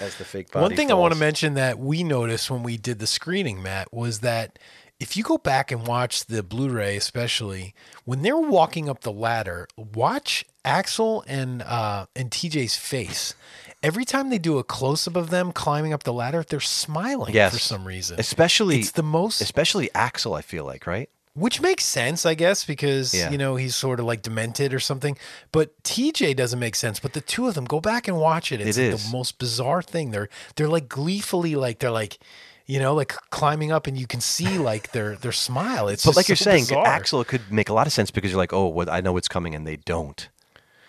as 0.00 0.16
the 0.16 0.24
fake 0.24 0.50
body 0.50 0.62
One 0.62 0.76
thing 0.76 0.90
I 0.90 0.94
want 0.94 1.14
to 1.14 1.20
mention 1.20 1.54
that 1.54 1.78
we 1.78 2.02
noticed 2.02 2.50
when 2.50 2.62
we 2.62 2.76
did 2.76 2.98
the 2.98 3.06
screening, 3.06 3.62
Matt, 3.62 3.92
was 3.92 4.20
that 4.20 4.58
if 4.98 5.16
you 5.16 5.22
go 5.22 5.38
back 5.38 5.72
and 5.72 5.86
watch 5.86 6.26
the 6.26 6.42
Blu-ray, 6.42 6.96
especially 6.96 7.74
when 8.04 8.22
they're 8.22 8.36
walking 8.36 8.88
up 8.88 9.00
the 9.00 9.12
ladder, 9.12 9.66
watch 9.76 10.44
Axel 10.64 11.24
and 11.26 11.62
uh, 11.62 12.06
and 12.14 12.30
TJ's 12.30 12.76
face. 12.76 13.34
Every 13.82 14.04
time 14.04 14.28
they 14.28 14.38
do 14.38 14.58
a 14.58 14.64
close 14.64 15.08
up 15.08 15.16
of 15.16 15.30
them 15.30 15.52
climbing 15.52 15.94
up 15.94 16.02
the 16.02 16.12
ladder, 16.12 16.44
they're 16.46 16.60
smiling 16.60 17.34
yes. 17.34 17.54
for 17.54 17.58
some 17.58 17.86
reason. 17.86 18.20
especially 18.20 18.80
it's 18.80 18.90
the 18.90 19.02
most, 19.02 19.40
especially 19.40 19.90
Axel. 19.94 20.34
I 20.34 20.42
feel 20.42 20.66
like 20.66 20.86
right. 20.86 21.08
Which 21.34 21.60
makes 21.60 21.84
sense, 21.84 22.26
I 22.26 22.34
guess, 22.34 22.64
because 22.64 23.14
Yeah. 23.14 23.30
you 23.30 23.38
know 23.38 23.56
he's 23.56 23.76
sort 23.76 24.00
of 24.00 24.06
like 24.06 24.22
demented 24.22 24.74
or 24.74 24.80
something. 24.80 25.16
But 25.52 25.80
TJ 25.84 26.34
doesn't 26.36 26.58
make 26.58 26.74
sense. 26.74 26.98
But 27.00 27.12
the 27.12 27.20
two 27.20 27.46
of 27.48 27.54
them, 27.54 27.64
go 27.64 27.80
back 27.80 28.08
and 28.08 28.16
watch 28.18 28.52
it. 28.52 28.60
It's 28.60 28.76
It 28.76 28.86
like 28.92 28.94
is. 28.94 29.04
the 29.10 29.16
most 29.16 29.38
bizarre 29.38 29.82
thing. 29.82 30.10
They're 30.10 30.28
they're 30.56 30.68
like 30.68 30.88
gleefully 30.88 31.54
like 31.56 31.78
they're 31.78 31.90
like, 31.90 32.18
you 32.66 32.78
know, 32.78 32.94
like 32.94 33.12
climbing 33.30 33.72
up, 33.72 33.86
and 33.86 33.96
you 33.98 34.06
can 34.06 34.20
see 34.20 34.58
like 34.58 34.92
their 34.92 35.16
their 35.16 35.32
smile. 35.32 35.88
It's 35.88 36.04
But 36.04 36.16
like 36.16 36.28
you're 36.28 36.36
saying, 36.36 36.64
bizarre. 36.64 36.86
Axel 36.86 37.24
could 37.24 37.50
make 37.50 37.68
a 37.68 37.72
lot 37.72 37.86
of 37.86 37.92
sense 37.92 38.10
because 38.10 38.30
you're 38.30 38.38
like, 38.38 38.52
oh, 38.52 38.66
what 38.66 38.88
I 38.88 39.00
know 39.00 39.16
it's 39.16 39.28
coming, 39.28 39.54
and 39.54 39.66
they 39.66 39.76
don't. 39.76 40.28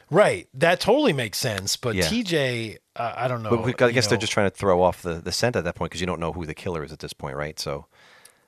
right? 0.10 0.50
That 0.54 0.82
totally 0.82 1.14
makes 1.14 1.38
sense. 1.38 1.78
But 1.78 1.96
Yeah. 1.96 2.04
TJ, 2.04 2.78
uh, 2.98 3.14
I 3.16 3.30
don't 3.30 3.42
know. 3.44 3.56
But 3.56 3.82
I 3.82 3.92
guess 3.92 4.08
they're 4.08 4.18
just 4.18 4.34
trying 4.34 4.50
to 4.52 4.56
throw 4.56 4.82
off 4.82 5.02
the, 5.04 5.16
the 5.16 5.32
scent 5.32 5.56
at 5.56 5.64
that 5.64 5.76
point 5.76 5.90
because 5.92 6.02
you 6.02 6.08
don't 6.08 6.20
know 6.20 6.34
who 6.34 6.46
the 6.46 6.54
killer 6.54 6.84
is 6.84 6.92
at 6.92 7.00
this 7.00 7.14
point, 7.14 7.38
right? 7.38 7.58
So 7.58 7.86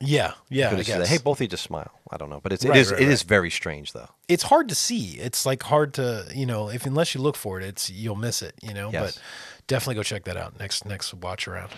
yeah, 0.05 0.33
yeah. 0.49 0.69
could 0.69 0.75
I 0.75 0.77
have 0.77 0.85
said, 0.87 0.99
guess. 0.99 1.09
hey, 1.09 1.17
both 1.17 1.37
of 1.37 1.41
you 1.41 1.47
just 1.47 1.63
smile. 1.63 1.91
I 2.11 2.17
don't 2.17 2.29
know, 2.29 2.39
but 2.41 2.53
it's 2.53 2.65
Right, 2.65 2.77
it 2.77 2.79
is 2.79 2.91
right, 2.91 3.01
it 3.01 3.07
is 3.07 3.21
right. 3.23 3.29
very 3.29 3.49
strange 3.49 3.93
though. 3.93 4.09
it's 4.27 4.43
hard 4.43 4.69
to 4.69 4.75
see. 4.75 5.11
It's 5.19 5.45
like 5.45 5.63
hard 5.63 5.93
to, 5.95 6.25
you 6.33 6.45
know, 6.45 6.69
if 6.69 6.85
unless 6.85 7.15
you 7.15 7.21
look 7.21 7.35
for 7.35 7.59
it, 7.59 7.65
it's 7.65 7.89
you'll 7.89 8.15
miss 8.15 8.41
it, 8.41 8.55
you 8.61 8.73
know. 8.73 8.91
Yes. 8.91 9.15
But 9.15 9.21
definitely 9.67 9.95
go 9.95 10.03
check 10.03 10.25
that 10.25 10.37
out 10.37 10.59
next 10.59 10.85
next 10.85 11.13
watch 11.13 11.47
around. 11.47 11.71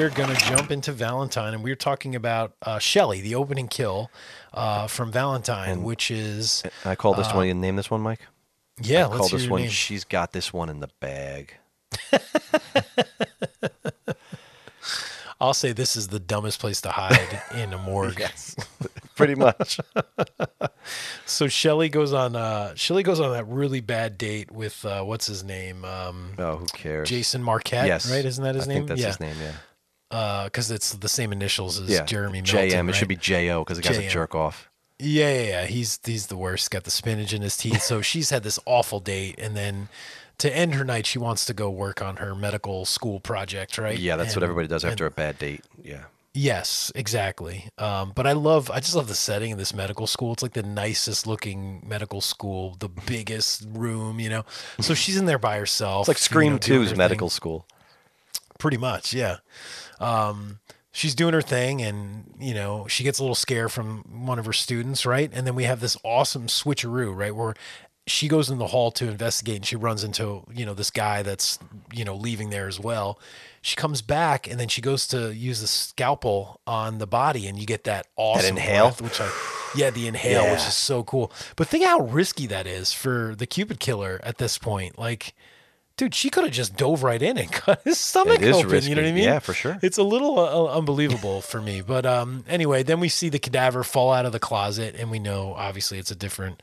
We 0.00 0.06
are 0.06 0.08
going 0.08 0.34
to 0.34 0.46
jump 0.46 0.70
into 0.70 0.92
Valentine, 0.92 1.52
and 1.52 1.62
we're 1.62 1.76
talking 1.76 2.14
about 2.14 2.54
uh, 2.62 2.78
Shelley, 2.78 3.20
the 3.20 3.34
opening 3.34 3.68
kill 3.68 4.10
uh, 4.54 4.86
from 4.86 5.12
Valentine, 5.12 5.82
which 5.82 6.10
is 6.10 6.62
I 6.86 6.94
call 6.94 7.12
this 7.12 7.34
one. 7.34 7.46
You 7.46 7.52
name 7.52 7.76
this 7.76 7.90
one, 7.90 8.00
Mike. 8.00 8.20
yeah. 8.80 9.04
I 9.04 9.08
let's 9.08 9.18
call 9.18 9.28
this 9.28 9.46
one. 9.46 9.60
name. 9.60 9.68
She's 9.68 10.04
got 10.04 10.32
this 10.32 10.54
one 10.54 10.70
in 10.70 10.80
the 10.80 10.88
bag. 11.00 11.52
I'll 15.38 15.52
say 15.52 15.72
this 15.72 15.96
is 15.96 16.08
the 16.08 16.18
dumbest 16.18 16.60
place 16.60 16.80
to 16.80 16.88
hide 16.92 17.42
in 17.54 17.74
a 17.74 17.78
morgue. 17.78 18.22
Pretty 19.16 19.34
much. 19.34 19.80
So 21.26 21.46
Shelley 21.46 21.88
goes 21.88 22.12
on. 22.12 22.34
Uh, 22.34 22.74
Shelley 22.74 23.04
goes 23.04 23.20
on 23.20 23.32
that 23.32 23.46
really 23.46 23.80
bad 23.80 24.18
date 24.18 24.50
with 24.50 24.84
uh, 24.84 25.04
what's 25.04 25.26
his 25.26 25.44
name, 25.44 25.84
um, 25.84 26.32
oh, 26.38 26.56
who 26.56 26.66
cares? 26.66 27.08
Jason 27.08 27.42
Marquette. 27.42 27.86
Yes. 27.86 28.10
right? 28.10 28.24
Isn't 28.24 28.42
that 28.42 28.56
his 28.56 28.64
I 28.64 28.68
name? 28.68 28.76
think 28.78 28.88
that's 28.88 29.00
yeah. 29.00 29.06
his 29.06 29.20
name. 29.20 29.36
Yeah. 29.40 29.52
Because 30.10 30.70
it's 30.70 30.92
the 30.92 31.08
same 31.08 31.32
initials 31.32 31.80
as 31.80 31.88
Yeah. 31.88 32.04
Jeremy 32.04 32.42
Melton. 32.42 32.68
JM. 32.68 32.88
It 32.90 32.94
should 32.94 33.08
be 33.08 33.16
Jo 33.16 33.62
because 33.64 33.78
the 33.78 33.82
guy's 33.84 33.96
a 33.98 34.08
jerk 34.08 34.34
off. 34.34 34.68
Yeah, 34.98 35.32
yeah, 35.32 35.42
yeah. 35.48 35.66
He's 35.66 35.98
he's 36.04 36.26
the 36.26 36.36
worst. 36.36 36.70
Got 36.70 36.84
the 36.84 36.90
spinach 36.90 37.32
in 37.32 37.40
his 37.42 37.56
teeth. 37.56 37.80
So 37.82 38.02
she's 38.02 38.28
had 38.30 38.42
this 38.42 38.58
awful 38.66 39.00
date, 39.00 39.36
and 39.38 39.56
then 39.56 39.88
to 40.38 40.54
end 40.54 40.74
her 40.74 40.84
night, 40.84 41.06
she 41.06 41.18
wants 41.18 41.44
to 41.46 41.54
go 41.54 41.70
work 41.70 42.02
on 42.02 42.16
her 42.16 42.34
medical 42.34 42.84
school 42.84 43.18
project, 43.20 43.78
right? 43.78 43.98
Yeah, 43.98 44.16
that's 44.16 44.34
what 44.36 44.42
everybody 44.42 44.68
does 44.68 44.84
and- 44.84 44.90
after 44.90 45.06
a 45.06 45.10
bad 45.10 45.38
date. 45.38 45.62
Yeah. 45.82 46.04
Yes, 46.32 46.92
exactly. 46.94 47.68
Um, 47.76 48.12
but 48.14 48.24
I 48.24 48.32
love, 48.32 48.70
I 48.70 48.78
just 48.78 48.94
love 48.94 49.08
the 49.08 49.16
setting 49.16 49.50
of 49.50 49.58
this 49.58 49.74
medical 49.74 50.06
school. 50.06 50.32
It's 50.32 50.44
like 50.44 50.52
the 50.52 50.62
nicest 50.62 51.26
looking 51.26 51.82
medical 51.84 52.20
school, 52.20 52.76
the 52.78 52.88
biggest 52.88 53.66
room, 53.68 54.20
you 54.20 54.28
know. 54.28 54.44
So 54.80 54.94
she's 54.94 55.16
in 55.16 55.24
there 55.26 55.40
by 55.40 55.58
herself. 55.58 56.02
It's 56.02 56.08
like 56.08 56.18
you 56.18 56.22
Scream 56.22 56.52
know, 56.52 56.58
doing 56.58 56.86
2's 56.86 56.96
medical 56.96 57.28
thing. 57.28 57.34
school. 57.34 57.66
Pretty 58.58 58.76
much, 58.76 59.12
yeah. 59.12 59.38
Um, 60.00 60.58
she's 60.92 61.14
doing 61.14 61.34
her 61.34 61.42
thing, 61.42 61.82
and 61.82 62.34
you 62.38 62.54
know 62.54 62.86
she 62.88 63.04
gets 63.04 63.18
a 63.18 63.22
little 63.22 63.34
scare 63.34 63.68
from 63.68 64.24
one 64.26 64.38
of 64.38 64.46
her 64.46 64.52
students, 64.52 65.06
right? 65.06 65.30
And 65.32 65.46
then 65.46 65.54
we 65.54 65.64
have 65.64 65.80
this 65.80 65.96
awesome 66.04 66.46
switcheroo, 66.46 67.14
right, 67.14 67.34
where 67.34 67.54
she 68.06 68.28
goes 68.28 68.50
in 68.50 68.58
the 68.58 68.68
hall 68.68 68.90
to 68.92 69.08
investigate, 69.08 69.56
and 69.56 69.66
she 69.66 69.76
runs 69.76 70.04
into 70.04 70.44
you 70.52 70.66
know 70.66 70.74
this 70.74 70.90
guy 70.90 71.22
that's 71.22 71.58
you 71.92 72.04
know 72.04 72.14
leaving 72.14 72.50
there 72.50 72.68
as 72.68 72.80
well. 72.80 73.18
She 73.62 73.76
comes 73.76 74.02
back, 74.02 74.50
and 74.50 74.58
then 74.58 74.68
she 74.68 74.80
goes 74.80 75.06
to 75.08 75.34
use 75.34 75.60
the 75.60 75.66
scalpel 75.66 76.60
on 76.66 76.98
the 76.98 77.06
body, 77.06 77.46
and 77.46 77.58
you 77.58 77.66
get 77.66 77.84
that 77.84 78.06
awesome 78.16 78.54
that 78.54 78.62
inhale? 78.62 78.86
breath, 78.86 79.02
which 79.02 79.20
I 79.20 79.30
yeah, 79.76 79.90
the 79.90 80.08
inhale, 80.08 80.50
which 80.50 80.66
is 80.66 80.74
so 80.74 81.04
cool. 81.04 81.32
But 81.56 81.68
think 81.68 81.84
how 81.84 82.00
risky 82.00 82.46
that 82.46 82.66
is 82.66 82.92
for 82.92 83.34
the 83.36 83.46
Cupid 83.46 83.80
killer 83.80 84.20
at 84.22 84.38
this 84.38 84.58
point, 84.58 84.98
like. 84.98 85.34
Dude, 86.00 86.14
she 86.14 86.30
could 86.30 86.44
have 86.44 86.52
just 86.54 86.78
dove 86.78 87.02
right 87.02 87.20
in 87.20 87.36
and 87.36 87.52
cut 87.52 87.82
his 87.84 87.98
stomach 87.98 88.40
open. 88.42 88.84
You 88.84 88.94
know 88.94 89.02
what 89.02 89.08
I 89.08 89.12
mean? 89.12 89.24
Yeah, 89.24 89.38
for 89.38 89.52
sure. 89.52 89.78
It's 89.82 89.98
a 89.98 90.02
little 90.02 90.38
uh, 90.38 90.74
unbelievable 90.74 91.42
for 91.42 91.60
me. 91.60 91.82
But 91.82 92.06
um, 92.06 92.42
anyway, 92.48 92.82
then 92.82 93.00
we 93.00 93.10
see 93.10 93.28
the 93.28 93.38
cadaver 93.38 93.84
fall 93.84 94.10
out 94.10 94.24
of 94.24 94.32
the 94.32 94.40
closet, 94.40 94.94
and 94.98 95.10
we 95.10 95.18
know 95.18 95.52
obviously 95.52 95.98
it's 95.98 96.10
a 96.10 96.14
different, 96.14 96.62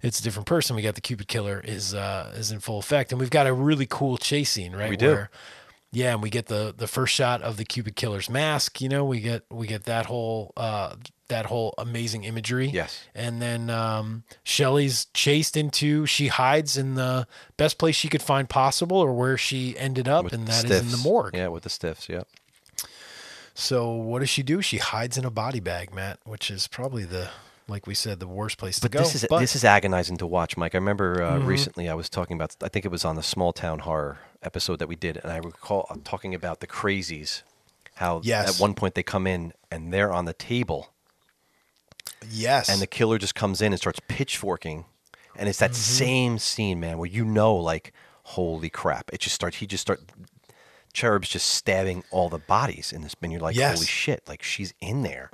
it's 0.00 0.18
a 0.18 0.22
different 0.22 0.46
person. 0.46 0.76
We 0.76 0.80
got 0.80 0.94
the 0.94 1.02
Cupid 1.02 1.28
killer 1.28 1.60
is 1.62 1.92
uh, 1.92 2.32
is 2.34 2.52
in 2.52 2.60
full 2.60 2.78
effect, 2.78 3.12
and 3.12 3.20
we've 3.20 3.28
got 3.28 3.46
a 3.46 3.52
really 3.52 3.84
cool 3.84 4.16
chase 4.16 4.48
scene, 4.48 4.74
right? 4.74 4.88
We 4.88 4.96
do. 4.96 5.08
Where 5.08 5.30
Yeah, 5.92 6.12
and 6.12 6.22
we 6.22 6.30
get 6.30 6.46
the 6.46 6.72
the 6.76 6.86
first 6.86 7.14
shot 7.14 7.42
of 7.42 7.56
the 7.56 7.64
Cupid 7.64 7.96
killer's 7.96 8.30
mask. 8.30 8.80
You 8.80 8.88
know, 8.88 9.04
we 9.04 9.20
get 9.20 9.44
we 9.50 9.66
get 9.66 9.84
that 9.84 10.06
whole 10.06 10.52
uh, 10.56 10.94
that 11.28 11.46
whole 11.46 11.74
amazing 11.78 12.24
imagery. 12.24 12.68
Yes. 12.68 13.02
and 13.14 13.42
then 13.42 13.70
um, 13.70 14.22
Shelley's 14.44 15.06
chased 15.14 15.56
into. 15.56 16.06
She 16.06 16.28
hides 16.28 16.76
in 16.76 16.94
the 16.94 17.26
best 17.56 17.78
place 17.78 17.96
she 17.96 18.08
could 18.08 18.22
find 18.22 18.48
possible, 18.48 18.98
or 18.98 19.12
where 19.12 19.36
she 19.36 19.76
ended 19.76 20.06
up, 20.08 20.24
With 20.24 20.32
and 20.34 20.46
that 20.46 20.64
is 20.64 20.80
in 20.80 20.90
the 20.90 20.96
morgue. 20.98 21.34
Yeah, 21.34 21.48
with 21.48 21.64
the 21.64 21.70
stiffs. 21.70 22.08
Yep. 22.08 22.28
So 23.54 23.90
what 23.90 24.20
does 24.20 24.30
she 24.30 24.42
do? 24.42 24.62
She 24.62 24.78
hides 24.78 25.18
in 25.18 25.24
a 25.24 25.30
body 25.30 25.60
bag, 25.60 25.92
Matt, 25.92 26.18
which 26.24 26.50
is 26.50 26.66
probably 26.68 27.04
the 27.04 27.30
like 27.70 27.86
we 27.86 27.94
said 27.94 28.20
the 28.20 28.26
worst 28.28 28.58
place 28.58 28.76
to 28.76 28.82
But 28.82 28.90
go. 28.90 28.98
this 28.98 29.14
is 29.14 29.24
But- 29.30 29.38
this 29.40 29.56
is 29.56 29.64
agonizing 29.64 30.16
to 30.18 30.26
watch, 30.26 30.56
Mike. 30.56 30.74
I 30.74 30.78
remember 30.78 31.22
uh, 31.22 31.32
Mhm. 31.38 31.46
recently 31.46 31.88
I 31.88 31.94
was 31.94 32.10
talking 32.10 32.36
about. 32.36 32.54
I 32.62 32.68
think 32.68 32.84
it 32.84 32.90
was 32.90 33.04
on 33.04 33.16
the 33.16 33.22
small 33.22 33.52
town 33.52 33.80
horror 33.80 34.18
episode 34.42 34.78
that 34.80 34.88
we 34.88 34.96
did, 34.96 35.16
and 35.18 35.32
I 35.32 35.36
recall 35.38 35.86
talking 36.04 36.34
about 36.34 36.60
the 36.60 36.66
crazies. 36.66 37.42
How 37.94 38.20
Yes. 38.24 38.54
at 38.56 38.60
one 38.60 38.74
point 38.74 38.94
they 38.94 39.02
come 39.02 39.26
in 39.26 39.52
and 39.70 39.92
they're 39.92 40.12
on 40.12 40.24
the 40.24 40.32
table, 40.32 40.90
yes, 42.30 42.68
and 42.68 42.80
the 42.80 42.86
killer 42.86 43.18
just 43.18 43.34
comes 43.34 43.60
in 43.62 43.72
and 43.72 43.78
starts 43.80 44.00
pitchforking, 44.08 44.84
and 45.36 45.48
it's 45.48 45.58
that 45.58 45.72
Mhm. 45.72 45.74
same 45.76 46.38
scene, 46.38 46.80
man, 46.80 46.98
where 46.98 47.08
you 47.08 47.24
know, 47.24 47.54
like, 47.54 47.92
holy 48.24 48.70
crap! 48.70 49.10
It 49.12 49.20
just 49.20 49.34
starts. 49.34 49.58
He 49.58 49.66
just 49.66 49.82
starts, 49.82 50.02
Cherub's 50.92 51.28
just 51.28 51.48
stabbing 51.48 52.02
all 52.10 52.28
the 52.28 52.38
bodies 52.38 52.92
in 52.92 53.02
this, 53.02 53.14
and 53.22 53.30
you're 53.32 53.40
like, 53.40 53.54
Yes. 53.56 53.74
holy 53.76 53.86
shit! 53.86 54.22
Like 54.26 54.42
she's 54.42 54.72
in 54.80 55.02
there. 55.02 55.30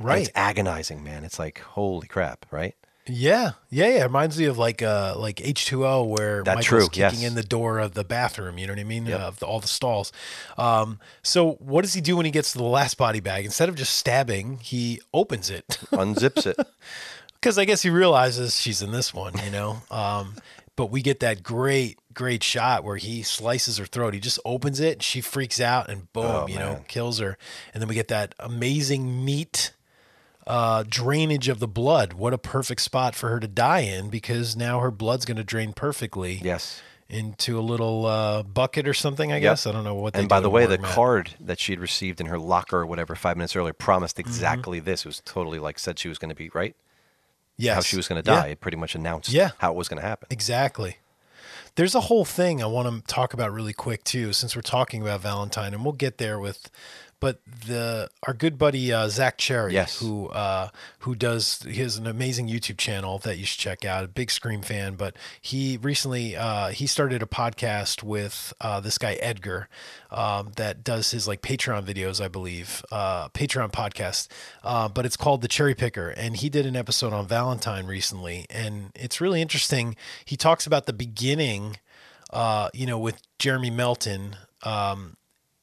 And 0.00 0.08
Right. 0.08 0.20
It's 0.22 0.30
agonizing, 0.34 1.04
man. 1.04 1.22
It's 1.24 1.38
like, 1.38 1.60
holy 1.60 2.08
crap, 2.08 2.46
right? 2.50 2.74
Yeah, 3.06 3.52
yeah, 3.70 3.86
yeah. 3.88 4.00
It 4.00 4.04
reminds 4.04 4.38
me 4.38 4.44
of 4.44 4.56
like 4.58 4.82
uh 4.82 5.14
like 5.16 5.40
H 5.40 5.64
two 5.66 5.84
O 5.86 6.04
where 6.04 6.44
That 6.44 6.56
Michael's 6.56 6.66
true, 6.66 6.88
kicking 6.88 7.20
yes. 7.20 7.28
in 7.28 7.34
the 7.34 7.42
door 7.42 7.78
of 7.78 7.94
the 7.94 8.04
bathroom. 8.04 8.56
You 8.58 8.66
know 8.66 8.72
what 8.74 8.78
I 8.80 8.84
mean? 8.84 9.06
Yep. 9.06 9.20
Of 9.20 9.38
the, 9.40 9.46
all 9.46 9.58
the 9.58 9.66
stalls. 9.68 10.12
Um, 10.56 11.00
so 11.22 11.52
what 11.54 11.82
does 11.82 11.94
he 11.94 12.00
do 12.00 12.16
when 12.16 12.26
he 12.26 12.30
gets 12.30 12.52
to 12.52 12.58
the 12.58 12.64
last 12.64 12.98
body 12.98 13.18
bag? 13.20 13.44
Instead 13.46 13.68
of 13.68 13.74
just 13.74 13.94
stabbing, 13.96 14.58
he 14.58 15.00
opens 15.14 15.50
it 15.50 15.66
Unzips 15.92 16.46
it. 16.46 16.56
because 17.34 17.58
I 17.58 17.64
guess 17.64 17.82
he 17.82 17.90
realizes 17.90 18.60
she's 18.60 18.80
in 18.82 18.92
this 18.92 19.12
one. 19.14 19.32
You 19.44 19.50
know. 19.50 19.78
Um, 19.90 20.34
but 20.76 20.86
we 20.90 21.02
get 21.02 21.20
that 21.20 21.42
great 21.42 21.98
great 22.14 22.44
shot 22.44 22.84
where 22.84 22.96
he 22.96 23.22
slices 23.22 23.78
her 23.78 23.86
throat. 23.86 24.14
He 24.14 24.20
just 24.20 24.38
opens 24.44 24.78
it. 24.78 25.02
She 25.02 25.20
freaks 25.20 25.60
out 25.60 25.88
and 25.90 26.12
boom, 26.12 26.24
Oh, 26.26 26.46
you 26.48 26.58
know, 26.58 26.84
kills 26.86 27.18
her. 27.18 27.38
And 27.74 27.80
then 27.80 27.88
we 27.88 27.94
get 27.94 28.08
that 28.08 28.34
amazing 28.38 29.24
meat 29.24 29.72
uh, 30.50 30.84
drainage 30.88 31.48
of 31.48 31.58
the 31.60 31.68
blood. 31.68 32.12
What 32.14 32.32
a 32.34 32.38
perfect 32.38 32.80
spot 32.80 33.14
for 33.14 33.28
her 33.30 33.40
to 33.40 33.48
die 33.48 33.80
in 33.80 34.08
because 34.10 34.56
now 34.56 34.80
her 34.80 34.90
blood's 34.90 35.24
going 35.24 35.36
to 35.36 35.44
drain 35.44 35.72
perfectly. 35.72 36.40
Yes. 36.42 36.82
Into 37.08 37.58
a 37.58 37.60
little 37.62 38.06
uh, 38.06 38.44
bucket 38.44 38.86
or 38.86 38.94
something, 38.94 39.32
I 39.32 39.36
Yep. 39.36 39.42
guess. 39.42 39.66
I 39.66 39.72
don't 39.72 39.82
know 39.82 39.96
what. 39.96 40.12
They 40.12 40.20
And 40.20 40.28
by 40.28 40.38
the 40.38 40.48
way, 40.50 40.66
the 40.66 40.78
Matt. 40.78 40.90
card 40.92 41.30
that 41.40 41.58
she 41.58 41.72
had 41.72 41.80
received 41.80 42.20
in 42.20 42.26
her 42.26 42.38
locker 42.38 42.78
or 42.78 42.86
whatever 42.86 43.16
five 43.16 43.36
minutes 43.36 43.56
earlier 43.56 43.72
promised 43.72 44.16
Mm-hmm. 44.16 44.28
exactly 44.28 44.78
this. 44.80 45.00
It 45.04 45.06
was 45.08 45.20
totally 45.24 45.58
like 45.58 45.78
said 45.80 45.98
she 45.98 46.08
was 46.08 46.18
going 46.18 46.28
to 46.28 46.36
be 46.36 46.50
right. 46.54 46.76
Yes. 47.56 47.74
How 47.74 47.80
she 47.80 47.96
was 47.96 48.06
going 48.06 48.22
to 48.22 48.30
Yeah. 48.30 48.40
die. 48.42 48.46
It 48.48 48.60
pretty 48.60 48.76
much 48.76 48.94
announced 48.94 49.30
Yeah. 49.30 49.50
how 49.58 49.72
it 49.72 49.76
was 49.76 49.88
going 49.88 50.00
to 50.00 50.06
happen. 50.06 50.28
Exactly. 50.30 50.98
There's 51.74 51.94
a 51.96 52.00
whole 52.02 52.24
thing 52.24 52.62
I 52.62 52.66
want 52.66 52.88
to 53.06 53.12
talk 53.12 53.34
about 53.34 53.52
really 53.52 53.72
quick 53.72 54.04
too, 54.04 54.32
since 54.32 54.54
we're 54.54 54.62
talking 54.62 55.02
about 55.02 55.20
Valentine, 55.20 55.74
and 55.74 55.82
we'll 55.84 55.92
get 55.92 56.18
there 56.18 56.38
with. 56.38 56.70
But 57.20 57.40
the 57.66 58.08
our 58.26 58.32
good 58.32 58.56
buddy 58.56 58.92
uh, 58.92 59.08
Zach 59.08 59.36
Cherry, 59.36 59.74
Yes. 59.74 60.00
who 60.00 60.28
uh, 60.28 60.70
who 61.00 61.14
does 61.14 61.62
he 61.68 61.74
has 61.82 61.98
an 61.98 62.06
amazing 62.06 62.48
YouTube 62.48 62.78
channel 62.78 63.18
that 63.18 63.36
you 63.36 63.44
should 63.44 63.60
check 63.60 63.84
out. 63.84 64.04
A 64.04 64.08
big 64.08 64.30
Scream 64.30 64.62
fan, 64.62 64.94
but 64.94 65.14
he 65.40 65.76
recently 65.76 66.34
uh, 66.34 66.68
he 66.68 66.86
started 66.86 67.22
a 67.22 67.26
podcast 67.26 68.02
with 68.02 68.54
uh, 68.62 68.80
this 68.80 68.96
guy 68.96 69.14
Edgar 69.20 69.68
um, 70.10 70.52
that 70.56 70.82
does 70.82 71.10
his 71.10 71.28
like 71.28 71.42
Patreon 71.42 71.84
videos, 71.84 72.24
I 72.24 72.28
believe, 72.28 72.82
uh, 72.90 73.28
Patreon 73.28 73.70
podcast. 73.70 74.28
Uh, 74.64 74.88
but 74.88 75.04
it's 75.04 75.16
called 75.18 75.42
The 75.42 75.48
Cherry 75.48 75.74
Picker, 75.74 76.08
and 76.08 76.38
he 76.38 76.48
did 76.48 76.64
an 76.64 76.74
episode 76.74 77.12
on 77.12 77.26
Valentine 77.28 77.86
recently, 77.86 78.46
and 78.48 78.92
it's 78.94 79.20
really 79.20 79.42
interesting. 79.42 79.94
He 80.24 80.36
talks 80.36 80.66
about 80.66 80.86
the 80.86 80.94
beginning, 80.94 81.76
uh, 82.32 82.70
you 82.72 82.86
know, 82.86 82.98
with 82.98 83.20
Jeremy 83.38 83.68
Melton. 83.70 84.36
Um, 84.62 85.16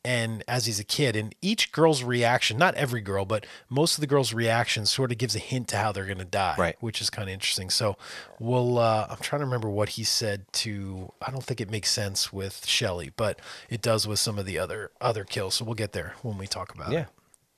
and 0.07 0.43
as 0.47 0.65
he's 0.67 0.79
a 0.79 0.83
kid 0.83 1.15
and 1.15 1.35
each 1.41 1.71
girl's 1.71 2.01
reaction 2.01 2.57
not 2.57 2.73
every 2.75 3.01
girl 3.01 3.25
but 3.25 3.45
most 3.69 3.95
of 3.97 4.01
the 4.01 4.07
girls 4.07 4.33
reaction 4.33 4.85
sort 4.85 5.11
of 5.11 5.17
gives 5.17 5.35
a 5.35 5.39
hint 5.39 5.67
to 5.67 5.75
how 5.77 5.91
they're 5.91 6.05
going 6.05 6.17
to 6.17 6.23
die 6.25 6.55
Right. 6.57 6.75
which 6.79 7.01
is 7.01 7.09
kind 7.09 7.27
of 7.27 7.33
interesting 7.33 7.69
so 7.69 7.97
we'll 8.39 8.77
uh, 8.79 9.07
i'm 9.09 9.17
trying 9.17 9.41
to 9.41 9.45
remember 9.45 9.69
what 9.69 9.89
he 9.89 10.03
said 10.03 10.45
to 10.63 11.11
i 11.21 11.29
don't 11.31 11.43
think 11.43 11.59
it 11.59 11.69
makes 11.69 11.89
sense 11.91 12.31
with 12.31 12.65
shelley 12.65 13.11
but 13.17 13.39
it 13.69 13.81
does 13.81 14.07
with 14.07 14.19
some 14.19 14.39
of 14.39 14.45
the 14.45 14.57
other 14.57 14.91
other 15.01 15.23
kills 15.25 15.55
so 15.55 15.65
we'll 15.65 15.75
get 15.75 15.91
there 15.91 16.13
when 16.21 16.37
we 16.37 16.47
talk 16.47 16.73
about 16.73 16.91
it. 16.91 16.93
Yeah. 16.93 17.05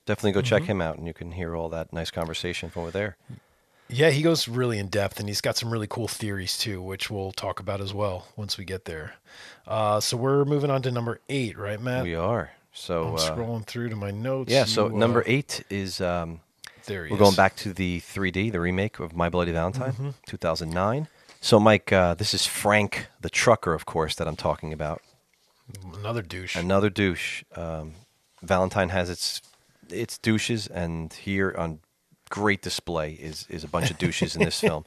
Definitely 0.06 0.32
go 0.32 0.42
check 0.42 0.64
Mhm. 0.64 0.68
him 0.68 0.82
out 0.82 0.98
and 0.98 1.06
you 1.06 1.14
can 1.14 1.34
hear 1.34 1.56
all 1.56 1.70
that 1.70 1.94
nice 1.94 2.10
conversation 2.10 2.72
from 2.72 2.82
over 2.84 2.92
there. 2.92 3.16
Yeah 3.90 4.10
he 4.10 4.22
goes 4.22 4.48
really 4.48 4.78
in 4.78 4.88
depth 4.88 5.20
and 5.20 5.28
he's 5.28 5.42
got 5.42 5.58
some 5.58 5.72
really 5.72 5.88
cool 5.88 6.08
theories 6.08 6.58
too 6.58 6.82
which 6.82 7.10
we'll 7.10 7.32
talk 7.32 7.60
about 7.60 7.82
as 7.82 7.94
well 7.94 8.28
once 8.36 8.58
we 8.58 8.66
get 8.66 8.86
there 8.86 9.14
uh, 9.68 10.00
so 10.00 10.16
we're 10.18 10.46
moving 10.46 10.70
on 10.72 10.82
to 10.82 10.92
number 10.92 11.20
eight 11.30 11.58
right 11.58 11.82
matt 11.82 12.04
We 12.04 12.16
are. 12.16 12.52
So 12.74 13.08
i'm 13.10 13.16
uh, 13.16 13.18
scrolling 13.18 13.66
through 13.66 13.90
to 13.90 13.96
my 13.96 14.12
notes 14.12 14.52
Yeah, 14.52 14.66
so 14.66 14.88
You, 14.88 14.96
uh, 14.96 14.98
number 14.98 15.24
eight 15.26 15.64
is 15.70 16.02
um, 16.02 16.40
there 16.86 17.06
he 17.06 17.12
we're 17.12 17.20
going 17.20 17.36
back 17.36 17.56
to 17.58 17.74
the 17.74 18.00
3D, 18.02 18.52
the 18.52 18.60
remake 18.60 19.00
of 19.00 19.16
My 19.16 19.30
Bloody 19.30 19.52
Valentine, 19.52 19.94
Mhm. 19.94 20.14
2009. 20.28 21.08
So, 21.42 21.60
Mike, 21.60 21.92
uh, 21.94 22.16
this 22.16 22.34
is 22.34 22.46
Frank 22.48 23.08
the 23.22 23.30
trucker, 23.30 23.74
of 23.74 23.86
course, 23.86 24.16
that 24.16 24.28
I'm 24.28 24.36
talking 24.36 24.74
about. 24.74 25.02
another 25.94 26.22
douche 26.22 26.56
Another 26.56 26.90
douche. 26.90 27.44
Um, 27.56 27.94
Valentine 28.42 28.90
has 28.90 29.10
its 29.10 29.42
its 29.90 30.18
douches, 30.18 30.68
and 30.68 31.12
here 31.14 31.54
on 31.58 31.80
great 32.30 32.62
display 32.62 33.14
is 33.14 33.46
is 33.50 33.64
a 33.64 33.68
bunch 33.68 33.92
of 33.92 33.98
douches 33.98 34.36
in 34.36 34.44
this 34.44 34.60
film. 34.60 34.84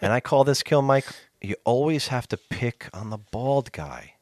And 0.00 0.12
I 0.12 0.20
call 0.20 0.44
this 0.44 0.62
kill, 0.62 0.82
Mike. 0.82 1.06
You 1.40 1.56
always 1.64 2.08
have 2.08 2.26
to 2.28 2.36
pick 2.36 2.88
on 2.92 3.10
the 3.10 3.18
bald 3.18 3.72
guy, 3.72 4.14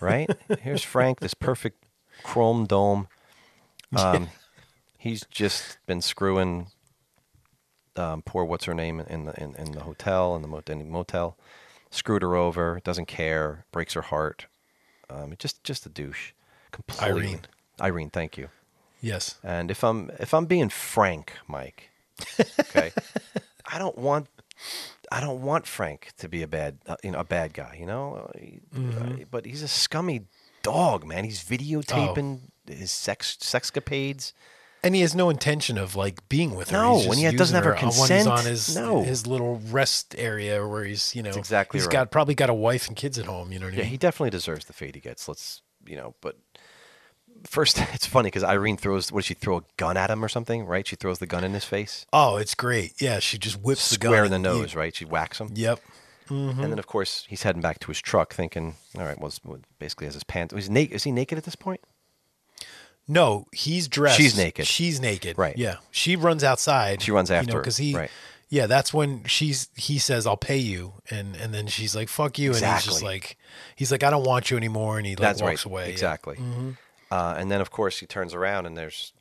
right? 0.00 0.30
Here's 0.60 0.82
Frank, 0.82 1.20
this 1.20 1.34
perfect 1.34 1.84
chrome 2.22 2.66
dome. 2.66 3.08
Um, 3.96 4.28
he's 4.96 5.24
just 5.30 5.78
been 5.86 6.00
screwing 6.00 6.68
um, 7.96 8.22
poor 8.22 8.44
what's 8.44 8.64
her 8.64 8.74
name 8.74 9.00
in 9.00 9.24
the 9.26 9.42
in, 9.42 9.54
in 9.56 9.72
the 9.72 9.80
hotel 9.80 10.34
in 10.36 10.42
the 10.42 10.48
mot- 10.48 10.68
in 10.70 10.78
the 10.78 10.84
motel. 10.84 11.36
Screwed 11.90 12.22
her 12.22 12.34
over, 12.36 12.80
doesn't 12.84 13.06
care, 13.06 13.66
breaks 13.70 13.92
her 13.92 14.02
heart. 14.02 14.46
Um, 15.10 15.34
just 15.38 15.62
just 15.62 15.84
a 15.84 15.90
douche. 15.90 16.32
Completely. 16.70 17.22
Irene. 17.22 17.40
Irene, 17.80 18.10
thank 18.10 18.38
you. 18.38 18.48
Yes 19.02 19.34
And 19.44 19.70
if 19.70 19.84
I'm 19.84 20.10
if 20.18 20.32
I'm 20.32 20.46
being 20.46 20.70
frank, 20.70 21.32
Mike, 21.46 21.90
okay, 22.60 22.92
I 23.66 23.78
don't 23.78 23.98
want 23.98 24.28
I 25.10 25.20
don't 25.20 25.42
want 25.42 25.66
Frank 25.66 26.12
to 26.18 26.28
be 26.28 26.42
a 26.42 26.46
bad 26.48 26.78
uh, 26.86 26.96
you 27.04 27.10
know 27.10 27.18
a 27.18 27.24
bad 27.24 27.52
guy, 27.52 27.76
you 27.78 27.84
know. 27.86 28.30
Mhm. 28.74 29.22
uh, 29.22 29.24
but 29.30 29.44
he's 29.44 29.62
a 29.62 29.68
scummy 29.68 30.22
dog, 30.62 31.04
man. 31.06 31.24
He's 31.24 31.42
videotaping 31.44 32.38
Oh. 32.70 32.72
his 32.72 32.90
sex 32.90 33.36
sexcapades. 33.40 34.32
And 34.84 34.96
he 34.96 35.00
has 35.02 35.14
no 35.14 35.30
intention 35.30 35.78
of 35.78 35.94
like 35.94 36.28
being 36.28 36.56
with 36.56 36.70
her. 36.70 36.78
No, 36.78 36.98
when 37.06 37.16
he 37.18 37.30
doesn't 37.36 37.54
have 37.54 37.64
her 37.64 37.74
when 37.76 37.92
he's 38.10 38.26
on 38.26 38.44
his 38.44 38.74
no. 38.74 39.02
his 39.02 39.26
little 39.28 39.60
rest 39.70 40.14
area 40.18 40.66
where 40.66 40.84
he's 40.84 41.14
you 41.14 41.22
know 41.22 41.28
That's 41.28 41.36
exactly 41.38 41.78
he's 41.78 41.86
right. 41.86 41.92
got 41.92 42.10
probably 42.10 42.34
got 42.34 42.50
a 42.50 42.54
wife 42.54 42.88
and 42.88 42.96
kids 42.96 43.16
at 43.18 43.26
home. 43.26 43.52
You 43.52 43.58
know 43.60 43.66
what 43.66 43.74
I 43.74 43.78
Yeah, 43.78 43.84
he 43.84 43.96
definitely 43.96 44.30
deserves 44.30 44.64
the 44.64 44.72
fate 44.72 44.94
he 44.96 45.00
gets. 45.00 45.28
Let's 45.28 45.62
you 45.86 45.96
know, 45.96 46.14
but 46.20 46.36
first 47.44 47.78
it's 47.92 48.06
funny 48.06 48.28
because 48.28 48.44
Irene 48.44 48.76
throws 48.76 49.10
what 49.12 49.20
did 49.20 49.26
she 49.26 49.34
throw 49.34 49.58
a 49.58 49.62
gun 49.76 49.96
at 49.96 50.10
him 50.10 50.24
or 50.24 50.28
something? 50.28 50.64
Right? 50.64 50.86
She 50.86 50.96
throws 50.96 51.18
the 51.18 51.26
gun 51.26 51.44
in 51.44 51.52
his 51.52 51.64
face, 51.64 52.06
oh, 52.12 52.36
it's 52.36 52.54
great. 52.54 53.00
Yeah, 53.00 53.18
she 53.18 53.38
just 53.38 53.60
whips 53.60 53.88
the 53.88 53.94
square 53.96 54.24
gun 54.24 54.26
in 54.26 54.30
the 54.42 54.48
nose. 54.50 54.74
Right? 54.74 54.94
She 54.94 55.04
whacks 55.04 55.38
him. 55.40 55.50
Yep. 55.54 55.80
Mhm. 56.28 56.50
And 56.62 56.72
then, 56.72 56.78
of 56.78 56.86
course, 56.86 57.26
he's 57.28 57.42
heading 57.42 57.60
back 57.60 57.80
to 57.80 57.88
his 57.88 58.00
truck, 58.00 58.32
thinking, 58.32 58.76
"All 58.96 59.04
right, 59.04 59.18
well, 59.20 59.32
basically 59.78 60.06
has 60.06 60.14
his 60.14 60.24
pants. 60.24 60.54
He's 60.54 60.70
naked. 60.70 60.94
Is 60.94 61.04
he 61.04 61.10
naked 61.12 61.36
at 61.36 61.44
this 61.44 61.56
point? 61.56 61.80
No, 63.08 63.46
he's 63.52 63.88
dressed. 63.88 64.16
She's 64.18 64.36
naked. 64.36 64.66
She's 64.66 65.00
naked. 65.00 65.36
Right. 65.36 65.58
Yeah. 65.58 65.76
She 65.90 66.14
runs 66.16 66.44
outside. 66.44 67.02
She 67.02 67.10
runs 67.10 67.30
you 67.30 67.36
after 67.36 67.48
know, 67.48 67.54
her, 67.56 67.60
because 67.60 67.76
he. 67.78 67.94
right. 67.94 68.10
Yeah, 68.48 68.66
that's 68.66 68.92
when 68.92 69.24
she's. 69.24 69.68
He 69.76 69.98
says, 69.98 70.26
"I'll 70.26 70.36
pay 70.36 70.58
you," 70.58 70.94
and 71.10 71.34
and 71.36 71.52
then 71.54 71.66
she's 71.66 71.96
like, 71.96 72.08
"Fuck 72.08 72.38
you," 72.38 72.52
and 72.54 72.64
he's 72.64 72.84
just 72.84 73.02
like, 73.02 73.36
he's 73.76 73.90
like, 73.90 74.02
"I 74.02 74.10
don't 74.10 74.24
want 74.24 74.50
you 74.50 74.56
anymore," 74.58 74.98
and 74.98 75.06
he 75.06 75.12
like 75.16 75.20
That's 75.20 75.42
walks 75.42 75.64
right. 75.66 75.72
away. 75.72 75.82
yeah. 75.86 75.92
Exactly. 75.92 76.36
Uh, 77.12 77.34
and 77.36 77.50
then, 77.50 77.60
of 77.60 77.70
course, 77.70 77.98
he 77.98 78.06
turns 78.06 78.32
around 78.34 78.64
and 78.66 78.76
there's, 78.76 79.12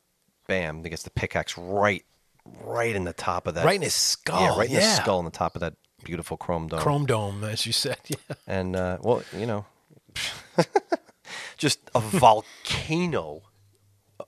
bam, 0.48 0.84
he 0.84 0.89
gets 0.89 1.04
the 1.04 1.10
pickaxe 1.10 1.58
right, 1.58 2.06
right 2.64 2.96
in 2.96 3.04
the 3.04 3.14
top 3.14 3.48
of 3.48 3.56
that. 3.56 3.66
Right 3.66 3.76
in 3.76 3.82
his 3.82 3.94
skull, 3.94 4.42
Yeah, 4.42 4.58
right 4.58 4.70
in 4.70 4.76
yeah. 4.76 4.96
skull, 4.96 5.18
on 5.18 5.26
the 5.26 5.32
top 5.32 5.56
of 5.56 5.60
that 5.62 5.74
beautiful 6.04 6.38
chrome 6.38 6.68
dome. 6.68 6.80
Chrome 6.80 7.06
dome, 7.06 7.44
as 7.44 7.66
you 7.66 7.74
said. 7.74 7.98
Yeah. 8.08 8.36
And 8.48 8.76
uh, 8.76 8.98
well, 9.02 9.24
you 9.38 9.46
know, 9.46 9.66
just 11.58 11.80
a 11.94 12.00
volcano 12.00 13.42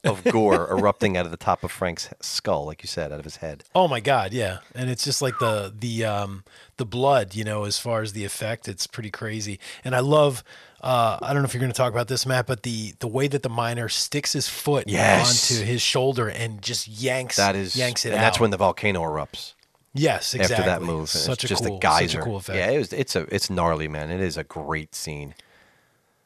of 0.03 0.23
gore 0.31 0.67
erupting 0.71 1.15
out 1.17 1.25
of 1.25 1.31
the 1.31 1.37
top 1.37 1.63
of 1.63 1.71
Frank's 1.71 2.09
skull, 2.21 2.65
like 2.65 2.83
you 2.83 2.87
said, 2.87 3.11
out 3.11 3.19
of 3.19 3.25
his 3.25 3.37
head. 3.37 3.63
Oh 3.73 3.87
my 3.87 3.99
god, 3.99 4.33
yeah. 4.33 4.59
And 4.75 4.89
it's 4.89 5.03
just 5.03 5.21
like 5.21 5.37
the 5.39 5.73
the 5.77 6.05
um 6.05 6.43
the 6.77 6.85
blood, 6.85 7.35
you 7.35 7.43
know, 7.43 7.63
as 7.65 7.77
far 7.79 8.01
as 8.01 8.13
the 8.13 8.25
effect, 8.25 8.67
it's 8.67 8.87
pretty 8.87 9.11
crazy. 9.11 9.59
And 9.83 9.95
I 9.95 9.99
love 9.99 10.43
uh 10.81 11.17
I 11.21 11.33
don't 11.33 11.41
know 11.41 11.45
if 11.45 11.53
you're 11.53 11.61
going 11.61 11.71
to 11.71 11.77
talk 11.77 11.93
about 11.93 12.07
this 12.09 12.25
Matt, 12.25 12.45
but 12.47 12.63
the 12.63 12.93
the 12.99 13.07
way 13.07 13.27
that 13.27 13.43
the 13.43 13.49
miner 13.49 13.87
sticks 13.89 14.33
his 14.33 14.49
foot 14.49 14.85
Yes. 14.87 15.51
onto 15.51 15.63
his 15.65 15.81
shoulder 15.81 16.27
and 16.29 16.61
just 16.61 16.87
yanks 16.87 17.37
That 17.37 17.55
is, 17.55 17.75
yanks 17.75 18.05
it 18.05 18.09
and 18.09 18.17
out. 18.17 18.21
that's 18.21 18.39
when 18.39 18.49
the 18.51 18.57
volcano 18.57 19.01
erupts. 19.01 19.53
Yes, 19.95 20.33
exactly. 20.33 20.55
After 20.55 20.65
that 20.69 20.81
move, 20.81 21.07
Such 21.07 21.35
it's 21.35 21.43
a 21.43 21.47
just 21.47 21.65
cool, 21.65 21.77
a 21.77 21.79
geyser. 21.79 22.07
Such 22.07 22.21
a 22.21 22.23
cool 22.23 22.37
effect. 22.37 22.57
Yeah, 22.57 22.71
it 22.71 22.77
was. 22.79 22.91
It's 22.93 23.15
a. 23.15 23.27
It's 23.33 23.51
gnarly, 23.51 23.87
man. 23.87 24.09
It 24.09 24.21
is 24.21 24.37
a 24.37 24.43
great 24.43 24.95
scene. 24.95 25.35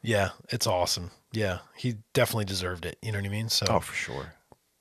Yeah, 0.00 0.30
it's 0.48 0.66
awesome. 0.66 1.10
Yeah, 1.32 1.58
he 1.76 1.96
definitely 2.14 2.46
deserved 2.46 2.86
it. 2.86 2.98
You 3.02 3.12
know 3.12 3.18
what 3.18 3.26
I 3.26 3.30
mean? 3.30 3.48
So 3.48 3.66
Oh, 3.68 3.80
for 3.80 3.94
sure. 3.94 4.32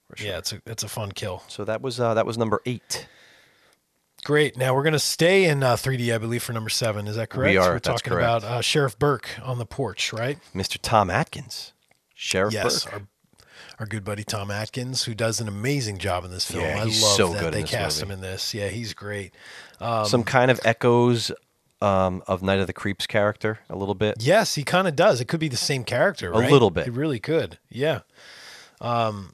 For 0.09 0.17
sure. 0.17 0.27
yeah, 0.27 0.37
it's 0.37 0.53
a 0.53 0.61
it's 0.65 0.83
a 0.83 0.87
fun 0.87 1.11
kill. 1.11 1.43
So 1.47 1.65
that 1.65 1.81
was 1.81 1.99
uh, 1.99 2.13
that 2.13 2.25
was 2.25 2.37
number 2.37 2.61
eight. 2.65 3.07
Great. 4.23 4.57
Now 4.57 4.73
we're 4.73 4.83
going 4.83 4.93
to 4.93 4.99
stay 4.99 5.45
in 5.45 5.61
uh, 5.63 5.75
3D, 5.75 6.13
I 6.13 6.17
believe, 6.17 6.41
for 6.43 6.51
number 6.51 6.69
seven. 6.71 7.07
Is 7.07 7.15
that 7.17 7.29
correct? 7.29 7.57
are, 7.59 7.73
We're 7.73 7.79
talking 7.79 8.11
correct. 8.11 8.43
about 8.43 8.43
uh, 8.43 8.61
Sheriff 8.61 8.97
Burke 8.97 9.29
on 9.43 9.57
the 9.59 9.65
porch, 9.65 10.11
right? 10.11 10.39
Mr. 10.55 10.77
Tom 10.81 11.09
Atkins, 11.09 11.73
Sheriff 12.15 12.51
yes, 12.53 12.83
Burke. 12.85 12.93
our, 12.93 13.01
our 13.81 13.85
good 13.85 14.03
buddy 14.03 14.23
Tom 14.23 14.49
Atkins, 14.49 15.03
who 15.03 15.13
does 15.13 15.39
an 15.39 15.47
amazing 15.47 15.99
job 15.99 16.25
in 16.25 16.31
this 16.31 16.49
film. 16.49 16.63
Yeah, 16.63 16.79
I 16.79 16.83
love 16.85 16.93
so 16.93 17.29
that 17.33 17.39
good 17.39 17.53
they 17.53 17.63
cast 17.63 17.97
movie. 18.01 18.07
him 18.13 18.17
in 18.17 18.21
this. 18.21 18.53
Yeah, 18.53 18.69
he's 18.69 18.93
great. 18.93 19.33
Um, 19.79 20.05
Some 20.05 20.23
kind 20.23 20.49
of 20.49 20.59
echoes 20.65 21.31
um, 21.81 22.23
of 22.27 22.41
Night 22.41 22.59
of 22.59 22.67
the 22.67 22.73
Creeps 22.73 23.05
character, 23.07 23.59
a 23.69 23.75
little 23.75 23.95
bit. 23.95 24.17
Yes, 24.19 24.55
he 24.55 24.63
kind 24.63 24.87
of 24.87 24.95
does. 24.95 25.21
It 25.21 25.27
could 25.27 25.39
be 25.39 25.47
the 25.49 25.57
same 25.57 25.83
character, 25.83 26.31
A 26.31 26.37
little 26.37 26.71
bit. 26.71 26.87
It 26.87 26.93
really 26.93 27.19
could. 27.19 27.59
Yeah. 27.69 27.99
Um, 28.81 29.33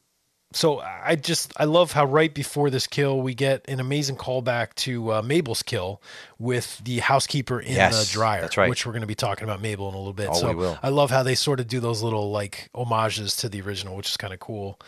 so 0.55 0.79
I 0.81 1.15
just 1.15 1.51
I 1.57 1.65
love 1.65 1.93
how 1.93 2.05
right 2.05 2.31
before 2.33 2.69
this 2.69 2.85
kill 2.85 3.21
we 3.21 3.33
get 3.33 3.65
an 3.67 3.79
amazing 3.79 4.17
callback 4.17 4.75
to 4.75 5.13
uh, 5.13 5.21
Mabel's 5.23 5.63
kill 5.63 5.99
with 6.37 6.79
the 6.83 6.99
housekeeper 6.99 7.59
in 7.59 7.73
Yes, 7.73 8.07
the 8.07 8.13
dryer, 8.13 8.41
that's 8.41 8.55
right. 8.55 8.69
which 8.69 8.85
we're 8.85 8.91
going 8.91 9.01
to 9.01 9.07
be 9.07 9.15
talking 9.15 9.45
about 9.45 9.61
Mabel 9.61 9.89
in 9.89 9.95
a 9.95 9.97
little 9.97 10.13
bit. 10.13 10.29
Oh, 10.31 10.33
so. 10.35 10.77
I 10.83 10.89
love 10.89 11.09
how 11.09 11.23
they 11.23 11.33
sort 11.35 11.59
of 11.59 11.67
do 11.67 11.79
those 11.79 12.03
little 12.03 12.29
like 12.31 12.69
homages 12.75 13.35
to 13.37 13.49
the 13.49 13.61
original, 13.61 13.95
which 13.95 14.09
is 14.09 14.17
kind 14.17 14.31
of 14.33 14.39
cool. 14.39 14.79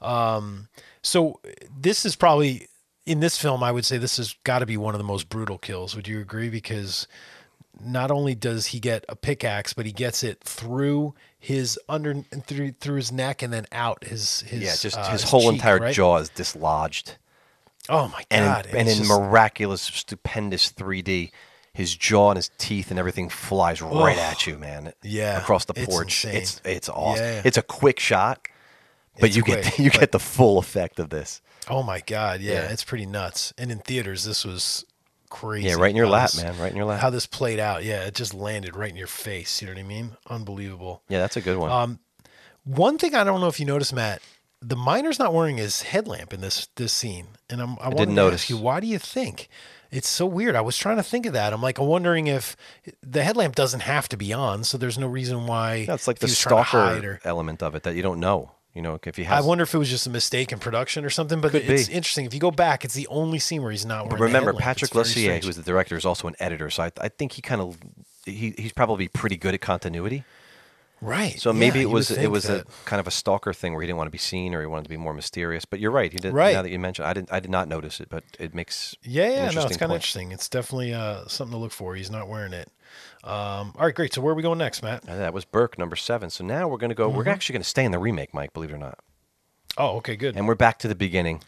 Um, 0.00 0.68
so 1.02 1.38
this 1.78 2.04
is 2.04 2.16
probably 2.16 2.66
in 3.06 3.20
this 3.20 3.36
film, 3.38 3.62
I 3.62 3.72
would 3.72 3.84
say 3.84 3.98
this 3.98 4.16
has 4.18 4.34
got 4.44 4.60
to 4.60 4.66
be 4.66 4.76
one 4.76 4.94
of 4.94 4.98
the 4.98 5.04
most 5.04 5.28
brutal 5.28 5.58
kills. 5.58 5.96
Would 5.96 6.06
you 6.08 6.20
agree? 6.20 6.48
Because 6.50 7.06
not 7.84 8.10
only 8.10 8.34
does 8.34 8.66
he 8.66 8.78
get 8.80 9.04
a 9.08 9.16
pickaxe, 9.16 9.72
but 9.72 9.86
he 9.86 9.92
gets 9.92 10.22
it 10.22 10.40
through 10.44 11.14
his 11.38 11.78
under 11.88 12.14
through 12.46 12.72
through 12.72 12.96
his 12.96 13.10
neck 13.10 13.42
and 13.42 13.52
then 13.52 13.66
out 13.72 14.04
his 14.04 14.42
his 14.42 14.62
yeah, 14.62 14.74
just 14.76 14.96
uh, 14.96 15.10
his 15.10 15.24
whole 15.24 15.42
cheek, 15.42 15.52
entire 15.54 15.78
right? 15.78 15.94
jaw 15.94 16.18
is 16.18 16.28
dislodged. 16.28 17.16
Oh 17.88 18.06
my 18.08 18.22
and 18.30 18.44
god! 18.44 18.66
in, 18.66 18.76
and 18.76 18.88
it's 18.88 18.98
in 18.98 19.04
just- 19.04 19.18
miraculous, 19.20 19.82
stupendous 19.82 20.70
3D, 20.70 21.32
his 21.72 21.96
jaw 21.96 22.30
and 22.30 22.36
his 22.36 22.50
teeth 22.58 22.90
and 22.90 22.98
everything 23.00 23.28
flies 23.28 23.82
right 23.82 24.16
Ugh. 24.16 24.18
at 24.18 24.46
you, 24.46 24.56
man. 24.56 24.92
Yeah, 25.02 25.38
across 25.40 25.64
the 25.64 25.72
it's 25.74 25.86
porch. 25.86 26.24
insane. 26.24 26.42
It's 26.42 26.60
it's 26.64 26.88
awesome. 26.88 27.24
Yeah. 27.24 27.42
It's 27.44 27.56
a 27.56 27.62
quick 27.62 27.98
shot, 27.98 28.46
but 29.18 29.30
It's 29.30 29.36
you 29.36 29.42
quick, 29.42 29.64
get 29.64 29.78
you 29.80 29.90
but- 29.90 29.98
get 30.00 30.12
the 30.12 30.20
full 30.20 30.58
effect 30.58 31.00
of 31.00 31.08
this. 31.10 31.40
Oh 31.68 31.82
my 31.82 32.00
god! 32.00 32.40
Yeah, 32.40 32.52
Yeah. 32.54 32.70
it's 32.72 32.84
pretty 32.84 33.06
nuts. 33.06 33.52
And 33.58 33.70
in 33.70 33.78
theaters, 33.78 34.24
this 34.24 34.44
was 34.44 34.84
crazy. 35.30 35.68
Yeah, 35.68 35.74
right 35.74 35.90
in 35.90 35.96
your 35.96 36.08
lap, 36.08 36.30
this- 36.32 36.42
man. 36.42 36.58
Right 36.58 36.70
in 36.70 36.76
your 36.76 36.86
lap. 36.86 37.00
How 37.00 37.10
this 37.10 37.26
played 37.26 37.58
out. 37.58 37.84
Yeah, 37.84 38.04
it 38.04 38.14
just 38.14 38.34
landed 38.34 38.76
right 38.76 38.90
in 38.90 38.96
your 38.96 39.06
face. 39.06 39.60
You 39.62 39.66
know 39.68 39.74
what 39.74 39.80
I 39.80 39.84
mean? 39.84 40.16
Unbelievable. 40.28 41.02
yeah, 41.08 41.20
that's 41.20 41.36
a 41.36 41.40
good 41.40 41.56
one. 41.58 41.70
Um, 41.70 41.98
one 42.64 42.98
thing 42.98 43.14
I 43.14 43.24
don't 43.24 43.40
know 43.40 43.48
if 43.48 43.58
you 43.58 43.66
noticed, 43.66 43.92
Matt, 43.94 44.22
the 44.60 44.76
miner's 44.76 45.18
not 45.18 45.34
wearing 45.34 45.56
his 45.56 45.82
headlamp 45.82 46.32
in 46.32 46.40
this 46.40 46.68
this 46.76 46.92
scene, 46.92 47.26
and 47.50 47.60
I'm, 47.60 47.70
I, 47.80 47.84
wanted 47.88 47.96
didn't 47.98 48.08
to 48.10 48.14
notice. 48.14 48.42
ask 48.42 48.50
you 48.50 48.56
why 48.58 48.78
do 48.80 48.86
you 48.86 48.98
think 48.98 49.48
it's 49.90 50.08
so 50.08 50.26
weird? 50.26 50.54
I 50.54 50.60
was 50.60 50.76
trying 50.78 50.96
to 50.98 51.02
think 51.02 51.26
of 51.26 51.32
that. 51.32 51.52
I'm 51.52 51.60
like, 51.62 51.78
I'm 51.80 51.86
wondering 51.86 52.28
if 52.28 52.56
the 53.02 53.24
headlamp 53.24 53.54
doesn't 53.56 53.80
have 53.80 54.08
to 54.10 54.16
be 54.16 54.32
on, 54.32 54.62
so 54.64 54.78
there's 54.78 54.98
no 54.98 55.08
reason 55.08 55.46
why. 55.48 55.86
yeah, 55.88 55.96
like 56.06 56.20
the 56.20 56.26
he 56.26 56.30
was 56.30 56.38
trying 56.38 56.56
to 56.58 56.62
hide 56.62 56.92
stalker 56.98 57.10
or- 57.14 57.20
element 57.24 57.62
of 57.62 57.74
it 57.74 57.82
that 57.82 57.96
you 57.96 58.02
don't 58.02 58.20
know. 58.20 58.52
You 58.74 58.80
know, 58.80 58.98
if 59.02 59.16
he 59.16 59.26
I 59.26 59.42
wonder 59.42 59.64
if 59.64 59.74
it 59.74 59.78
was 59.78 59.90
just 59.90 60.06
a 60.06 60.10
mistake 60.10 60.50
in 60.50 60.58
production 60.58 61.04
or 61.04 61.10
something. 61.10 61.42
But 61.42 61.54
it's 61.54 61.88
be. 61.88 61.94
interesting. 61.94 62.24
If 62.24 62.32
you 62.32 62.40
go 62.40 62.50
back, 62.50 62.86
it's 62.86 62.94
the 62.94 63.06
only 63.08 63.38
scene 63.38 63.62
where 63.62 63.70
he's 63.70 63.84
not 63.84 64.04
wearing. 64.04 64.18
But 64.18 64.20
remember. 64.20 64.54
Patrick 64.54 64.92
Lussier, 64.92 65.24
strange. 65.24 65.44
who 65.44 65.48
was 65.48 65.56
the 65.56 65.62
director, 65.62 65.94
is 65.96 66.06
also 66.06 66.26
an 66.26 66.34
editor. 66.40 66.70
So 66.70 66.84
I, 66.84 66.92
I 66.98 67.08
think 67.08 67.32
he 67.32 67.42
kind 67.42 67.60
of 67.60 67.76
he, 68.24 68.54
he's 68.56 68.72
probably 68.72 69.08
pretty 69.08 69.36
good 69.36 69.52
at 69.52 69.60
continuity. 69.60 70.24
Right. 71.02 71.38
So 71.38 71.52
maybe 71.52 71.80
you 71.80 71.88
it 71.88 71.92
was 71.92 72.10
it 72.10 72.30
was 72.30 72.44
that. 72.44 72.62
a 72.62 72.64
kind 72.86 73.00
of 73.00 73.06
a 73.06 73.10
stalker 73.10 73.52
thing 73.52 73.72
where 73.74 73.82
he 73.82 73.86
didn't 73.86 73.98
want 73.98 74.06
to 74.06 74.12
be 74.12 74.16
seen 74.18 74.54
or 74.54 74.60
he 74.62 74.66
wanted 74.66 74.84
to 74.84 74.88
be 74.88 74.96
more 74.96 75.12
mysterious. 75.12 75.64
But 75.66 75.78
you're 75.80 75.90
right. 75.90 76.10
He 76.10 76.18
did. 76.18 76.32
Right. 76.32 76.54
Now 76.54 76.62
that 76.62 76.70
you 76.70 76.78
mentioned, 76.78 77.06
I 77.06 77.12
didn't. 77.12 77.30
I 77.32 77.40
did 77.40 77.50
not 77.50 77.68
notice 77.68 78.00
it, 78.00 78.08
but 78.08 78.24
it 78.38 78.54
makes 78.54 78.94
Yeah, 79.02 79.28
yeah, 79.28 79.50
no, 79.50 79.66
it's 79.66 79.76
kind 79.76 79.92
of 79.92 79.96
interesting. 79.96 80.32
It's 80.32 80.48
definitely 80.48 80.94
uh, 80.94 81.26
something 81.26 81.52
to 81.52 81.58
look 81.58 81.72
for. 81.72 81.94
He's 81.94 82.10
not 82.10 82.28
wearing 82.28 82.52
it. 82.54 82.70
Um, 83.24 83.72
all 83.76 83.84
right, 83.86 83.94
great. 83.94 84.14
So 84.14 84.20
where 84.20 84.32
are 84.32 84.36
we 84.36 84.42
going 84.42 84.58
next, 84.58 84.82
Matt? 84.82 85.04
And 85.06 85.20
that 85.20 85.34
was 85.34 85.44
Burke, 85.44 85.78
number 85.78 85.96
seven. 85.96 86.30
So 86.30 86.44
now 86.44 86.68
we're 86.68 86.78
going 86.78 86.90
to 86.90 86.94
go. 86.94 87.08
We're 87.08 87.20
Mm-hmm. 87.22 87.28
actually 87.30 87.52
going 87.54 87.62
to 87.62 87.68
stay 87.68 87.84
in 87.84 87.92
the 87.92 87.98
remake, 87.98 88.32
Mike. 88.34 88.52
Believe 88.52 88.70
it 88.70 88.74
or 88.74 88.78
not. 88.78 88.98
Oh, 89.78 89.96
okay, 89.98 90.16
good. 90.16 90.36
And 90.36 90.46
we're 90.46 90.54
back 90.54 90.78
to 90.80 90.88
the 90.88 90.94
beginning. 90.94 91.42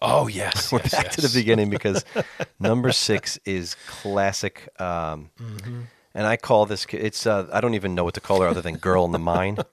oh, 0.00 0.28
yes, 0.28 0.70
We're 0.72 0.78
yes, 0.80 0.92
back 0.94 1.10
to 1.12 1.20
the 1.20 1.30
beginning 1.34 1.70
because 1.70 2.04
number 2.60 2.92
six 2.92 3.38
is 3.44 3.74
classic. 3.88 4.68
Um, 4.80 5.30
Mm-hmm. 5.40 5.80
And 6.14 6.26
I 6.26 6.36
call 6.36 6.66
this. 6.66 6.86
It's. 6.90 7.26
Uh, 7.26 7.48
I 7.52 7.60
don't 7.60 7.74
even 7.74 7.94
know 7.94 8.04
what 8.04 8.14
to 8.14 8.20
call 8.20 8.40
her 8.40 8.48
other 8.48 8.62
than 8.62 8.76
"Girl 8.76 9.04
in 9.04 9.12
the 9.12 9.18
Mine." 9.18 9.58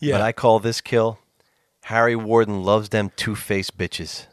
Yeah. 0.00 0.14
But 0.14 0.20
I 0.22 0.32
call 0.32 0.58
this 0.58 0.80
kill. 0.80 1.18
Harry 1.82 2.16
Warden 2.16 2.62
loves 2.62 2.88
them 2.88 3.10
two-faced 3.14 3.76
bitches. 3.76 4.24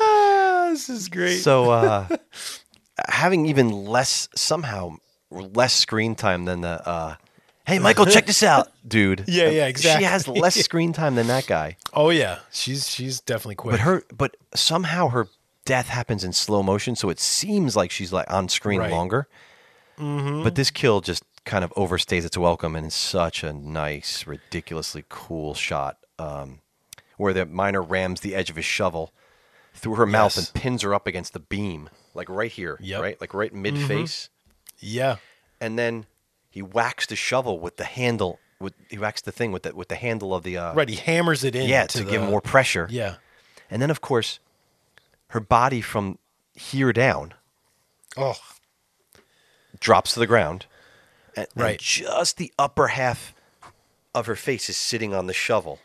Ah, 0.00 0.68
this 0.70 0.88
is 0.88 1.08
great. 1.08 1.38
So 1.38 1.70
uh, 1.70 2.08
having 3.08 3.46
even 3.46 3.70
less 3.84 4.28
somehow 4.34 4.96
less 5.30 5.74
screen 5.74 6.14
time 6.14 6.44
than 6.46 6.62
the 6.62 6.88
uh, 6.88 7.16
hey 7.66 7.78
Michael 7.78 8.06
check 8.06 8.26
this 8.26 8.42
out 8.42 8.68
dude. 8.88 9.24
Yeah, 9.26 9.50
yeah, 9.50 9.66
exactly. 9.66 10.04
She 10.04 10.10
has 10.10 10.26
less 10.28 10.54
screen 10.54 10.92
time 10.92 11.14
than 11.16 11.26
that 11.26 11.46
guy. 11.46 11.76
oh 11.92 12.10
yeah, 12.10 12.38
she's 12.50 12.88
she's 12.88 13.20
definitely 13.20 13.56
quick. 13.56 13.72
But 13.72 13.80
her 13.80 14.02
but 14.16 14.36
somehow 14.54 15.08
her 15.08 15.28
death 15.68 15.88
happens 15.88 16.24
in 16.24 16.32
slow 16.32 16.62
motion 16.62 16.96
so 16.96 17.10
it 17.10 17.20
seems 17.20 17.76
like 17.76 17.90
she's 17.90 18.12
like 18.12 18.30
on 18.32 18.48
screen 18.48 18.80
Right. 18.80 18.90
longer. 18.90 19.28
But 19.98 20.54
this 20.54 20.70
kill 20.70 21.00
just 21.00 21.24
kind 21.44 21.64
of 21.64 21.72
overstays 21.74 22.24
its 22.24 22.36
welcome 22.38 22.76
and 22.76 22.86
is 22.86 22.94
such 22.94 23.42
a 23.42 23.52
nice 23.52 24.26
ridiculously 24.26 25.04
cool 25.08 25.54
shot 25.54 25.96
um, 26.20 26.60
where 27.16 27.32
the 27.32 27.44
miner 27.46 27.82
rams 27.82 28.20
the 28.20 28.34
edge 28.34 28.48
of 28.48 28.54
his 28.56 28.64
shovel 28.64 29.12
through 29.74 29.96
her 29.96 30.06
mouth 30.06 30.36
and 30.38 30.50
pins 30.54 30.82
her 30.82 30.94
up 30.94 31.06
against 31.08 31.32
the 31.32 31.40
beam 31.40 31.90
like 32.14 32.28
right 32.28 32.50
here, 32.52 32.78
Yep. 32.80 33.00
right? 33.02 33.20
Like 33.20 33.34
right 33.34 33.52
mid 33.52 33.76
face. 33.78 34.28
yeah, 34.78 35.16
and 35.60 35.76
then 35.78 36.06
he 36.50 36.60
whacks 36.62 37.06
the 37.06 37.16
shovel 37.16 37.58
with 37.58 37.76
the 37.76 37.84
handle. 37.84 38.38
With 38.60 38.74
he 38.90 38.96
whacks 38.98 39.20
the 39.20 39.32
thing 39.32 39.50
with 39.52 39.62
the 39.64 39.74
with 39.74 39.88
the 39.88 39.96
handle 39.96 40.32
of 40.34 40.42
the 40.44 40.56
uh, 40.58 40.74
right. 40.74 40.88
He 40.88 40.96
hammers 40.96 41.42
it 41.44 41.54
in. 41.56 41.68
yeah 41.68 41.86
to, 41.88 42.04
give 42.04 42.22
the- 42.22 42.28
more 42.28 42.40
pressure. 42.40 42.86
Yeah. 42.90 43.16
and 43.70 43.80
then 43.82 43.90
of 43.90 44.00
course, 44.00 44.38
her 45.28 45.40
body 45.40 45.80
from 45.80 46.18
here 46.54 46.92
down 46.92 47.34
Oh, 48.16 48.36
drops 49.80 50.14
to 50.14 50.20
the 50.20 50.26
ground, 50.26 50.66
and, 51.36 51.46
and 51.54 51.62
Right. 51.64 51.78
just 51.78 52.36
the 52.36 52.52
upper 52.58 52.88
half 52.88 53.32
of 54.14 54.26
her 54.26 54.34
face 54.36 54.68
is 54.68 54.76
sitting 54.76 55.14
on 55.14 55.26
the 55.26 55.32
shovel, 55.34 55.78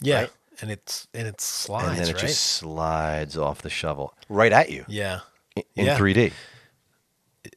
yeah. 0.00 0.20
Right. 0.22 0.32
And 0.60 0.70
it's 0.70 1.08
and 1.14 1.26
it 1.26 1.40
slides. 1.40 1.88
and 1.88 1.98
then 1.98 2.08
it 2.08 2.12
right? 2.12 2.20
just 2.20 2.40
slides 2.40 3.36
off 3.36 3.62
the 3.62 3.70
shovel 3.70 4.14
right 4.28 4.52
at 4.52 4.70
you 4.70 4.84
yeah. 4.86 5.20
in, 5.56 5.62
in 5.74 5.86
Yeah. 5.86 5.98
3D. 5.98 6.32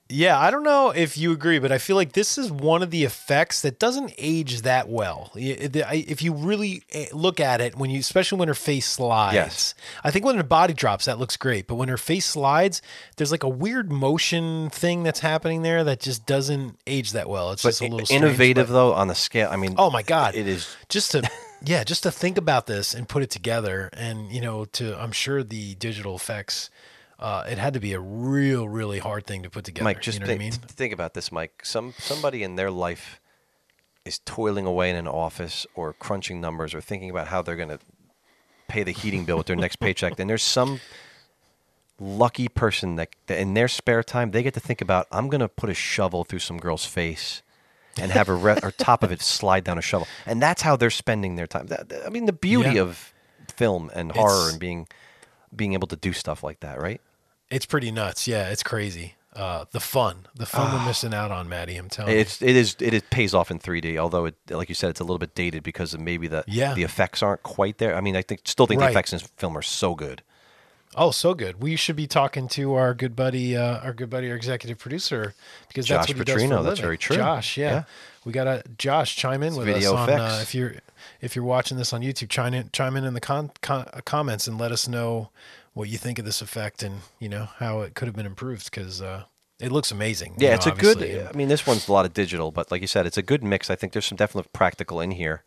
Yeah, 0.10 0.40
I 0.40 0.52
don't 0.52 0.64
know 0.64 0.90
if 0.92 1.18
you 1.18 1.32
agree, 1.32 1.60
but 1.60 1.72
I 1.72 1.78
feel 1.78 1.96
like 1.96 2.14
this 2.14 2.38
is 2.38 2.52
one 2.52 2.82
of 2.84 2.92
the 2.92 3.04
effects 3.04 3.62
that 3.62 3.78
doesn't 3.80 4.14
age 4.18 4.62
that 4.64 4.88
well. 4.90 5.32
I- 5.36 6.06
If 6.08 6.22
you 6.22 6.34
really 6.34 6.84
eh, 6.92 7.08
look 7.14 7.40
at 7.40 7.62
it, 7.62 7.76
when 7.78 7.90
you, 7.90 8.00
especially 8.00 8.40
when 8.40 8.48
her 8.48 8.54
face 8.54 8.88
slides, 8.88 9.36
Yes. 9.36 9.76
I 10.04 10.12
think 10.12 10.26
when 10.26 10.36
her 10.38 10.44
body 10.44 10.74
drops, 10.74 11.06
that 11.06 11.20
looks 11.20 11.38
great. 11.38 11.68
But 11.68 11.76
when 11.76 11.90
her 11.90 11.98
face 11.98 12.26
slides, 12.26 12.82
there's 13.18 13.32
like 13.32 13.44
a 13.44 13.50
weird 13.50 13.92
motion 13.92 14.70
thing 14.70 15.04
that's 15.04 15.20
happening 15.20 15.62
there 15.62 15.84
that 15.84 16.00
just 16.00 16.26
doesn't 16.26 16.78
age 16.88 17.12
that 17.12 17.30
well. 17.30 17.52
It's 17.52 17.64
But 17.64 17.70
just 17.70 17.82
a 17.82 17.86
little 17.86 18.06
strange, 18.06 18.24
innovative 18.24 18.68
but- 18.68 18.74
though 18.74 18.94
on 18.94 19.08
the 19.08 19.16
scale. 19.16 19.50
I 19.52 19.56
mean, 19.58 19.76
Oh 19.78 19.90
my 19.90 20.04
god, 20.04 20.36
it 20.36 20.48
is 20.48 20.68
just 20.90 21.12
to 21.12 21.30
yeah, 21.66 21.84
just 21.84 22.04
to 22.04 22.12
think 22.12 22.38
about 22.38 22.68
this 22.68 22.94
and 22.94 23.10
put 23.10 23.24
it 23.24 23.30
together, 23.30 23.90
and 23.94 24.32
you 24.32 24.42
know, 24.42 24.66
to 24.66 24.98
I'm 25.02 25.12
sure 25.12 25.44
the 25.44 25.76
digital 25.76 26.16
effects. 26.16 26.70
Uh, 27.20 27.43
it 27.49 27.57
had 27.57 27.74
to 27.74 27.80
be 27.80 27.93
a 27.93 27.99
real, 27.99 28.68
really 28.70 28.99
hard 28.99 29.26
thing 29.26 29.41
to 29.43 29.49
put 29.49 29.65
together. 29.65 29.84
Mike, 29.84 30.01
just 30.01 30.18
you 30.18 30.20
know 30.22 30.28
think, 30.28 30.39
what 30.39 30.45
I 30.45 30.49
mean? 30.49 30.59
think 30.68 30.93
about 30.93 31.13
this, 31.15 31.32
Mike. 31.32 31.61
Some 31.65 31.93
somebody 31.97 32.43
in 32.43 32.55
their 32.55 32.70
life 32.70 33.20
is 34.05 34.20
toiling 34.20 34.65
away 34.65 34.89
in 34.89 34.95
an 34.95 35.07
office 35.07 35.65
or 35.76 35.93
crunching 35.93 36.39
numbers 36.39 36.74
or 36.76 36.82
thinking 36.82 37.09
about 37.09 37.28
how 37.28 37.41
they're 37.41 37.55
going 37.55 37.70
to 37.70 37.80
pay 38.68 38.84
the 38.84 38.91
heating 38.91 39.26
bill 39.26 39.38
with 39.38 39.47
their 39.47 39.55
next 39.55 39.78
paycheck. 39.78 40.20
And 40.20 40.30
there's 40.30 40.43
some 40.43 40.80
lucky 41.99 42.47
person 42.47 42.95
that, 42.97 43.09
that 43.26 43.39
in 43.39 43.53
their 43.55 43.68
spare 43.68 44.03
time 44.03 44.32
they 44.32 44.43
get 44.43 44.53
to 44.53 44.59
think 44.59 44.82
about 44.82 45.07
I'm 45.11 45.28
going 45.30 45.41
to 45.41 45.47
put 45.47 45.70
a 45.70 45.74
shovel 45.74 46.24
through 46.24 46.39
some 46.39 46.57
girl's 46.59 46.86
face 46.86 47.41
and 47.99 48.11
have 48.11 48.30
a 48.30 48.34
re- 48.36 48.59
or 48.61 48.70
top 48.72 49.01
of 49.01 49.11
it 49.11 49.22
slide 49.24 49.63
down 49.63 49.80
a 49.80 49.82
shovel, 49.82 50.07
and 50.28 50.39
that's 50.39 50.61
how 50.61 50.76
they're 50.76 50.91
spending 50.91 51.36
their 51.36 51.47
time. 51.47 51.65
That- 51.68 51.91
I 52.05 52.09
mean, 52.09 52.28
the 52.28 52.34
beauty 52.34 52.74
Yeah. 52.76 52.82
of 52.84 53.11
film 53.55 53.89
and 53.95 54.11
horror 54.11 54.34
It's- 54.36 54.51
and 54.51 54.59
being 54.59 54.88
being 55.55 55.74
able 55.74 55.88
to 55.88 55.95
do 55.95 56.13
stuff 56.13 56.43
like 56.43 56.59
that, 56.59 56.80
right? 56.80 57.01
It's 57.50 57.66
pretty 57.66 57.91
nuts. 57.91 58.28
Yeah, 58.28 58.50
it's 58.50 58.64
crazy. 58.64 59.16
Uh, 59.36 59.66
the 59.72 59.80
fun, 59.80 60.26
the 60.36 60.48
fun 60.48 60.74
we're 60.74 60.84
missing 60.88 61.14
out 61.14 61.30
on, 61.32 61.48
Maddie. 61.48 61.78
I'm 61.78 61.89
telling 61.89 62.16
Ah. 62.16 62.20
It's 62.20 62.41
it 62.41 62.56
is 62.56 62.76
it 62.80 62.93
is 62.93 63.04
pays 63.12 63.36
off 63.36 63.52
in 63.52 63.60
3D, 63.60 63.95
although 63.98 64.26
it 64.26 64.36
like 64.50 64.68
you 64.68 64.74
said, 64.76 64.89
it's 64.89 65.00
a 65.00 65.04
little 65.04 65.20
bit 65.20 65.36
dated 65.36 65.62
because 65.62 65.93
of 65.93 66.00
maybe 66.02 66.28
the 66.28 66.43
Yeah. 66.48 66.74
the 66.74 66.82
effects 66.84 67.22
aren't 67.22 67.43
quite 67.43 67.78
there. 67.78 67.95
I 67.95 68.02
mean, 68.02 68.16
I 68.16 68.24
think 68.24 68.41
still 68.45 68.66
think 68.66 68.82
Right. 68.82 68.88
the 68.88 68.91
effects 68.91 69.14
in 69.14 69.20
this 69.20 69.28
film 69.38 69.56
are 69.56 69.62
so 69.62 69.93
good. 69.93 70.24
Oh, 70.95 71.12
so 71.12 71.36
good. 71.36 71.62
We 71.62 71.76
should 71.76 71.95
be 71.98 72.08
talking 72.08 72.48
to 72.50 72.74
our 72.74 72.95
good 72.95 73.16
buddy, 73.16 73.56
uh, 73.56 73.78
our 73.80 73.93
good 73.93 74.10
buddy, 74.10 74.32
our 74.32 74.36
executive 74.36 74.80
producer, 74.80 75.36
because 75.68 75.86
that's 75.88 76.08
Josh 76.08 76.16
what 76.16 76.18
he 76.18 76.24
does 76.34 76.41
for 76.41 76.45
a 76.48 76.50
that's 76.50 76.64
living. 76.64 76.82
very 76.82 76.98
true. 76.98 77.16
Josh, 77.18 77.58
yeah. 77.58 77.70
Yeah. 77.72 77.84
We 78.26 78.32
got 78.32 78.45
to 78.45 78.64
Josh 78.80 79.16
chime 79.16 79.43
in 79.43 79.50
It's 79.50 79.58
with 79.58 79.70
us 79.70 79.86
on 79.86 80.10
uh, 80.10 80.39
if 80.41 80.56
you're 80.56 80.76
if 81.22 81.36
you're 81.36 81.45
watching 81.45 81.78
this 81.78 81.93
on 81.93 82.02
YouTube. 82.02 82.30
Chime 82.30 82.56
in, 82.56 82.70
chime 82.74 82.95
in 82.95 83.04
in 83.04 83.14
the 83.14 83.22
con, 83.22 83.52
con, 83.62 83.86
comments 84.06 84.48
and 84.48 84.58
let 84.58 84.72
us 84.72 84.88
know 84.88 85.30
what 85.78 85.89
you 85.89 85.97
think 85.97 86.17
of 86.19 86.25
this 86.25 86.41
effect 86.41 86.84
and 86.84 87.01
you 87.19 87.30
know 87.30 87.45
how 87.57 87.82
it 87.82 87.93
could 87.95 88.07
have 88.07 88.15
been 88.15 88.25
improved 88.25 88.65
because 88.71 89.01
uh, 89.01 89.23
it 89.59 89.71
looks 89.71 89.91
amazing. 89.91 90.32
you 90.38 90.45
Yeah, 90.45 90.49
know, 90.51 90.55
it's 90.55 90.65
a 90.65 90.71
good. 90.71 90.97
obviously, 90.97 91.19
and- 91.19 91.30
I 91.30 91.32
mean, 91.34 91.47
this 91.47 91.65
one's 91.67 91.88
a 91.88 91.91
lot 91.93 92.05
of 92.05 92.13
digital, 92.13 92.51
but 92.51 92.71
like 92.71 92.82
you 92.82 92.88
said, 92.88 93.05
it's 93.05 93.17
a 93.17 93.21
good 93.21 93.43
mix. 93.43 93.69
I 93.69 93.75
think 93.75 93.93
there's 93.93 94.05
some 94.05 94.15
definite 94.17 94.51
practical 94.53 94.99
in 95.01 95.11
here, 95.11 95.43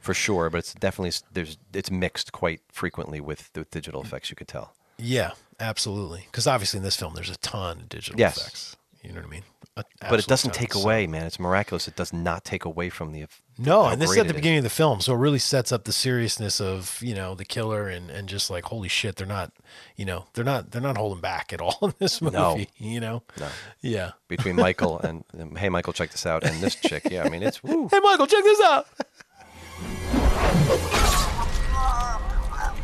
for 0.00 0.14
sure. 0.14 0.50
But 0.50 0.58
it's 0.58 0.74
definitely 0.74 1.12
there's 1.32 1.56
it's 1.72 1.90
mixed 1.90 2.32
quite 2.32 2.60
frequently 2.72 3.20
with 3.20 3.52
the 3.52 3.64
digital 3.70 4.02
effects. 4.02 4.30
You 4.30 4.36
could 4.36 4.48
tell. 4.48 4.74
Yeah, 4.98 5.30
absolutely. 5.58 6.22
Because 6.26 6.46
obviously 6.46 6.78
in 6.78 6.84
this 6.84 6.96
film, 6.96 7.14
there's 7.14 7.30
a 7.30 7.38
ton 7.38 7.78
of 7.82 7.88
digital 7.88 8.18
Yes. 8.20 8.36
effects. 8.36 8.76
You 9.02 9.12
know 9.12 9.20
what 9.20 9.26
I 9.28 9.30
mean? 9.30 9.42
A 9.78 9.84
But 10.10 10.20
it 10.20 10.26
doesn't 10.26 10.52
take 10.52 10.74
so- 10.74 10.82
away, 10.82 11.06
man. 11.06 11.24
It's 11.24 11.38
miraculous. 11.40 11.88
It 11.88 11.96
does 11.96 12.12
not 12.12 12.44
take 12.44 12.64
away 12.66 12.90
from 12.90 13.12
the. 13.12 13.22
eff- 13.22 13.40
No, 13.56 13.86
and 13.86 14.00
this 14.00 14.10
is 14.10 14.18
at 14.18 14.26
the 14.26 14.34
it 14.34 14.36
beginning 14.36 14.58
of 14.58 14.64
the 14.64 14.68
film, 14.70 15.00
so 15.00 15.14
it 15.14 15.16
really 15.18 15.38
sets 15.38 15.72
up 15.72 15.84
the 15.84 15.92
seriousness 15.92 16.60
of 16.60 16.98
you 17.02 17.14
know 17.14 17.34
the 17.34 17.44
killer 17.46 17.88
and 17.88 18.10
and 18.10 18.28
just 18.28 18.50
like 18.50 18.64
holy 18.64 18.88
shit, 18.88 19.16
they're 19.16 19.26
not, 19.26 19.52
you 19.96 20.04
know, 20.04 20.26
they're 20.34 20.44
not 20.44 20.70
they're 20.72 20.82
not 20.82 20.98
holding 20.98 21.20
back 21.22 21.52
at 21.52 21.60
all 21.62 21.78
in 21.82 21.94
this 21.98 22.20
movie. 22.20 22.36
No. 22.36 22.58
You 22.76 23.00
know? 23.00 23.22
No. 23.38 23.48
Yeah. 23.80 24.12
Between 24.28 24.56
Michael 24.56 24.98
and 25.04 25.24
and, 25.32 25.56
hey, 25.56 25.70
Michael, 25.70 25.92
check 25.94 26.10
this 26.10 26.26
out, 26.26 26.44
and 26.44 26.60
this 26.60 26.74
chick. 26.74 27.08
Yeah, 27.10 27.24
I 27.24 27.30
mean, 27.30 27.42
it's 27.42 27.62
woo. 27.62 27.88
Hey, 27.90 28.00
Michael, 28.00 28.26
check 28.26 28.44
this 28.44 28.60
out. 28.60 28.86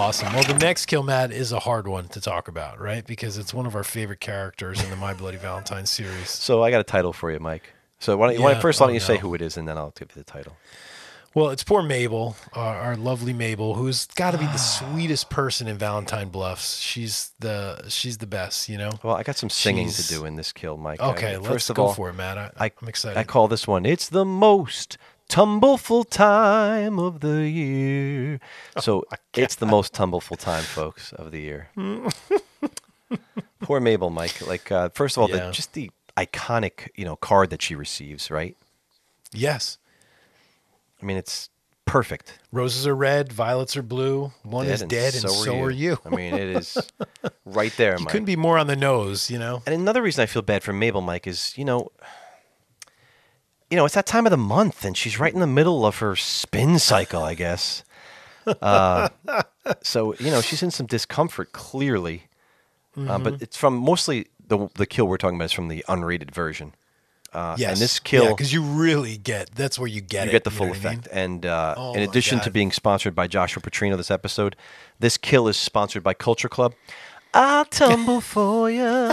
Awesome. 0.00 0.32
Well, 0.32 0.44
the 0.44 0.54
next 0.54 0.86
kill, 0.86 1.02
Matt, 1.02 1.30
is 1.30 1.52
a 1.52 1.58
hard 1.60 1.86
one 1.86 2.08
to 2.08 2.22
talk 2.22 2.48
about, 2.48 2.80
right? 2.80 3.06
Because 3.06 3.36
it's 3.36 3.52
one 3.52 3.66
of 3.66 3.76
our 3.76 3.84
favorite 3.84 4.18
characters 4.18 4.82
in 4.82 4.88
the 4.88 4.96
My 4.96 5.12
Bloody 5.12 5.36
Valentine 5.36 5.84
series. 5.84 6.30
So 6.30 6.64
I 6.64 6.70
got 6.70 6.80
a 6.80 6.84
title 6.84 7.12
for 7.12 7.30
you, 7.30 7.38
Mike. 7.38 7.74
So 7.98 8.16
why 8.16 8.28
don't 8.28 8.36
you, 8.36 8.42
Yeah, 8.42 8.52
don't- 8.54 8.62
first 8.62 8.80
why 8.80 8.84
oh 8.84 8.88
don't 8.88 8.94
you 8.94 9.00
say 9.00 9.18
who 9.18 9.34
it 9.34 9.42
is, 9.42 9.58
and 9.58 9.68
then 9.68 9.76
I'll 9.76 9.90
give 9.90 10.08
you 10.16 10.22
the 10.22 10.24
title. 10.24 10.56
Well, 11.34 11.50
it's 11.50 11.62
poor 11.62 11.82
Mabel, 11.82 12.34
our, 12.54 12.76
our 12.76 12.96
lovely 12.96 13.34
Mabel, 13.34 13.74
who's 13.74 14.06
got 14.06 14.30
to 14.30 14.38
be 14.38 14.46
the 14.46 14.52
ah. 14.52 14.56
sweetest 14.56 15.28
person 15.28 15.68
in 15.68 15.76
Valentine 15.76 16.30
Bluffs. 16.30 16.78
She's 16.78 17.32
the 17.38 17.84
she's 17.88 18.16
the 18.16 18.26
best, 18.26 18.70
you 18.70 18.78
know. 18.78 18.90
Well, 19.02 19.16
I 19.16 19.22
got 19.22 19.36
some 19.36 19.50
singing 19.50 19.88
She's- 19.88 20.08
to 20.08 20.14
do 20.14 20.24
in 20.24 20.36
this 20.36 20.50
kill, 20.50 20.78
Mike. 20.78 20.98
Okay, 21.00 21.34
I- 21.34 21.36
let's 21.36 21.46
first 21.46 21.70
of 21.70 21.76
go 21.76 21.88
all, 21.88 21.92
for 21.92 22.08
it, 22.08 22.14
Matt. 22.14 22.38
I, 22.38 22.72
I'm 22.80 22.88
excited. 22.88 23.18
I 23.18 23.24
call 23.24 23.48
this 23.48 23.66
one. 23.68 23.84
It's 23.84 24.08
the 24.08 24.24
most 24.24 24.96
tumbleful 25.30 26.04
time 26.04 26.98
of 26.98 27.20
the 27.20 27.48
year. 27.48 28.40
Oh 28.76 28.80
So 28.80 29.04
it's 29.34 29.54
the 29.56 29.66
most 29.66 29.94
tumbleful 29.94 30.36
time, 30.36 30.62
folks, 30.64 31.12
of 31.12 31.30
the 31.30 31.40
year. 31.40 31.68
Poor 33.60 33.80
Mabel, 33.80 34.10
Mike. 34.10 34.46
Like 34.46 34.70
uh, 34.72 34.88
first 34.90 35.16
of 35.16 35.22
all, 35.22 35.30
Yeah. 35.30 35.46
the, 35.46 35.52
just 35.52 35.72
the 35.74 35.90
iconic, 36.16 36.88
you 36.94 37.04
know, 37.04 37.16
card 37.16 37.50
that 37.50 37.62
she 37.62 37.74
receives, 37.74 38.30
right? 38.30 38.56
yes, 39.32 39.78
I 41.00 41.06
mean, 41.06 41.16
it's 41.16 41.48
perfect. 41.86 42.38
roses 42.52 42.86
are 42.86 42.94
red, 42.96 43.32
violets 43.32 43.76
are 43.76 43.82
blue. 43.82 44.32
One 44.42 44.66
is 44.66 44.82
and 44.82 44.90
dead, 44.90 45.14
and 45.14 45.30
so, 45.30 45.60
are 45.62 45.70
you. 45.70 45.98
I 46.04 46.10
mean, 46.10 46.34
it 46.34 46.48
is 46.56 46.76
right 47.46 47.72
there, 47.76 47.92
you 47.98 48.04
Mike. 48.04 48.08
couldn't 48.12 48.26
be 48.26 48.36
more 48.36 48.58
on 48.58 48.66
the 48.66 48.76
nose, 48.76 49.30
you 49.30 49.38
know. 49.38 49.62
And 49.66 49.74
another 49.74 50.02
reason 50.02 50.22
I 50.22 50.26
feel 50.26 50.42
bad 50.42 50.62
for 50.64 50.72
Mabel, 50.72 51.00
Mike, 51.00 51.26
is 51.28 51.54
you 51.56 51.64
know, 51.64 51.90
you 53.70 53.76
know, 53.76 53.84
it's 53.84 53.94
that 53.94 54.06
time 54.06 54.26
of 54.26 54.30
the 54.30 54.36
month, 54.36 54.84
and 54.84 54.96
she's 54.96 55.18
right 55.18 55.32
in 55.32 55.40
the 55.40 55.46
middle 55.46 55.86
of 55.86 55.98
her 55.98 56.16
spin 56.16 56.78
cycle, 56.78 57.22
I 57.22 57.34
guess. 57.34 57.84
Uh, 58.46 59.08
so 59.82 60.14
you 60.18 60.30
know, 60.30 60.40
she's 60.40 60.62
in 60.62 60.70
some 60.70 60.86
discomfort, 60.86 61.52
clearly. 61.52 62.24
Uh, 62.24 63.00
Mm-hmm. 63.00 63.22
but 63.22 63.40
it's 63.40 63.56
from 63.56 63.76
mostly 63.76 64.26
the 64.48 64.68
the 64.74 64.84
kill 64.84 65.06
we're 65.06 65.16
talking 65.16 65.36
about 65.36 65.44
is 65.44 65.52
from 65.52 65.68
the 65.68 65.84
unrated 65.88 66.32
version. 66.32 66.74
Uh, 67.32 67.54
yes, 67.56 67.70
and 67.70 67.78
this 67.80 68.00
kill, 68.00 68.24
Yeah, 68.24 68.30
because 68.30 68.52
you 68.52 68.60
really 68.62 69.16
get 69.16 69.54
that's 69.54 69.78
where 69.78 69.86
you 69.86 70.00
get 70.00 70.24
you 70.24 70.30
it. 70.30 70.32
get 70.32 70.44
the 70.44 70.50
full 70.50 70.66
what 70.66 70.78
I 70.78 70.80
mean? 70.80 70.86
effect. 70.98 71.08
And 71.12 71.46
uh, 71.46 71.76
Oh 71.76 71.94
in 71.94 72.02
addition 72.02 72.40
to 72.40 72.50
being 72.50 72.72
sponsored 72.72 73.14
by 73.14 73.28
Joshua 73.28 73.62
Petrino 73.62 73.96
this 73.96 74.10
episode, 74.10 74.56
this 74.98 75.16
kill 75.16 75.46
is 75.46 75.56
sponsored 75.56 76.02
by 76.02 76.12
Culture 76.14 76.48
Club. 76.48 76.74
I'll 77.32 77.64
tumble 77.64 78.20
for 78.20 78.70
you. 78.70 79.12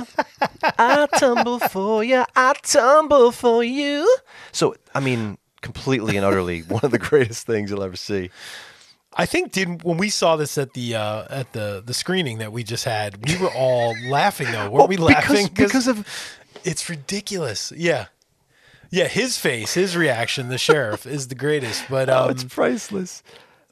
I'll 0.79 1.07
tumble 1.07 1.59
for 1.59 2.03
you. 2.03 2.23
I'll 2.35 2.55
tumble 2.55 3.31
for 3.31 3.63
you. 3.63 4.17
So, 4.51 4.75
I 4.95 4.99
mean, 4.99 5.37
completely 5.61 6.17
and 6.17 6.25
utterly 6.25 6.61
one 6.67 6.81
of 6.83 6.91
the 6.91 6.99
greatest 6.99 7.45
things 7.45 7.69
you'll 7.69 7.83
ever 7.83 7.95
see. 7.95 8.29
I 9.19 9.25
think 9.25 9.51
did 9.51 9.83
when 9.83 9.97
we 9.97 10.09
saw 10.09 10.35
this 10.35 10.57
at 10.57 10.73
the 10.73 10.95
uh, 10.95 11.25
at 11.29 11.51
the 11.53 11.81
the 11.85 11.93
screening 11.93 12.37
that 12.37 12.51
we 12.51 12.63
just 12.63 12.83
had, 12.85 13.27
we 13.27 13.35
were 13.37 13.51
all 13.53 13.95
laughing 14.07 14.51
though, 14.51 14.69
weren't 14.69 14.83
Oh, 14.83 14.87
we 14.87 14.97
because- 14.97 15.29
laughing? 15.29 15.47
because 15.55 15.87
of- 15.87 16.07
it's 16.63 16.89
ridiculous. 16.89 17.71
Yeah, 17.75 18.07
yeah. 18.91 19.07
His 19.07 19.37
face, 19.37 19.73
his 19.73 19.95
reaction, 19.97 20.49
the 20.49 20.57
sheriff 20.57 21.05
is 21.05 21.29
the 21.29 21.35
greatest. 21.35 21.83
But 21.89 22.09
um, 22.09 22.27
oh, 22.27 22.29
it's 22.29 22.43
priceless. 22.43 23.23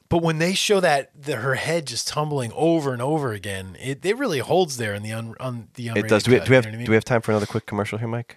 But 0.08 0.18
when 0.22 0.38
they 0.38 0.54
show 0.54 0.80
that 0.80 1.10
the, 1.20 1.36
her 1.36 1.54
head 1.54 1.86
just 1.86 2.06
tumbling 2.08 2.52
over 2.54 2.92
and 2.92 3.02
over 3.02 3.32
again, 3.32 3.76
it, 3.80 4.04
it 4.04 4.16
really 4.16 4.38
holds 4.40 4.76
there 4.76 4.94
in 4.94 5.02
the 5.02 5.12
un, 5.12 5.34
on 5.40 5.68
the 5.74 5.88
It 5.88 6.08
does. 6.08 6.22
Do 6.24 6.32
we, 6.32 6.38
do 6.40 6.50
we 6.50 6.54
have 6.56 6.64
you 6.66 6.70
know 6.72 6.74
I 6.76 6.78
mean? 6.78 6.86
do 6.86 6.92
we 6.92 6.96
have 6.96 7.04
time 7.04 7.22
for 7.22 7.32
another 7.32 7.46
quick 7.46 7.66
commercial 7.66 7.98
here, 7.98 8.08
Mike? 8.08 8.36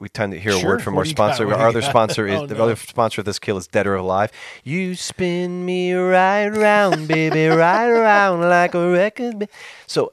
We 0.00 0.08
time 0.10 0.32
to 0.32 0.38
hear 0.38 0.52
a 0.52 0.62
word 0.64 0.82
from 0.82 0.94
What 0.96 1.02
our 1.02 1.06
you 1.06 1.14
got? 1.14 1.34
sponsor. 1.36 1.54
Our 1.54 1.68
other 1.68 1.80
got? 1.80 1.88
sponsor 1.90 2.26
is 2.26 2.40
Oh, 2.40 2.46
the 2.46 2.56
no. 2.56 2.64
other 2.64 2.76
sponsor 2.76 3.22
of 3.22 3.24
this 3.24 3.38
kill 3.38 3.56
is 3.56 3.66
Dead 3.66 3.86
or 3.86 3.94
Alive. 3.94 4.30
You 4.62 4.94
spin 4.94 5.64
me 5.64 5.94
right 5.94 6.48
round, 6.48 7.08
baby, 7.08 7.46
right 7.46 7.90
round 7.90 8.42
like 8.42 8.74
a 8.74 8.90
record. 8.90 9.38
ba- 9.38 9.48
So, 9.86 10.12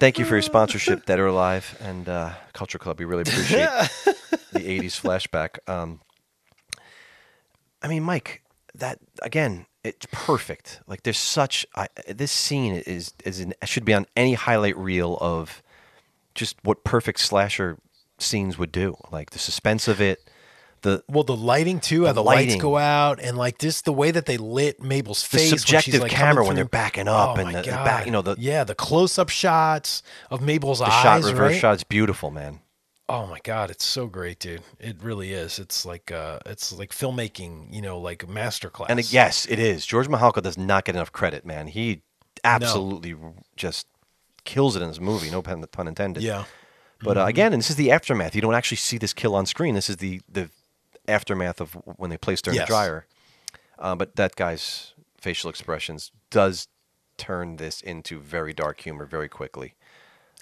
thank 0.00 0.18
you 0.18 0.24
for 0.24 0.34
your 0.34 0.42
sponsorship, 0.42 1.06
Dead 1.06 1.20
or 1.20 1.26
Alive, 1.28 1.78
and 1.80 2.08
uh, 2.08 2.32
Culture 2.54 2.78
Club. 2.78 2.98
We 2.98 3.04
really 3.04 3.22
appreciate 3.22 3.68
the 4.52 4.58
'80s 4.80 5.00
flashback. 5.00 5.58
Um, 5.72 6.00
I 7.82 7.86
mean, 7.88 8.02
Mike, 8.02 8.42
that 8.74 8.98
again, 9.22 9.66
it's 9.84 10.06
perfect. 10.12 10.80
Like, 10.86 11.02
there's 11.02 11.18
such 11.18 11.66
I, 11.74 11.88
this 12.08 12.30
scene 12.32 12.74
is 12.74 13.12
is 13.24 13.40
in, 13.40 13.54
should 13.64 13.84
be 13.84 13.94
on 13.94 14.06
any 14.16 14.34
highlight 14.34 14.76
reel 14.76 15.18
of 15.20 15.62
just 16.34 16.56
what 16.62 16.84
perfect 16.84 17.20
slasher 17.20 17.78
scenes 18.18 18.56
would 18.58 18.72
do. 18.72 18.96
Like 19.10 19.30
the 19.30 19.38
suspense 19.38 19.88
of 19.88 20.00
it, 20.00 20.20
the 20.82 21.02
Well, 21.08 21.24
the 21.24 21.36
lighting 21.36 21.80
too, 21.80 22.02
how 22.06 22.12
The 22.12 22.22
the 22.22 22.22
lights 22.22 22.54
go 22.56 22.76
out, 22.78 23.18
and 23.20 23.36
like 23.36 23.58
this, 23.58 23.82
the 23.82 23.92
way 23.92 24.10
that 24.12 24.26
they 24.26 24.36
lit 24.36 24.80
Mabel's 24.82 25.22
The 25.22 25.38
face, 25.38 25.50
when 25.50 25.58
she's, 25.58 25.60
subjective 25.62 26.00
like, 26.00 26.10
camera 26.12 26.44
when 26.46 26.54
they're 26.56 26.64
backing 26.64 27.08
up 27.08 27.36
oh 27.36 27.40
and 27.40 27.54
the- 27.54 27.62
the 27.62 27.70
back- 27.70 28.06
you 28.06 28.12
know, 28.12 28.22
the- 28.22 28.36
yeah, 28.38 28.64
the 28.64 28.74
close-up 28.74 29.28
shots 29.28 30.02
of 30.30 30.40
Mabel's 30.40 30.78
the 30.78 30.86
eyes, 30.86 31.02
shot 31.02 31.22
reverse 31.24 31.52
right? 31.52 31.60
shot 31.60 31.74
is 31.76 31.84
beautiful, 31.84 32.30
man. 32.30 32.60
Oh 33.12 33.26
my 33.26 33.40
god, 33.44 33.70
it's 33.70 33.84
so 33.84 34.06
great, 34.06 34.38
dude! 34.38 34.62
It 34.80 34.96
really 35.02 35.32
is. 35.34 35.58
It's 35.58 35.84
like 35.84 36.10
uh, 36.10 36.38
it's 36.46 36.72
like 36.72 36.92
filmmaking, 36.92 37.70
you 37.70 37.82
know, 37.82 37.98
like 37.98 38.26
masterclass. 38.26 38.86
And 38.88 38.98
it, 38.98 39.12
yes, 39.12 39.44
it 39.50 39.58
is. 39.58 39.84
George 39.84 40.08
Mihalka 40.08 40.42
does 40.42 40.56
not 40.56 40.86
get 40.86 40.94
enough 40.94 41.12
credit, 41.12 41.44
man. 41.44 41.66
He 41.66 42.00
absolutely 42.42 43.14
just 43.54 43.86
kills 44.44 44.76
it 44.76 44.82
in 44.82 44.88
this 44.88 44.98
movie. 44.98 45.30
No 45.30 45.42
pun, 45.42 45.62
pun 45.70 45.88
intended. 45.88 46.22
yeah, 46.22 46.44
But 47.02 47.18
uh, 47.18 47.26
again, 47.26 47.52
and 47.52 47.60
this 47.60 47.68
is 47.68 47.76
the 47.76 47.92
aftermath. 47.92 48.34
You 48.34 48.40
don't 48.40 48.54
actually 48.54 48.78
see 48.78 48.96
this 48.96 49.12
kill 49.12 49.34
on 49.34 49.44
screen. 49.44 49.74
This 49.74 49.90
is 49.90 49.96
the 49.98 50.22
the 50.26 50.48
aftermath 51.06 51.60
of 51.60 51.74
when 51.98 52.08
they 52.08 52.16
placed 52.16 52.46
her 52.46 52.52
in 52.52 52.56
Yes. 52.56 52.66
the 52.66 52.72
dryer. 52.72 53.06
Uh, 53.78 53.94
but 53.94 54.16
that 54.16 54.36
guy's 54.36 54.94
facial 55.20 55.50
expressions 55.50 56.12
does 56.30 56.66
turn 57.18 57.56
this 57.56 57.82
into 57.82 58.20
very 58.20 58.54
dark 58.54 58.80
humor 58.80 59.04
very 59.04 59.28
quickly. 59.28 59.74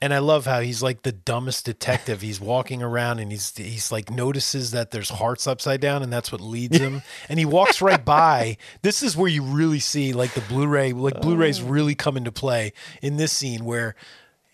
And 0.02 0.14
I 0.14 0.18
love 0.18 0.46
how 0.46 0.60
he's 0.60 0.82
like 0.82 1.02
the 1.02 1.12
dumbest 1.12 1.66
detective. 1.66 2.22
He's 2.22 2.40
walking 2.40 2.82
around 2.82 3.18
and 3.18 3.30
he's 3.30 3.54
he's 3.54 3.92
like 3.92 4.10
notices 4.10 4.70
that 4.70 4.92
there's 4.92 5.10
hearts 5.10 5.46
upside 5.46 5.80
down 5.80 6.02
and 6.02 6.10
that's 6.10 6.32
what 6.32 6.40
leads 6.40 6.78
him. 6.78 7.02
and 7.28 7.38
he 7.38 7.44
walks 7.44 7.82
right 7.82 8.02
by. 8.02 8.56
This 8.80 9.02
is 9.02 9.14
where 9.16 9.28
you 9.28 9.42
really 9.42 9.78
see 9.78 10.14
like 10.14 10.32
the 10.32 10.40
Blu-ray, 10.42 10.92
like 10.92 11.20
Blu-rays 11.20 11.60
really 11.60 11.94
come 11.94 12.16
into 12.16 12.32
play 12.32 12.72
in 13.02 13.18
this 13.18 13.32
scene 13.32 13.64
where 13.64 13.94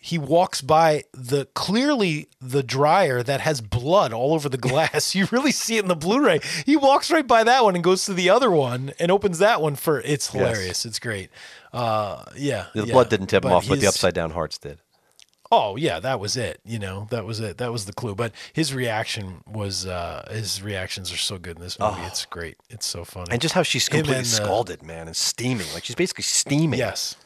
he 0.07 0.19
walks 0.19 0.61
by 0.61 1.03
the 1.13 1.47
clearly 1.55 2.29
the 2.41 2.63
dryer 2.63 3.25
that 3.25 3.41
has 3.41 3.61
blood 3.61 4.13
all 4.13 4.35
over 4.35 4.49
the 4.49 4.57
glass. 4.57 5.15
you 5.17 5.27
really 5.33 5.51
see 5.53 5.79
it 5.79 5.83
in 5.83 5.89
the 5.89 5.97
Blu-ray. 5.97 6.41
He 6.65 6.77
walks 6.77 7.11
right 7.11 7.27
by 7.27 7.43
that 7.45 7.65
one 7.65 7.75
and 7.75 7.83
goes 7.83 8.05
to 8.05 8.15
the 8.15 8.31
other 8.31 8.51
one 8.51 8.93
and 9.01 9.11
opens 9.11 9.39
that 9.39 9.61
one 9.61 9.75
for 9.75 10.01
it's 10.01 10.31
hilarious. 10.31 10.87
It's 10.87 10.99
great. 10.99 11.31
Uh 11.73 12.25
yeah. 12.37 12.67
The 12.73 12.87
yeah. 12.87 12.93
blood 12.93 13.11
didn't 13.11 13.27
tip 13.27 13.45
him 13.45 13.53
off, 13.53 13.69
but 13.69 13.81
the 13.81 13.87
upside 13.87 14.15
down 14.15 14.31
hearts 14.31 14.59
did. 14.59 14.81
Oh 15.53 15.77
yeah, 15.77 16.01
that 16.01 16.19
was 16.19 16.37
it. 16.37 16.61
You 16.65 16.79
know, 16.79 17.07
that 17.11 17.25
was 17.25 17.41
it. 17.41 17.59
That 17.59 17.73
was 17.73 17.85
the 17.87 17.93
clue. 17.93 18.15
But 18.15 18.33
his 18.53 18.75
reaction 18.75 19.43
was 19.47 19.87
uh 19.87 20.29
his 20.31 20.63
reactions 20.63 21.13
are 21.13 21.17
so 21.17 21.39
good 21.39 21.57
in 21.57 21.63
this 21.63 21.79
movie. 21.79 22.03
It's 22.03 22.25
great. 22.27 22.57
It's 22.69 22.87
so 22.87 23.05
funny. 23.05 23.27
Oh. 23.31 23.33
And 23.33 23.41
just 23.41 23.55
how 23.55 23.63
she's 23.63 23.89
completely 23.89 24.17
and, 24.17 24.27
uh, 24.27 24.29
scalded, 24.29 24.83
man, 24.83 25.07
and 25.07 25.17
steaming. 25.17 25.67
Like 25.75 25.85
she's 25.85 25.97
basically 25.97 26.23
steaming. 26.25 26.79
Yes. 26.79 27.17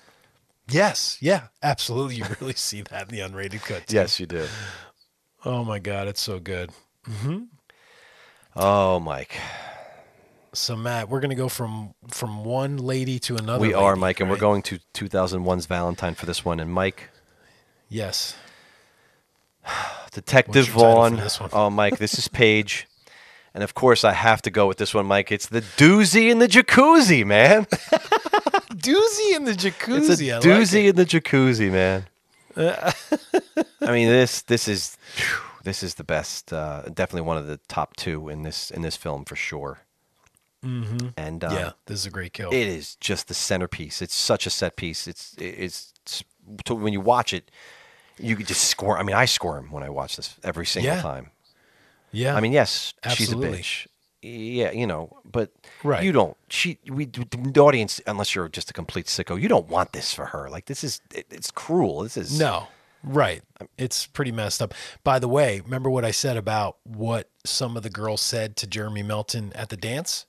Yes. 0.69 1.19
Yeah. 1.21 1.49
Absolutely. 1.63 2.17
You 2.17 2.25
really 2.41 2.55
see 2.55 2.83
that 2.83 3.11
in 3.11 3.17
the 3.17 3.21
unrated 3.21 3.63
cut. 3.65 3.87
too. 3.87 3.97
Yes, 3.97 4.21
you 4.21 4.27
do. 4.27 4.47
Oh 5.45 5.65
my 5.65 5.79
god, 5.79 6.07
it's 6.07 6.21
so 6.21 6.39
good. 6.39 6.71
Mm-hmm. 7.09 7.45
Oh, 8.57 9.01
Mike. 9.01 9.37
So 10.53 10.77
Matt, 10.77 11.09
we're 11.09 11.21
gonna 11.21 11.37
go 11.37 11.49
from 11.49 11.95
from 12.09 12.45
one 12.45 12.77
lady 12.77 13.19
to 13.21 13.37
another. 13.37 13.61
we 13.61 13.73
are, 13.73 13.91
lady, 13.93 14.01
Mike, 14.01 14.21
and 14.21 14.29
we're 14.29 14.37
going 14.37 14.63
to 14.63 14.81
2001's 14.95 15.67
Valentine 15.67 16.15
for 16.15 16.27
this 16.27 16.45
one. 16.45 16.59
And 16.59 16.73
Mike, 16.73 17.09
Yes. 17.91 18.37
Detective 20.13 20.69
Vaughn. 20.69 21.17
for 21.17 21.23
this 21.23 21.41
one? 21.41 21.51
Oh, 21.53 21.69
Mike, 21.69 21.99
this 21.99 22.19
is 22.19 22.29
Paige. 22.29 22.87
And 23.53 23.65
of 23.65 23.75
course, 23.75 24.05
I 24.05 24.13
have 24.13 24.41
to 24.43 24.51
go 24.51 24.67
with 24.67 24.79
this 24.79 24.95
one, 24.95 25.07
Mike. 25.07 25.33
It's 25.33 25.49
the 25.49 25.61
doozy 25.61 26.31
in 26.31 26.39
the 26.39 26.47
jacuzzi, 26.47 27.27
man. 27.27 27.65
Doozy 28.71 29.37
in 29.37 29.45
the 29.45 29.53
jacuzzi. 29.53 30.11
It's 30.11 30.21
a 30.21 30.31
I 30.31 30.35
like 30.37 30.45
doozy 30.45 30.85
it. 30.85 30.91
in 30.91 30.97
the 30.97 31.05
jacuzzi, 31.05 31.71
man. 31.71 32.07
I 32.57 33.93
mean, 33.93 34.09
this 34.09 34.43
this 34.43 34.69
is 34.69 34.97
this 35.65 35.83
is 35.83 35.97
the 35.97 36.05
best. 36.05 36.53
Uh, 36.53 36.83
definitely 36.83 37.23
one 37.23 37.37
of 37.37 37.47
the 37.47 37.59
top 37.69 37.97
two 37.97 38.29
in 38.29 38.43
this 38.43 38.71
in 38.71 38.83
this 38.83 38.97
film 38.97 39.25
for 39.25 39.37
sure. 39.37 39.81
Mm-hmm. 40.65 41.09
And 41.17 41.43
uh, 41.43 41.51
yeah, 41.53 41.71
this 41.87 41.99
is 42.01 42.07
a 42.07 42.11
great 42.11 42.33
kill. 42.33 42.51
it 42.51 42.69
is 42.69 42.95
just 42.97 43.29
the 43.29 43.35
centerpiece. 43.35 44.01
It's 44.01 44.15
such 44.15 44.47
a 44.47 44.51
set 44.51 44.77
piece. 44.77 45.09
It's 45.09 45.35
it's, 45.39 45.93
it's 46.07 46.25
to, 46.65 46.75
when 46.75 46.93
you 46.93 47.01
watch 47.01 47.33
it, 47.33 47.51
you 48.21 48.37
could 48.37 48.47
just 48.47 48.65
squirm. 48.65 48.99
I 48.99 49.03
mean, 49.03 49.17
I 49.17 49.25
squirm 49.25 49.71
when 49.71 49.83
I 49.83 49.89
watch 49.91 50.17
this 50.17 50.35
every 50.45 50.67
single 50.67 50.95
Yeah. 50.95 51.03
time. 51.03 51.31
yeah. 52.13 52.35
I 52.37 52.41
mean, 52.41 52.53
yes, 52.53 52.95
Absolutely. 53.05 53.63
she's 53.63 53.85
a 53.85 53.87
bitch. 53.87 53.87
Yeah, 54.23 54.71
you 54.73 54.87
know, 54.87 55.17
but 55.25 55.51
Right. 55.83 56.03
you 56.05 56.13
don't. 56.13 56.37
She, 56.51 56.79
we, 56.89 57.07
the 57.07 57.61
audience, 57.61 58.01
unless 58.07 58.35
you're 58.35 58.49
just 58.51 58.69
a 58.69 58.75
complete 58.75 59.07
sicko, 59.07 59.41
you 59.41 59.49
don't 59.49 59.69
want 59.69 59.93
this 59.93 60.13
for 60.13 60.27
her. 60.27 60.51
Like 60.51 60.67
this 60.67 60.85
is, 60.85 61.01
it, 61.15 61.27
it's 61.31 61.51
cruel. 61.51 62.03
This 62.03 62.19
is 62.19 62.39
No, 62.39 62.69
right. 63.03 63.43
It's 63.79 64.07
pretty 64.07 64.31
messed 64.33 64.61
up. 64.61 64.75
By 65.05 65.19
the 65.21 65.29
way, 65.29 65.61
remember 65.61 65.89
what 65.89 66.05
I 66.05 66.11
said 66.11 66.37
about 66.37 66.77
what 66.85 67.31
some 67.47 67.79
of 67.79 67.83
the 67.83 67.89
girls 67.89 68.21
said 68.21 68.57
to 68.57 68.67
Jeremy 68.67 69.03
Melton 69.03 69.53
at 69.55 69.71
the 69.71 69.77
dance? 69.79 70.27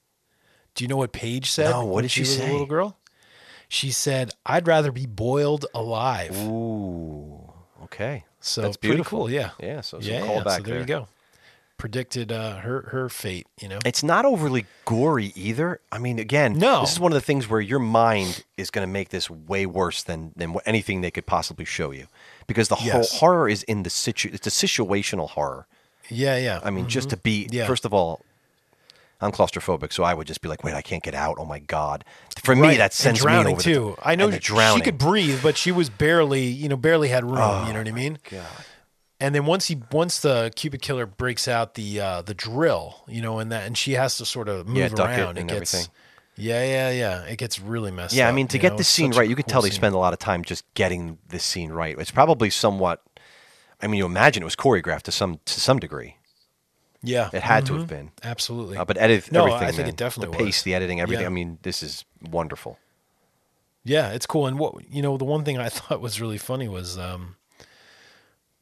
Do 0.73 0.85
you 0.85 0.87
know 0.87 0.95
what 0.97 1.11
Paige 1.11 1.51
said? 1.51 1.71
No, 1.71 1.83
what 1.83 2.03
did 2.03 2.11
she 2.11 2.21
was 2.21 2.37
say? 2.37 2.47
A 2.47 2.51
little 2.51 2.65
girl. 2.65 2.97
She 3.67 3.91
said, 3.91 4.31
"I'd 4.45 4.67
rather 4.67 4.91
be 4.93 5.05
boiled 5.05 5.65
alive." 5.73 6.31
Ooh, 6.47 7.30
okay. 7.93 8.23
So 8.39 8.61
That's 8.61 8.77
beautiful. 8.77 9.19
cool. 9.19 9.29
Yeah. 9.31 9.51
Yeah, 9.59 9.81
so 9.81 9.99
some 9.99 10.09
yeah. 10.11 10.21
callback 10.21 10.57
so 10.57 10.63
there, 10.63 10.73
there. 10.73 10.79
you 10.79 10.85
go. 10.85 11.07
Predicted 11.77 12.31
uh, 12.31 12.57
her 12.57 12.83
her 12.91 13.09
fate. 13.09 13.47
You 13.59 13.67
know. 13.67 13.79
It's 13.83 14.03
not 14.03 14.23
overly 14.23 14.65
gory 14.85 15.31
either. 15.35 15.79
I 15.91 15.97
mean, 15.97 16.19
again, 16.19 16.59
No. 16.59 16.81
this 16.81 16.91
is 16.91 16.99
one 16.99 17.11
of 17.11 17.15
the 17.15 17.21
things 17.25 17.49
where 17.49 17.59
your 17.61 17.79
mind 17.79 18.43
is 18.55 18.69
going 18.69 18.87
to 18.87 18.91
make 18.91 19.09
this 19.09 19.29
way 19.31 19.65
worse 19.65 20.03
than 20.03 20.31
than 20.35 20.55
anything 20.67 21.01
they 21.01 21.09
could 21.09 21.25
possibly 21.25 21.65
show 21.65 21.89
you, 21.89 22.05
because 22.45 22.67
the 22.67 22.77
Yes. 22.81 22.91
whole 22.93 23.19
horror 23.19 23.49
is 23.49 23.63
in 23.63 23.81
the 23.81 23.89
situ. 23.89 24.29
It's 24.31 24.45
a 24.45 24.51
situational 24.51 25.29
horror. 25.29 25.65
Yeah. 26.07 26.37
Yeah. 26.37 26.59
I 26.63 26.69
mean, 26.69 26.87
just 26.87 27.09
to 27.09 27.17
be 27.17 27.45
Mm-hmm. 27.45 27.55
Yeah. 27.55 27.65
first 27.67 27.83
of 27.85 27.93
all, 27.95 28.21
I'm 29.21 29.31
claustrophobic, 29.31 29.93
so 29.93 30.03
I 30.03 30.13
would 30.13 30.27
just 30.27 30.41
be 30.41 30.49
like, 30.49 30.63
"Wait, 30.63 30.73
I 30.73 30.81
can't 30.81 31.03
get 31.03 31.13
out! 31.13 31.35
Oh 31.39 31.45
my 31.45 31.59
god!" 31.59 32.03
For 32.43 32.55
me, 32.55 32.61
Right, 32.69 32.77
that 32.77 32.85
and 32.85 32.93
sends 32.93 33.21
drowning 33.21 33.47
me 33.47 33.53
over 33.53 33.61
too. 33.61 33.95
The, 33.97 34.07
I 34.07 34.15
know 34.15 34.25
and 34.25 34.33
the 34.33 34.41
she 34.75 34.81
could 34.81 34.97
breathe, 34.97 35.41
but 35.43 35.57
she 35.57 35.71
was 35.71 35.89
barely, 35.89 36.45
you 36.45 36.67
know, 36.67 36.77
barely 36.77 37.09
had 37.09 37.23
room. 37.23 37.37
Oh, 37.39 37.65
you 37.67 37.73
know 37.73 37.79
what 37.79 37.87
I 37.87 37.91
mean? 37.91 38.17
God. 38.29 38.43
And 39.19 39.35
then 39.35 39.45
once 39.45 39.67
he, 39.67 39.77
once 39.91 40.19
the 40.19 40.51
Cupid 40.55 40.81
killer 40.81 41.05
breaks 41.05 41.47
out 41.47 41.75
the 41.75 41.99
uh, 42.01 42.21
the 42.23 42.33
drill, 42.33 43.03
you 43.07 43.21
know, 43.21 43.37
and 43.37 43.51
that, 43.51 43.67
and 43.67 43.77
she 43.77 43.93
has 43.93 44.17
to 44.17 44.25
sort 44.25 44.49
of 44.49 44.67
move 44.67 44.77
Yeah, 44.77 44.87
duck 44.89 45.11
it 45.11 45.19
around. 45.19 45.37
and 45.37 45.47
gets, 45.47 45.73
everything. 45.75 45.93
Yeah, 46.37 46.63
yeah, 46.63 46.89
yeah. 46.89 47.21
It 47.25 47.37
gets 47.37 47.59
really 47.59 47.91
messed 47.91 48.15
Yeah, 48.15 48.25
up. 48.25 48.33
I 48.33 48.35
mean, 48.35 48.47
to 48.47 48.57
get 48.57 48.71
know? 48.71 48.77
this 48.77 48.87
scene 48.87 49.11
right, 49.11 49.29
you 49.29 49.35
could 49.35 49.45
cool 49.45 49.51
tell 49.51 49.61
they 49.61 49.69
scene. 49.69 49.75
spend 49.75 49.93
a 49.93 49.99
lot 49.99 50.13
of 50.13 50.17
time 50.19 50.43
just 50.43 50.63
getting 50.73 51.19
this 51.27 51.43
scene 51.43 51.71
right. 51.71 51.95
It's 51.99 52.09
probably 52.09 52.49
somewhat. 52.49 53.03
I 53.79 53.85
mean, 53.87 53.99
you 53.99 54.05
imagine 54.07 54.41
it 54.41 54.45
was 54.45 54.55
choreographed 54.55 55.03
to 55.03 55.11
some 55.11 55.39
to 55.45 55.59
some 55.59 55.77
degree. 55.77 56.15
Yeah, 57.03 57.29
It 57.33 57.41
had 57.41 57.65
to 57.65 57.73
mhm. 57.73 57.77
have 57.79 57.87
been. 57.87 58.11
absolutely. 58.23 58.77
Uh, 58.77 58.85
but 58.85 58.97
edit 58.97 59.17
everything. 59.29 59.33
No, 59.33 59.45
I 59.51 59.55
everything. 59.55 59.75
think 59.77 59.87
it 59.89 59.97
definitely 59.97 60.37
the 60.37 60.43
was. 60.43 60.47
pace, 60.55 60.61
the 60.63 60.75
editing, 60.75 61.01
everything. 61.01 61.23
Yeah. 61.23 61.27
I 61.29 61.31
mean, 61.33 61.57
this 61.63 61.81
is 61.81 62.05
wonderful. 62.29 62.77
Yeah, 63.83 64.09
it's 64.11 64.27
cool. 64.27 64.45
And 64.45 64.59
what 64.59 64.75
you 64.91 65.01
know, 65.01 65.17
the 65.17 65.25
one 65.25 65.43
thing 65.43 65.57
I 65.57 65.69
thought 65.77 65.99
was 66.01 66.21
really 66.21 66.37
funny 66.37 66.67
was 66.67 66.97
um, 66.99 67.35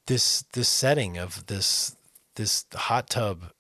this 0.05 0.43
this 0.53 0.69
setting 0.69 1.17
of 1.17 1.45
this 1.47 1.95
this 2.35 2.65
hot 2.73 3.09
tub. 3.09 3.51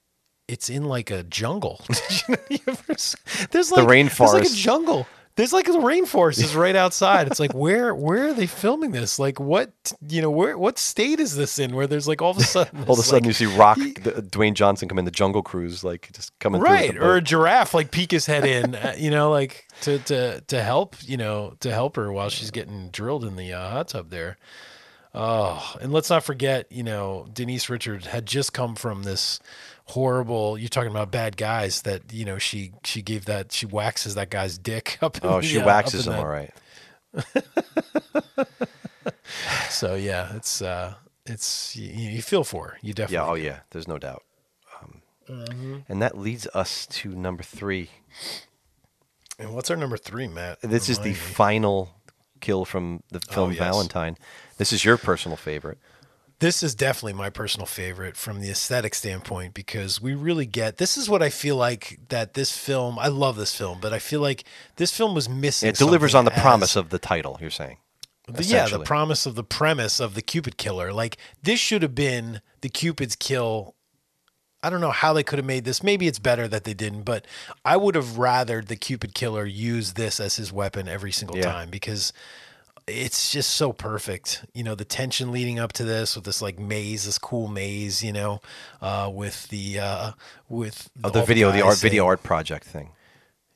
It's 0.47 0.69
in 0.69 0.85
like 0.85 1.11
a 1.11 1.21
jungle. 1.23 1.81
Did 2.27 2.39
you 2.49 2.59
ever 2.67 2.93
s- 2.93 3.15
there's 3.51 3.71
like 3.71 3.85
There's 3.87 4.19
like 4.19 4.45
a 4.45 4.49
jungle. 4.49 5.05
There's 5.35 5.53
like 5.53 5.67
a 5.69 5.71
rainforest 5.71 6.43
is 6.43 6.53
right 6.53 6.75
outside. 6.75 7.27
It's 7.27 7.39
like 7.39 7.53
where 7.55 7.95
where 7.95 8.27
are 8.27 8.33
they 8.33 8.45
filming 8.45 8.91
this? 8.91 9.19
Like 9.19 9.39
what 9.39 9.71
you 10.07 10.21
know 10.21 10.29
where 10.29 10.57
what 10.57 10.77
state 10.77 11.19
is 11.19 11.35
this 11.35 11.59
in? 11.59 11.75
Where 11.75 11.87
there's 11.87 12.07
like 12.07 12.21
all 12.21 12.31
of 12.31 12.37
a 12.37 12.43
sudden 12.43 12.83
All 12.83 12.93
of 12.93 12.99
a 12.99 13.03
sudden, 13.03 13.23
like, 13.23 13.27
you 13.27 13.33
see 13.33 13.57
Rock, 13.57 13.77
the, 13.77 14.21
Dwayne 14.29 14.53
Johnson 14.53 14.89
come 14.89 14.99
in 14.99 15.05
the 15.05 15.11
Jungle 15.11 15.41
Cruise, 15.41 15.83
like 15.83 16.09
just 16.13 16.37
coming 16.39 16.61
right 16.61 16.91
through. 16.91 17.01
or 17.01 17.15
a 17.15 17.21
giraffe 17.21 17.73
like 17.73 17.91
peek 17.91 18.11
his 18.11 18.25
head 18.25 18.45
in 18.45 18.75
uh, 18.75 18.95
you 18.97 19.09
know 19.09 19.29
like 19.31 19.65
to 19.81 19.99
to 19.99 20.41
to 20.41 20.61
help 20.61 20.95
you 21.03 21.17
know 21.17 21.55
to 21.61 21.71
help 21.71 21.95
her 21.95 22.11
while 22.11 22.29
she's 22.29 22.51
getting 22.51 22.89
drilled 22.89 23.23
in 23.23 23.35
the 23.35 23.53
uh, 23.53 23.69
hot 23.69 23.87
tub 23.89 24.09
there 24.09 24.37
oh 25.15 25.75
and 25.81 25.91
let's 25.91 26.09
not 26.09 26.23
forget 26.23 26.71
you 26.71 26.83
know 26.83 27.27
denise 27.33 27.69
richards 27.69 28.07
had 28.07 28.25
just 28.25 28.53
come 28.53 28.75
from 28.75 29.03
this 29.03 29.39
horrible 29.89 30.57
you're 30.57 30.69
talking 30.69 30.91
about 30.91 31.11
bad 31.11 31.35
guys 31.37 31.81
that 31.81 32.13
you 32.13 32.23
know 32.25 32.37
she 32.37 32.71
she 32.83 33.01
gave 33.01 33.25
that 33.25 33.51
she 33.51 33.65
waxes 33.65 34.15
that 34.15 34.29
guy's 34.29 34.57
dick 34.57 34.97
up 35.03 35.17
oh, 35.23 35.41
the, 35.41 35.47
she 35.47 35.59
uh, 35.59 35.65
waxes 35.65 36.05
him, 36.07 36.13
that- 36.13 36.19
all 36.19 36.27
right. 36.27 36.53
so 39.69 39.95
yeah 39.95 40.35
it's 40.35 40.61
uh 40.61 40.93
it's 41.25 41.75
you, 41.75 41.91
you 42.11 42.21
feel 42.21 42.43
for 42.43 42.69
her. 42.69 42.77
you 42.81 42.93
definitely 42.93 43.15
Yeah, 43.25 43.31
oh 43.31 43.35
do. 43.35 43.41
yeah, 43.41 43.59
there's 43.71 43.87
no 43.87 43.97
doubt. 43.97 44.23
Um, 44.81 45.01
Mm-hmm. 45.29 45.77
And 45.87 46.01
that 46.01 46.17
leads 46.17 46.47
us 46.55 46.87
to 46.87 47.09
number 47.09 47.43
three. 47.43 47.89
and 49.37 49.53
what's 49.53 49.69
our 49.69 49.77
number 49.77 49.95
three 49.97 50.27
matt 50.27 50.59
This 50.61 50.89
is 50.89 50.97
the 50.99 51.09
me. 51.09 51.13
final 51.13 51.91
kill 52.41 52.65
from 52.65 53.03
the 53.11 53.19
film 53.19 53.49
Oh, 53.49 53.53
yes. 53.53 53.59
Valentine. 53.59 54.17
This 54.57 54.73
is 54.73 54.83
your 54.83 54.97
personal 54.97 55.35
favorite. 55.37 55.77
This 56.39 56.63
is 56.63 56.73
definitely 56.73 57.13
my 57.13 57.29
personal 57.29 57.65
favorite 57.65 58.15
from 58.15 58.39
the 58.39 58.49
aesthetic 58.49 58.95
standpoint 58.95 59.53
because 59.53 60.01
we 60.01 60.13
really 60.13 60.45
get 60.45 60.77
this 60.77 60.97
is 60.97 61.09
what 61.09 61.21
I 61.21 61.29
feel 61.29 61.57
like 61.57 61.99
that 62.09 62.33
this 62.33 62.55
film 62.57 62.97
I 62.97 63.07
love 63.09 63.35
this 63.35 63.53
film, 63.55 63.79
but 63.81 63.91
I 63.91 63.99
feel 63.99 64.21
like 64.21 64.45
this 64.77 64.95
film 64.95 65.13
was 65.13 65.27
missing. 65.27 65.67
It 65.69 65.75
delivers 65.75 66.15
on 66.15 66.23
the 66.23 66.31
something 66.31 66.41
promise 66.41 66.75
of 66.77 66.89
the 66.91 66.99
title. 66.99 67.37
You're 67.41 67.49
saying, 67.49 67.77
the- 68.27 68.43
yeah, 68.45 68.67
the 68.67 68.79
promise 68.79 69.25
of 69.25 69.35
the 69.35 69.43
premise 69.43 69.99
of 69.99 70.15
the 70.15 70.21
Cupid 70.21 70.57
killer. 70.57 70.93
Like 70.93 71.17
this 71.43 71.59
should 71.59 71.81
have 71.81 71.95
been 71.95 72.41
the 72.61 72.69
Cupid's 72.69 73.17
kill. 73.17 73.75
I 74.63 74.69
don't 74.69 74.81
know 74.81 74.91
how 74.91 75.11
they 75.13 75.23
could 75.23 75.39
have 75.39 75.45
made 75.45 75.65
this. 75.65 75.83
Maybe 75.83 76.07
it's 76.07 76.19
better 76.19 76.47
that 76.47 76.63
they 76.63 76.73
didn't, 76.73 77.03
but 77.03 77.25
I 77.65 77.75
would 77.75 77.95
have 77.95 78.17
rathered 78.17 78.67
the 78.67 78.75
Cupid 78.77 79.13
killer 79.13 79.45
use 79.45 79.93
this 79.93 80.19
as 80.21 80.37
his 80.37 80.53
weapon 80.53 80.87
every 80.87 81.11
single 81.11 81.37
Yeah. 81.37 81.43
time 81.51 81.69
because 81.69 82.13
it's 82.89 83.31
just 83.31 83.51
so 83.51 83.71
perfect. 83.73 84.45
You 84.53 84.63
know, 84.63 84.75
the 84.75 84.85
tension 84.85 85.31
leading 85.31 85.59
up 85.59 85.73
to 85.73 85.83
this 85.83 86.15
with 86.15 86.25
this 86.25 86.41
like 86.41 86.59
maze, 86.59 87.05
this 87.05 87.17
cool 87.17 87.47
maze, 87.47 88.03
you 88.03 88.11
know, 88.13 88.41
uh, 88.81 89.09
with 89.13 89.47
the 89.49 89.79
uh, 89.79 90.11
with 90.47 90.89
Oh, 91.03 91.09
the 91.09 91.23
video, 91.23 91.51
the 91.51 91.61
art, 91.61 91.77
video 91.77 92.05
art 92.05 92.23
project 92.23 92.65
thing. 92.65 92.89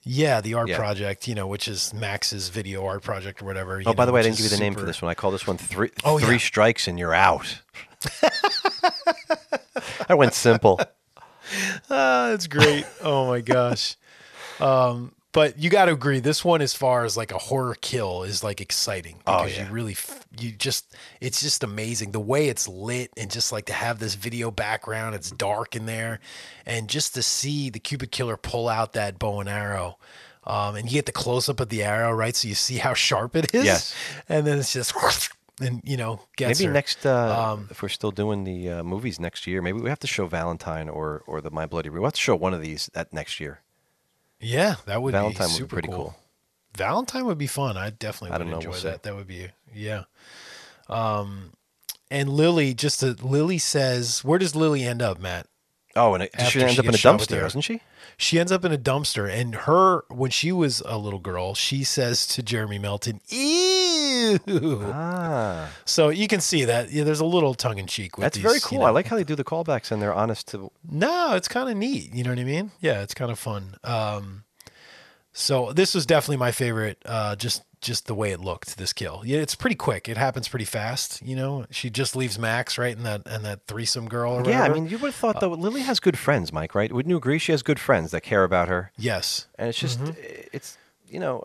Yeah, 0.06 0.42
the 0.42 0.54
art 0.56 0.68
Yeah. 0.68 0.76
project, 0.78 1.28
you 1.30 1.36
know, 1.36 1.48
which 1.48 1.68
is 1.68 1.94
Max's 1.94 2.50
video 2.50 2.86
art 2.86 3.04
project 3.04 3.42
or 3.42 3.46
whatever. 3.46 3.82
Oh, 3.86 3.94
by 3.94 4.06
the 4.06 4.12
way, 4.12 4.20
I 4.20 4.24
didn't 4.24 4.36
give 4.36 4.44
you 4.46 4.50
the 4.50 4.58
name 4.60 4.74
for 4.76 4.82
this 4.86 5.02
one. 5.02 5.10
I 5.10 5.14
call 5.14 5.32
this 5.32 5.48
one 5.48 5.58
three 5.58 5.92
Oh, 6.04 6.20
three 6.20 6.34
yeah. 6.34 6.38
strikes 6.40 6.88
and 6.90 7.00
you're 7.00 7.14
out. 7.14 7.62
I 10.10 10.14
went 10.16 10.34
simple. 10.34 10.80
Ah, 11.90 12.32
it's 12.32 12.48
great. 12.48 12.86
oh 13.04 13.28
my 13.28 13.42
gosh. 13.42 13.98
Um, 14.62 15.14
but 15.34 15.60
you 15.60 15.70
got 15.70 15.86
to 15.86 15.92
agree, 15.92 16.20
this 16.20 16.46
one, 16.46 16.62
as 16.62 16.74
far 16.74 17.04
as 17.04 17.18
like 17.18 17.32
a 17.32 17.38
horror 17.38 17.76
kill, 17.82 18.24
is 18.24 18.44
like 18.44 18.62
exciting 18.62 19.18
Oh, 19.28 19.44
because 19.44 19.58
yeah. 19.58 19.68
you 19.68 19.74
really, 19.74 19.98
you 20.40 20.52
just, 20.52 20.96
it's 21.20 21.42
just 21.42 21.64
amazing 21.64 22.12
the 22.12 22.20
way 22.22 22.48
it's 22.48 22.68
lit 22.68 23.12
and 23.18 23.30
just 23.30 23.52
like 23.52 23.66
to 23.66 23.74
have 23.74 24.00
this 24.00 24.16
video 24.16 24.50
background. 24.52 25.16
It's 25.16 25.32
dark 25.32 25.76
in 25.76 25.86
there, 25.86 26.20
and 26.66 26.88
just 26.88 27.14
to 27.16 27.22
see 27.22 27.70
the 27.70 27.80
Cupid 27.80 28.12
killer 28.12 28.38
pull 28.38 28.70
out 28.70 28.94
that 28.94 29.20
bow 29.20 29.42
and 29.42 29.50
arrow. 29.50 29.98
Um, 30.46 30.76
and 30.76 30.86
you 30.90 30.96
get 30.98 31.06
the 31.06 31.12
close 31.14 31.48
up 31.48 31.60
of 31.60 31.70
the 31.70 31.84
arrow, 31.84 32.12
right? 32.12 32.36
So 32.36 32.48
you 32.48 32.56
see 32.56 32.78
how 32.78 32.94
sharp 32.94 33.36
it 33.36 33.54
is. 33.56 33.64
Yes. 33.66 33.96
And 34.28 34.46
then 34.46 34.60
it's 34.60 34.74
just, 34.74 34.94
and 35.62 35.82
you 35.86 35.96
know, 35.96 36.20
maybe 36.38 36.66
her. 36.66 36.72
next, 36.72 37.06
uh, 37.06 37.54
Um, 37.54 37.68
if 37.72 37.82
we're 37.82 37.88
still 37.88 38.12
doing 38.12 38.44
the 38.44 38.70
uh, 38.70 38.84
movies 38.84 39.20
next 39.22 39.48
year, 39.48 39.62
maybe 39.62 39.80
we 39.80 39.90
have 39.90 40.00
to 40.00 40.08
show 40.08 40.26
Valentine 40.28 40.90
or 40.90 41.24
or 41.28 41.40
the 41.40 41.50
My 41.50 41.66
Bloody. 41.66 41.90
We 41.90 42.04
have 42.04 42.14
to 42.14 42.20
show 42.20 42.36
one 42.36 42.54
of 42.54 42.62
these 42.62 42.90
that 42.94 43.14
next 43.14 43.40
year. 43.40 43.62
Yeah, 44.44 44.76
that 44.86 45.02
would 45.02 45.12
Valentine 45.14 45.40
be 45.40 45.44
would 45.46 45.50
be 45.50 45.54
super 45.54 45.76
pretty 45.76 45.88
cool. 45.88 45.98
cool. 45.98 46.16
Valentine 46.78 47.26
would 47.26 47.38
be 47.38 47.48
fun. 47.48 47.78
I 47.78 47.92
definitely 47.92 48.36
I 48.36 48.38
would 48.40 48.48
know, 48.48 48.56
enjoy 48.56 48.70
we'll 48.70 48.80
see. 48.80 48.88
that. 48.90 49.04
That 49.04 49.16
would 49.16 49.28
be 49.28 49.50
yeah. 49.74 50.04
Um, 50.90 51.54
and 52.12 52.30
Lily 52.30 52.74
just 52.74 53.00
to, 53.00 53.16
Lily 53.22 53.58
says, 53.58 54.24
where 54.24 54.40
does 54.40 54.56
Lily 54.56 54.84
end 54.84 55.02
up, 55.02 55.20
Matt? 55.20 55.48
Oh, 55.96 56.14
and 56.14 56.24
it, 56.24 56.32
she 56.48 56.62
ends 56.62 56.74
she 56.74 56.80
up 56.80 56.86
in 56.86 56.90
a 56.90 56.92
gets 56.92 57.00
shot 57.00 57.20
with 57.20 57.30
the 57.30 57.36
dumpster, 57.36 57.42
doesn't 57.42 57.62
she? 57.62 57.82
She 58.18 58.40
ends 58.40 58.52
up 58.52 58.64
in 58.66 58.72
a 58.72 58.78
dumpster, 58.78 59.30
and 59.32 59.56
her 59.56 60.04
when 60.10 60.32
she 60.32 60.52
was 60.52 60.82
a 60.86 60.98
little 60.98 61.20
girl, 61.20 61.54
she 61.56 61.84
says 61.84 62.26
to 62.28 62.44
Jeremy 62.44 62.80
Melton, 62.80 63.22
"Ew." 63.30 64.40
Ah, 64.86 65.70
So 65.86 66.10
you 66.10 66.28
can 66.28 66.40
see 66.40 66.66
that 66.66 66.92
yeah, 66.92 67.04
there's 67.04 67.20
a 67.20 67.26
little 67.26 67.54
tongue 67.54 67.78
in 67.78 67.88
cheek 67.88 68.18
with 68.18 68.24
that's 68.24 68.36
these, 68.38 68.44
very 68.44 68.56
you 68.56 68.62
cool. 68.62 68.80
know. 68.80 68.86
I 68.86 68.90
like 68.92 69.08
how 69.08 69.16
they 69.16 69.24
do 69.24 69.36
the 69.36 69.44
callbacks 69.44 69.92
and 69.92 70.02
they're 70.02 70.14
honest 70.14 70.48
to. 70.50 70.72
No, 70.90 71.36
it's 71.36 71.48
kind 71.48 71.70
of 71.70 71.76
neat. 71.78 72.14
You 72.14 72.24
know 72.24 72.30
what 72.32 72.40
I 72.40 72.44
mean? 72.44 72.72
Yeah, 72.80 73.02
it's 73.02 73.14
kind 73.14 73.32
of 73.32 73.40
fun. 73.40 73.76
Um, 73.84 74.44
so 75.34 75.74
this 75.74 75.94
was 75.96 76.06
definitely 76.06 76.38
my 76.38 76.52
favorite. 76.52 77.02
Uh, 77.06 77.36
just 77.36 77.64
just 77.84 78.08
the 78.08 78.16
way 78.16 78.32
it 78.32 78.40
looked. 78.40 78.78
This 78.78 78.94
kill. 78.94 79.22
Yeah, 79.26 79.38
it's 79.40 79.54
pretty 79.56 79.76
quick. 79.76 80.10
It 80.10 80.18
happens 80.18 80.48
pretty 80.48 80.66
fast. 80.66 81.22
You 81.22 81.36
know, 81.36 81.66
she 81.70 81.90
just 81.92 82.16
leaves 82.16 82.40
Max 82.40 82.78
right 82.80 82.96
and 82.98 83.06
that 83.06 83.22
and 83.28 83.46
that 83.46 83.68
threesome 83.68 84.08
girl. 84.10 84.34
Or 84.34 84.50
Yeah, 84.50 84.64
I 84.64 84.70
mean, 84.70 84.88
you 84.90 84.98
would 84.98 85.10
have 85.10 85.16
thought 85.16 85.40
though 85.40 85.50
Lily 85.52 85.82
has 85.82 86.00
good 86.00 86.18
friends, 86.18 86.52
Mike. 86.52 86.74
Right? 86.74 86.92
Wouldn't 86.92 87.10
you 87.12 87.18
agree? 87.18 87.38
She 87.38 87.52
has 87.52 87.62
good 87.62 87.80
friends 87.80 88.10
that 88.12 88.22
care 88.22 88.44
about 88.44 88.68
her, 88.70 88.92
yes. 88.98 89.48
and 89.60 89.70
it's 89.70 89.78
just, 89.78 90.00
Mm-hmm. 90.00 90.20
it's 90.52 90.78
you 91.08 91.20
know, 91.20 91.44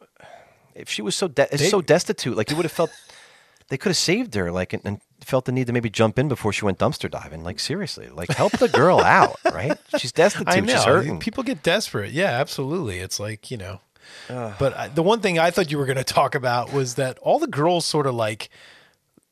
if 0.75 0.89
she 0.89 1.03
was 1.03 1.15
so 1.15 1.29
de- 1.29 1.49
They- 1.51 1.69
so 1.69 1.83
destitute, 1.83 2.37
like 2.37 2.51
you 2.51 2.57
would 2.57 2.65
have 2.65 2.73
felt 2.73 2.91
they 3.69 3.77
could 3.77 3.91
have 3.91 3.97
saved 3.97 4.35
her, 4.35 4.51
like 4.51 4.73
and, 4.73 4.83
and 4.85 5.01
felt 5.25 5.45
the 5.45 5.53
need 5.53 5.67
to 5.67 5.73
maybe 5.73 5.91
jump 5.91 6.19
in 6.19 6.29
before 6.29 6.53
she 6.53 6.65
went 6.65 6.79
dumpster 6.79 7.11
diving. 7.11 7.43
Like 7.45 7.59
seriously, 7.61 8.09
like 8.09 8.31
help 8.31 8.53
the 8.53 8.69
girl 8.69 9.01
out, 9.19 9.37
right? 9.53 9.77
She's 9.99 10.13
destitute. 10.13 10.49
I 10.49 10.61
know. 10.61 11.19
People 11.19 11.43
get 11.43 11.63
desperate. 11.63 12.13
Yeah, 12.13 12.31
absolutely. 12.31 12.99
It's 13.01 13.19
like, 13.21 13.51
you 13.51 13.57
know. 13.57 13.81
But 14.29 14.77
I, 14.77 14.89
the 14.89 15.03
one 15.03 15.21
thing 15.21 15.39
I 15.39 15.51
thought 15.51 15.71
you 15.71 15.79
were 15.79 15.87
going 15.87 15.99
to 15.99 16.05
talk 16.05 16.35
about 16.35 16.73
was 16.73 16.95
that 16.95 17.19
all 17.19 17.39
the 17.39 17.47
girls 17.47 17.85
sort 17.85 18.07
of 18.07 18.15
like 18.15 18.49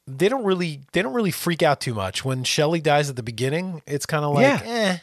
they 0.06 0.28
don't 0.28 0.44
really 0.44 0.80
they 0.92 1.02
don't 1.02 1.14
really 1.14 1.30
freak 1.30 1.62
out 1.62 1.80
too 1.80 1.92
much 1.94 2.24
when 2.24 2.44
Shelley 2.44 2.80
dies 2.80 3.10
at 3.10 3.16
the 3.16 3.22
beginning. 3.22 3.82
It's 3.86 4.06
kind 4.06 4.24
of 4.24 4.34
like, 4.34 4.60
Yeah. 4.60 4.60
eh. 4.64 4.96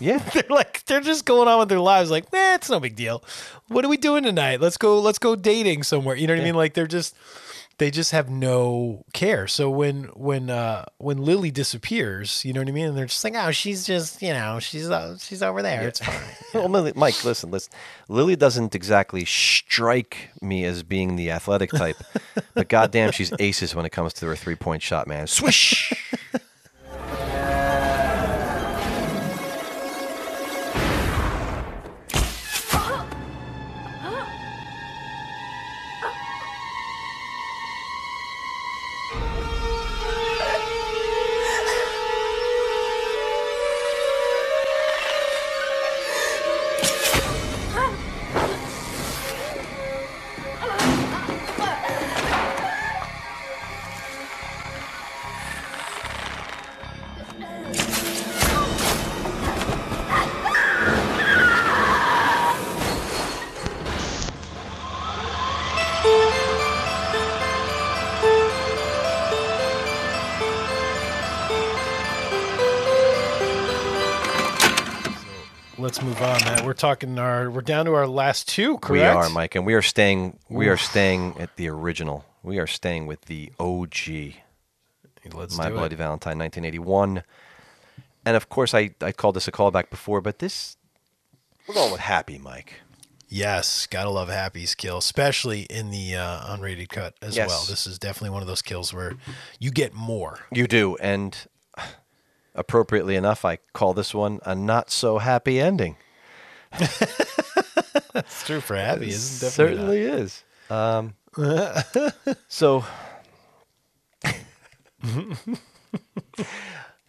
yeah, 0.00 0.18
They're 0.32 0.44
like 0.48 0.84
they're 0.86 1.00
just 1.00 1.24
going 1.24 1.48
on 1.48 1.58
with 1.58 1.68
their 1.68 1.80
lives 1.80 2.10
like, 2.10 2.24
eh, 2.32 2.54
it's 2.54 2.70
no 2.70 2.80
big 2.80 2.96
deal. 2.96 3.22
What 3.68 3.84
are 3.84 3.88
we 3.88 3.96
doing 3.98 4.22
tonight? 4.24 4.60
Let's 4.60 4.76
go 4.78 5.00
let's 5.00 5.18
go 5.18 5.36
dating 5.36 5.82
somewhere. 5.82 6.16
You 6.16 6.26
know 6.26 6.34
what 6.34 6.40
I 6.40 6.44
mean? 6.44 6.54
Like 6.54 6.74
they're 6.74 6.86
just 6.86 7.14
they 7.78 7.90
just 7.92 8.10
have 8.10 8.28
no 8.28 9.04
care. 9.12 9.46
So 9.46 9.70
when 9.70 10.04
when 10.14 10.50
uh 10.50 10.84
when 10.98 11.18
Lily 11.18 11.50
disappears, 11.50 12.44
you 12.44 12.52
know 12.52 12.60
what 12.60 12.68
I 12.68 12.72
mean? 12.72 12.86
And 12.86 12.98
they're 12.98 13.06
just 13.06 13.22
like, 13.22 13.34
"Oh, 13.36 13.52
she's 13.52 13.86
just, 13.86 14.20
you 14.20 14.32
know, 14.32 14.58
she's 14.58 14.90
uh, 14.90 15.16
she's 15.18 15.42
over 15.42 15.62
there. 15.62 15.86
It's 15.86 16.00
fine." 16.00 16.20
well, 16.54 16.68
Lily, 16.68 16.92
Mike, 16.96 17.24
listen, 17.24 17.50
listen. 17.50 17.72
Lily 18.08 18.36
doesn't 18.36 18.74
exactly 18.74 19.24
strike 19.24 20.30
me 20.42 20.64
as 20.64 20.82
being 20.82 21.16
the 21.16 21.30
athletic 21.30 21.70
type, 21.70 21.96
but 22.54 22.68
goddamn, 22.68 23.12
she's 23.12 23.32
aces 23.38 23.74
when 23.74 23.86
it 23.86 23.90
comes 23.90 24.12
to 24.14 24.26
her 24.26 24.36
three-point 24.36 24.82
shot, 24.82 25.06
man. 25.06 25.26
Swish. 25.26 25.92
talking 76.88 77.18
our 77.18 77.50
we're 77.50 77.60
down 77.60 77.84
to 77.84 77.92
our 77.94 78.06
last 78.06 78.48
two, 78.48 78.78
correct? 78.78 78.90
We 78.92 79.02
are, 79.02 79.28
Mike, 79.28 79.54
and 79.54 79.66
we 79.66 79.74
are 79.74 79.82
staying. 79.82 80.38
We 80.48 80.68
are 80.68 80.76
staying 80.78 81.36
at 81.38 81.54
the 81.56 81.68
original. 81.68 82.24
We 82.42 82.58
are 82.58 82.66
staying 82.66 83.06
with 83.06 83.22
the 83.26 83.52
OG. 83.60 84.34
Let's 85.34 85.58
My 85.58 85.68
Bloody 85.68 85.94
it. 85.94 85.98
Valentine, 85.98 86.38
1981. 86.38 87.22
And 88.24 88.36
of 88.36 88.48
course, 88.48 88.72
I, 88.72 88.90
I 89.02 89.12
called 89.12 89.36
this 89.36 89.46
a 89.46 89.52
callback 89.52 89.90
before, 89.90 90.22
but 90.22 90.38
this 90.38 90.78
we're 91.66 91.74
going 91.74 91.92
with 91.92 92.00
Happy, 92.00 92.38
Mike. 92.38 92.80
Yes, 93.28 93.86
gotta 93.86 94.08
love 94.08 94.30
Happy's 94.30 94.74
kill, 94.74 94.96
especially 94.96 95.62
in 95.62 95.90
the 95.90 96.14
uh, 96.16 96.56
unrated 96.56 96.88
cut 96.88 97.14
as 97.20 97.36
Yes. 97.36 97.48
well. 97.48 97.64
This 97.68 97.86
is 97.86 97.98
definitely 97.98 98.30
one 98.30 98.40
of 98.40 98.48
those 98.48 98.62
kills 98.62 98.94
where 98.94 99.16
you 99.58 99.70
get 99.70 99.92
more. 99.92 100.38
You 100.50 100.66
do, 100.66 100.96
and 100.96 101.36
appropriately 102.54 103.16
enough, 103.16 103.44
I 103.44 103.58
call 103.74 103.92
this 103.92 104.14
one 104.14 104.40
a 104.46 104.54
not 104.54 104.90
so 104.90 105.18
happy 105.18 105.60
ending. 105.60 105.96
It's 106.72 108.44
true 108.46 108.60
for 108.60 108.76
Happy, 108.76 109.08
isn't 109.08 109.46
it? 109.48 109.50
Certainly 109.50 110.00
is. 110.00 110.42
Um, 110.70 111.14
so, 112.48 112.84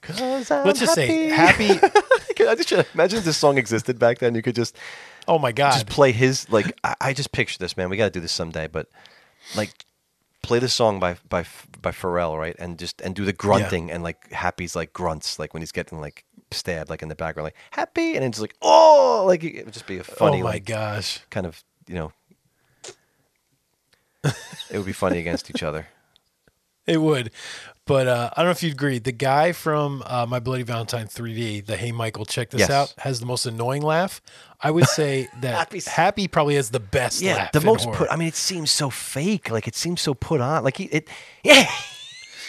cause 0.01 0.51
I'm 0.51 0.65
Let's 0.65 0.79
just 0.79 0.93
say 0.93 1.27
happy. 1.27 1.69
I 2.47 2.55
just 2.55 2.71
imagine 2.93 3.19
if 3.19 3.25
this 3.25 3.37
song 3.37 3.57
existed 3.57 3.99
back 3.99 4.19
then? 4.19 4.33
You 4.35 4.41
could 4.41 4.55
just 4.55 4.77
Oh 5.27 5.37
my 5.37 5.51
God! 5.51 5.73
just 5.73 5.87
play 5.87 6.11
his 6.11 6.49
like. 6.49 6.77
I, 6.83 6.95
I 7.01 7.13
just 7.13 7.31
picture 7.31 7.59
this 7.59 7.77
man. 7.77 7.89
We 7.89 7.97
got 7.97 8.05
to 8.05 8.09
do 8.09 8.19
this 8.19 8.31
someday, 8.31 8.67
but 8.67 8.87
like 9.55 9.85
play 10.41 10.57
the 10.59 10.69
song 10.69 10.99
by 10.99 11.17
by 11.27 11.45
by 11.81 11.91
Pharrell, 11.91 12.37
right? 12.37 12.55
And 12.57 12.79
just 12.79 13.01
and 13.01 13.15
do 13.15 13.25
the 13.25 13.33
grunting 13.33 13.91
and 13.91 14.01
like 14.03 14.31
Happy's 14.31 14.75
like 14.75 14.93
grunts, 14.93 15.37
like 15.37 15.53
when 15.53 15.61
he's 15.61 15.71
getting 15.71 15.99
like 15.99 16.25
stabbed, 16.51 16.89
like 16.89 17.01
in 17.01 17.09
the 17.09 17.15
background, 17.15 17.45
like 17.45 17.55
Happy, 17.71 18.15
and 18.15 18.23
it's 18.25 18.39
like 18.39 18.55
oh, 18.61 19.23
like 19.27 19.43
it 19.43 19.65
would 19.65 19.73
just 19.73 19.87
be 19.87 19.97
a 19.97 20.03
funny 20.03 20.41
oh 20.41 20.43
my 20.43 20.51
like 20.51 20.65
gosh! 20.65 21.19
kind 21.29 21.45
of 21.45 21.63
you 21.87 21.95
know. 21.95 22.11
it 24.23 24.77
would 24.77 24.85
be 24.85 24.91
funny 24.93 25.19
against 25.19 25.49
each 25.49 25.63
other. 25.63 25.87
It 26.87 26.99
would, 26.99 27.29
but 27.85 28.07
uh, 28.07 28.31
I 28.33 28.37
don't 28.41 28.45
know 28.47 28.51
if 28.51 28.63
you'd 28.63 28.73
agree. 28.73 28.97
The 28.97 29.11
guy 29.11 29.51
from 29.51 30.01
uh, 30.07 30.25
My 30.27 30.39
Bloody 30.39 30.63
Valentine 30.63 31.05
3D, 31.05 31.67
the 31.67 31.77
Hey 31.77 31.91
Michael, 31.91 32.25
check 32.25 32.49
this 32.49 32.61
Yes. 32.61 32.69
out, 32.71 32.95
has 32.97 33.19
the 33.19 33.27
most 33.27 33.45
annoying 33.45 33.83
laugh. 33.83 34.21
I 34.59 34.71
would 34.71 34.87
say 34.87 35.27
that 35.41 35.53
Happy's- 35.53 35.87
Happy 35.87 36.27
probably 36.27 36.55
has 36.55 36.71
the 36.71 36.79
best. 36.79 37.21
Yeah, 37.21 37.35
laugh 37.35 37.51
the 37.51 37.61
most 37.61 37.91
put. 37.91 38.09
I 38.11 38.15
mean, 38.15 38.27
it 38.27 38.33
seems 38.35 38.71
so 38.71 38.89
fake. 38.89 39.51
Like 39.51 39.67
it 39.67 39.75
seems 39.75 40.01
so 40.01 40.15
put 40.15 40.41
on. 40.41 40.63
Like 40.63 40.77
he, 40.77 40.85
it, 40.85 41.09
yeah, 41.43 41.69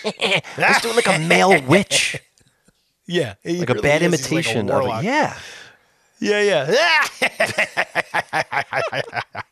he's 0.03 0.81
doing 0.81 0.97
like 0.97 1.07
a 1.09 1.19
male 1.19 1.61
witch, 1.65 2.17
yeah, 3.11 3.35
like 3.45 3.71
a 3.71 3.75
bad 3.75 4.03
is. 4.03 4.13
He's 4.13 4.33
like 4.33 4.47
a 4.47 4.51
imitation 4.51 4.71
of 4.71 4.85
it. 4.85 5.05
Yeah, 5.05 5.37
yeah, 6.21 6.43
yeah. 6.43 7.07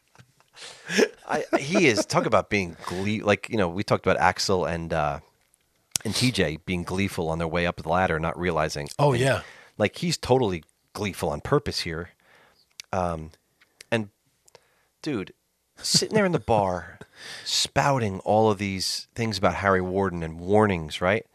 I, 1.29 1.45
he 1.59 1.87
is. 1.87 2.07
Talk 2.07 2.27
about 2.27 2.51
being 2.51 2.77
glee. 2.87 3.23
Like 3.23 3.49
you 3.51 3.57
know, 3.57 3.69
we 3.69 3.83
talked 3.83 4.07
about 4.07 4.19
Axel 4.19 4.65
and 4.65 4.93
uh, 4.93 5.21
and 6.05 6.15
TJ 6.15 6.61
being 6.65 6.85
gleeful 6.85 7.29
on 7.29 7.39
their 7.39 7.49
way 7.49 7.67
up 7.67 7.77
the 7.83 7.89
ladder, 7.89 8.19
not 8.19 8.39
realizing. 8.39 8.89
Oh, 8.99 9.13
and, 9.13 9.21
yeah. 9.21 9.43
like 9.77 9.97
he's 9.97 10.17
totally 10.17 10.65
gleeful 10.93 11.31
on 11.31 11.41
purpose 11.41 11.81
here. 11.81 12.11
Um, 12.93 13.31
and 13.91 14.11
dude, 15.03 15.33
sitting 15.77 16.15
there 16.15 16.27
in 16.27 16.33
the 16.33 16.39
bar, 16.39 16.99
spouting 17.45 18.21
all 18.21 18.51
of 18.51 18.59
these 18.59 19.09
things 19.15 19.39
about 19.39 19.57
Harry 19.57 19.81
Warden 19.81 20.23
and 20.23 20.39
warnings, 20.39 21.01
right? 21.01 21.27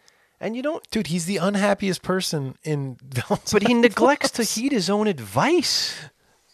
And 0.44 0.58
you 0.58 0.62
don't. 0.62 0.88
Dude, 0.92 1.08
he's 1.08 1.26
the 1.26 1.38
unhappiest 1.38 2.02
person 2.02 2.56
in 2.64 2.98
Valentine. 3.02 3.48
But 3.54 3.66
he 3.66 3.74
neglects 3.74 4.30
to 4.32 4.44
heed 4.44 4.74
his 4.74 4.90
own 4.90 5.08
advice. 5.08 5.98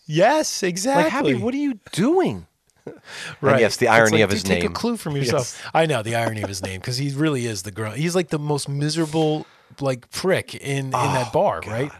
Yes, 0.06 0.62
exactly. 0.62 1.04
Like, 1.04 1.12
Happy, 1.12 1.34
what 1.34 1.54
are 1.54 1.58
you 1.58 1.80
doing? 1.92 2.46
Right. 3.40 3.52
And 3.52 3.62
yes, 3.62 3.78
the 3.78 3.88
irony 3.88 4.18
like, 4.18 4.24
of 4.24 4.30
his 4.32 4.42
dude, 4.42 4.50
name. 4.50 4.62
Take 4.62 4.70
a 4.72 4.74
clue 4.74 4.98
from 4.98 5.16
yourself. 5.16 5.64
I 5.76 5.86
know 5.86 6.02
the 6.02 6.16
irony 6.16 6.42
of 6.42 6.48
his 6.48 6.64
name 6.64 6.80
because 6.80 6.98
he 6.98 7.12
really 7.12 7.46
is 7.46 7.62
the 7.62 7.70
grunt. 7.70 7.98
He's 7.98 8.16
like 8.16 8.30
the 8.30 8.40
most 8.40 8.68
miserable 8.68 9.46
like 9.80 10.10
prick 10.10 10.56
in 10.56 10.86
in 10.86 10.92
that 10.92 11.28
oh, 11.28 11.32
bar, 11.32 11.62
right? 11.68 11.92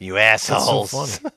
You 0.00 0.14
That's 0.14 0.42
so 0.42 0.56
assholes. 0.56 1.18
funny. 1.18 1.34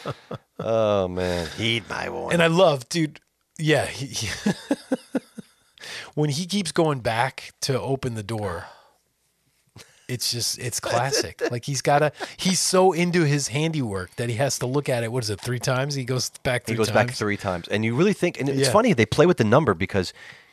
oh 0.60 1.08
man, 1.08 1.46
heed 1.58 1.84
my 1.90 2.08
warning. 2.08 2.34
And 2.34 2.42
I 2.42 2.46
love, 2.46 2.88
dude. 2.88 3.20
Yeah, 3.58 3.84
he, 3.84 4.06
he- 4.06 4.52
when 6.14 6.30
he 6.30 6.46
keeps 6.46 6.72
going 6.72 7.00
back 7.00 7.52
to 7.62 7.80
open 7.80 8.14
the 8.14 8.22
door, 8.22 8.66
it's 10.08 10.32
just 10.32 10.58
it's 10.58 10.80
classic. 10.90 11.40
like 11.50 11.64
he's 11.64 11.82
gotta. 11.82 12.12
He's 12.36 12.58
so 12.60 12.92
into 12.92 13.24
his 13.24 13.48
handiwork 13.48 14.16
that 14.16 14.28
he 14.28 14.34
has 14.36 14.58
to 14.58 14.66
look 14.66 14.88
at 14.88 15.02
it. 15.04 15.12
What 15.12 15.22
is 15.24 15.30
it? 15.30 15.40
Three 15.40 15.58
times 15.60 15.94
he 15.94 16.04
goes 16.04 16.30
back. 16.42 16.64
Three 16.64 16.74
he 16.74 16.76
goes 16.76 16.88
times. 16.88 17.08
back 17.10 17.16
three 17.16 17.36
times, 17.36 17.68
and 17.68 17.84
you 17.84 17.94
really 17.94 18.12
think, 18.12 18.40
and 18.40 18.48
it's 18.48 18.58
Yeah. 18.68 18.72
funny 18.72 18.92
they 18.92 19.06
play 19.06 19.26
with 19.26 19.36
the 19.36 19.44
number 19.44 19.72
because 19.74 20.12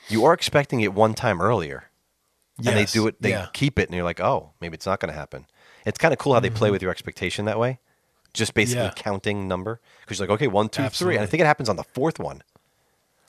you 0.09 0.25
are 0.25 0.33
expecting 0.33 0.81
it 0.81 0.93
one 0.93 1.13
time 1.15 1.41
earlier, 1.41 1.85
and 2.57 2.67
they 2.77 2.85
do 2.85 3.07
it. 3.07 3.21
They 3.21 3.31
yeah. 3.31 3.47
keep 3.53 3.79
it, 3.79 3.89
and 3.89 3.95
you're 3.95 4.05
like, 4.05 4.19
oh, 4.21 4.51
maybe 4.61 4.75
it's 4.75 4.85
not 4.85 4.99
going 4.99 5.11
to 5.11 5.17
happen. 5.19 5.47
It's 5.85 5.97
kind 5.97 6.13
of 6.13 6.19
cool 6.19 6.33
how 6.33 6.39
they 6.39 6.49
play 6.49 6.69
Mhm. 6.69 6.73
with 6.73 6.81
your 6.81 6.91
expectation 6.91 7.45
that 7.45 7.57
way, 7.59 7.79
just 8.33 8.53
basically 8.53 8.83
Yeah. 8.85 8.91
counting 8.95 9.47
number 9.47 9.79
because 10.01 10.19
you're 10.19 10.27
like, 10.27 10.35
okay, 10.35 10.47
one, 10.47 10.69
two, 10.69 10.87
three, 10.89 11.15
and 11.15 11.23
I 11.23 11.25
think 11.27 11.41
it 11.41 11.45
happens 11.47 11.67
on 11.69 11.77
the 11.77 11.83
fourth 11.83 12.19
one. 12.19 12.43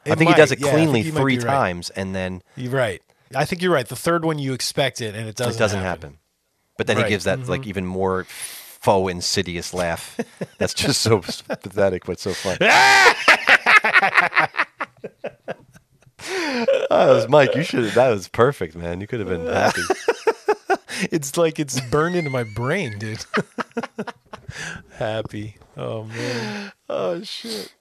I 0.09 0.13
It 0.13 0.19
think 0.19 0.31
he 0.31 0.37
does 0.37 0.53
it 0.53 0.61
yeah, 0.61 0.71
cleanly 0.71 1.03
three 1.05 1.39
right. 1.39 1.47
times, 1.47 1.91
and 1.91 2.15
then 2.15 2.43
You're 2.57 2.73
right. 2.73 3.03
I 3.35 3.45
think 3.45 3.61
you're 3.63 3.73
right. 3.73 3.87
The 3.87 3.97
third 3.97 4.25
one 4.25 4.39
you 4.39 4.53
expect 4.55 5.01
it, 5.01 5.15
and 5.15 5.29
it 5.29 5.37
doesn't. 5.37 5.55
it 5.55 5.59
doesn't 5.59 5.83
happen. 5.83 6.19
But 6.79 6.87
then 6.87 6.97
Right. 6.97 7.07
he 7.07 7.11
gives 7.11 7.25
that 7.25 7.47
like 7.49 7.63
Mhm. 7.63 7.67
even 7.67 7.87
more 7.87 8.25
faux 8.29 9.11
insidious 9.13 9.75
laugh. 9.75 10.19
That's 10.59 10.73
just 10.75 11.03
so 11.03 11.19
pathetic, 11.21 12.05
but 12.07 12.19
so 12.21 12.33
funny. 12.33 12.59
Oh, 16.91 17.07
that 17.07 17.13
was 17.15 17.29
Mike. 17.29 17.55
You 17.55 17.63
should. 17.63 17.93
That 17.93 18.09
was 18.09 18.29
perfect, 18.29 18.75
man. 18.75 19.01
You 19.01 19.07
could 19.07 19.21
have 19.21 19.29
been 19.29 19.47
happy. 19.47 19.83
It's 21.13 21.37
like 21.37 21.59
it's 21.61 21.81
burned 21.81 22.17
into 22.17 22.31
my 22.31 22.43
brain, 22.43 22.99
dude. 22.99 23.25
Happy. 24.95 25.57
Oh 25.77 26.05
man. 26.05 26.73
Oh 26.89 27.23
shit. 27.23 27.73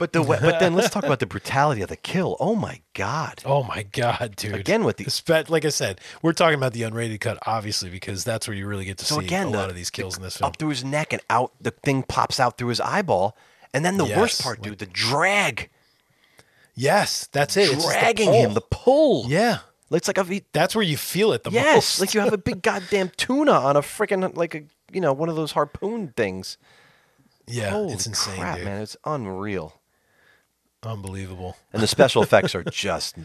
But 0.00 0.12
the 0.14 0.22
but 0.22 0.58
then 0.58 0.74
let's 0.74 0.88
talk 0.88 1.04
about 1.04 1.18
the 1.20 1.26
brutality 1.34 1.82
of 1.82 1.88
the 1.90 1.96
kill. 1.96 2.36
Oh 2.40 2.54
my 2.56 2.80
god. 2.94 3.42
Oh 3.44 3.62
my 3.62 3.82
god, 3.84 4.34
dude. 4.34 4.54
Again 4.54 4.82
with 4.82 4.96
the 4.96 5.44
like 5.50 5.64
I 5.66 5.68
said, 5.68 6.00
we're 6.22 6.32
talking 6.32 6.54
about 6.56 6.72
the 6.72 6.80
unrated 6.82 7.20
cut, 7.20 7.38
obviously, 7.46 7.90
because 7.90 8.24
that's 8.24 8.48
where 8.48 8.56
you 8.56 8.66
really 8.66 8.86
get 8.86 8.96
to 8.98 9.04
so 9.04 9.18
see 9.20 9.26
again 9.26 9.48
a 9.48 9.50
the- 9.52 9.58
lot 9.58 9.68
of 9.68 9.76
these 9.76 9.90
kills 9.90 10.16
in 10.16 10.22
this 10.22 10.38
film. 10.38 10.48
up 10.48 10.56
through 10.56 10.70
his 10.70 10.82
neck 10.82 11.12
and 11.12 11.20
out. 11.28 11.52
The 11.60 11.70
thing 11.70 12.02
pops 12.02 12.40
out 12.40 12.56
through 12.56 12.68
his 12.68 12.80
eyeball, 12.80 13.36
and 13.74 13.84
then 13.84 13.98
the 13.98 14.06
worst 14.06 14.42
part, 14.42 14.62
dude, 14.62 14.78
the 14.78 14.86
drag, 14.86 15.68
Yes, 16.74 17.28
that's 17.32 17.56
it. 17.56 17.70
It's 17.70 17.84
the 17.84 17.92
dragging 17.92 18.32
him, 18.32 18.54
the 18.54 18.62
pull. 18.62 19.26
yeah, 19.28 19.58
It's 19.90 20.08
like 20.08 20.16
a 20.18 20.42
that's 20.52 20.74
where 20.74 20.84
you 20.84 20.96
feel 20.96 21.32
it 21.32 21.44
the 21.44 21.50
yes, 21.50 21.74
most. 21.74 22.00
like 22.00 22.14
you 22.14 22.20
have 22.20 22.32
a 22.32 22.38
big 22.38 22.62
goddamn 22.70 23.10
tuna 23.18 23.52
on 23.52 23.76
a 23.76 23.82
freaking 23.82 24.34
like 24.36 24.54
a 24.54 24.62
you 24.92 25.00
know 25.02 25.12
one 25.12 25.28
of 25.28 25.36
those 25.36 25.52
harpoon 25.52 26.14
things. 26.16 26.56
yeah, 27.46 27.70
Holy 27.70 27.92
it's 27.92 28.06
insane, 28.06 28.38
crap, 28.40 28.56
dude. 28.56 28.64
man! 28.64 28.80
It's 28.80 28.96
unreal. 29.04 29.74
Unbelievable. 30.82 31.56
And 31.72 31.82
the 31.82 31.86
special 31.86 32.22
effects 32.24 32.54
are 32.54 32.62
just 32.64 33.16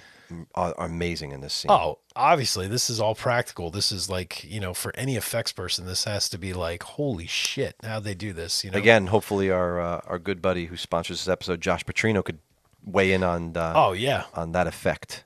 are, 0.55 0.73
amazing 0.77 1.31
in 1.31 1.41
this 1.41 1.53
scene. 1.53 1.71
Oh, 1.71 1.99
obviously, 2.15 2.67
this 2.67 2.89
is 2.89 2.99
all 2.99 3.15
practical. 3.15 3.69
This 3.69 3.91
is 3.91 4.09
like 4.09 4.43
you 4.43 4.59
know, 4.59 4.73
for 4.73 4.91
any 4.95 5.15
effects 5.15 5.51
person, 5.51 5.85
this 5.85 6.03
has 6.03 6.27
to 6.29 6.37
be 6.37 6.53
like, 6.53 6.83
holy 6.83 7.27
shit, 7.27 7.75
how 7.83 7.99
they 7.99 8.13
do 8.15 8.33
this? 8.33 8.63
You 8.63 8.71
know, 8.71 8.77
Again, 8.77 9.07
hopefully 9.07 9.49
our 9.51 9.79
uh, 9.79 10.01
our 10.05 10.19
good 10.19 10.41
buddy 10.41 10.65
who 10.65 10.75
sponsors 10.77 11.19
this 11.23 11.31
episode, 11.31 11.61
Josh 11.61 11.85
Petrino, 11.85 12.23
could 12.23 12.39
weigh 12.83 13.13
in 13.13 13.23
on 13.23 13.55
uh, 13.55 13.73
Oh 13.75 13.93
yeah, 13.93 14.25
on 14.33 14.51
that 14.51 14.67
effect. 14.67 15.23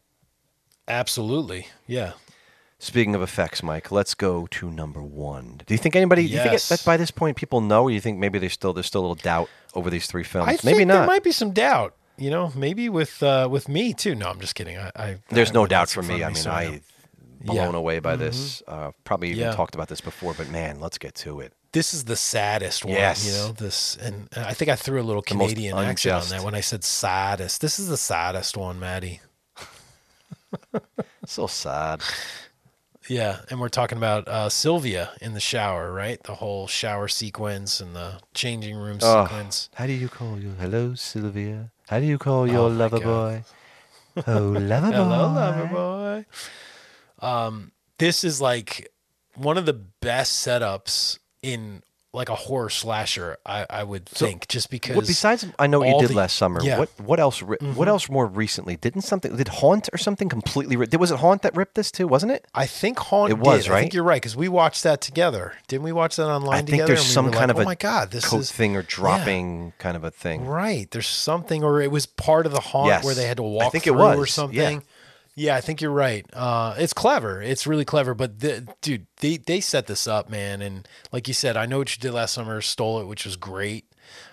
absolutely, 0.88 1.68
yeah. 1.88 2.14
Speaking 2.82 3.14
of 3.14 3.22
effects, 3.22 3.62
Mike, 3.62 3.92
let's 3.92 4.14
go 4.14 4.48
to 4.52 4.72
number 4.72 5.04
one. 5.04 5.60
Do 5.68 5.74
you 5.74 5.78
think 5.78 5.98
anybody? 5.98 6.24
Do 6.28 6.30
you 6.34 6.38
think 6.40 6.54
Yes. 6.54 6.70
that 6.70 6.86
by 6.86 6.96
this 6.96 7.12
point 7.12 7.36
people 7.36 7.60
know? 7.60 7.84
Or 7.84 7.92
you 7.92 8.00
think 8.00 8.20
maybe 8.20 8.40
there's 8.40 8.54
still 8.54 8.72
there's 8.72 8.86
still 8.86 9.02
a 9.02 9.06
little 9.10 9.16
doubt 9.16 9.50
over 9.74 9.90
these 9.90 10.08
three 10.08 10.24
films? 10.24 10.48
I 10.48 10.58
maybe 10.64 10.78
think 10.78 10.88
not. 10.88 10.94
there 11.00 11.08
might 11.08 11.24
be 11.24 11.34
some 11.34 11.52
doubt. 11.52 11.96
You 12.20 12.30
know, 12.30 12.52
maybe 12.56 12.90
with 12.90 13.24
uh, 13.24 13.48
with 13.50 13.70
me 13.70 13.94
too. 13.94 14.14
No, 14.14 14.30
I'm 14.30 14.40
just 14.40 14.54
kidding. 14.56 14.78
I, 14.78 14.92
I 14.96 15.18
There's 15.30 15.52
I 15.52 15.54
no 15.54 15.66
doubt 15.66 15.90
for 15.90 16.02
me. 16.04 16.24
I 16.24 16.28
mean, 16.28 16.36
so 16.36 16.52
I 16.52 16.82
blown 17.42 17.72
Yeah. 17.74 17.78
away 17.78 18.00
by 18.00 18.16
Mhm. 18.16 18.20
this. 18.20 18.62
Uh, 18.68 18.92
probably 19.06 19.30
even 19.30 19.40
Yeah. 19.46 19.52
talked 19.54 19.74
about 19.74 19.88
this 19.88 20.02
before, 20.02 20.34
but 20.34 20.50
man, 20.50 20.80
let's 20.82 20.98
get 20.98 21.16
to 21.16 21.40
it. 21.40 21.54
This 21.72 21.94
is 21.94 22.04
the 22.06 22.16
saddest 22.18 22.84
one. 22.84 22.96
Yes. 22.96 23.26
You 23.26 23.32
know 23.32 23.52
this, 23.54 23.96
and 24.02 24.28
I 24.36 24.54
think 24.54 24.70
I 24.70 24.76
threw 24.76 25.00
a 25.02 25.04
little 25.04 25.22
Canadian 25.22 25.78
accent 25.78 26.24
on 26.24 26.30
that 26.30 26.44
when 26.44 26.56
I 26.56 26.62
said 26.62 26.84
saddest. 26.84 27.62
This 27.62 27.80
is 27.80 27.88
the 27.88 27.98
saddest 27.98 28.58
one, 28.58 28.80
Maddie. 28.80 29.22
So 31.26 31.46
sad. 31.48 32.02
Yeah, 33.08 33.42
and 33.50 33.60
we're 33.60 33.70
talking 33.70 33.98
about 33.98 34.28
uh, 34.28 34.50
Sylvia 34.50 35.12
in 35.22 35.34
the 35.34 35.40
shower, 35.40 35.92
right? 35.94 36.22
The 36.24 36.36
whole 36.36 36.66
shower 36.68 37.08
sequence 37.08 37.80
and 37.80 37.96
the 37.96 38.20
changing 38.34 38.76
room 38.76 38.98
Oh, 39.02 39.26
sequence. 39.26 39.70
how 39.76 39.86
do 39.88 39.94
you 39.94 40.10
call 40.10 40.40
you? 40.40 40.54
Hello, 40.60 40.96
Sylvia. 40.96 41.72
How 41.90 42.00
do 42.00 42.06
you 42.06 42.20
call 42.20 42.48
your 42.48 42.60
Oh, 42.60 42.68
lover 42.68 43.00
boy? 43.00 43.44
Oh, 44.28 44.42
lover 44.60 44.92
boy. 44.92 44.98
Hello, 44.98 45.34
lover 45.34 45.66
boy. 45.66 46.26
Um, 47.28 47.72
this 47.98 48.24
is 48.24 48.40
like 48.40 48.92
one 49.34 49.58
of 49.58 49.66
the 49.66 49.74
best 49.74 50.46
setups 50.46 51.18
in 51.42 51.82
like 52.12 52.30
a 52.30 52.36
horror 52.36 52.72
slasher. 52.72 53.38
I, 53.46 53.68
I 53.70 53.84
would 53.84 54.10
So, 54.10 54.26
think 54.26 54.48
just 54.48 54.72
because. 54.72 54.96
What 54.96 55.06
besides? 55.06 55.46
I 55.60 55.68
know 55.68 55.80
what 55.80 55.90
you 55.90 56.00
did 56.00 56.10
the- 56.10 56.16
last 56.16 56.36
summer. 56.38 56.60
Yeah. 56.64 56.80
What 56.80 56.90
what 57.00 57.20
else? 57.20 57.42
ri- 57.44 57.58
What 57.62 57.86
Mhm. 57.88 57.92
else 57.92 58.10
more 58.10 58.26
recently? 58.26 58.78
Didn't 58.78 59.02
something? 59.04 59.36
Did 59.36 59.48
Haunt 59.48 59.90
or 59.94 59.98
something 60.00 60.28
completely? 60.28 60.76
Rip, 60.76 60.92
was 60.96 61.12
it 61.12 61.20
Haunt 61.20 61.44
that 61.44 61.56
ripped 61.56 61.76
this 61.76 61.92
too? 61.92 62.08
Wasn't 62.08 62.32
it? 62.32 62.46
I 62.56 62.66
think 62.66 62.98
Haunt 62.98 63.30
It 63.32 63.38
was, 63.38 63.64
did. 63.66 63.70
I 63.72 63.74
right? 63.76 63.82
think 63.82 63.94
you're 63.94 64.04
right 64.04 64.20
because 64.22 64.36
we 64.36 64.48
watched 64.48 64.82
that 64.84 65.02
together. 65.02 65.54
Didn't 65.68 65.84
we 65.84 65.92
watch 65.92 66.16
that 66.16 66.26
online 66.28 66.54
I 66.54 66.58
think 66.58 66.70
together? 66.70 66.88
there's 66.88 67.00
And 67.02 67.08
we 67.10 67.14
some 67.14 67.26
kind 67.26 67.36
like, 67.36 67.50
of 67.52 67.58
oh 67.58 67.62
a 67.62 67.66
my 67.66 67.76
god, 67.76 68.10
this 68.12 68.26
coat 68.26 68.40
is 68.40 68.52
thing 68.52 68.76
or 68.76 68.80
Yeah. 68.82 68.86
dropping 68.88 69.74
kind 69.78 69.96
of 69.96 70.04
a 70.04 70.10
thing. 70.12 70.46
Right. 70.48 70.90
There's 70.90 71.08
something, 71.08 71.64
or 71.64 71.80
it 71.80 71.92
was 71.92 72.08
part 72.08 72.48
of 72.48 72.52
the 72.54 72.60
haunt 72.62 72.88
Yes. 72.88 73.04
where 73.04 73.14
they 73.14 73.28
had 73.28 73.38
to 73.38 73.44
walk. 73.44 73.68
I 73.68 73.70
think 73.70 73.86
it 73.86 73.92
through 73.92 74.00
or 74.02 74.26
something. 74.26 74.58
yeah. 74.58 74.80
Yeah, 75.40 75.56
I 75.56 75.62
think 75.62 75.82
you're 75.82 75.90
right. 75.92 76.26
Uh, 76.34 76.76
it's 76.78 76.92
clever. 76.92 77.42
It's 77.42 77.66
really 77.66 77.86
clever. 77.86 78.14
But 78.14 78.42
the, 78.42 78.68
dude, 78.82 79.08
they 79.22 79.38
they 79.38 79.62
set 79.62 79.88
this 79.88 80.06
up, 80.06 80.30
man. 80.30 80.62
And 80.62 80.86
like 81.14 81.30
you 81.30 81.34
said, 81.34 81.56
I 81.56 81.66
know 81.66 81.78
what 81.78 81.96
you 81.96 82.02
did 82.02 82.12
last 82.12 82.34
summer, 82.34 82.60
stole 82.60 83.00
it, 83.00 83.08
which 83.08 83.24
was 83.24 83.38
great. 83.38 83.86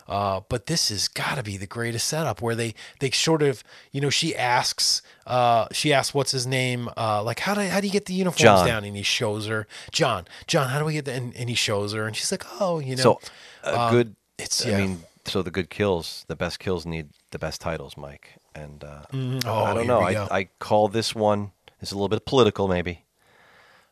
Uh, 0.09 0.40
but 0.48 0.66
this 0.66 0.88
has 0.88 1.07
got 1.07 1.36
to 1.36 1.44
be 1.44 1.57
the 1.57 1.66
greatest 1.66 2.09
setup 2.09 2.42
where 2.42 2.57
they 2.57 2.74
they 2.98 3.11
sort 3.12 3.42
of 3.42 3.62
you 3.92 4.00
know 4.00 4.11
she 4.11 4.34
asks 4.34 5.00
uh, 5.28 5.68
she 5.70 5.92
asks 5.92 6.12
what's 6.12 6.32
his 6.32 6.46
name 6.46 6.88
uh, 6.96 7.22
like 7.22 7.40
how 7.40 7.54
do 7.54 7.61
how 7.61 7.80
do 7.80 7.86
you 7.86 7.92
get 7.92 8.07
the 8.07 8.14
uniforms 8.14 8.40
John. 8.40 8.66
down 8.66 8.84
and 8.84 8.96
he 8.96 9.02
shows 9.02 9.46
her 9.46 9.66
John 9.92 10.24
John 10.46 10.70
how 10.70 10.78
do 10.78 10.86
we 10.86 10.94
get 10.94 11.04
the 11.04 11.12
and, 11.12 11.36
and 11.36 11.48
he 11.48 11.54
shows 11.54 11.92
her 11.92 12.07
and 12.07 12.16
she's 12.16 12.32
like 12.32 12.44
oh 12.61 12.78
you 12.78 12.96
know 12.96 13.02
So 13.02 13.20
a 13.64 13.80
um, 13.80 13.92
good. 13.92 14.16
it's 14.38 14.64
I 14.64 14.70
yeah. 14.70 14.78
mean, 14.78 15.00
so 15.24 15.42
the 15.42 15.50
good 15.50 15.70
kills, 15.70 16.24
the 16.28 16.36
best 16.36 16.59
kills 16.59 16.86
need 16.86 17.09
the 17.32 17.38
best 17.38 17.61
titles, 17.61 17.96
Mike. 17.96 18.30
And 18.57 18.82
uh. 18.84 19.02
I- 19.12 19.40
Oh, 19.46 19.64
I 19.64 19.74
don't 19.74 19.86
know. 19.86 20.00
I. 20.00 20.38
I 20.38 20.48
call 20.59 20.88
this 20.88 21.14
one. 21.14 21.52
It's 21.80 21.92
a 21.92 21.94
little 21.94 22.09
bit 22.09 22.24
political, 22.24 22.68
maybe. 22.68 23.04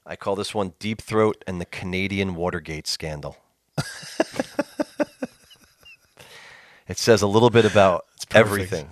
I 0.06 0.16
call 0.16 0.36
this 0.36 0.54
one 0.54 0.72
Deep 0.78 1.00
Throat 1.00 1.42
and 1.46 1.60
the 1.60 1.64
Canadian 1.66 2.34
Watergate 2.34 2.86
scandal. 2.86 3.36
it 6.88 6.98
says 6.98 7.22
a 7.22 7.26
little 7.26 7.50
bit 7.50 7.64
about 7.64 8.04
everything. 8.34 8.90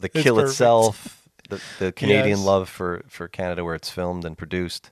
The 0.00 0.08
kill 0.22 0.38
itself, 0.40 1.22
the, 1.48 1.60
the 1.78 1.92
Canadian 1.92 2.38
Yes. 2.38 2.46
love 2.46 2.68
for, 2.68 3.02
for 3.08 3.28
Canada 3.28 3.64
where 3.64 3.74
it's 3.74 3.90
filmed 3.90 4.24
and 4.24 4.36
produced, 4.38 4.90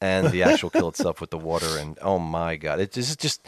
and 0.00 0.30
the 0.30 0.42
actual 0.42 0.70
kill 0.70 0.88
itself 0.94 1.20
with 1.20 1.30
the 1.30 1.38
water. 1.38 1.78
And 1.78 1.98
oh 2.02 2.18
my 2.18 2.56
God, 2.56 2.80
it 2.80 2.92
this 2.92 3.10
is 3.10 3.16
just, 3.16 3.46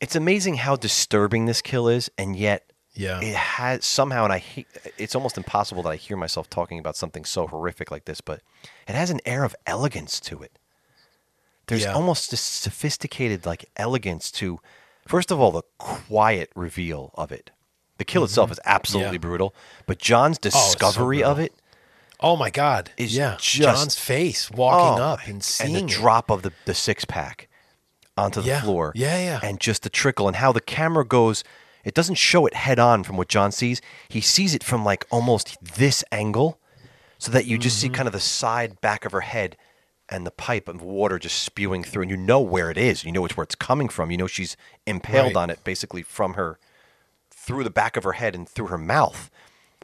it's 0.00 0.14
amazing 0.16 0.56
how 0.56 0.76
disturbing 0.76 1.46
this 1.46 1.60
kill 1.62 1.88
is, 1.88 2.10
and 2.18 2.36
yet 2.36 2.70
Yeah. 2.94 3.20
it 3.20 3.34
has 3.34 3.84
somehow, 3.84 4.24
and 4.24 4.32
I 4.32 4.38
hate, 4.38 4.68
it's 4.98 5.14
almost 5.14 5.36
impossible 5.36 5.82
that 5.82 5.90
I 5.90 5.96
hear 5.96 6.16
myself 6.16 6.48
talking 6.48 6.78
about 6.78 6.96
something 6.96 7.24
so 7.24 7.46
horrific 7.46 7.90
like 7.90 8.04
this, 8.04 8.20
but 8.20 8.40
it 8.86 8.94
has 8.94 9.10
an 9.10 9.20
air 9.26 9.42
of 9.44 9.56
elegance 9.66 10.20
to 10.20 10.42
it. 10.42 10.58
There's 11.66 11.82
Yeah. 11.84 11.94
almost 11.94 12.30
this 12.30 12.40
sophisticated 12.40 13.46
like 13.46 13.64
elegance 13.76 14.30
to, 14.32 14.60
first 15.08 15.30
of 15.30 15.40
all, 15.40 15.50
the 15.50 15.62
quiet 15.78 16.50
reveal 16.54 17.10
of 17.14 17.32
it. 17.32 17.50
The 17.98 18.04
kill 18.04 18.24
itself 18.24 18.50
is 18.52 18.60
absolutely 18.64 19.18
Mm-hmm. 19.18 19.26
Yeah. 19.26 19.28
brutal, 19.28 19.54
but 19.86 19.98
John's 19.98 20.36
so 20.42 20.50
discovery 20.50 21.22
of 21.22 21.38
it 21.38 21.52
Oh 22.20 22.36
my 22.36 22.48
God! 22.50 22.90
is 22.96 23.14
yeah, 23.16 23.36
just 23.40 23.76
John's 23.76 23.98
face 23.98 24.50
walking 24.50 25.00
Oh, 25.00 25.04
up 25.04 25.26
and 25.26 25.42
seeing 25.42 25.76
and 25.76 25.88
the 25.88 25.92
it. 25.94 25.98
drop 25.98 26.30
of 26.30 26.42
the, 26.42 26.52
the 26.64 26.74
six 26.74 27.04
pack 27.04 27.48
onto 28.16 28.40
the 28.40 28.48
Yeah. 28.48 28.62
floor. 28.62 28.92
Yeah, 28.94 29.18
yeah. 29.18 29.40
And 29.42 29.58
just 29.60 29.82
the 29.82 29.90
trickle 29.90 30.26
and 30.28 30.36
how 30.36 30.52
the 30.52 30.60
camera 30.60 31.04
goes. 31.04 31.42
It 31.84 31.94
doesn't 31.94 32.14
show 32.16 32.46
it 32.46 32.54
head 32.54 32.78
on 32.78 33.04
from 33.04 33.16
what 33.16 33.28
John 33.28 33.52
sees. 33.52 33.80
He 34.08 34.20
sees 34.20 34.54
it 34.54 34.64
from 34.64 34.84
like 34.84 35.04
almost 35.10 35.56
this 35.62 36.02
angle, 36.10 36.58
so 37.18 37.30
that 37.32 37.46
you 37.46 37.58
just 37.58 37.78
see 37.78 37.86
Mm-hmm. 37.88 37.94
kind 37.94 38.06
of 38.08 38.12
the 38.12 38.20
side 38.20 38.80
back 38.80 39.04
of 39.04 39.12
her 39.12 39.20
head 39.22 39.56
and 40.08 40.26
the 40.26 40.30
pipe 40.30 40.68
of 40.68 40.82
water 40.82 41.18
just 41.18 41.42
spewing 41.42 41.82
through, 41.84 42.02
and 42.02 42.10
you 42.10 42.16
know 42.16 42.40
where 42.40 42.70
it 42.70 42.76
is. 42.78 43.04
You 43.04 43.12
know 43.12 43.24
it's 43.24 43.36
where 43.36 43.44
it's 43.44 43.54
coming 43.54 43.88
from. 43.88 44.10
You 44.10 44.16
know 44.16 44.26
she's 44.26 44.56
impaled 44.86 45.34
Right. 45.34 45.42
on 45.42 45.50
it, 45.50 45.62
basically 45.64 46.02
from 46.02 46.34
her 46.34 46.58
through 47.30 47.64
the 47.64 47.70
back 47.70 47.96
of 47.96 48.04
her 48.04 48.12
head 48.12 48.34
and 48.34 48.48
through 48.48 48.66
her 48.68 48.78
mouth. 48.78 49.30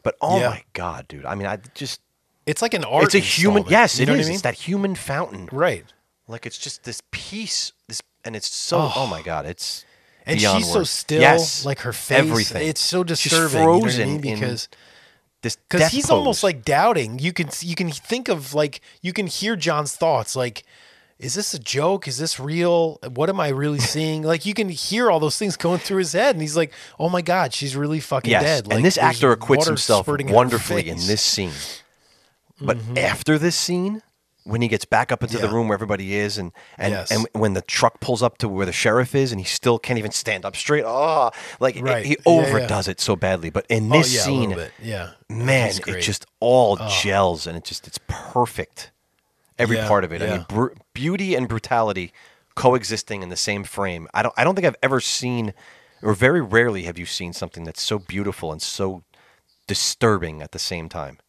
But 0.03 0.15
oh 0.21 0.39
Yeah. 0.39 0.49
my 0.49 0.63
god, 0.73 1.07
dude! 1.07 1.25
I 1.25 1.35
mean, 1.35 1.47
I 1.47 1.57
just 1.75 2.01
It's 2.47 2.61
like 2.61 2.73
an 2.73 2.83
art. 2.83 3.03
it's 3.05 3.15
a 3.15 3.19
human. 3.19 3.65
Yes, 3.67 3.97
you 3.99 4.03
it 4.03 4.07
know 4.07 4.13
is. 4.13 4.19
What 4.19 4.25
I 4.25 4.27
mean? 4.29 4.33
It's 4.33 4.41
that 4.43 4.55
human 4.55 4.95
fountain. 4.95 5.49
right. 5.51 5.85
Like 6.27 6.45
it's 6.45 6.57
just 6.57 6.83
this 6.85 7.01
piece. 7.11 7.71
This 7.87 8.01
and 8.23 8.35
it's 8.35 8.47
so. 8.53 8.91
Oh, 8.95 9.07
my 9.07 9.21
god! 9.21 9.45
It's 9.45 9.85
And 10.25 10.39
she's 10.39 10.71
so 10.71 10.83
still, 10.83 11.21
Yes, 11.21 11.65
like 11.65 11.79
her 11.79 11.93
face. 11.93 12.17
Everything. 12.19 12.67
It's 12.67 12.79
so 12.81 13.03
She's 13.03 13.23
disturbing. 13.23 13.59
you 13.61 13.65
know 13.67 13.75
I 13.77 13.79
frozen 13.81 14.07
mean? 14.07 14.15
in 14.25 14.39
because 14.39 14.69
this 15.41 15.55
because 15.55 15.91
he's 15.91 16.09
almost 16.09 16.43
like 16.43 16.63
doubting. 16.63 17.17
You 17.19 17.33
can 17.33 17.49
you 17.61 17.75
can 17.75 17.89
think 17.91 18.29
of 18.29 18.53
like 18.53 18.81
you 19.01 19.13
can 19.13 19.25
hear 19.27 19.55
John's 19.55 19.95
thoughts. 19.95 20.35
Like, 20.35 20.63
is 21.17 21.33
this 21.33 21.53
a 21.55 21.59
joke? 21.59 22.07
Is 22.07 22.19
this 22.19 22.39
real? 22.39 22.99
What 23.13 23.29
am 23.29 23.39
I 23.39 23.47
really 23.49 23.79
seeing? 23.93 24.21
like 24.21 24.45
you 24.45 24.53
can 24.53 24.69
hear 24.69 25.09
all 25.09 25.19
those 25.19 25.37
things 25.39 25.57
going 25.57 25.79
through 25.79 25.97
his 25.97 26.13
head, 26.13 26.35
and 26.35 26.41
he's 26.41 26.55
like, 26.55 26.71
"Oh 26.99 27.09
my 27.09 27.21
god, 27.23 27.53
she's 27.55 27.75
really 27.75 27.99
fucking 27.99 28.29
yes, 28.29 28.43
dead." 28.43 28.67
Like, 28.67 28.75
and 28.77 28.85
this 28.85 28.99
actor 28.99 29.31
acquits 29.31 29.65
himself 29.65 30.05
spurting 30.05 30.27
out 30.27 30.29
of 30.29 30.33
her 30.33 30.37
wonderfully 30.37 30.87
in 30.87 30.97
this 30.97 31.23
scene. 31.23 31.51
But 32.59 32.77
Mhm. 32.77 32.97
after 32.99 33.39
this 33.39 33.55
scene, 33.55 34.03
when 34.43 34.61
he 34.61 34.67
gets 34.67 34.85
back 34.85 35.11
up 35.11 35.21
into 35.21 35.37
the 35.37 35.47
room 35.47 35.67
where 35.67 35.75
everybody 35.75 36.15
is, 36.15 36.37
and 36.37 36.51
and, 36.77 36.91
Yes. 36.93 37.11
and 37.11 37.27
when 37.33 37.53
the 37.53 37.61
truck 37.61 37.99
pulls 37.99 38.23
up 38.23 38.37
to 38.39 38.47
where 38.49 38.65
the 38.65 38.71
sheriff 38.71 39.13
is, 39.13 39.31
and 39.31 39.39
he 39.39 39.45
still 39.45 39.77
can't 39.77 39.99
even 39.99 40.11
stand 40.11 40.45
up 40.45 40.55
straight. 40.55 40.83
Oh, 40.85 41.29
like 41.59 41.75
it- 41.75 41.83
Right. 41.83 42.05
he 42.05 42.17
Yeah, 42.25 42.33
yeah. 42.33 42.47
overdoes 42.47 42.87
it 42.87 42.99
so 42.99 43.15
badly. 43.15 43.49
But 43.51 43.65
in 43.69 43.91
Oh, 43.91 43.97
this 43.97 44.13
yeah, 44.15 44.21
scene. 44.21 44.57
Yeah. 44.81 45.11
man, 45.29 45.71
it 45.87 46.01
just 46.01 46.25
all 46.39 46.77
Oh. 46.79 46.99
gels, 47.01 47.45
and 47.45 47.55
it 47.57 47.63
just 47.63 47.85
it's 47.87 47.99
perfect. 48.07 48.91
Every 49.59 49.77
Yeah, 49.77 49.87
part 49.87 50.03
of 50.03 50.11
it. 50.11 50.23
I 50.23 50.27
mean, 50.37 50.45
bru- 50.49 50.73
beauty 50.93 51.35
and 51.35 51.47
brutality 51.47 52.11
coexisting 52.55 53.21
in 53.21 53.29
the 53.29 53.35
same 53.37 53.63
frame. 53.63 54.07
I 54.13 54.23
don't. 54.23 54.33
I 54.37 54.43
don't 54.43 54.55
think 54.55 54.65
I've 54.65 54.75
ever 54.81 54.99
seen, 54.99 55.53
or 56.01 56.13
very 56.13 56.41
rarely 56.41 56.83
have 56.83 56.97
you 56.97 57.05
seen 57.05 57.31
something 57.31 57.63
that's 57.63 57.81
so 57.81 57.99
beautiful 57.99 58.51
and 58.51 58.59
so 58.61 59.03
disturbing 59.67 60.41
at 60.41 60.51
the 60.51 60.59
same 60.59 60.89
time. 60.89 61.19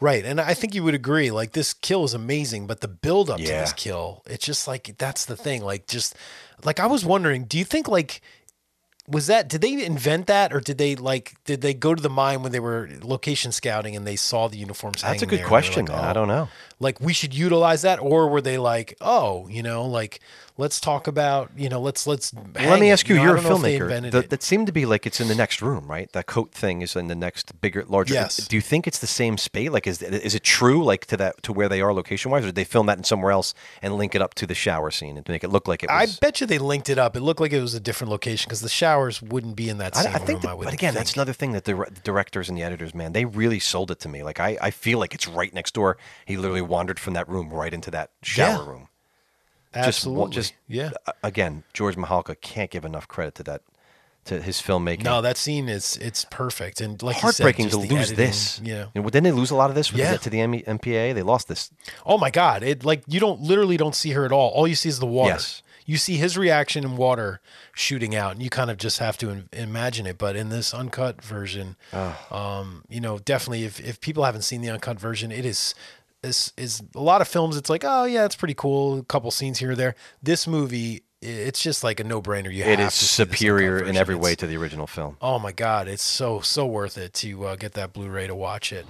Right. 0.00 0.24
And 0.24 0.40
I 0.40 0.54
think 0.54 0.74
you 0.74 0.84
would 0.84 0.94
agree. 0.94 1.30
Like 1.30 1.52
this 1.52 1.72
kill 1.74 2.04
is 2.04 2.14
amazing, 2.14 2.66
but 2.66 2.80
the 2.80 2.88
build 2.88 3.30
up 3.30 3.38
to 3.38 3.44
this 3.46 3.72
kill, 3.72 4.22
it's 4.26 4.44
just 4.44 4.68
like 4.68 4.96
that's 4.98 5.24
the 5.26 5.36
thing. 5.36 5.62
Like 5.64 5.86
just 5.86 6.14
like 6.64 6.78
I 6.78 6.86
was 6.86 7.04
wondering, 7.04 7.44
do 7.44 7.58
you 7.58 7.64
think 7.64 7.88
like 7.88 8.20
was 9.08 9.26
that 9.26 9.48
did 9.48 9.62
they 9.62 9.84
invent 9.84 10.26
that 10.26 10.52
or 10.52 10.60
did 10.60 10.76
they 10.78 10.94
like 10.94 11.34
did 11.44 11.62
they 11.62 11.72
go 11.74 11.94
to 11.94 12.02
the 12.02 12.10
mine 12.10 12.42
when 12.42 12.52
they 12.52 12.60
were 12.60 12.90
location 13.02 13.50
scouting 13.52 13.96
and 13.96 14.06
they 14.06 14.16
saw 14.16 14.48
the 14.48 14.58
uniforms 14.58 15.02
That's 15.02 15.22
a 15.22 15.26
good 15.26 15.44
question, 15.44 15.86
like, 15.86 15.94
man. 15.96 16.04
I 16.04 16.10
"Oh, 16.10 16.14
don't 16.14 16.28
know. 16.28 16.48
Like 16.78 17.00
we 17.00 17.12
should 17.12 17.34
utilize 17.34 17.82
that 17.82 17.98
or 18.00 18.28
were 18.28 18.42
they 18.42 18.58
like, 18.58 18.96
"Oh, 19.00 19.48
you 19.48 19.62
know, 19.62 19.86
like 19.86 20.20
let's 20.58 20.80
talk 20.80 21.06
about, 21.06 21.50
you 21.56 21.68
know, 21.70 21.80
let's 21.80 22.06
let's 22.06 22.34
Let 22.54 22.80
me 22.80 22.90
ask 22.90 23.08
you, 23.08 23.16
know, 23.16 23.22
you're 23.22 23.36
a 23.36 23.40
don't 23.40 23.48
know 23.50 23.56
if 23.56 23.62
they 23.62 23.78
filmmaker. 23.78 23.82
invented 23.84 24.30
That, 24.30 24.42
seemed 24.42 24.66
to 24.66 24.72
be 24.72 24.84
like 24.84 25.06
it's 25.06 25.20
in 25.20 25.28
the 25.28 25.34
next 25.34 25.62
room, 25.62 25.86
right? 25.86 26.12
That 26.12 26.26
coat 26.26 26.52
thing 26.52 26.82
is 26.82 26.94
in 26.96 27.06
the 27.06 27.14
next 27.14 27.58
bigger, 27.60 27.84
larger. 27.86 28.14
Yes. 28.14 28.36
Do 28.48 28.56
you 28.56 28.60
think 28.60 28.86
it's 28.86 28.98
the 28.98 29.06
same 29.06 29.38
space? 29.38 29.70
Like, 29.70 29.86
is 29.86 30.02
is 30.02 30.34
it 30.34 30.42
true, 30.42 30.84
like 30.84 31.06
to 31.06 31.16
that 31.16 31.42
to 31.44 31.52
where 31.52 31.68
they 31.68 31.80
are 31.80 31.94
location 31.94 32.30
wise, 32.30 32.42
or 32.42 32.46
did 32.46 32.56
they 32.56 32.64
film 32.64 32.86
that 32.86 32.98
in 32.98 33.04
somewhere 33.04 33.30
else 33.32 33.54
and 33.80 33.96
link 33.96 34.14
it 34.14 34.20
up 34.20 34.34
to 34.34 34.46
the 34.46 34.54
shower 34.54 34.90
scene 34.90 35.16
and 35.16 35.26
make 35.28 35.44
it 35.44 35.48
look 35.48 35.66
like 35.68 35.82
it 35.82 35.90
I 35.90 36.06
bet 36.20 36.40
you 36.40 36.46
they 36.46 36.58
linked 36.58 36.90
it 36.90 36.98
up. 36.98 37.16
It 37.16 37.20
looked 37.20 37.40
like 37.40 37.52
it 37.52 37.60
was 37.62 37.74
a 37.74 37.80
different 37.80 38.10
location 38.10 38.48
because 38.48 38.60
the 38.60 38.68
showers 38.68 39.22
wouldn't 39.22 39.56
be 39.56 39.68
in 39.70 39.78
that 39.78 39.96
I, 39.96 40.02
same 40.02 40.14
I 40.14 40.18
think, 40.18 40.28
room. 40.28 40.40
that- 40.42 40.58
I 40.60 40.64
but 40.64 40.74
again, 40.74 40.92
that's 40.94 41.14
another 41.14 41.32
thing 41.32 41.52
that 41.52 41.64
the, 41.64 41.74
the 41.74 42.00
directors 42.02 42.48
and 42.48 42.58
the 42.58 42.62
editors, 42.62 42.94
man, 42.94 43.12
they 43.12 43.24
really 43.24 43.60
sold 43.60 43.90
it 43.92 44.00
to 44.00 44.08
me. 44.08 44.22
Like, 44.24 44.40
I, 44.40 44.58
I 44.60 44.70
feel 44.72 44.98
like 44.98 45.14
it's 45.14 45.28
right 45.28 45.52
next 45.54 45.74
door. 45.74 45.98
He 46.26 46.36
literally 46.36 46.62
wandered 46.62 46.98
from 46.98 47.14
that 47.14 47.28
room 47.28 47.50
right 47.50 47.72
into 47.72 47.90
that 47.92 48.10
shower 48.22 48.64
Yeah. 48.64 48.68
room. 48.70 48.88
Absolutely. 49.74 50.34
Just, 50.34 50.52
wa- 50.68 50.74
yeah. 50.74 50.90
again, 51.22 51.64
George 51.72 51.96
Mihalka 51.96 52.40
can't 52.40 52.70
give 52.70 52.84
enough 52.84 53.06
credit 53.08 53.34
to 53.36 53.42
that, 53.44 53.62
to 54.24 54.40
his 54.42 54.60
filmmaking. 54.60 55.04
No, 55.04 55.20
that 55.22 55.36
scene 55.36 55.68
is 55.68 55.96
it's 55.98 56.24
perfect 56.30 56.80
and 56.80 57.02
like 57.02 57.16
said, 57.16 57.22
heartbreaking 57.22 57.66
just 57.68 57.74
to 57.80 57.86
lose 57.86 58.10
editing, 58.12 58.16
this. 58.16 58.60
Yeah. 58.62 58.86
You 58.94 59.02
know, 59.02 59.08
didn't 59.08 59.24
they 59.24 59.32
lose 59.32 59.50
a 59.50 59.56
lot 59.56 59.70
of 59.70 59.76
this 59.76 59.92
when 59.92 60.00
Yeah. 60.00 60.06
they 60.06 60.12
get 60.14 60.22
to 60.22 60.30
the 60.30 60.40
M- 60.40 60.52
MPA? 60.78 61.14
They 61.14 61.22
lost 61.22 61.48
this. 61.48 61.70
Oh 62.04 62.18
my 62.18 62.30
god! 62.30 62.62
It 62.62 62.84
like 62.84 63.02
you 63.06 63.20
don't 63.20 63.40
literally 63.40 63.76
don't 63.76 63.94
see 63.94 64.10
her 64.10 64.24
at 64.24 64.32
all. 64.32 64.50
All 64.50 64.66
you 64.68 64.74
see 64.74 64.88
is 64.88 64.98
the 64.98 65.06
water. 65.06 65.30
Yes. 65.34 65.62
You 65.86 65.96
see 65.96 66.18
his 66.18 66.36
reaction 66.36 66.84
in 66.84 66.98
water 66.98 67.40
shooting 67.74 68.14
out, 68.14 68.32
and 68.32 68.42
you 68.42 68.50
kind 68.50 68.70
of 68.70 68.76
just 68.76 68.98
have 68.98 69.16
to 69.18 69.30
im- 69.30 69.48
imagine 69.54 70.06
it. 70.06 70.18
But 70.18 70.36
in 70.36 70.50
this 70.50 70.74
uncut 70.74 71.22
version, 71.22 71.76
um, 72.30 72.84
you 72.90 73.00
know, 73.00 73.18
definitely 73.18 73.64
if 73.64 73.80
if 73.80 73.98
people 74.00 74.24
haven't 74.24 74.42
seen 74.42 74.60
the 74.60 74.68
uncut 74.70 75.00
version, 75.00 75.32
it 75.32 75.46
is. 75.46 75.74
Is, 76.24 76.52
is 76.56 76.82
a 76.96 77.00
lot 77.00 77.20
of 77.20 77.28
films. 77.28 77.56
It's 77.56 77.70
like, 77.70 77.84
oh 77.86 78.04
yeah, 78.04 78.24
it's 78.24 78.34
pretty 78.34 78.54
cool. 78.54 78.98
A 78.98 79.04
couple 79.04 79.30
scenes 79.30 79.58
here 79.58 79.70
or 79.70 79.76
there. 79.76 79.94
This 80.20 80.48
movie, 80.48 81.04
it's 81.22 81.62
just 81.62 81.84
like 81.84 82.00
a 82.00 82.04
no 82.04 82.20
brainer. 82.20 82.52
You 82.52 82.64
it 82.64 82.80
have 82.80 82.88
is 82.88 82.98
to 82.98 83.04
see 83.04 83.22
this 83.22 83.28
uncut 83.28 83.38
superior 83.38 83.84
in 83.84 83.96
every 83.96 84.16
way 84.16 84.34
to 84.34 84.46
the 84.46 84.56
original 84.56 84.88
film. 84.88 85.16
Oh 85.22 85.38
my 85.38 85.52
god, 85.52 85.86
it's 85.86 86.02
so 86.02 86.40
so 86.40 86.66
worth 86.66 86.98
it 86.98 87.14
to 87.14 87.46
uh, 87.46 87.56
get 87.56 87.74
that 87.74 87.92
Blu-ray 87.92 88.26
to 88.26 88.34
watch 88.34 88.72
it. 88.72 88.84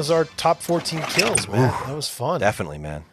Was 0.00 0.10
our 0.10 0.24
top 0.24 0.62
14 0.62 1.02
kills, 1.02 1.46
man. 1.46 1.68
Oof. 1.68 1.86
That 1.86 1.94
was 1.94 2.08
fun. 2.08 2.40
Definitely, 2.40 2.78
man. 2.78 3.04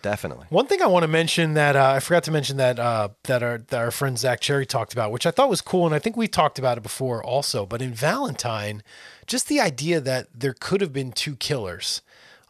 Definitely. 0.00 0.46
One 0.48 0.66
thing 0.66 0.80
I 0.80 0.86
want 0.86 1.02
to 1.02 1.08
mention 1.08 1.52
that 1.54 1.76
uh, 1.76 1.90
I 1.90 2.00
forgot 2.00 2.24
to 2.24 2.30
mention 2.30 2.56
that 2.56 2.78
uh, 2.78 3.10
that 3.24 3.42
our 3.42 3.58
that 3.58 3.78
our 3.78 3.90
friend 3.90 4.18
Zach 4.18 4.40
Cherry 4.40 4.64
talked 4.64 4.94
about, 4.94 5.12
which 5.12 5.26
I 5.26 5.30
thought 5.30 5.50
was 5.50 5.60
cool, 5.60 5.84
and 5.84 5.94
I 5.94 5.98
think 5.98 6.16
we 6.16 6.26
talked 6.26 6.58
about 6.58 6.78
it 6.78 6.80
before 6.80 7.22
also. 7.22 7.66
But 7.66 7.82
in 7.82 7.92
Valentine, 7.92 8.82
just 9.26 9.46
the 9.46 9.60
idea 9.60 10.00
that 10.00 10.28
there 10.34 10.54
could 10.58 10.80
have 10.80 10.92
been 10.92 11.12
two 11.12 11.36
killers, 11.36 12.00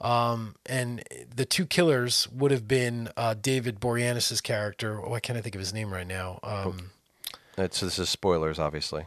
um, 0.00 0.54
and 0.64 1.02
the 1.34 1.44
two 1.44 1.66
killers 1.66 2.26
would 2.30 2.52
have 2.52 2.68
been 2.68 3.08
uh, 3.16 3.34
David 3.34 3.80
Boreanaz's 3.80 4.40
character. 4.40 5.00
Why 5.00 5.18
can't 5.20 5.36
I 5.36 5.42
think 5.42 5.56
of 5.56 5.60
his 5.60 5.74
name 5.74 5.92
right 5.92 6.06
now? 6.06 6.38
Um, 6.44 6.92
It's, 7.58 7.80
this 7.80 7.98
is 7.98 8.08
spoilers, 8.08 8.58
obviously. 8.60 9.06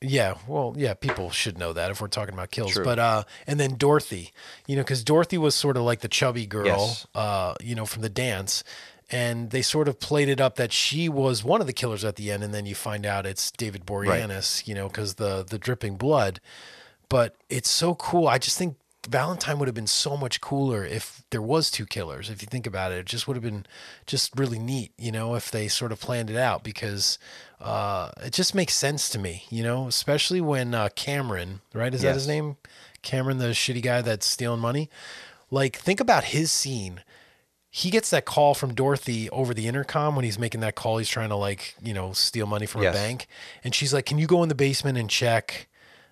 Yeah, 0.00 0.34
well, 0.46 0.74
yeah, 0.76 0.94
people 0.94 1.30
should 1.30 1.58
know 1.58 1.72
that 1.72 1.90
if 1.90 2.00
we're 2.00 2.06
talking 2.08 2.32
about 2.34 2.50
kills. 2.52 2.72
True. 2.72 2.84
But 2.84 2.98
uh 2.98 3.24
and 3.46 3.58
then 3.58 3.74
Dorothy, 3.76 4.32
you 4.66 4.76
know, 4.76 4.84
cuz 4.84 5.02
Dorothy 5.02 5.38
was 5.38 5.54
sort 5.54 5.76
of 5.76 5.82
like 5.82 6.00
the 6.00 6.08
chubby 6.08 6.46
girl 6.46 6.66
Yes. 6.66 7.06
uh, 7.14 7.54
you 7.60 7.74
know, 7.74 7.84
from 7.86 8.02
the 8.02 8.08
dance. 8.08 8.62
And 9.10 9.50
they 9.50 9.62
sort 9.62 9.88
of 9.88 9.98
played 9.98 10.28
it 10.28 10.38
up 10.40 10.56
that 10.56 10.70
she 10.72 11.08
was 11.08 11.42
one 11.42 11.60
of 11.62 11.66
the 11.66 11.72
killers 11.72 12.04
at 12.04 12.16
the 12.16 12.30
end 12.30 12.44
and 12.44 12.52
then 12.52 12.66
you 12.66 12.74
find 12.74 13.06
out 13.06 13.24
it's 13.26 13.50
David 13.50 13.86
Boreanaz, 13.86 14.66
you 14.68 14.74
know, 14.74 14.88
cuz 14.88 15.14
the 15.14 15.44
the 15.48 15.58
dripping 15.58 15.96
blood. 15.96 16.40
But 17.08 17.34
it's 17.48 17.70
so 17.70 17.94
cool. 17.94 18.28
I 18.28 18.38
just 18.38 18.58
think 18.58 18.76
Valentine 19.08 19.58
would 19.58 19.68
have 19.68 19.74
been 19.74 19.86
so 19.86 20.16
much 20.16 20.40
cooler 20.40 20.84
if 20.84 21.22
there 21.30 21.40
was 21.40 21.70
two 21.70 21.86
killers. 21.86 22.28
If 22.28 22.42
you 22.42 22.46
think 22.46 22.66
about 22.66 22.92
it, 22.92 22.98
it 22.98 23.06
just 23.06 23.26
would 23.26 23.36
have 23.36 23.42
been 23.42 23.64
just 24.06 24.38
really 24.38 24.58
neat, 24.58 24.92
you 24.98 25.10
know, 25.10 25.34
if 25.34 25.50
they 25.50 25.66
sort 25.68 25.92
of 25.92 26.00
planned 26.00 26.28
it 26.30 26.36
out 26.36 26.62
because 26.62 27.18
uh, 27.60 28.10
it 28.22 28.32
just 28.32 28.54
makes 28.54 28.74
sense 28.74 29.08
to 29.10 29.18
me, 29.18 29.44
you 29.50 29.62
know, 29.62 29.86
especially 29.88 30.40
when 30.40 30.74
uh, 30.74 30.90
Cameron, 30.94 31.60
right? 31.72 31.94
Is 31.94 32.02
that 32.02 32.14
his 32.14 32.28
name? 32.28 32.56
Cameron, 33.02 33.38
the 33.38 33.46
shitty 33.46 33.82
guy 33.82 34.02
that's 34.02 34.26
stealing 34.26 34.60
money. 34.60 34.90
Like, 35.50 35.76
think 35.76 36.00
about 36.00 36.24
his 36.24 36.52
scene. 36.52 37.02
He 37.70 37.90
gets 37.90 38.10
that 38.10 38.24
call 38.24 38.54
from 38.54 38.74
Dorothy 38.74 39.30
over 39.30 39.54
the 39.54 39.66
intercom 39.68 40.16
when 40.16 40.24
he's 40.24 40.38
making 40.38 40.60
that 40.62 40.74
call. 40.74 40.98
He's 40.98 41.08
trying 41.08 41.28
to 41.28 41.36
like, 41.36 41.74
you 41.82 41.94
know, 41.94 42.12
steal 42.12 42.46
money 42.46 42.66
from 42.66 42.82
Yes. 42.82 42.94
a 42.94 42.98
bank, 42.98 43.26
and 43.62 43.74
she's 43.74 43.94
like, 43.94 44.04
"Can 44.06 44.18
you 44.18 44.26
go 44.26 44.42
in 44.42 44.48
the 44.48 44.54
basement 44.54 44.98
and 44.98 45.08
check?" 45.08 45.67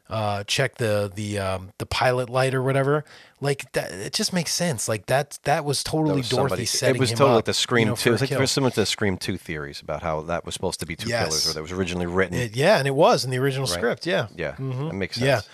Uh, 0.08 0.44
check 0.44 0.76
the 0.76 1.10
the 1.14 1.38
um, 1.38 1.72
the 1.78 1.86
pilot 1.86 2.30
light 2.30 2.54
or 2.54 2.62
whatever. 2.62 3.04
Like 3.40 3.70
that, 3.72 3.92
it 3.92 4.12
just 4.14 4.32
makes 4.32 4.52
sense. 4.52 4.88
Like 4.88 5.06
that 5.06 5.38
that 5.44 5.64
was 5.64 5.82
That 5.82 5.90
totally 5.90 6.16
was 6.18 6.28
Dorothy 6.28 6.64
setting 6.64 6.96
It 6.96 7.00
was 7.00 7.10
totally 7.10 7.30
up, 7.30 7.34
like 7.36 7.44
the 7.46 7.54
Scream 7.54 7.80
you 7.88 7.90
know, 7.92 7.96
Two. 7.96 8.02
for 8.02 8.08
It 8.08 8.12
was 8.12 8.20
like 8.22 8.30
kill. 8.30 8.46
similar 8.46 8.70
to 8.70 8.80
the 8.80 8.86
Scream 8.86 9.18
Two 9.18 9.36
theories 9.36 9.80
about 9.80 10.02
how 10.02 10.22
that 10.22 10.44
was 10.46 10.54
supposed 10.54 10.80
to 10.80 10.86
be 10.86 10.96
two 10.96 11.08
killers, 11.08 11.32
Yes. 11.44 11.50
or 11.50 11.54
that 11.54 11.62
was 11.62 11.72
originally 11.72 12.06
written. 12.06 12.36
It- 12.38 12.56
yeah, 12.56 12.78
and 12.78 12.86
it 12.86 12.94
was 12.94 13.24
in 13.24 13.30
the 13.30 13.38
original 13.38 13.66
Right. 13.66 13.74
script. 13.74 14.06
Yeah, 14.06 14.28
Yeah, 14.34 14.52
Mhm. 14.52 14.88
that 14.90 14.94
makes 14.94 15.16
sense. 15.16 15.46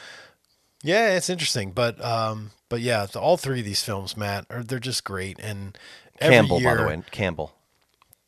yeah, 0.83 1.09
yeah, 1.09 1.17
it's 1.17 1.29
interesting, 1.31 1.73
but 1.73 2.03
um, 2.05 2.51
but 2.69 2.81
yeah, 2.81 3.07
the, 3.07 3.19
all 3.21 3.37
three 3.37 3.59
of 3.61 3.65
these 3.65 3.83
films, 3.83 4.17
Matt, 4.17 4.47
are 4.51 4.63
they're 4.63 4.79
just 4.79 5.03
great, 5.05 5.39
and 5.41 5.77
every 6.21 6.37
Campbell, 6.37 6.61
by 6.61 6.75
the 6.75 6.87
way. 6.87 7.03
Campbell. 7.11 7.55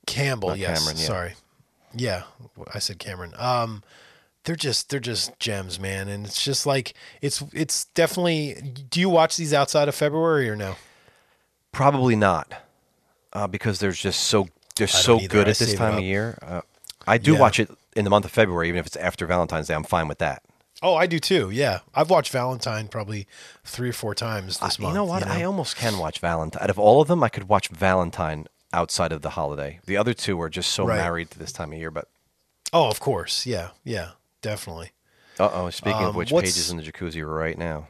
Campbell, 0.06 0.48
Not 0.50 0.58
yes. 0.58 0.78
Cameron, 0.80 0.96
yeah. 0.98 1.06
Sorry. 1.06 1.34
Yeah, 1.96 2.22
I 2.74 2.78
said 2.80 2.98
Cameron. 2.98 3.34
Um, 3.38 3.82
they're 4.44 4.56
just 4.56 4.90
they're 4.90 5.00
just 5.00 5.38
gems, 5.38 5.80
man, 5.80 6.08
and 6.08 6.24
it's 6.26 6.42
just 6.44 6.66
like 6.66 6.94
it's 7.22 7.42
it's 7.52 7.86
definitely. 7.86 8.54
Do 8.90 9.00
you 9.00 9.08
watch 9.08 9.36
these 9.36 9.52
outside 9.54 9.88
of 9.88 9.94
February 9.94 10.48
or 10.48 10.56
no? 10.56 10.76
Probably 11.72 12.14
not, 12.14 12.52
uh, 13.32 13.46
because 13.48 13.80
they're 13.80 13.90
just 13.92 14.20
so 14.20 14.48
they're 14.76 14.86
so 14.86 15.18
either. 15.18 15.28
good 15.28 15.46
I 15.48 15.50
at 15.50 15.58
this 15.58 15.74
time 15.74 15.94
of 15.94 16.00
year. 16.04 16.38
Uh, 16.40 16.60
I 17.06 17.18
do 17.18 17.32
Yeah. 17.34 17.40
watch 17.40 17.58
it 17.58 17.70
in 17.96 18.04
the 18.04 18.10
month 18.10 18.24
of 18.24 18.30
February, 18.30 18.68
even 18.68 18.78
if 18.78 18.86
it's 18.86 18.96
after 18.96 19.26
Valentine's 19.26 19.68
Day. 19.68 19.74
I'm 19.74 19.84
fine 19.84 20.08
with 20.08 20.18
that. 20.18 20.42
Oh, 20.82 20.94
I 20.94 21.06
do 21.06 21.18
too. 21.18 21.50
Yeah, 21.50 21.80
I've 21.94 22.10
watched 22.10 22.30
Valentine 22.30 22.88
probably 22.88 23.26
three 23.64 23.88
or 23.88 23.92
four 23.94 24.14
times 24.14 24.58
this 24.58 24.78
Uh, 24.78 24.82
month. 24.82 24.92
you 24.92 24.94
know 24.94 25.04
what? 25.04 25.26
I 25.26 25.42
almost 25.42 25.76
can 25.76 25.98
watch 25.98 26.18
Valentine. 26.18 26.62
Out 26.62 26.70
of 26.70 26.78
all 26.78 27.00
of 27.00 27.08
them, 27.08 27.22
I 27.24 27.28
could 27.28 27.48
watch 27.48 27.68
Valentine 27.68 28.46
outside 28.72 29.10
of 29.12 29.22
the 29.22 29.30
holiday. 29.30 29.80
The 29.86 29.96
other 29.96 30.12
two 30.14 30.40
are 30.42 30.50
just 30.50 30.70
so 30.72 30.84
Right. 30.86 30.98
married 30.98 31.30
to 31.30 31.38
this 31.38 31.52
time 31.52 31.72
of 31.72 31.78
year. 31.78 31.90
But 31.90 32.08
Oh, 32.72 32.88
of 32.88 32.98
course. 33.00 33.46
Yeah, 33.46 33.70
yeah, 33.84 34.10
definitely. 34.44 34.92
uh 35.40 35.50
oh, 35.52 35.70
speaking 35.70 36.02
Um, 36.02 36.10
of 36.10 36.14
which, 36.16 36.30
what's- 36.30 36.50
Paige 36.52 36.58
is 36.58 36.70
in 36.70 36.76
the 36.76 36.82
jacuzzi 36.84 37.26
right 37.26 37.58
now. 37.58 37.88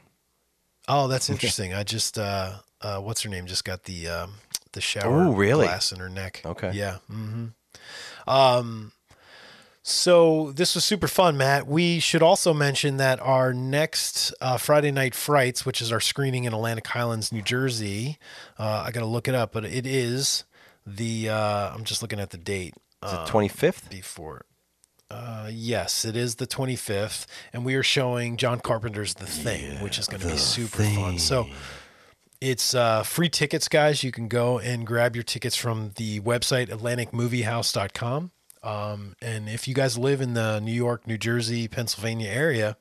Oh, 0.89 1.09
that's 1.09 1.28
interesting. 1.35 1.74
I 1.74 1.82
just 1.82 2.18
uh, 2.18 2.55
uh, 2.81 3.01
what's 3.01 3.22
her 3.22 3.28
name? 3.31 3.47
Just 3.47 3.64
got 3.64 3.85
the 3.85 4.09
um, 4.09 4.35
the 4.72 4.81
shower 4.81 5.24
Ooh, 5.26 5.32
really? 5.35 5.66
glass 5.66 5.93
in 5.93 5.98
her 6.01 6.09
neck. 6.09 6.40
Okay. 6.44 6.70
Yeah. 6.72 6.98
Mm-hmm. 7.10 7.47
Um, 8.31 8.93
so 9.82 10.52
this 10.52 10.74
was 10.74 10.85
super 10.85 11.09
fun, 11.09 11.36
Matt. 11.36 11.66
We 11.66 12.01
should 12.01 12.22
also 12.22 12.55
mention 12.55 12.97
that 12.97 13.20
our 13.20 13.52
next 13.52 14.32
uh, 14.40 14.56
Friday 14.56 14.90
Night 14.90 15.14
Frights, 15.14 15.66
which 15.66 15.82
is 15.82 15.93
our 15.93 16.01
screening 16.01 16.44
in 16.44 16.55
Atlantic 16.55 16.86
Highlands, 16.86 17.31
New 17.32 17.43
Jersey, 17.43 18.18
uh, 18.59 18.85
I 18.86 18.90
got 18.93 19.01
to 19.01 19.06
look 19.06 19.28
it 19.28 19.35
up, 19.35 19.52
but 19.52 19.64
it 19.66 19.86
is 19.86 20.44
the. 20.86 21.28
Uh, 21.28 21.74
I'm 21.74 21.85
just 21.85 22.01
looking 22.01 22.20
at 22.20 22.31
the 22.31 22.39
date. 22.39 22.74
Is 23.05 23.12
it 23.12 23.18
uh, 23.18 23.26
25th? 23.26 23.90
before. 23.90 24.47
Uh, 25.14 25.48
yes, 25.52 26.04
it 26.04 26.16
is 26.16 26.36
the 26.36 26.46
25th, 26.46 27.26
and 27.52 27.64
we 27.64 27.76
are 27.76 27.84
showing 27.84 28.36
John 28.36 28.58
Carpenter's 28.58 29.14
The 29.14 29.26
Thing, 29.26 29.80
which 29.80 29.96
is 29.98 30.08
going 30.08 30.20
to 30.22 30.26
be 30.26 30.36
super 30.36 30.82
fun. 30.82 31.18
So 31.20 31.46
it's 32.40 32.74
uh, 32.74 33.04
free 33.04 33.28
tickets, 33.28 33.68
guys. 33.68 34.02
You 34.02 34.10
can 34.10 34.26
go 34.26 34.58
and 34.58 34.84
grab 34.84 35.14
your 35.14 35.22
tickets 35.22 35.54
from 35.54 35.92
the 35.96 36.18
website 36.20 36.68
atlanticmoviehouse.com. 36.68 38.32
Um, 38.64 39.14
and 39.22 39.48
if 39.48 39.68
you 39.68 39.74
guys 39.74 39.96
live 39.96 40.20
in 40.20 40.34
the 40.34 40.58
New 40.58 40.72
York, 40.72 41.06
New 41.06 41.18
Jersey, 41.18 41.68
Pennsylvania 41.68 42.30
area, 42.30 42.76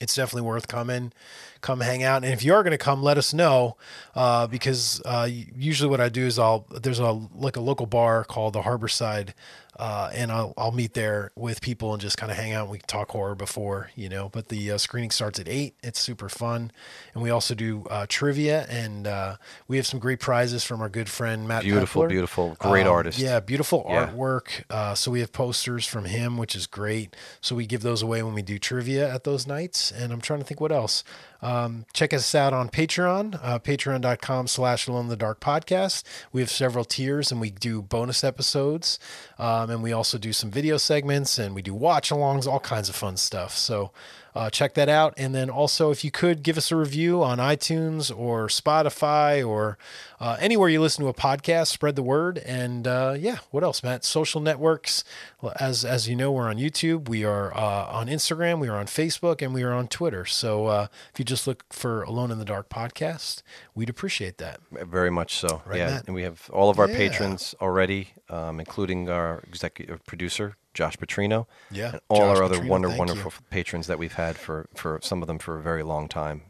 it's 0.00 0.14
definitely 0.14 0.42
worth 0.42 0.68
coming. 0.68 1.12
Come 1.60 1.80
hang 1.80 2.02
out, 2.02 2.24
and 2.24 2.32
if 2.32 2.44
you 2.44 2.52
are 2.52 2.62
going 2.62 2.72
to 2.72 2.78
come, 2.78 3.02
let 3.02 3.16
us 3.16 3.32
know 3.32 3.76
uh, 4.14 4.46
because 4.48 5.00
uh, 5.04 5.28
usually 5.30 5.88
what 5.88 6.00
I 6.00 6.08
do 6.08 6.26
is 6.26 6.38
I'll 6.38 6.66
there's 6.70 6.98
a 6.98 7.10
like 7.10 7.56
a 7.56 7.60
local 7.60 7.86
bar 7.86 8.24
called 8.24 8.52
the 8.54 8.62
Harborside, 8.62 9.30
uh, 9.78 10.10
and 10.14 10.30
I'll 10.32 10.54
I'll 10.56 10.72
meet 10.72 10.94
there 10.94 11.30
with 11.36 11.60
people 11.60 11.92
and 11.92 12.00
just 12.00 12.16
kind 12.16 12.30
of 12.32 12.38
hang 12.38 12.52
out. 12.52 12.62
and 12.64 12.70
We 12.70 12.78
can 12.78 12.86
talk 12.86 13.10
horror 13.10 13.34
before 13.34 13.90
you 13.94 14.08
know, 14.08 14.28
but 14.28 14.48
the 14.48 14.72
uh, 14.72 14.78
screening 14.78 15.10
starts 15.10 15.38
at 15.38 15.48
eight. 15.48 15.74
It's 15.82 16.00
super 16.00 16.28
fun, 16.28 16.70
and 17.14 17.22
we 17.22 17.30
also 17.30 17.54
do 17.54 17.84
uh, 17.90 18.06
trivia, 18.08 18.66
and 18.68 19.06
uh, 19.06 19.36
we 19.68 19.76
have 19.76 19.86
some 19.86 20.00
great 20.00 20.20
prizes 20.20 20.64
from 20.64 20.80
our 20.80 20.88
good 20.88 21.08
friend 21.08 21.46
Matt. 21.48 21.62
Beautiful, 21.62 22.02
Pepler. 22.02 22.08
beautiful, 22.08 22.56
great 22.58 22.86
Um, 22.86 22.92
artist. 22.92 23.18
Yeah, 23.18 23.40
beautiful 23.40 23.84
Yeah. 23.88 24.08
artwork. 24.10 24.64
Uh, 24.70 24.94
so 24.94 25.10
we 25.10 25.20
have 25.20 25.32
posters 25.32 25.86
from 25.86 26.04
him, 26.06 26.36
which 26.36 26.54
is 26.54 26.66
great. 26.66 27.14
So 27.40 27.54
we 27.56 27.66
give 27.66 27.82
those 27.82 28.02
away 28.02 28.22
when 28.22 28.34
we 28.34 28.42
do 28.42 28.58
trivia 28.58 29.12
at 29.12 29.24
those 29.24 29.46
nights. 29.46 29.90
And 29.92 30.12
I'm 30.12 30.20
trying 30.20 30.40
to 30.40 30.44
think 30.44 30.60
what 30.60 30.72
else. 30.72 31.04
Um, 31.44 31.84
check 31.92 32.14
us 32.14 32.34
out 32.34 32.54
on 32.54 32.70
Patreon, 32.70 33.38
uh, 33.42 33.58
patreon.com 33.58 34.46
slash 34.46 34.86
alone 34.86 35.08
the 35.08 35.16
dark 35.16 35.40
podcast. 35.40 36.02
We 36.32 36.40
have 36.40 36.50
several 36.50 36.86
tiers 36.86 37.30
and 37.30 37.38
we 37.38 37.50
do 37.50 37.82
bonus 37.82 38.24
episodes. 38.24 38.98
Um, 39.38 39.68
and 39.68 39.82
we 39.82 39.92
also 39.92 40.16
do 40.16 40.32
some 40.32 40.50
video 40.50 40.78
segments 40.78 41.38
and 41.38 41.54
we 41.54 41.60
do 41.60 41.74
watch 41.74 42.08
alongs, 42.08 42.46
all 42.46 42.60
kinds 42.60 42.88
of 42.88 42.94
fun 42.94 43.18
stuff. 43.18 43.54
So 43.54 43.92
uh, 44.34 44.50
check 44.50 44.74
that 44.74 44.88
out. 44.88 45.14
And 45.16 45.34
then 45.34 45.48
also, 45.48 45.90
if 45.90 46.04
you 46.04 46.10
could 46.10 46.42
give 46.42 46.58
us 46.58 46.72
a 46.72 46.76
review 46.76 47.22
on 47.22 47.38
iTunes 47.38 48.16
or 48.16 48.48
Spotify 48.48 49.46
or 49.46 49.78
uh, 50.20 50.36
anywhere 50.40 50.68
you 50.68 50.80
listen 50.80 51.04
to 51.04 51.08
a 51.10 51.14
podcast, 51.14 51.68
spread 51.68 51.94
the 51.96 52.02
word. 52.02 52.38
And 52.38 52.86
uh, 52.86 53.14
yeah, 53.18 53.38
what 53.50 53.62
else, 53.62 53.82
Matt? 53.82 54.04
Social 54.04 54.40
networks. 54.40 55.04
Well, 55.40 55.52
As 55.60 55.84
as 55.84 56.08
you 56.08 56.16
know, 56.16 56.32
we're 56.32 56.48
on 56.48 56.56
YouTube. 56.56 57.08
We 57.08 57.24
are 57.24 57.54
uh, 57.56 57.86
on 57.86 58.08
Instagram. 58.08 58.58
We 58.58 58.68
are 58.68 58.76
on 58.76 58.86
Facebook, 58.86 59.40
and 59.42 59.54
we 59.54 59.62
are 59.62 59.72
on 59.72 59.86
Twitter. 59.88 60.24
So 60.24 60.66
uh, 60.66 60.86
if 61.12 61.18
you 61.18 61.24
just 61.24 61.46
look 61.46 61.64
for 61.72 62.02
Alone 62.02 62.30
in 62.30 62.38
the 62.38 62.44
Dark 62.44 62.68
podcast, 62.68 63.42
we'd 63.74 63.88
appreciate 63.90 64.38
that. 64.38 64.60
Very 64.72 65.10
much 65.10 65.34
so. 65.36 65.62
Right, 65.64 65.78
yeah, 65.78 65.86
Matt? 65.90 66.06
and 66.06 66.14
we 66.14 66.22
have 66.22 66.50
all 66.52 66.70
of 66.70 66.78
our 66.78 66.88
Yeah. 66.88 66.96
patrons 66.96 67.54
already, 67.60 68.08
um, 68.28 68.58
including 68.58 69.08
our 69.08 69.42
executive 69.46 70.04
producer 70.06 70.56
Josh 70.74 70.96
Petrino. 70.96 71.46
Yeah, 71.70 71.92
and 71.92 72.00
all 72.08 72.18
Josh 72.18 72.36
our 72.38 72.42
other 72.44 72.56
Petrino, 72.58 72.68
wonder, 72.68 72.88
wonderful 72.90 73.32
you. 73.34 73.46
patrons 73.50 73.86
that 73.86 73.98
we've 73.98 74.12
had 74.14 74.36
for 74.36 74.68
for 74.74 74.98
some 75.02 75.22
of 75.22 75.26
them 75.28 75.38
for 75.38 75.56
a 75.58 75.62
very 75.62 75.82
long 75.82 76.08
time. 76.08 76.42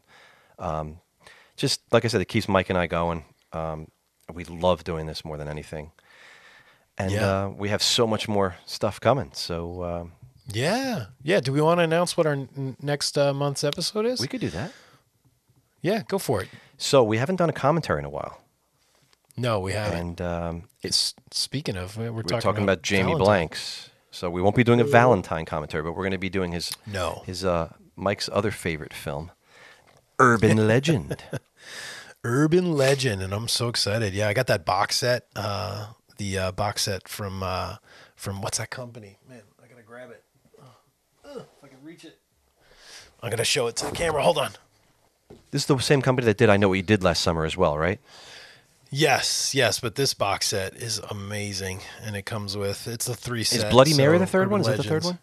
Um, 0.58 1.00
just 1.56 1.80
like 1.92 2.04
I 2.04 2.08
said, 2.08 2.20
it 2.20 2.28
keeps 2.28 2.48
Mike 2.48 2.68
and 2.70 2.78
I 2.78 2.86
going. 2.86 3.24
Um, 3.52 3.88
we 4.32 4.44
love 4.44 4.82
doing 4.84 5.06
this 5.06 5.24
more 5.24 5.36
than 5.36 5.48
anything, 5.48 5.92
and 6.98 7.10
Yeah. 7.12 7.44
uh, 7.44 7.48
we 7.50 7.68
have 7.68 7.82
so 7.82 8.06
much 8.06 8.26
more 8.28 8.56
stuff 8.66 8.98
coming. 9.00 9.30
So 9.34 9.84
um, 9.84 10.12
Yeah, 10.48 11.06
yeah. 11.22 11.40
Do 11.40 11.52
we 11.52 11.60
want 11.60 11.78
to 11.78 11.84
announce 11.84 12.16
what 12.16 12.26
our 12.26 12.32
n- 12.32 12.76
next 12.80 13.16
uh, 13.18 13.32
month's 13.34 13.62
episode 13.64 14.06
is? 14.06 14.20
we 14.20 14.26
could 14.28 14.40
do 14.40 14.50
that. 14.50 14.72
yeah, 15.82 16.02
go 16.08 16.18
for 16.18 16.42
it. 16.42 16.48
So 16.78 17.04
we 17.04 17.18
haven't 17.18 17.36
done 17.36 17.50
a 17.50 17.52
commentary 17.52 17.98
in 18.00 18.04
a 18.04 18.10
while, 18.10 18.40
No, 19.36 19.60
we 19.60 19.72
haven't. 19.74 19.98
and 19.98 20.20
um, 20.20 20.62
It's 20.82 21.14
speaking 21.30 21.76
of, 21.76 21.96
we're, 21.96 22.12
we're 22.12 22.22
talking, 22.22 22.40
talking, 22.40 22.62
about, 22.64 22.82
Jamie 22.82 23.12
Valentine. 23.12 23.24
Blanks. 23.24 23.90
So 24.14 24.30
we 24.30 24.40
won't 24.40 24.54
be 24.54 24.62
doing 24.62 24.80
a 24.80 24.84
Valentine 24.84 25.44
commentary, 25.44 25.82
but 25.82 25.92
we're 25.92 26.04
going 26.04 26.12
to 26.12 26.18
be 26.18 26.28
doing 26.30 26.52
his 26.52 26.70
No. 26.86 27.22
his 27.26 27.44
uh, 27.44 27.72
Mike's 27.96 28.30
other 28.32 28.52
favorite 28.52 28.94
film, 28.94 29.32
Urban 30.20 30.68
Legend. 30.68 31.16
Urban 32.22 32.72
Legend, 32.72 33.22
and 33.22 33.32
I'm 33.34 33.48
so 33.48 33.68
excited. 33.68 34.14
Yeah, 34.14 34.28
I 34.28 34.32
got 34.32 34.46
that 34.46 34.64
box 34.64 34.96
set, 34.98 35.26
uh, 35.34 35.88
the 36.16 36.38
uh, 36.38 36.52
box 36.52 36.82
set 36.82 37.08
from 37.08 37.42
uh, 37.42 37.76
from 38.14 38.40
what's 38.40 38.58
that 38.58 38.70
company? 38.70 39.18
Man, 39.28 39.42
I 39.62 39.66
gotta 39.66 39.82
grab 39.82 40.10
it. 40.10 40.22
Ugh. 41.24 41.42
If 41.58 41.64
I 41.64 41.68
can 41.68 41.82
reach 41.82 42.04
it, 42.04 42.16
I'm 43.20 43.30
gonna 43.30 43.42
show 43.44 43.66
it 43.66 43.74
to 43.76 43.86
the 43.86 43.92
camera. 43.92 44.22
Hold 44.22 44.38
on. 44.38 44.52
this 45.50 45.62
is 45.62 45.66
the 45.66 45.76
same 45.80 46.00
company 46.00 46.24
that 46.26 46.38
did 46.38 46.48
I 46.50 46.56
Know 46.56 46.68
What 46.68 46.74
You 46.74 46.82
Did 46.82 47.02
Last 47.02 47.20
Summer 47.20 47.44
as 47.44 47.56
well, 47.56 47.76
right? 47.76 47.98
Yes, 48.96 49.54
yes, 49.56 49.80
but 49.80 49.96
this 49.96 50.14
box 50.14 50.46
set 50.48 50.74
is 50.76 51.00
amazing, 51.10 51.80
and 52.04 52.14
it 52.14 52.24
comes 52.26 52.56
with 52.56 52.86
it's 52.86 53.08
a 53.08 53.14
three 53.14 53.42
set. 53.42 53.58
Is 53.66 53.72
Bloody 53.72 53.94
Mary 53.96 54.18
the 54.18 54.26
third 54.26 54.50
one? 54.50 54.60
Is 54.60 54.68
that 54.68 54.76
the 54.76 54.84
third 54.84 55.02
one? 55.02 55.18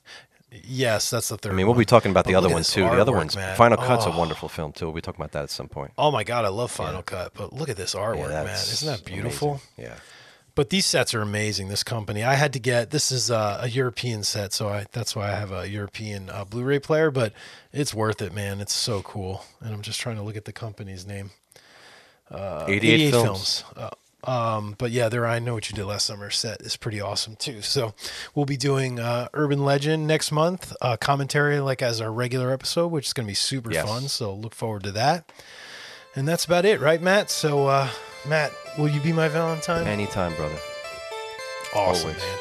Yes, 0.51 1.09
that's 1.09 1.29
the 1.29 1.37
third. 1.37 1.53
I 1.53 1.55
mean, 1.55 1.65
we'll 1.65 1.75
one. 1.75 1.79
be 1.81 1.85
talking 1.85 2.11
about 2.11 2.25
the 2.25 2.33
But 2.33 2.39
other 2.39 2.49
ones 2.49 2.69
too. 2.69 2.81
The 2.81 2.89
other 2.99 3.13
ones, 3.13 3.33
man. 3.37 3.55
Final 3.55 3.77
Cut's 3.77 4.05
a 4.05 4.11
Oh. 4.11 4.17
wonderful 4.17 4.49
film 4.49 4.73
too. 4.73 4.87
We'll 4.87 4.95
be 4.95 4.99
talking 5.01 5.21
about 5.21 5.31
that 5.31 5.43
at 5.43 5.49
some 5.51 5.69
point. 5.69 5.93
Oh 5.97 6.11
my 6.11 6.25
god, 6.25 6.43
I 6.43 6.49
love 6.49 6.69
Final 6.71 7.01
Cut, 7.01 7.33
but 7.33 7.53
look 7.53 7.69
at 7.69 7.77
this 7.77 7.95
artwork, 7.95 8.29
man! 8.29 8.47
Isn't 8.47 8.87
that 8.87 9.05
beautiful? 9.05 9.51
amazing. 9.51 9.67
Yeah. 9.77 9.95
But 10.53 10.69
these 10.69 10.85
sets 10.85 11.13
are 11.13 11.21
amazing. 11.21 11.69
This 11.69 11.85
company, 11.85 12.25
I 12.25 12.33
had 12.33 12.51
to 12.51 12.59
get. 12.59 12.89
This 12.91 13.09
is 13.09 13.31
uh, 13.31 13.59
a 13.61 13.69
European 13.69 14.23
set, 14.23 14.51
so 14.51 14.67
I 14.67 14.85
that's 14.91 15.15
why 15.15 15.29
I 15.31 15.35
have 15.35 15.53
a 15.53 15.69
European 15.69 16.29
uh, 16.29 16.43
Blu-ray 16.43 16.79
player. 16.79 17.09
But 17.09 17.31
it's 17.71 17.93
worth 17.93 18.21
it, 18.21 18.33
man. 18.33 18.59
It's 18.59 18.73
so 18.73 19.01
cool. 19.01 19.45
And 19.61 19.73
I'm 19.73 19.81
just 19.81 20.01
trying 20.01 20.17
to 20.17 20.21
look 20.21 20.35
at 20.35 20.43
the 20.43 20.51
company's 20.51 21.07
name. 21.07 21.31
Uh, 22.31 22.65
88 22.67 23.11
films. 23.11 23.63
Uh, 23.75 23.89
um, 24.23 24.75
but 24.77 24.91
yeah, 24.91 25.09
there 25.09 25.25
I 25.25 25.39
know 25.39 25.55
what 25.55 25.69
you 25.69 25.75
did 25.75 25.85
last 25.85 26.05
summer. 26.05 26.29
Set 26.29 26.61
is 26.61 26.77
pretty 26.77 27.01
awesome 27.01 27.35
too. 27.35 27.61
So 27.61 27.93
we'll 28.35 28.45
be 28.45 28.55
doing 28.57 28.99
uh, 28.99 29.27
Urban 29.33 29.65
Legend 29.65 30.05
next 30.07 30.31
month. 30.31 30.73
Uh, 30.79 30.95
commentary 30.97 31.59
like 31.59 31.81
as 31.81 31.99
our 31.99 32.11
regular 32.11 32.51
episode, 32.51 32.87
which 32.89 33.07
is 33.07 33.13
going 33.13 33.25
to 33.25 33.31
be 33.31 33.35
super 33.35 33.71
Yes. 33.71 33.87
fun. 33.87 34.07
So 34.07 34.33
look 34.33 34.53
forward 34.53 34.83
to 34.83 34.91
that. 34.91 35.31
And 36.15 36.27
that's 36.27 36.45
about 36.45 36.65
it, 36.65 36.79
right, 36.81 37.01
Matt? 37.01 37.29
So 37.31 37.67
uh, 37.67 37.89
Matt, 38.27 38.51
will 38.77 38.89
you 38.89 39.01
be 39.01 39.11
my 39.11 39.27
Valentine? 39.27 39.87
Anytime, 39.87 40.35
brother. 40.35 40.57
Awesome, 41.75 42.09
Always. 42.09 42.21
man. 42.23 42.37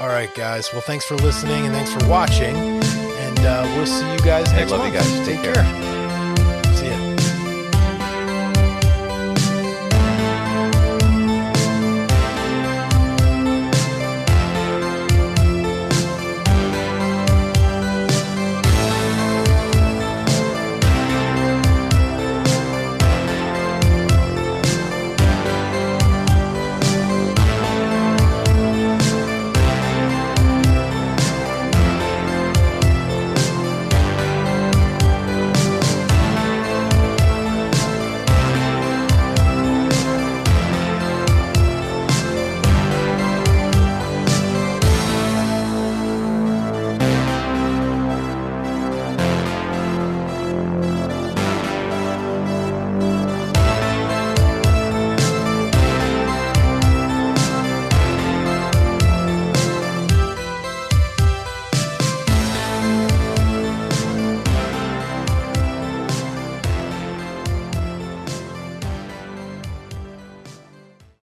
All 0.00 0.08
right, 0.08 0.32
guys. 0.34 0.68
Well, 0.72 0.82
thanks 0.82 1.04
for 1.04 1.16
listening 1.16 1.66
and 1.66 1.74
thanks 1.74 1.92
for 1.92 2.08
watching. 2.08 2.54
And 2.56 3.38
uh, 3.40 3.62
we'll 3.76 3.86
see 3.86 4.10
you 4.12 4.18
guys 4.20 4.50
next 4.52 4.70
love 4.70 4.86
you 4.86 4.92
month. 4.92 5.04
guys. 5.06 5.26
Take 5.26 5.42
care. 5.42 5.54
care. 5.54 5.97